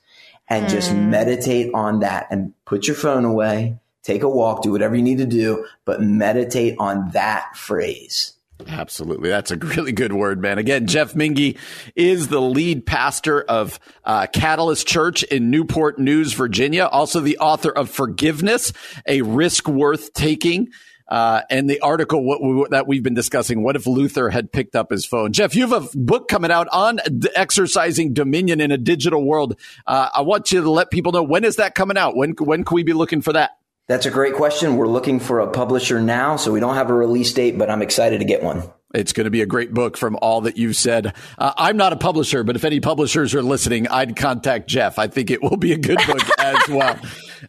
and 0.48 0.68
mm. 0.68 0.70
just 0.70 0.92
hmm. 0.92 1.10
meditate 1.10 1.72
on 1.74 2.02
that 2.02 2.28
and 2.30 2.54
put 2.66 2.88
your 2.88 2.96
phone 2.96 3.26
away 3.26 3.80
take 4.06 4.22
a 4.22 4.30
walk, 4.30 4.62
do 4.62 4.72
whatever 4.72 4.96
you 4.96 5.02
need 5.02 5.18
to 5.18 5.26
do, 5.26 5.66
but 5.84 6.00
meditate 6.00 6.76
on 6.78 7.10
that 7.12 7.58
phrase. 7.58 8.34
Absolutely. 8.68 9.30
That's 9.30 9.52
a 9.52 9.58
really 9.58 9.92
good 9.92 10.14
word, 10.14 10.42
man. 10.42 10.58
Again, 10.58 10.88
Jeff 10.88 11.14
Mingee 11.14 11.58
is 11.96 12.28
the 12.28 12.42
lead 12.42 12.86
pastor 12.86 13.42
of 13.42 13.80
uh, 14.04 14.28
Catalyst 14.28 14.88
Church 14.88 15.24
in 15.24 15.52
Newport 15.52 16.00
News, 16.00 16.34
Virginia. 16.34 16.86
Also 16.86 17.20
the 17.20 17.38
author 17.38 17.72
of 17.72 17.90
Forgiveness, 17.90 18.74
a 19.08 19.22
risk 19.22 19.68
worth 19.68 20.14
taking. 20.14 20.70
Uh, 21.08 21.42
and 21.52 21.70
the 21.70 21.80
article 21.82 22.26
we, 22.26 22.66
that 22.72 22.88
we've 22.88 23.04
been 23.04 23.14
discussing, 23.14 23.64
what 23.64 23.76
if 23.76 23.86
Luther 23.86 24.30
had 24.32 24.52
picked 24.52 24.76
up 24.76 24.90
his 24.90 25.06
phone? 25.06 25.34
Jeff, 25.34 25.54
you 25.56 25.68
have 25.68 25.86
a 25.86 25.98
book 25.98 26.28
coming 26.28 26.50
out 26.50 26.68
on 26.72 27.00
exercising 27.36 28.14
dominion 28.14 28.60
in 28.60 28.72
a 28.72 28.78
digital 28.78 29.24
world. 29.24 29.60
Uh, 29.86 30.10
I 30.12 30.22
want 30.22 30.52
you 30.52 30.64
to 30.64 30.72
let 30.72 30.90
people 30.90 31.12
know 31.12 31.22
when 31.22 31.44
is 31.44 31.58
that 31.58 31.76
coming 31.76 31.96
out? 31.98 32.16
When 32.16 32.32
when 32.40 32.64
can 32.64 32.74
we 32.74 32.82
be 32.82 32.94
looking 32.94 33.22
for 33.22 33.34
that? 33.34 33.52
That's 33.88 34.06
a 34.06 34.12
great 34.12 34.34
question. 34.34 34.78
We're 34.78 34.88
looking 34.88 35.20
for 35.20 35.40
a 35.40 35.48
publisher 35.48 36.02
now, 36.02 36.38
so 36.38 36.52
we 36.52 36.60
don't 36.60 36.76
have 36.76 36.90
a 36.90 36.94
release 36.94 37.32
date, 37.34 37.58
but 37.58 37.70
I'm 37.70 37.84
excited 37.84 38.20
to 38.20 38.26
get 38.26 38.42
one. 38.42 38.64
It's 38.96 39.14
going 39.14 39.26
to 39.26 39.32
be 39.32 39.42
a 39.42 39.46
great 39.46 39.74
book 39.74 39.98
from 39.98 40.18
all 40.22 40.42
that 40.42 40.58
you've 40.58 40.76
said. 40.76 41.14
Uh, 41.38 41.54
I'm 41.58 41.78
not 41.78 41.94
a 41.94 41.98
publisher, 41.98 42.44
but 42.44 42.56
if 42.56 42.64
any 42.64 42.80
publishers 42.80 43.36
are 43.36 43.44
listening, 43.44 43.88
I'd 43.88 44.16
contact 44.16 44.68
Jeff. 44.68 44.98
I 44.98 45.08
think 45.08 45.30
it 45.30 45.44
will 45.44 45.58
be 45.58 45.74
a 45.74 45.78
good 45.78 46.00
book 46.08 46.24
as 46.40 46.68
well. 46.70 46.98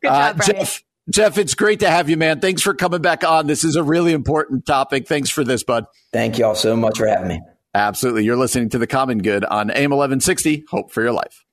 good 0.02 0.08
uh, 0.08 0.34
job, 0.34 0.42
Jeff, 0.42 0.82
Jeff, 1.08 1.38
it's 1.38 1.54
great 1.54 1.80
to 1.80 1.90
have 1.90 2.10
you, 2.10 2.16
man. 2.16 2.40
Thanks 2.40 2.62
for 2.62 2.74
coming 2.74 3.00
back 3.00 3.24
on. 3.24 3.46
This 3.46 3.64
is 3.64 3.76
a 3.76 3.82
really 3.82 4.12
important 4.12 4.66
topic. 4.66 5.06
Thanks 5.06 5.30
for 5.30 5.44
this, 5.44 5.62
bud. 5.62 5.86
Thank 6.12 6.38
you 6.38 6.44
all 6.44 6.56
so 6.56 6.76
much 6.76 6.98
for 6.98 7.06
having 7.06 7.28
me. 7.28 7.40
Absolutely. 7.74 8.24
You're 8.24 8.36
listening 8.36 8.70
to 8.70 8.78
The 8.78 8.86
Common 8.86 9.18
Good 9.18 9.44
on 9.44 9.70
AM 9.70 9.90
1160. 9.90 10.64
Hope 10.68 10.90
for 10.90 11.02
your 11.02 11.12
life. 11.12 11.45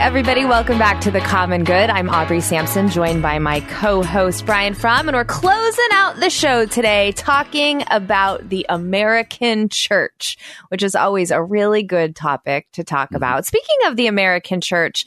Everybody, 0.00 0.46
welcome 0.46 0.78
back 0.78 0.98
to 0.98 1.10
The 1.10 1.20
Common 1.20 1.62
Good. 1.62 1.90
I'm 1.90 2.08
Aubrey 2.08 2.40
Sampson, 2.40 2.88
joined 2.88 3.20
by 3.20 3.38
my 3.38 3.60
co 3.60 4.02
host, 4.02 4.46
Brian 4.46 4.72
Fromm, 4.72 5.08
and 5.08 5.14
we're 5.14 5.26
closing 5.26 5.88
out 5.92 6.16
the 6.16 6.30
show 6.30 6.64
today 6.64 7.12
talking 7.12 7.84
about 7.90 8.48
the 8.48 8.64
American 8.70 9.68
church, 9.68 10.38
which 10.68 10.82
is 10.82 10.94
always 10.94 11.30
a 11.30 11.42
really 11.42 11.82
good 11.82 12.16
topic 12.16 12.66
to 12.72 12.82
talk 12.82 13.08
mm-hmm. 13.08 13.16
about. 13.16 13.44
Speaking 13.44 13.76
of 13.84 13.96
the 13.96 14.06
American 14.06 14.62
church, 14.62 15.04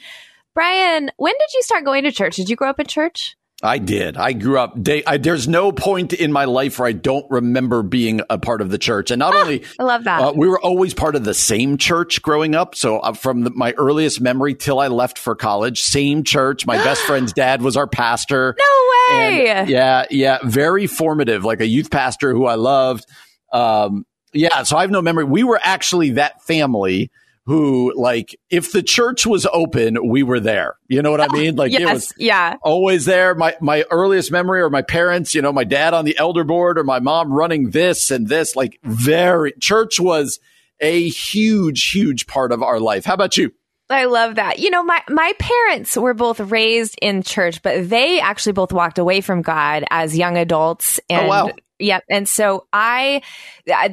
Brian, 0.53 1.09
when 1.17 1.33
did 1.33 1.53
you 1.55 1.63
start 1.63 1.85
going 1.85 2.03
to 2.03 2.11
church? 2.11 2.35
Did 2.35 2.49
you 2.49 2.55
grow 2.55 2.69
up 2.69 2.79
in 2.79 2.85
church? 2.85 3.35
I 3.63 3.77
did. 3.77 4.17
I 4.17 4.33
grew 4.33 4.59
up. 4.59 4.81
Day, 4.81 5.03
I, 5.07 5.17
there's 5.17 5.47
no 5.47 5.71
point 5.71 6.11
in 6.11 6.33
my 6.33 6.43
life 6.43 6.79
where 6.79 6.87
I 6.87 6.91
don't 6.91 7.25
remember 7.31 7.81
being 7.81 8.19
a 8.29 8.37
part 8.37 8.59
of 8.59 8.69
the 8.69 8.77
church. 8.77 9.09
And 9.09 9.19
not 9.19 9.33
ah, 9.33 9.41
only, 9.41 9.63
I 9.79 9.83
love 9.83 10.03
that 10.03 10.21
uh, 10.21 10.33
we 10.35 10.49
were 10.49 10.59
always 10.59 10.93
part 10.93 11.15
of 11.15 11.23
the 11.23 11.33
same 11.33 11.77
church 11.77 12.21
growing 12.21 12.55
up. 12.55 12.75
So 12.75 12.97
uh, 12.97 13.13
from 13.13 13.45
the, 13.45 13.51
my 13.51 13.71
earliest 13.73 14.19
memory 14.19 14.53
till 14.53 14.79
I 14.79 14.87
left 14.87 15.17
for 15.17 15.33
college, 15.33 15.81
same 15.81 16.23
church. 16.23 16.67
My 16.67 16.75
best 16.75 17.01
friend's 17.07 17.31
dad 17.31 17.61
was 17.61 17.77
our 17.77 17.87
pastor. 17.87 18.53
No 18.59 19.15
way. 19.15 19.47
And 19.47 19.69
yeah, 19.69 20.05
yeah, 20.09 20.39
very 20.43 20.85
formative. 20.85 21.45
Like 21.45 21.61
a 21.61 21.67
youth 21.67 21.89
pastor 21.89 22.33
who 22.33 22.45
I 22.45 22.55
loved. 22.55 23.05
Um, 23.53 24.05
yeah. 24.33 24.63
So 24.63 24.75
I 24.75 24.81
have 24.81 24.91
no 24.91 25.01
memory. 25.01 25.23
We 25.23 25.43
were 25.43 25.59
actually 25.63 26.11
that 26.11 26.43
family 26.43 27.11
who 27.45 27.93
like 27.95 28.39
if 28.49 28.71
the 28.71 28.81
church 28.81 29.25
was 29.25 29.45
open, 29.51 30.07
we 30.07 30.23
were 30.23 30.39
there. 30.39 30.77
You 30.87 31.01
know 31.01 31.11
what 31.11 31.21
I 31.21 31.27
mean? 31.31 31.55
Like 31.55 31.71
yes, 31.71 31.81
it 31.81 31.93
was 31.93 32.13
yeah. 32.17 32.55
always 32.61 33.05
there. 33.05 33.35
My 33.35 33.55
my 33.59 33.83
earliest 33.91 34.31
memory 34.31 34.61
or 34.61 34.69
my 34.69 34.81
parents, 34.81 35.35
you 35.35 35.41
know, 35.41 35.51
my 35.51 35.63
dad 35.63 35.93
on 35.93 36.05
the 36.05 36.17
elder 36.17 36.43
board 36.43 36.77
or 36.77 36.83
my 36.83 36.99
mom 36.99 37.31
running 37.31 37.71
this 37.71 38.11
and 38.11 38.27
this, 38.27 38.55
like 38.55 38.79
very 38.83 39.53
church 39.59 39.99
was 39.99 40.39
a 40.79 41.09
huge, 41.09 41.91
huge 41.91 42.27
part 42.27 42.51
of 42.51 42.61
our 42.61 42.79
life. 42.79 43.05
How 43.05 43.13
about 43.13 43.37
you? 43.37 43.51
I 43.89 44.05
love 44.05 44.35
that. 44.35 44.59
You 44.59 44.69
know, 44.69 44.83
my, 44.83 45.01
my 45.09 45.33
parents 45.39 45.95
were 45.95 46.13
both 46.13 46.39
raised 46.39 46.97
in 47.01 47.21
church, 47.21 47.61
but 47.61 47.89
they 47.89 48.19
actually 48.19 48.53
both 48.53 48.73
walked 48.73 48.97
away 48.97 49.21
from 49.21 49.41
God 49.41 49.85
as 49.89 50.17
young 50.17 50.37
adults. 50.37 50.99
Oh, 51.09 51.15
and 51.15 51.25
oh, 51.25 51.29
wow. 51.29 51.51
yeah. 51.79 51.99
And 52.09 52.27
so 52.27 52.65
I, 52.73 53.21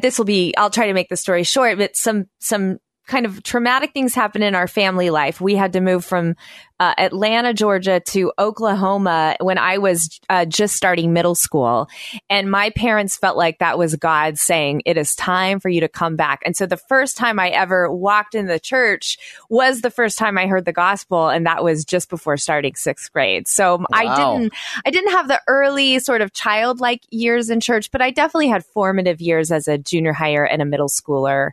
this 0.01 0.19
will 0.19 0.25
be, 0.25 0.55
I'll 0.57 0.71
try 0.71 0.87
to 0.87 0.95
make 0.95 1.09
the 1.09 1.17
story 1.17 1.43
short, 1.43 1.77
but 1.79 1.97
some, 1.97 2.29
some 2.39 2.79
kind 3.11 3.27
of 3.27 3.43
traumatic 3.43 3.93
things 3.93 4.15
happen 4.15 4.41
in 4.41 4.55
our 4.55 4.69
family 4.69 5.11
life. 5.11 5.41
We 5.41 5.57
had 5.57 5.73
to 5.73 5.81
move 5.81 6.05
from 6.05 6.37
uh, 6.79 6.95
Atlanta, 6.97 7.53
Georgia 7.53 7.99
to 7.99 8.33
Oklahoma 8.39 9.37
when 9.41 9.59
I 9.59 9.79
was 9.79 10.21
uh, 10.31 10.45
just 10.45 10.77
starting 10.77 11.13
middle 11.13 11.35
school. 11.35 11.89
And 12.31 12.49
my 12.49 12.71
parents 12.71 13.17
felt 13.17 13.37
like 13.37 13.59
that 13.59 13.77
was 13.77 13.97
God 13.97 14.39
saying, 14.39 14.83
it 14.87 14.97
is 14.97 15.17
time 15.17 15.59
for 15.59 15.69
you 15.69 15.81
to 15.81 15.89
come 15.89 16.15
back. 16.15 16.41
And 16.47 16.57
so 16.57 16.67
the 16.67 16.77
first 16.77 17.17
time 17.17 17.41
I 17.41 17.49
ever 17.51 17.93
walked 17.93 18.37
in 18.37 18.47
the 18.47 18.61
church 18.61 19.19
was 19.51 19.81
the 19.81 19.91
first 19.91 20.17
time 20.17 20.39
I 20.39 20.47
heard 20.47 20.65
the 20.65 20.73
gospel. 20.73 21.29
And 21.29 21.45
that 21.47 21.65
was 21.65 21.85
just 21.85 22.11
before 22.11 22.37
starting 22.37 22.77
sixth 22.77 23.13
grade. 23.13 23.49
So 23.49 23.79
wow. 23.79 23.87
I 23.93 24.05
didn't, 24.17 24.55
I 24.87 24.91
didn't 24.91 25.11
have 25.11 25.27
the 25.27 25.41
early 25.49 25.99
sort 25.99 26.23
of 26.23 26.33
childlike 26.33 27.03
years 27.11 27.51
in 27.51 27.61
church, 27.61 27.91
but 27.91 28.01
I 28.01 28.13
definitely 28.13 28.49
had 28.49 28.65
formative 28.65 29.21
years 29.21 29.51
as 29.51 29.67
a 29.67 29.77
junior 29.77 30.13
higher 30.13 30.45
and 30.45 30.63
a 30.63 30.65
middle 30.65 30.89
schooler 30.89 31.51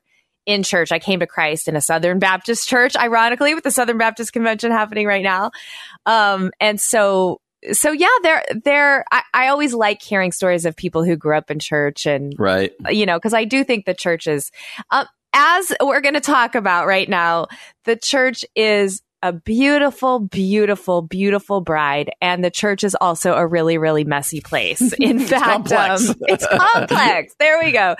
in 0.47 0.63
church. 0.63 0.91
I 0.91 0.97
came 0.97 1.19
to 1.19 1.27
Christ 1.27 1.67
in 1.67 1.75
a 1.75 1.81
Southern 1.81 2.17
Baptist 2.17 2.67
church, 2.67 2.95
ironically, 2.95 3.53
with 3.53 3.65
the 3.65 3.69
Southern 3.69 3.99
Baptist 3.99 4.33
Convention 4.33 4.71
happening 4.71 5.05
right 5.05 5.21
now. 5.21 5.51
Um, 6.07 6.51
and 6.59 6.81
so, 6.81 7.41
so 7.73 7.91
yeah, 7.91 8.07
there, 8.23 8.43
there, 8.63 9.05
I, 9.11 9.21
I, 9.33 9.47
always 9.49 9.73
like 9.73 10.01
hearing 10.01 10.31
stories 10.31 10.65
of 10.65 10.75
people 10.75 11.03
who 11.03 11.17
grew 11.17 11.37
up 11.37 11.51
in 11.51 11.59
church 11.59 12.05
and, 12.05 12.33
right. 12.39 12.71
You 12.89 13.05
know, 13.05 13.19
cause 13.19 13.33
I 13.33 13.43
do 13.43 13.63
think 13.63 13.85
the 13.85 13.93
church 13.93 14.25
is, 14.25 14.51
um, 14.89 15.05
as 15.33 15.73
we're 15.81 16.01
going 16.01 16.13
to 16.13 16.21
talk 16.21 16.55
about 16.55 16.87
right 16.87 17.09
now, 17.09 17.47
the 17.83 17.95
church 17.95 18.45
is 18.55 19.01
a 19.23 19.33
beautiful, 19.33 20.19
beautiful, 20.19 21.01
beautiful 21.01 21.61
bride. 21.61 22.11
And 22.21 22.43
the 22.43 22.51
church 22.51 22.83
is 22.83 22.95
also 22.99 23.33
a 23.33 23.45
really, 23.47 23.77
really 23.77 24.03
messy 24.03 24.41
place. 24.41 24.93
In 24.99 25.19
fact, 25.19 25.43
complex. 25.43 26.09
Um, 26.09 26.15
it's 26.21 26.47
complex. 26.47 27.35
there 27.39 27.59
we 27.59 27.71
go. 27.71 27.95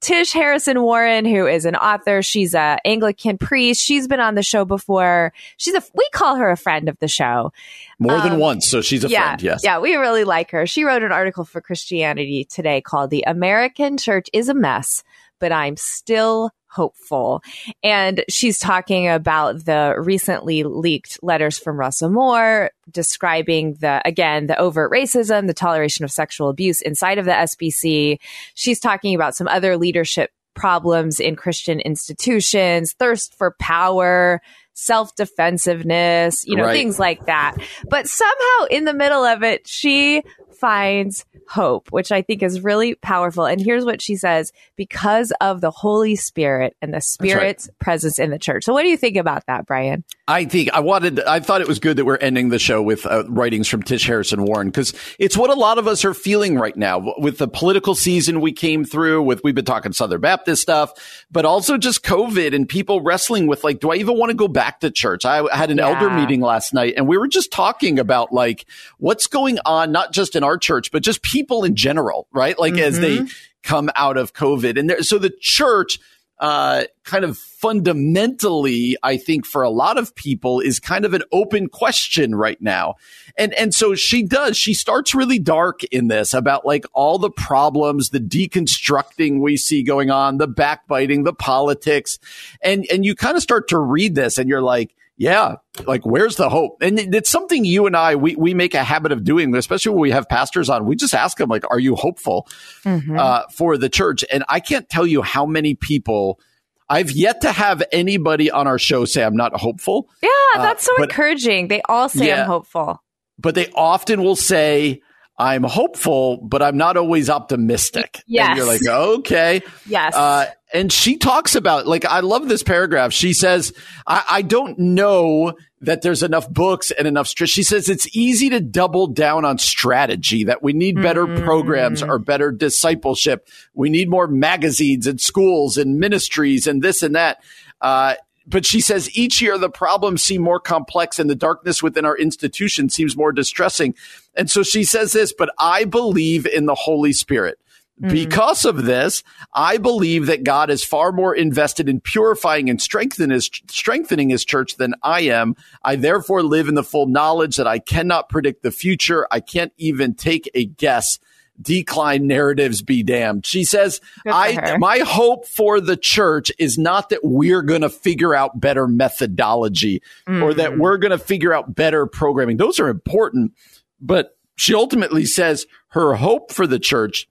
Tish 0.00 0.32
Harrison 0.32 0.80
Warren, 0.82 1.24
who 1.24 1.46
is 1.46 1.64
an 1.64 1.74
author, 1.74 2.22
she's 2.22 2.54
a 2.54 2.78
Anglican 2.84 3.38
priest. 3.38 3.82
She's 3.82 4.06
been 4.06 4.20
on 4.20 4.36
the 4.36 4.42
show 4.42 4.64
before. 4.64 5.32
She's 5.56 5.74
a, 5.74 5.82
we 5.94 6.08
call 6.12 6.36
her 6.36 6.50
a 6.50 6.56
friend 6.56 6.88
of 6.88 6.98
the 7.00 7.08
show. 7.08 7.52
More 7.98 8.16
um, 8.16 8.28
than 8.28 8.38
once. 8.38 8.70
So 8.70 8.80
she's 8.80 9.04
a 9.04 9.08
yeah, 9.08 9.28
friend. 9.28 9.42
Yes. 9.42 9.64
Yeah. 9.64 9.80
We 9.80 9.96
really 9.96 10.24
like 10.24 10.52
her. 10.52 10.66
She 10.66 10.84
wrote 10.84 11.02
an 11.02 11.12
article 11.12 11.44
for 11.44 11.60
Christianity 11.60 12.44
today 12.44 12.80
called 12.80 13.10
The 13.10 13.24
American 13.26 13.98
Church 13.98 14.28
is 14.32 14.48
a 14.48 14.54
Mess, 14.54 15.02
but 15.40 15.50
I'm 15.50 15.76
still 15.76 16.52
hopeful. 16.70 17.42
And 17.82 18.24
she's 18.28 18.58
talking 18.58 19.08
about 19.08 19.64
the 19.64 19.94
recently 19.98 20.62
leaked 20.62 21.22
letters 21.22 21.58
from 21.58 21.78
Russell 21.78 22.10
Moore 22.10 22.70
describing 22.90 23.74
the, 23.74 24.00
again, 24.04 24.46
the 24.46 24.58
overt 24.58 24.90
racism, 24.92 25.46
the 25.46 25.54
toleration 25.54 26.04
of 26.04 26.10
sexual 26.10 26.48
abuse 26.48 26.80
inside 26.80 27.18
of 27.18 27.24
the 27.24 27.32
SBC. 27.32 28.18
She's 28.54 28.80
talking 28.80 29.14
about 29.14 29.36
some 29.36 29.48
other 29.48 29.76
leadership 29.76 30.30
problems 30.54 31.20
in 31.20 31.36
Christian 31.36 31.80
institutions, 31.80 32.92
thirst 32.92 33.34
for 33.34 33.52
power, 33.58 34.42
self 34.80 35.14
defensiveness, 35.14 36.46
you 36.46 36.56
know, 36.56 36.64
Right. 36.64 36.72
things 36.72 36.98
like 36.98 37.26
that. 37.26 37.56
But 37.88 38.06
somehow 38.06 38.66
in 38.70 38.84
the 38.84 38.94
middle 38.94 39.24
of 39.24 39.42
it, 39.42 39.66
she 39.66 40.22
finds 40.60 41.24
hope, 41.48 41.88
which 41.90 42.12
I 42.12 42.22
think 42.22 42.42
is 42.42 42.60
really 42.60 42.94
powerful. 42.94 43.44
And 43.46 43.60
here's 43.60 43.84
what 43.84 44.00
she 44.02 44.14
says 44.14 44.52
because 44.76 45.32
of 45.40 45.60
the 45.60 45.70
Holy 45.70 46.14
Spirit 46.14 46.76
and 46.82 46.92
the 46.94 47.00
Spirit's 47.00 47.68
presence 47.80 48.18
in 48.18 48.30
the 48.30 48.38
church. 48.38 48.64
So, 48.64 48.72
what 48.72 48.82
do 48.82 48.88
you 48.88 48.96
think 48.96 49.16
about 49.16 49.46
that, 49.46 49.66
Brian? 49.66 50.04
I 50.28 50.44
think 50.44 50.70
I 50.72 50.78
wanted, 50.78 51.18
I 51.20 51.40
thought 51.40 51.60
it 51.60 51.66
was 51.66 51.80
good 51.80 51.96
that 51.96 52.04
we're 52.04 52.18
ending 52.18 52.50
the 52.50 52.58
show 52.60 52.80
with 52.82 53.04
uh, 53.04 53.24
writings 53.28 53.66
from 53.66 53.82
Tish 53.82 54.06
Harrison 54.06 54.44
Warren 54.44 54.68
because 54.68 54.94
it's 55.18 55.36
what 55.36 55.50
a 55.50 55.54
lot 55.54 55.78
of 55.78 55.88
us 55.88 56.04
are 56.04 56.14
feeling 56.14 56.56
right 56.56 56.76
now 56.76 57.14
with 57.18 57.38
the 57.38 57.48
political 57.48 57.96
season 57.96 58.40
we 58.40 58.52
came 58.52 58.84
through 58.84 59.22
with, 59.22 59.42
we've 59.42 59.56
been 59.56 59.64
talking 59.64 59.92
Southern 59.92 60.20
Baptist 60.20 60.62
stuff, 60.62 61.24
but 61.32 61.44
also 61.44 61.78
just 61.78 62.04
COVID 62.04 62.54
and 62.54 62.68
people 62.68 63.00
wrestling 63.00 63.48
with 63.48 63.64
like, 63.64 63.80
do 63.80 63.90
I 63.90 63.96
even 63.96 64.16
want 64.16 64.30
to 64.30 64.36
go 64.36 64.46
back 64.46 64.69
to 64.78 64.90
church? 64.92 65.24
I 65.24 65.42
had 65.54 65.70
an 65.70 65.78
Yeah. 65.78 65.88
elder 65.88 66.08
meeting 66.08 66.40
last 66.40 66.72
night 66.72 66.94
and 66.96 67.08
we 67.08 67.18
were 67.18 67.26
just 67.26 67.50
talking 67.50 67.98
about 67.98 68.32
like 68.32 68.66
what's 68.98 69.26
going 69.26 69.58
on, 69.66 69.90
not 69.90 70.12
just 70.12 70.36
in 70.36 70.44
our 70.44 70.56
church, 70.56 70.92
but 70.92 71.02
just 71.02 71.22
people 71.22 71.64
in 71.64 71.74
general, 71.74 72.28
right? 72.32 72.56
Like 72.58 72.78
as 72.78 73.00
they 73.00 73.18
mm-hmm. 73.18 73.26
come 73.64 73.90
out 73.96 74.16
of 74.16 74.32
COVID. 74.32 74.78
And 74.78 74.88
there, 74.88 75.02
so 75.02 75.18
the 75.18 75.32
church, 75.40 75.98
uh, 76.40 76.84
kind 77.04 77.24
of 77.24 77.36
fundamentally, 77.36 78.96
I 79.02 79.18
think 79.18 79.44
for 79.44 79.62
a 79.62 79.68
lot 79.68 79.98
of 79.98 80.14
people 80.14 80.60
is 80.60 80.80
kind 80.80 81.04
of 81.04 81.12
an 81.12 81.22
open 81.32 81.68
question 81.68 82.34
right 82.34 82.60
now. 82.62 82.94
And, 83.36 83.52
and 83.54 83.74
so 83.74 83.94
she 83.94 84.22
does, 84.22 84.56
she 84.56 84.72
starts 84.72 85.14
really 85.14 85.38
dark 85.38 85.84
in 85.84 86.08
this 86.08 86.32
about 86.32 86.64
like 86.64 86.86
all 86.94 87.18
the 87.18 87.30
problems, 87.30 88.08
the 88.08 88.20
deconstructing 88.20 89.40
we 89.40 89.58
see 89.58 89.82
going 89.82 90.10
on, 90.10 90.38
the 90.38 90.48
backbiting, 90.48 91.24
the 91.24 91.34
politics. 91.34 92.18
And, 92.62 92.86
and 92.90 93.04
you 93.04 93.14
kind 93.14 93.36
of 93.36 93.42
start 93.42 93.68
to 93.68 93.78
read 93.78 94.14
this 94.14 94.38
and 94.38 94.48
you're 94.48 94.62
like, 94.62 94.94
yeah, 95.20 95.56
like 95.86 96.06
where's 96.06 96.36
the 96.36 96.48
hope? 96.48 96.78
And 96.80 96.98
it's 97.14 97.28
something 97.28 97.62
you 97.66 97.84
and 97.86 97.94
I 97.94 98.16
we 98.16 98.34
we 98.36 98.54
make 98.54 98.72
a 98.72 98.82
habit 98.82 99.12
of 99.12 99.22
doing, 99.22 99.54
especially 99.54 99.92
when 99.92 100.00
we 100.00 100.10
have 100.12 100.26
pastors 100.30 100.70
on. 100.70 100.86
We 100.86 100.96
just 100.96 101.12
ask 101.14 101.36
them 101.36 101.50
like, 101.50 101.64
"Are 101.70 101.78
you 101.78 101.94
hopeful 101.94 102.48
uh, 102.86 103.42
for 103.54 103.76
the 103.76 103.90
church?" 103.90 104.24
And 104.32 104.44
I 104.48 104.60
can't 104.60 104.88
tell 104.88 105.06
you 105.06 105.20
how 105.20 105.44
many 105.44 105.74
people 105.74 106.40
I've 106.88 107.10
yet 107.12 107.42
to 107.42 107.52
have 107.52 107.82
anybody 107.92 108.50
on 108.50 108.66
our 108.66 108.78
show 108.78 109.04
say 109.04 109.22
I'm 109.22 109.36
not 109.36 109.54
hopeful, 109.60 110.08
Yeah, 110.22 110.28
that's 110.56 110.84
so 110.84 110.92
Uh, 110.94 111.00
but- 111.00 111.10
encouraging. 111.10 111.68
They 111.68 111.82
all 111.88 112.08
say 112.08 112.28
Yeah. 112.28 112.40
I'm 112.42 112.46
hopeful. 112.46 113.02
but 113.38 113.54
they 113.54 113.68
often 113.74 114.22
will 114.22 114.36
say. 114.36 115.02
I'm 115.40 115.62
hopeful, 115.62 116.36
but 116.36 116.60
I'm 116.60 116.76
not 116.76 116.98
always 116.98 117.30
optimistic. 117.30 118.22
Yes. 118.26 118.48
And 118.48 118.58
you're 118.58 118.66
like, 118.66 118.86
okay. 118.86 119.62
Yes. 119.86 120.14
Uh, 120.14 120.44
and 120.74 120.92
she 120.92 121.16
talks 121.16 121.54
about 121.54 121.86
like 121.86 122.04
I 122.04 122.20
love 122.20 122.46
this 122.46 122.62
paragraph. 122.62 123.14
She 123.14 123.32
says, 123.32 123.72
I, 124.06 124.22
I 124.28 124.42
don't 124.42 124.78
know 124.78 125.54
that 125.80 126.02
there's 126.02 126.22
enough 126.22 126.46
books 126.50 126.90
and 126.90 127.08
enough. 127.08 127.26
Str-. 127.26 127.46
She 127.46 127.62
says 127.62 127.88
it's 127.88 128.14
easy 128.14 128.50
to 128.50 128.60
double 128.60 129.06
down 129.06 129.46
on 129.46 129.56
strategy. 129.56 130.44
That 130.44 130.62
we 130.62 130.74
need 130.74 131.00
better 131.00 131.26
programs 131.26 132.02
or 132.02 132.18
better 132.18 132.52
discipleship. 132.52 133.48
We 133.72 133.88
need 133.88 134.10
more 134.10 134.26
magazines 134.26 135.06
and 135.06 135.18
schools 135.18 135.78
and 135.78 135.98
ministries 135.98 136.66
and 136.66 136.82
this 136.82 137.02
and 137.02 137.14
that. 137.16 137.42
Uh, 137.80 138.16
but 138.46 138.66
she 138.66 138.80
says 138.80 139.14
each 139.16 139.40
year 139.40 139.58
the 139.58 139.70
problems 139.70 140.22
seem 140.22 140.42
more 140.42 140.60
complex 140.60 141.18
and 141.18 141.28
the 141.28 141.34
darkness 141.34 141.82
within 141.82 142.04
our 142.04 142.16
institution 142.16 142.88
seems 142.88 143.16
more 143.16 143.32
distressing. 143.32 143.94
And 144.34 144.50
so 144.50 144.62
she 144.62 144.84
says 144.84 145.12
this, 145.12 145.32
but 145.32 145.50
I 145.58 145.84
believe 145.84 146.46
in 146.46 146.66
the 146.66 146.74
Holy 146.74 147.12
Spirit. 147.12 147.58
Hmm. 148.00 148.08
Because 148.08 148.64
of 148.64 148.84
this, 148.84 149.22
I 149.52 149.76
believe 149.76 150.26
that 150.26 150.42
God 150.42 150.70
is 150.70 150.82
far 150.82 151.12
more 151.12 151.34
invested 151.34 151.88
in 151.88 152.00
purifying 152.00 152.70
and 152.70 152.80
strengthening 152.80 153.30
his, 153.30 153.50
strengthening 153.68 154.30
his 154.30 154.44
church 154.44 154.76
than 154.76 154.94
I 155.02 155.22
am. 155.22 155.54
I 155.84 155.96
therefore 155.96 156.42
live 156.42 156.68
in 156.68 156.74
the 156.74 156.82
full 156.82 157.06
knowledge 157.06 157.56
that 157.56 157.66
I 157.66 157.78
cannot 157.78 158.30
predict 158.30 158.62
the 158.62 158.70
future. 158.70 159.26
I 159.30 159.40
can't 159.40 159.72
even 159.76 160.14
take 160.14 160.50
a 160.54 160.64
guess. 160.64 161.18
Decline 161.60 162.26
narratives 162.26 162.82
be 162.82 163.02
damned. 163.02 163.44
She 163.44 163.64
says, 163.64 164.00
I, 164.26 164.76
my 164.78 164.98
hope 164.98 165.46
for 165.46 165.80
the 165.80 165.96
church 165.96 166.50
is 166.58 166.78
not 166.78 167.10
that 167.10 167.20
we're 167.22 167.62
going 167.62 167.82
to 167.82 167.90
figure 167.90 168.34
out 168.34 168.58
better 168.58 168.86
methodology 168.88 170.02
or 170.42 170.54
that 170.54 170.78
we're 170.78 170.96
going 170.98 171.10
to 171.10 171.18
figure 171.18 171.52
out 171.52 171.74
better 171.74 172.06
programming. 172.06 172.56
Those 172.56 172.80
are 172.80 172.88
important, 172.88 173.52
but 174.00 174.36
she 174.56 174.74
ultimately 174.74 175.24
says 175.26 175.66
her 175.88 176.14
hope 176.14 176.52
for 176.52 176.66
the 176.66 176.78
church 176.78 177.28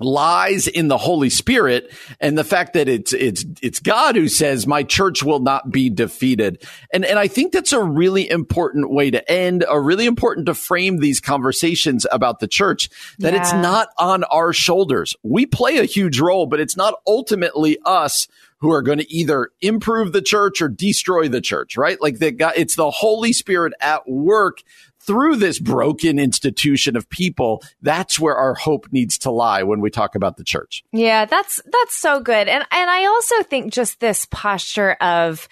lies 0.00 0.66
in 0.66 0.88
the 0.88 0.98
Holy 0.98 1.30
Spirit 1.30 1.92
and 2.20 2.36
the 2.36 2.44
fact 2.44 2.72
that 2.72 2.88
it's 2.88 3.12
it's 3.12 3.44
it's 3.62 3.80
God 3.80 4.16
who 4.16 4.28
says 4.28 4.66
my 4.66 4.82
church 4.82 5.22
will 5.22 5.40
not 5.40 5.70
be 5.70 5.90
defeated. 5.90 6.66
And 6.92 7.04
and 7.04 7.18
I 7.18 7.28
think 7.28 7.52
that's 7.52 7.72
a 7.72 7.82
really 7.82 8.28
important 8.28 8.90
way 8.90 9.10
to 9.10 9.30
end, 9.30 9.64
a 9.68 9.80
really 9.80 10.06
important 10.06 10.46
to 10.46 10.54
frame 10.54 10.98
these 10.98 11.20
conversations 11.20 12.06
about 12.10 12.40
the 12.40 12.48
church 12.48 12.88
that 13.18 13.34
it's 13.34 13.52
not 13.52 13.88
on 13.98 14.24
our 14.24 14.52
shoulders. 14.52 15.14
We 15.22 15.46
play 15.46 15.78
a 15.78 15.84
huge 15.84 16.20
role, 16.20 16.46
but 16.46 16.60
it's 16.60 16.76
not 16.76 16.94
ultimately 17.06 17.78
us 17.84 18.26
who 18.60 18.70
are 18.70 18.82
going 18.82 18.98
to 18.98 19.12
either 19.12 19.50
improve 19.60 20.12
the 20.12 20.20
church 20.22 20.60
or 20.60 20.68
destroy 20.68 21.28
the 21.28 21.40
church, 21.40 21.76
right? 21.76 22.00
Like 22.00 22.18
the 22.18 22.30
God, 22.30 22.54
it's 22.56 22.76
the 22.76 22.90
Holy 22.90 23.32
Spirit 23.32 23.72
at 23.80 24.08
work 24.08 24.62
through 25.00 25.36
this 25.36 25.58
broken 25.58 26.18
institution 26.18 26.96
of 26.96 27.08
people. 27.08 27.62
That's 27.82 28.18
where 28.18 28.36
our 28.36 28.54
hope 28.54 28.86
needs 28.92 29.18
to 29.18 29.30
lie 29.30 29.62
when 29.62 29.80
we 29.80 29.90
talk 29.90 30.14
about 30.14 30.36
the 30.36 30.44
church. 30.44 30.84
Yeah, 30.92 31.24
that's 31.24 31.60
that's 31.64 31.96
so 31.96 32.20
good. 32.20 32.48
And 32.48 32.64
and 32.70 32.90
I 32.90 33.06
also 33.06 33.42
think 33.42 33.72
just 33.72 34.00
this 34.00 34.26
posture 34.30 34.92
of 35.00 35.48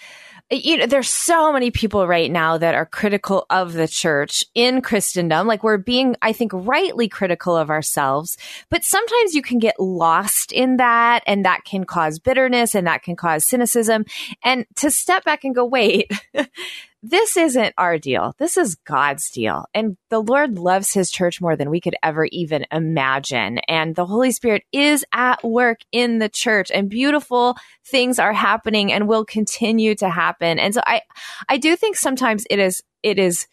you 0.50 0.78
know, 0.78 0.86
there's 0.86 1.10
so 1.10 1.52
many 1.52 1.70
people 1.70 2.06
right 2.06 2.30
now 2.30 2.56
that 2.56 2.74
are 2.74 2.86
critical 2.86 3.44
of 3.50 3.74
the 3.74 3.86
church 3.86 4.42
in 4.54 4.80
Christendom. 4.80 5.46
Like 5.46 5.62
we're 5.62 5.76
being, 5.76 6.16
I 6.22 6.32
think, 6.32 6.52
rightly 6.54 7.06
critical 7.06 7.54
of 7.54 7.68
ourselves, 7.68 8.38
but 8.70 8.82
sometimes 8.82 9.34
you 9.34 9.42
can 9.42 9.58
get 9.58 9.78
lost 9.78 10.50
in 10.50 10.78
that 10.78 11.22
and 11.26 11.44
that 11.44 11.64
can 11.64 11.84
cause 11.84 12.18
bitterness 12.18 12.74
and 12.74 12.86
that 12.86 13.02
can 13.02 13.14
cause 13.14 13.44
cynicism. 13.44 14.06
And 14.42 14.64
to 14.76 14.90
step 14.90 15.22
back 15.24 15.44
and 15.44 15.54
go, 15.54 15.66
wait, 15.66 16.10
this 17.02 17.36
isn't 17.36 17.74
our 17.78 17.96
deal. 17.98 18.34
This 18.38 18.56
is 18.56 18.74
God's 18.74 19.30
deal. 19.30 19.66
And 19.72 19.96
the 20.10 20.20
Lord 20.20 20.58
loves 20.58 20.92
his 20.92 21.10
church 21.10 21.40
more 21.40 21.54
than 21.54 21.70
we 21.70 21.80
could 21.80 21.94
ever 22.02 22.24
even 22.32 22.66
imagine. 22.72 23.58
And 23.68 23.94
the 23.94 24.06
Holy 24.06 24.32
Spirit 24.32 24.64
is 24.72 25.04
at 25.12 25.44
work 25.44 25.80
in 25.92 26.18
the 26.18 26.28
church 26.28 26.70
and 26.72 26.90
beautiful 26.90 27.56
things 27.86 28.18
are 28.18 28.32
happening 28.32 28.92
and 28.92 29.06
will 29.06 29.24
continue 29.24 29.94
to 29.96 30.08
happen. 30.08 30.58
And 30.58 30.74
so 30.74 30.80
I, 30.84 31.02
I 31.48 31.58
do 31.58 31.76
think 31.76 31.96
sometimes 31.96 32.44
it 32.50 32.58
is, 32.58 32.82
it 33.02 33.18
is 33.18 33.46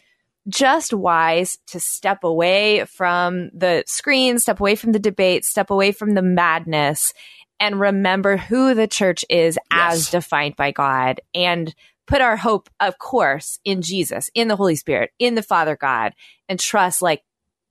just 0.48 0.94
wise 0.94 1.58
to 1.68 1.80
step 1.80 2.24
away 2.24 2.86
from 2.86 3.50
the 3.54 3.84
screen, 3.86 4.40
step 4.40 4.60
away 4.60 4.76
from 4.76 4.92
the 4.92 5.00
debate, 5.00 5.46
step 5.46 5.70
away 5.70 5.92
from 5.92 6.12
the 6.12 6.22
madness 6.22 7.14
and 7.60 7.80
remember 7.80 8.38
who 8.38 8.74
the 8.74 8.88
church 8.88 9.24
is 9.30 9.58
as 9.72 10.10
defined 10.10 10.56
by 10.56 10.72
God 10.72 11.22
and 11.34 11.74
put 12.08 12.22
our 12.22 12.38
hope, 12.38 12.70
of 12.80 12.98
course, 12.98 13.60
in 13.66 13.82
Jesus, 13.82 14.30
in 14.34 14.48
the 14.48 14.56
Holy 14.56 14.76
Spirit, 14.76 15.12
in 15.20 15.36
the 15.36 15.44
Father 15.44 15.76
God, 15.76 16.14
and 16.48 16.60
trust 16.60 17.02
like, 17.02 17.24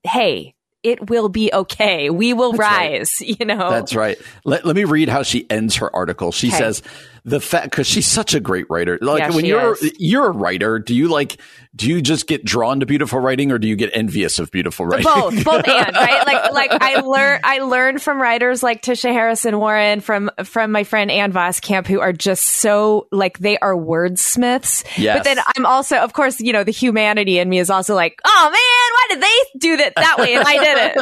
hey, 0.03 0.55
it 0.83 1.09
will 1.09 1.29
be 1.29 1.51
okay. 1.53 2.11
We 2.11 2.35
will 2.35 2.53
That's 2.53 2.59
right. 2.71 2.91
rise, 2.91 3.13
you 3.21 3.45
know? 3.47 3.71
That's 3.71 3.95
right. 3.95 4.19
Let, 4.45 4.65
let 4.67 4.77
me 4.77 4.85
read 4.85 5.09
how 5.09 5.23
she 5.23 5.49
ends 5.51 5.77
her 5.77 5.95
article. 5.95 6.33
She 6.33 6.49
Okay. 6.49 6.59
says 6.59 6.83
the 7.25 7.41
fact 7.41 7.71
because 7.71 7.87
she's 7.87 8.07
such 8.07 8.35
a 8.35 8.41
great 8.41 8.67
writer. 8.69 8.99
Like 9.01 9.21
Yeah, 9.21 9.31
when 9.31 9.45
you're 9.45 9.73
is. 9.75 9.93
you're 9.99 10.27
a 10.27 10.31
writer, 10.33 10.79
do 10.79 10.95
you 10.95 11.09
like 11.09 11.39
do 11.77 11.89
you 11.89 12.01
just 12.01 12.29
get 12.29 12.45
drawn 12.45 12.79
to 12.81 12.87
beautiful 12.87 13.19
writing 13.19 13.51
or 13.51 13.59
do 13.59 13.67
you 13.67 13.75
get 13.75 13.91
envious 13.95 14.39
of 14.39 14.51
beautiful 14.53 14.87
writing? 14.87 15.05
both 15.05 15.45
both 15.45 15.67
and 15.69 15.97
right 15.97 16.25
like 16.25 16.53
like 16.53 16.71
i 16.81 17.01
learn 17.01 17.41
i 17.43 17.59
learned 17.59 18.01
from 18.01 18.21
writers 18.23 18.63
like 18.63 18.81
tisha 18.81 19.11
harrison 19.13 19.59
warren 19.59 20.01
from 20.01 20.31
from 20.45 20.71
my 20.71 20.85
friend 20.85 21.11
ann 21.11 21.33
voskamp 21.33 21.89
who 21.89 21.99
are 21.99 22.13
just 22.13 22.45
so 22.47 23.09
like 23.11 23.41
they 23.41 23.59
are 23.59 23.75
wordsmiths 23.75 24.85
Yes. 24.97 25.19
but 25.19 25.25
then 25.25 25.39
i'm 25.57 25.67
also 25.67 25.97
of 25.97 26.13
course 26.13 26.41
you 26.41 26.53
know 26.53 26.63
the 26.63 26.71
humanity 26.71 27.41
in 27.41 27.49
me 27.49 27.59
is 27.59 27.71
also 27.71 27.97
like 27.97 28.21
oh 28.25 28.45
man 28.45 28.55
why 28.55 29.07
did 29.11 29.21
they 29.21 29.59
do 29.59 29.77
that 29.79 29.95
that 29.97 30.19
way 30.19 30.35
and 30.35 30.45
i 30.47 30.59
did 30.59 30.93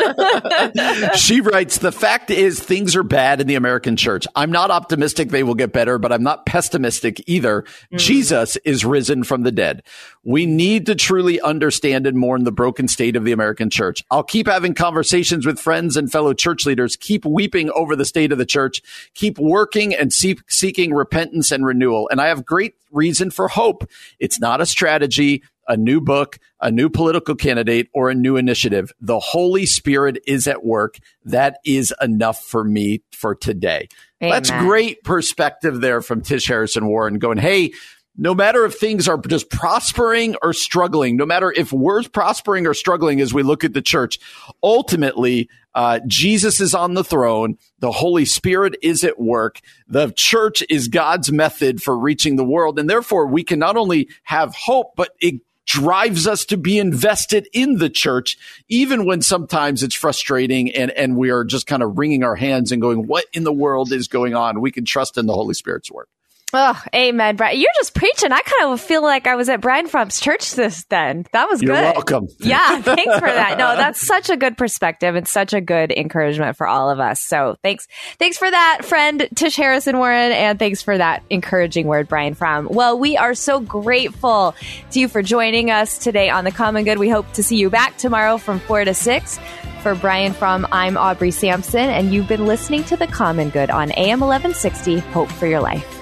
it 1.10 1.16
she 1.18 1.40
writes, 1.40 1.78
the 1.78 1.92
fact 1.92 2.30
is 2.30 2.58
things 2.60 2.96
are 2.96 3.02
bad 3.02 3.40
in 3.40 3.46
the 3.46 3.54
American 3.56 3.96
church. 3.96 4.26
I'm 4.34 4.50
not 4.52 4.70
optimistic 4.70 5.28
they 5.30 5.42
will 5.42 5.54
get 5.54 5.72
better, 5.72 5.98
but 5.98 6.11
I'm 6.12 6.22
not 6.22 6.46
pessimistic 6.46 7.22
either. 7.26 7.62
Mm-hmm. 7.62 7.96
Jesus 7.96 8.56
is 8.64 8.84
risen 8.84 9.24
from 9.24 9.42
the 9.42 9.52
dead. 9.52 9.82
We 10.24 10.46
need 10.46 10.86
to 10.86 10.94
truly 10.94 11.40
understand 11.40 12.06
and 12.06 12.16
mourn 12.16 12.44
the 12.44 12.52
broken 12.52 12.88
state 12.88 13.16
of 13.16 13.24
the 13.24 13.32
American 13.32 13.70
church. 13.70 14.04
I'll 14.10 14.22
keep 14.22 14.46
having 14.46 14.74
conversations 14.74 15.46
with 15.46 15.58
friends 15.58 15.96
and 15.96 16.10
fellow 16.10 16.34
church 16.34 16.66
leaders, 16.66 16.96
keep 16.96 17.24
weeping 17.24 17.70
over 17.70 17.96
the 17.96 18.04
state 18.04 18.32
of 18.32 18.38
the 18.38 18.46
church, 18.46 18.82
keep 19.14 19.38
working 19.38 19.94
and 19.94 20.12
seek, 20.12 20.40
seeking 20.48 20.94
repentance 20.94 21.50
and 21.50 21.66
renewal. 21.66 22.08
And 22.10 22.20
I 22.20 22.28
have 22.28 22.44
great 22.44 22.74
reason 22.92 23.30
for 23.30 23.48
hope. 23.48 23.88
It's 24.18 24.38
not 24.38 24.60
a 24.60 24.66
strategy 24.66 25.42
a 25.68 25.76
new 25.76 26.00
book, 26.00 26.38
a 26.60 26.70
new 26.70 26.88
political 26.88 27.34
candidate, 27.34 27.88
or 27.94 28.10
a 28.10 28.14
new 28.14 28.36
initiative. 28.36 28.92
The 29.00 29.18
Holy 29.18 29.66
Spirit 29.66 30.18
is 30.26 30.46
at 30.46 30.64
work. 30.64 30.98
That 31.24 31.58
is 31.64 31.94
enough 32.00 32.42
for 32.42 32.64
me 32.64 33.02
for 33.12 33.34
today. 33.34 33.88
That's 34.20 34.50
great 34.50 35.02
perspective 35.02 35.80
there 35.80 36.00
from 36.00 36.20
Tish 36.20 36.46
Harrison 36.46 36.86
Warren 36.86 37.18
going, 37.18 37.38
Hey, 37.38 37.72
no 38.16 38.34
matter 38.34 38.64
if 38.64 38.74
things 38.74 39.08
are 39.08 39.18
just 39.18 39.50
prospering 39.50 40.36
or 40.42 40.52
struggling, 40.52 41.16
no 41.16 41.24
matter 41.24 41.50
if 41.50 41.72
we're 41.72 42.02
prospering 42.04 42.66
or 42.66 42.74
struggling 42.74 43.20
as 43.20 43.32
we 43.32 43.42
look 43.42 43.64
at 43.64 43.72
the 43.72 43.82
church, 43.82 44.18
ultimately, 44.62 45.48
uh, 45.74 46.00
Jesus 46.06 46.60
is 46.60 46.74
on 46.74 46.94
the 46.94 47.04
throne. 47.04 47.56
The 47.78 47.90
Holy 47.90 48.26
Spirit 48.26 48.76
is 48.82 49.02
at 49.02 49.18
work. 49.18 49.60
The 49.88 50.12
church 50.14 50.62
is 50.68 50.88
God's 50.88 51.32
method 51.32 51.82
for 51.82 51.98
reaching 51.98 52.36
the 52.36 52.44
world. 52.44 52.78
And 52.78 52.88
therefore, 52.88 53.26
we 53.26 53.42
can 53.42 53.58
not 53.58 53.76
only 53.76 54.08
have 54.24 54.54
hope, 54.54 54.92
but 54.94 55.12
it 55.20 55.40
drives 55.66 56.26
us 56.26 56.44
to 56.46 56.56
be 56.56 56.78
invested 56.78 57.48
in 57.52 57.78
the 57.78 57.90
church, 57.90 58.36
even 58.68 59.04
when 59.04 59.22
sometimes 59.22 59.82
it's 59.82 59.94
frustrating 59.94 60.70
and, 60.74 60.90
and 60.92 61.16
we 61.16 61.30
are 61.30 61.44
just 61.44 61.66
kind 61.66 61.82
of 61.82 61.98
wringing 61.98 62.24
our 62.24 62.36
hands 62.36 62.72
and 62.72 62.82
going, 62.82 63.06
what 63.06 63.24
in 63.32 63.44
the 63.44 63.52
world 63.52 63.92
is 63.92 64.08
going 64.08 64.34
on? 64.34 64.60
We 64.60 64.72
can 64.72 64.84
trust 64.84 65.16
in 65.18 65.26
the 65.26 65.34
Holy 65.34 65.54
Spirit's 65.54 65.90
work. 65.90 66.08
Oh, 66.54 66.78
amen, 66.94 67.36
Brian. 67.36 67.58
You're 67.58 67.70
just 67.76 67.94
preaching. 67.94 68.30
I 68.30 68.40
kind 68.40 68.72
of 68.72 68.80
feel 68.80 69.02
like 69.02 69.26
I 69.26 69.36
was 69.36 69.48
at 69.48 69.62
Brian 69.62 69.86
Fromm's 69.88 70.20
church 70.20 70.52
this 70.52 70.84
then. 70.90 71.24
That 71.32 71.48
was 71.48 71.60
good. 71.60 71.68
You're 71.68 71.92
welcome. 71.94 72.28
Yeah, 72.40 72.82
thanks 72.82 73.14
for 73.14 73.26
that. 73.26 73.56
No, 73.56 73.74
that's 73.76 74.06
such 74.06 74.28
a 74.28 74.36
good 74.36 74.58
perspective 74.58 75.14
and 75.14 75.26
such 75.26 75.54
a 75.54 75.60
good 75.62 75.90
encouragement 75.92 76.56
for 76.56 76.66
all 76.66 76.90
of 76.90 77.00
us. 77.00 77.22
So 77.22 77.56
thanks, 77.62 77.88
thanks 78.18 78.36
for 78.36 78.50
that, 78.50 78.84
friend 78.84 79.28
Tish 79.34 79.56
Harrison 79.56 79.96
Warren, 79.96 80.32
and 80.32 80.58
thanks 80.58 80.82
for 80.82 80.98
that 80.98 81.22
encouraging 81.30 81.86
word, 81.86 82.08
Brian 82.08 82.34
Fromm. 82.34 82.68
Well, 82.70 82.98
we 82.98 83.16
are 83.16 83.34
so 83.34 83.60
grateful 83.60 84.54
to 84.90 85.00
you 85.00 85.08
for 85.08 85.22
joining 85.22 85.70
us 85.70 85.96
today 85.98 86.28
on 86.28 86.44
the 86.44 86.50
Common 86.50 86.84
Good. 86.84 86.98
We 86.98 87.08
hope 87.08 87.32
to 87.34 87.42
see 87.42 87.56
you 87.56 87.70
back 87.70 87.96
tomorrow 87.96 88.36
from 88.36 88.58
four 88.60 88.84
to 88.84 88.92
six. 88.92 89.38
For 89.82 89.94
Brian 89.94 90.32
Fromm, 90.32 90.66
I'm 90.70 90.96
Aubrey 90.96 91.30
Sampson, 91.32 91.88
and 91.88 92.12
you've 92.12 92.28
been 92.28 92.46
listening 92.46 92.84
to 92.84 92.96
the 92.96 93.06
Common 93.06 93.48
Good 93.48 93.70
on 93.70 93.90
AM 93.92 94.20
1160. 94.20 94.98
Hope 94.98 95.28
for 95.30 95.46
your 95.46 95.60
life. 95.60 96.01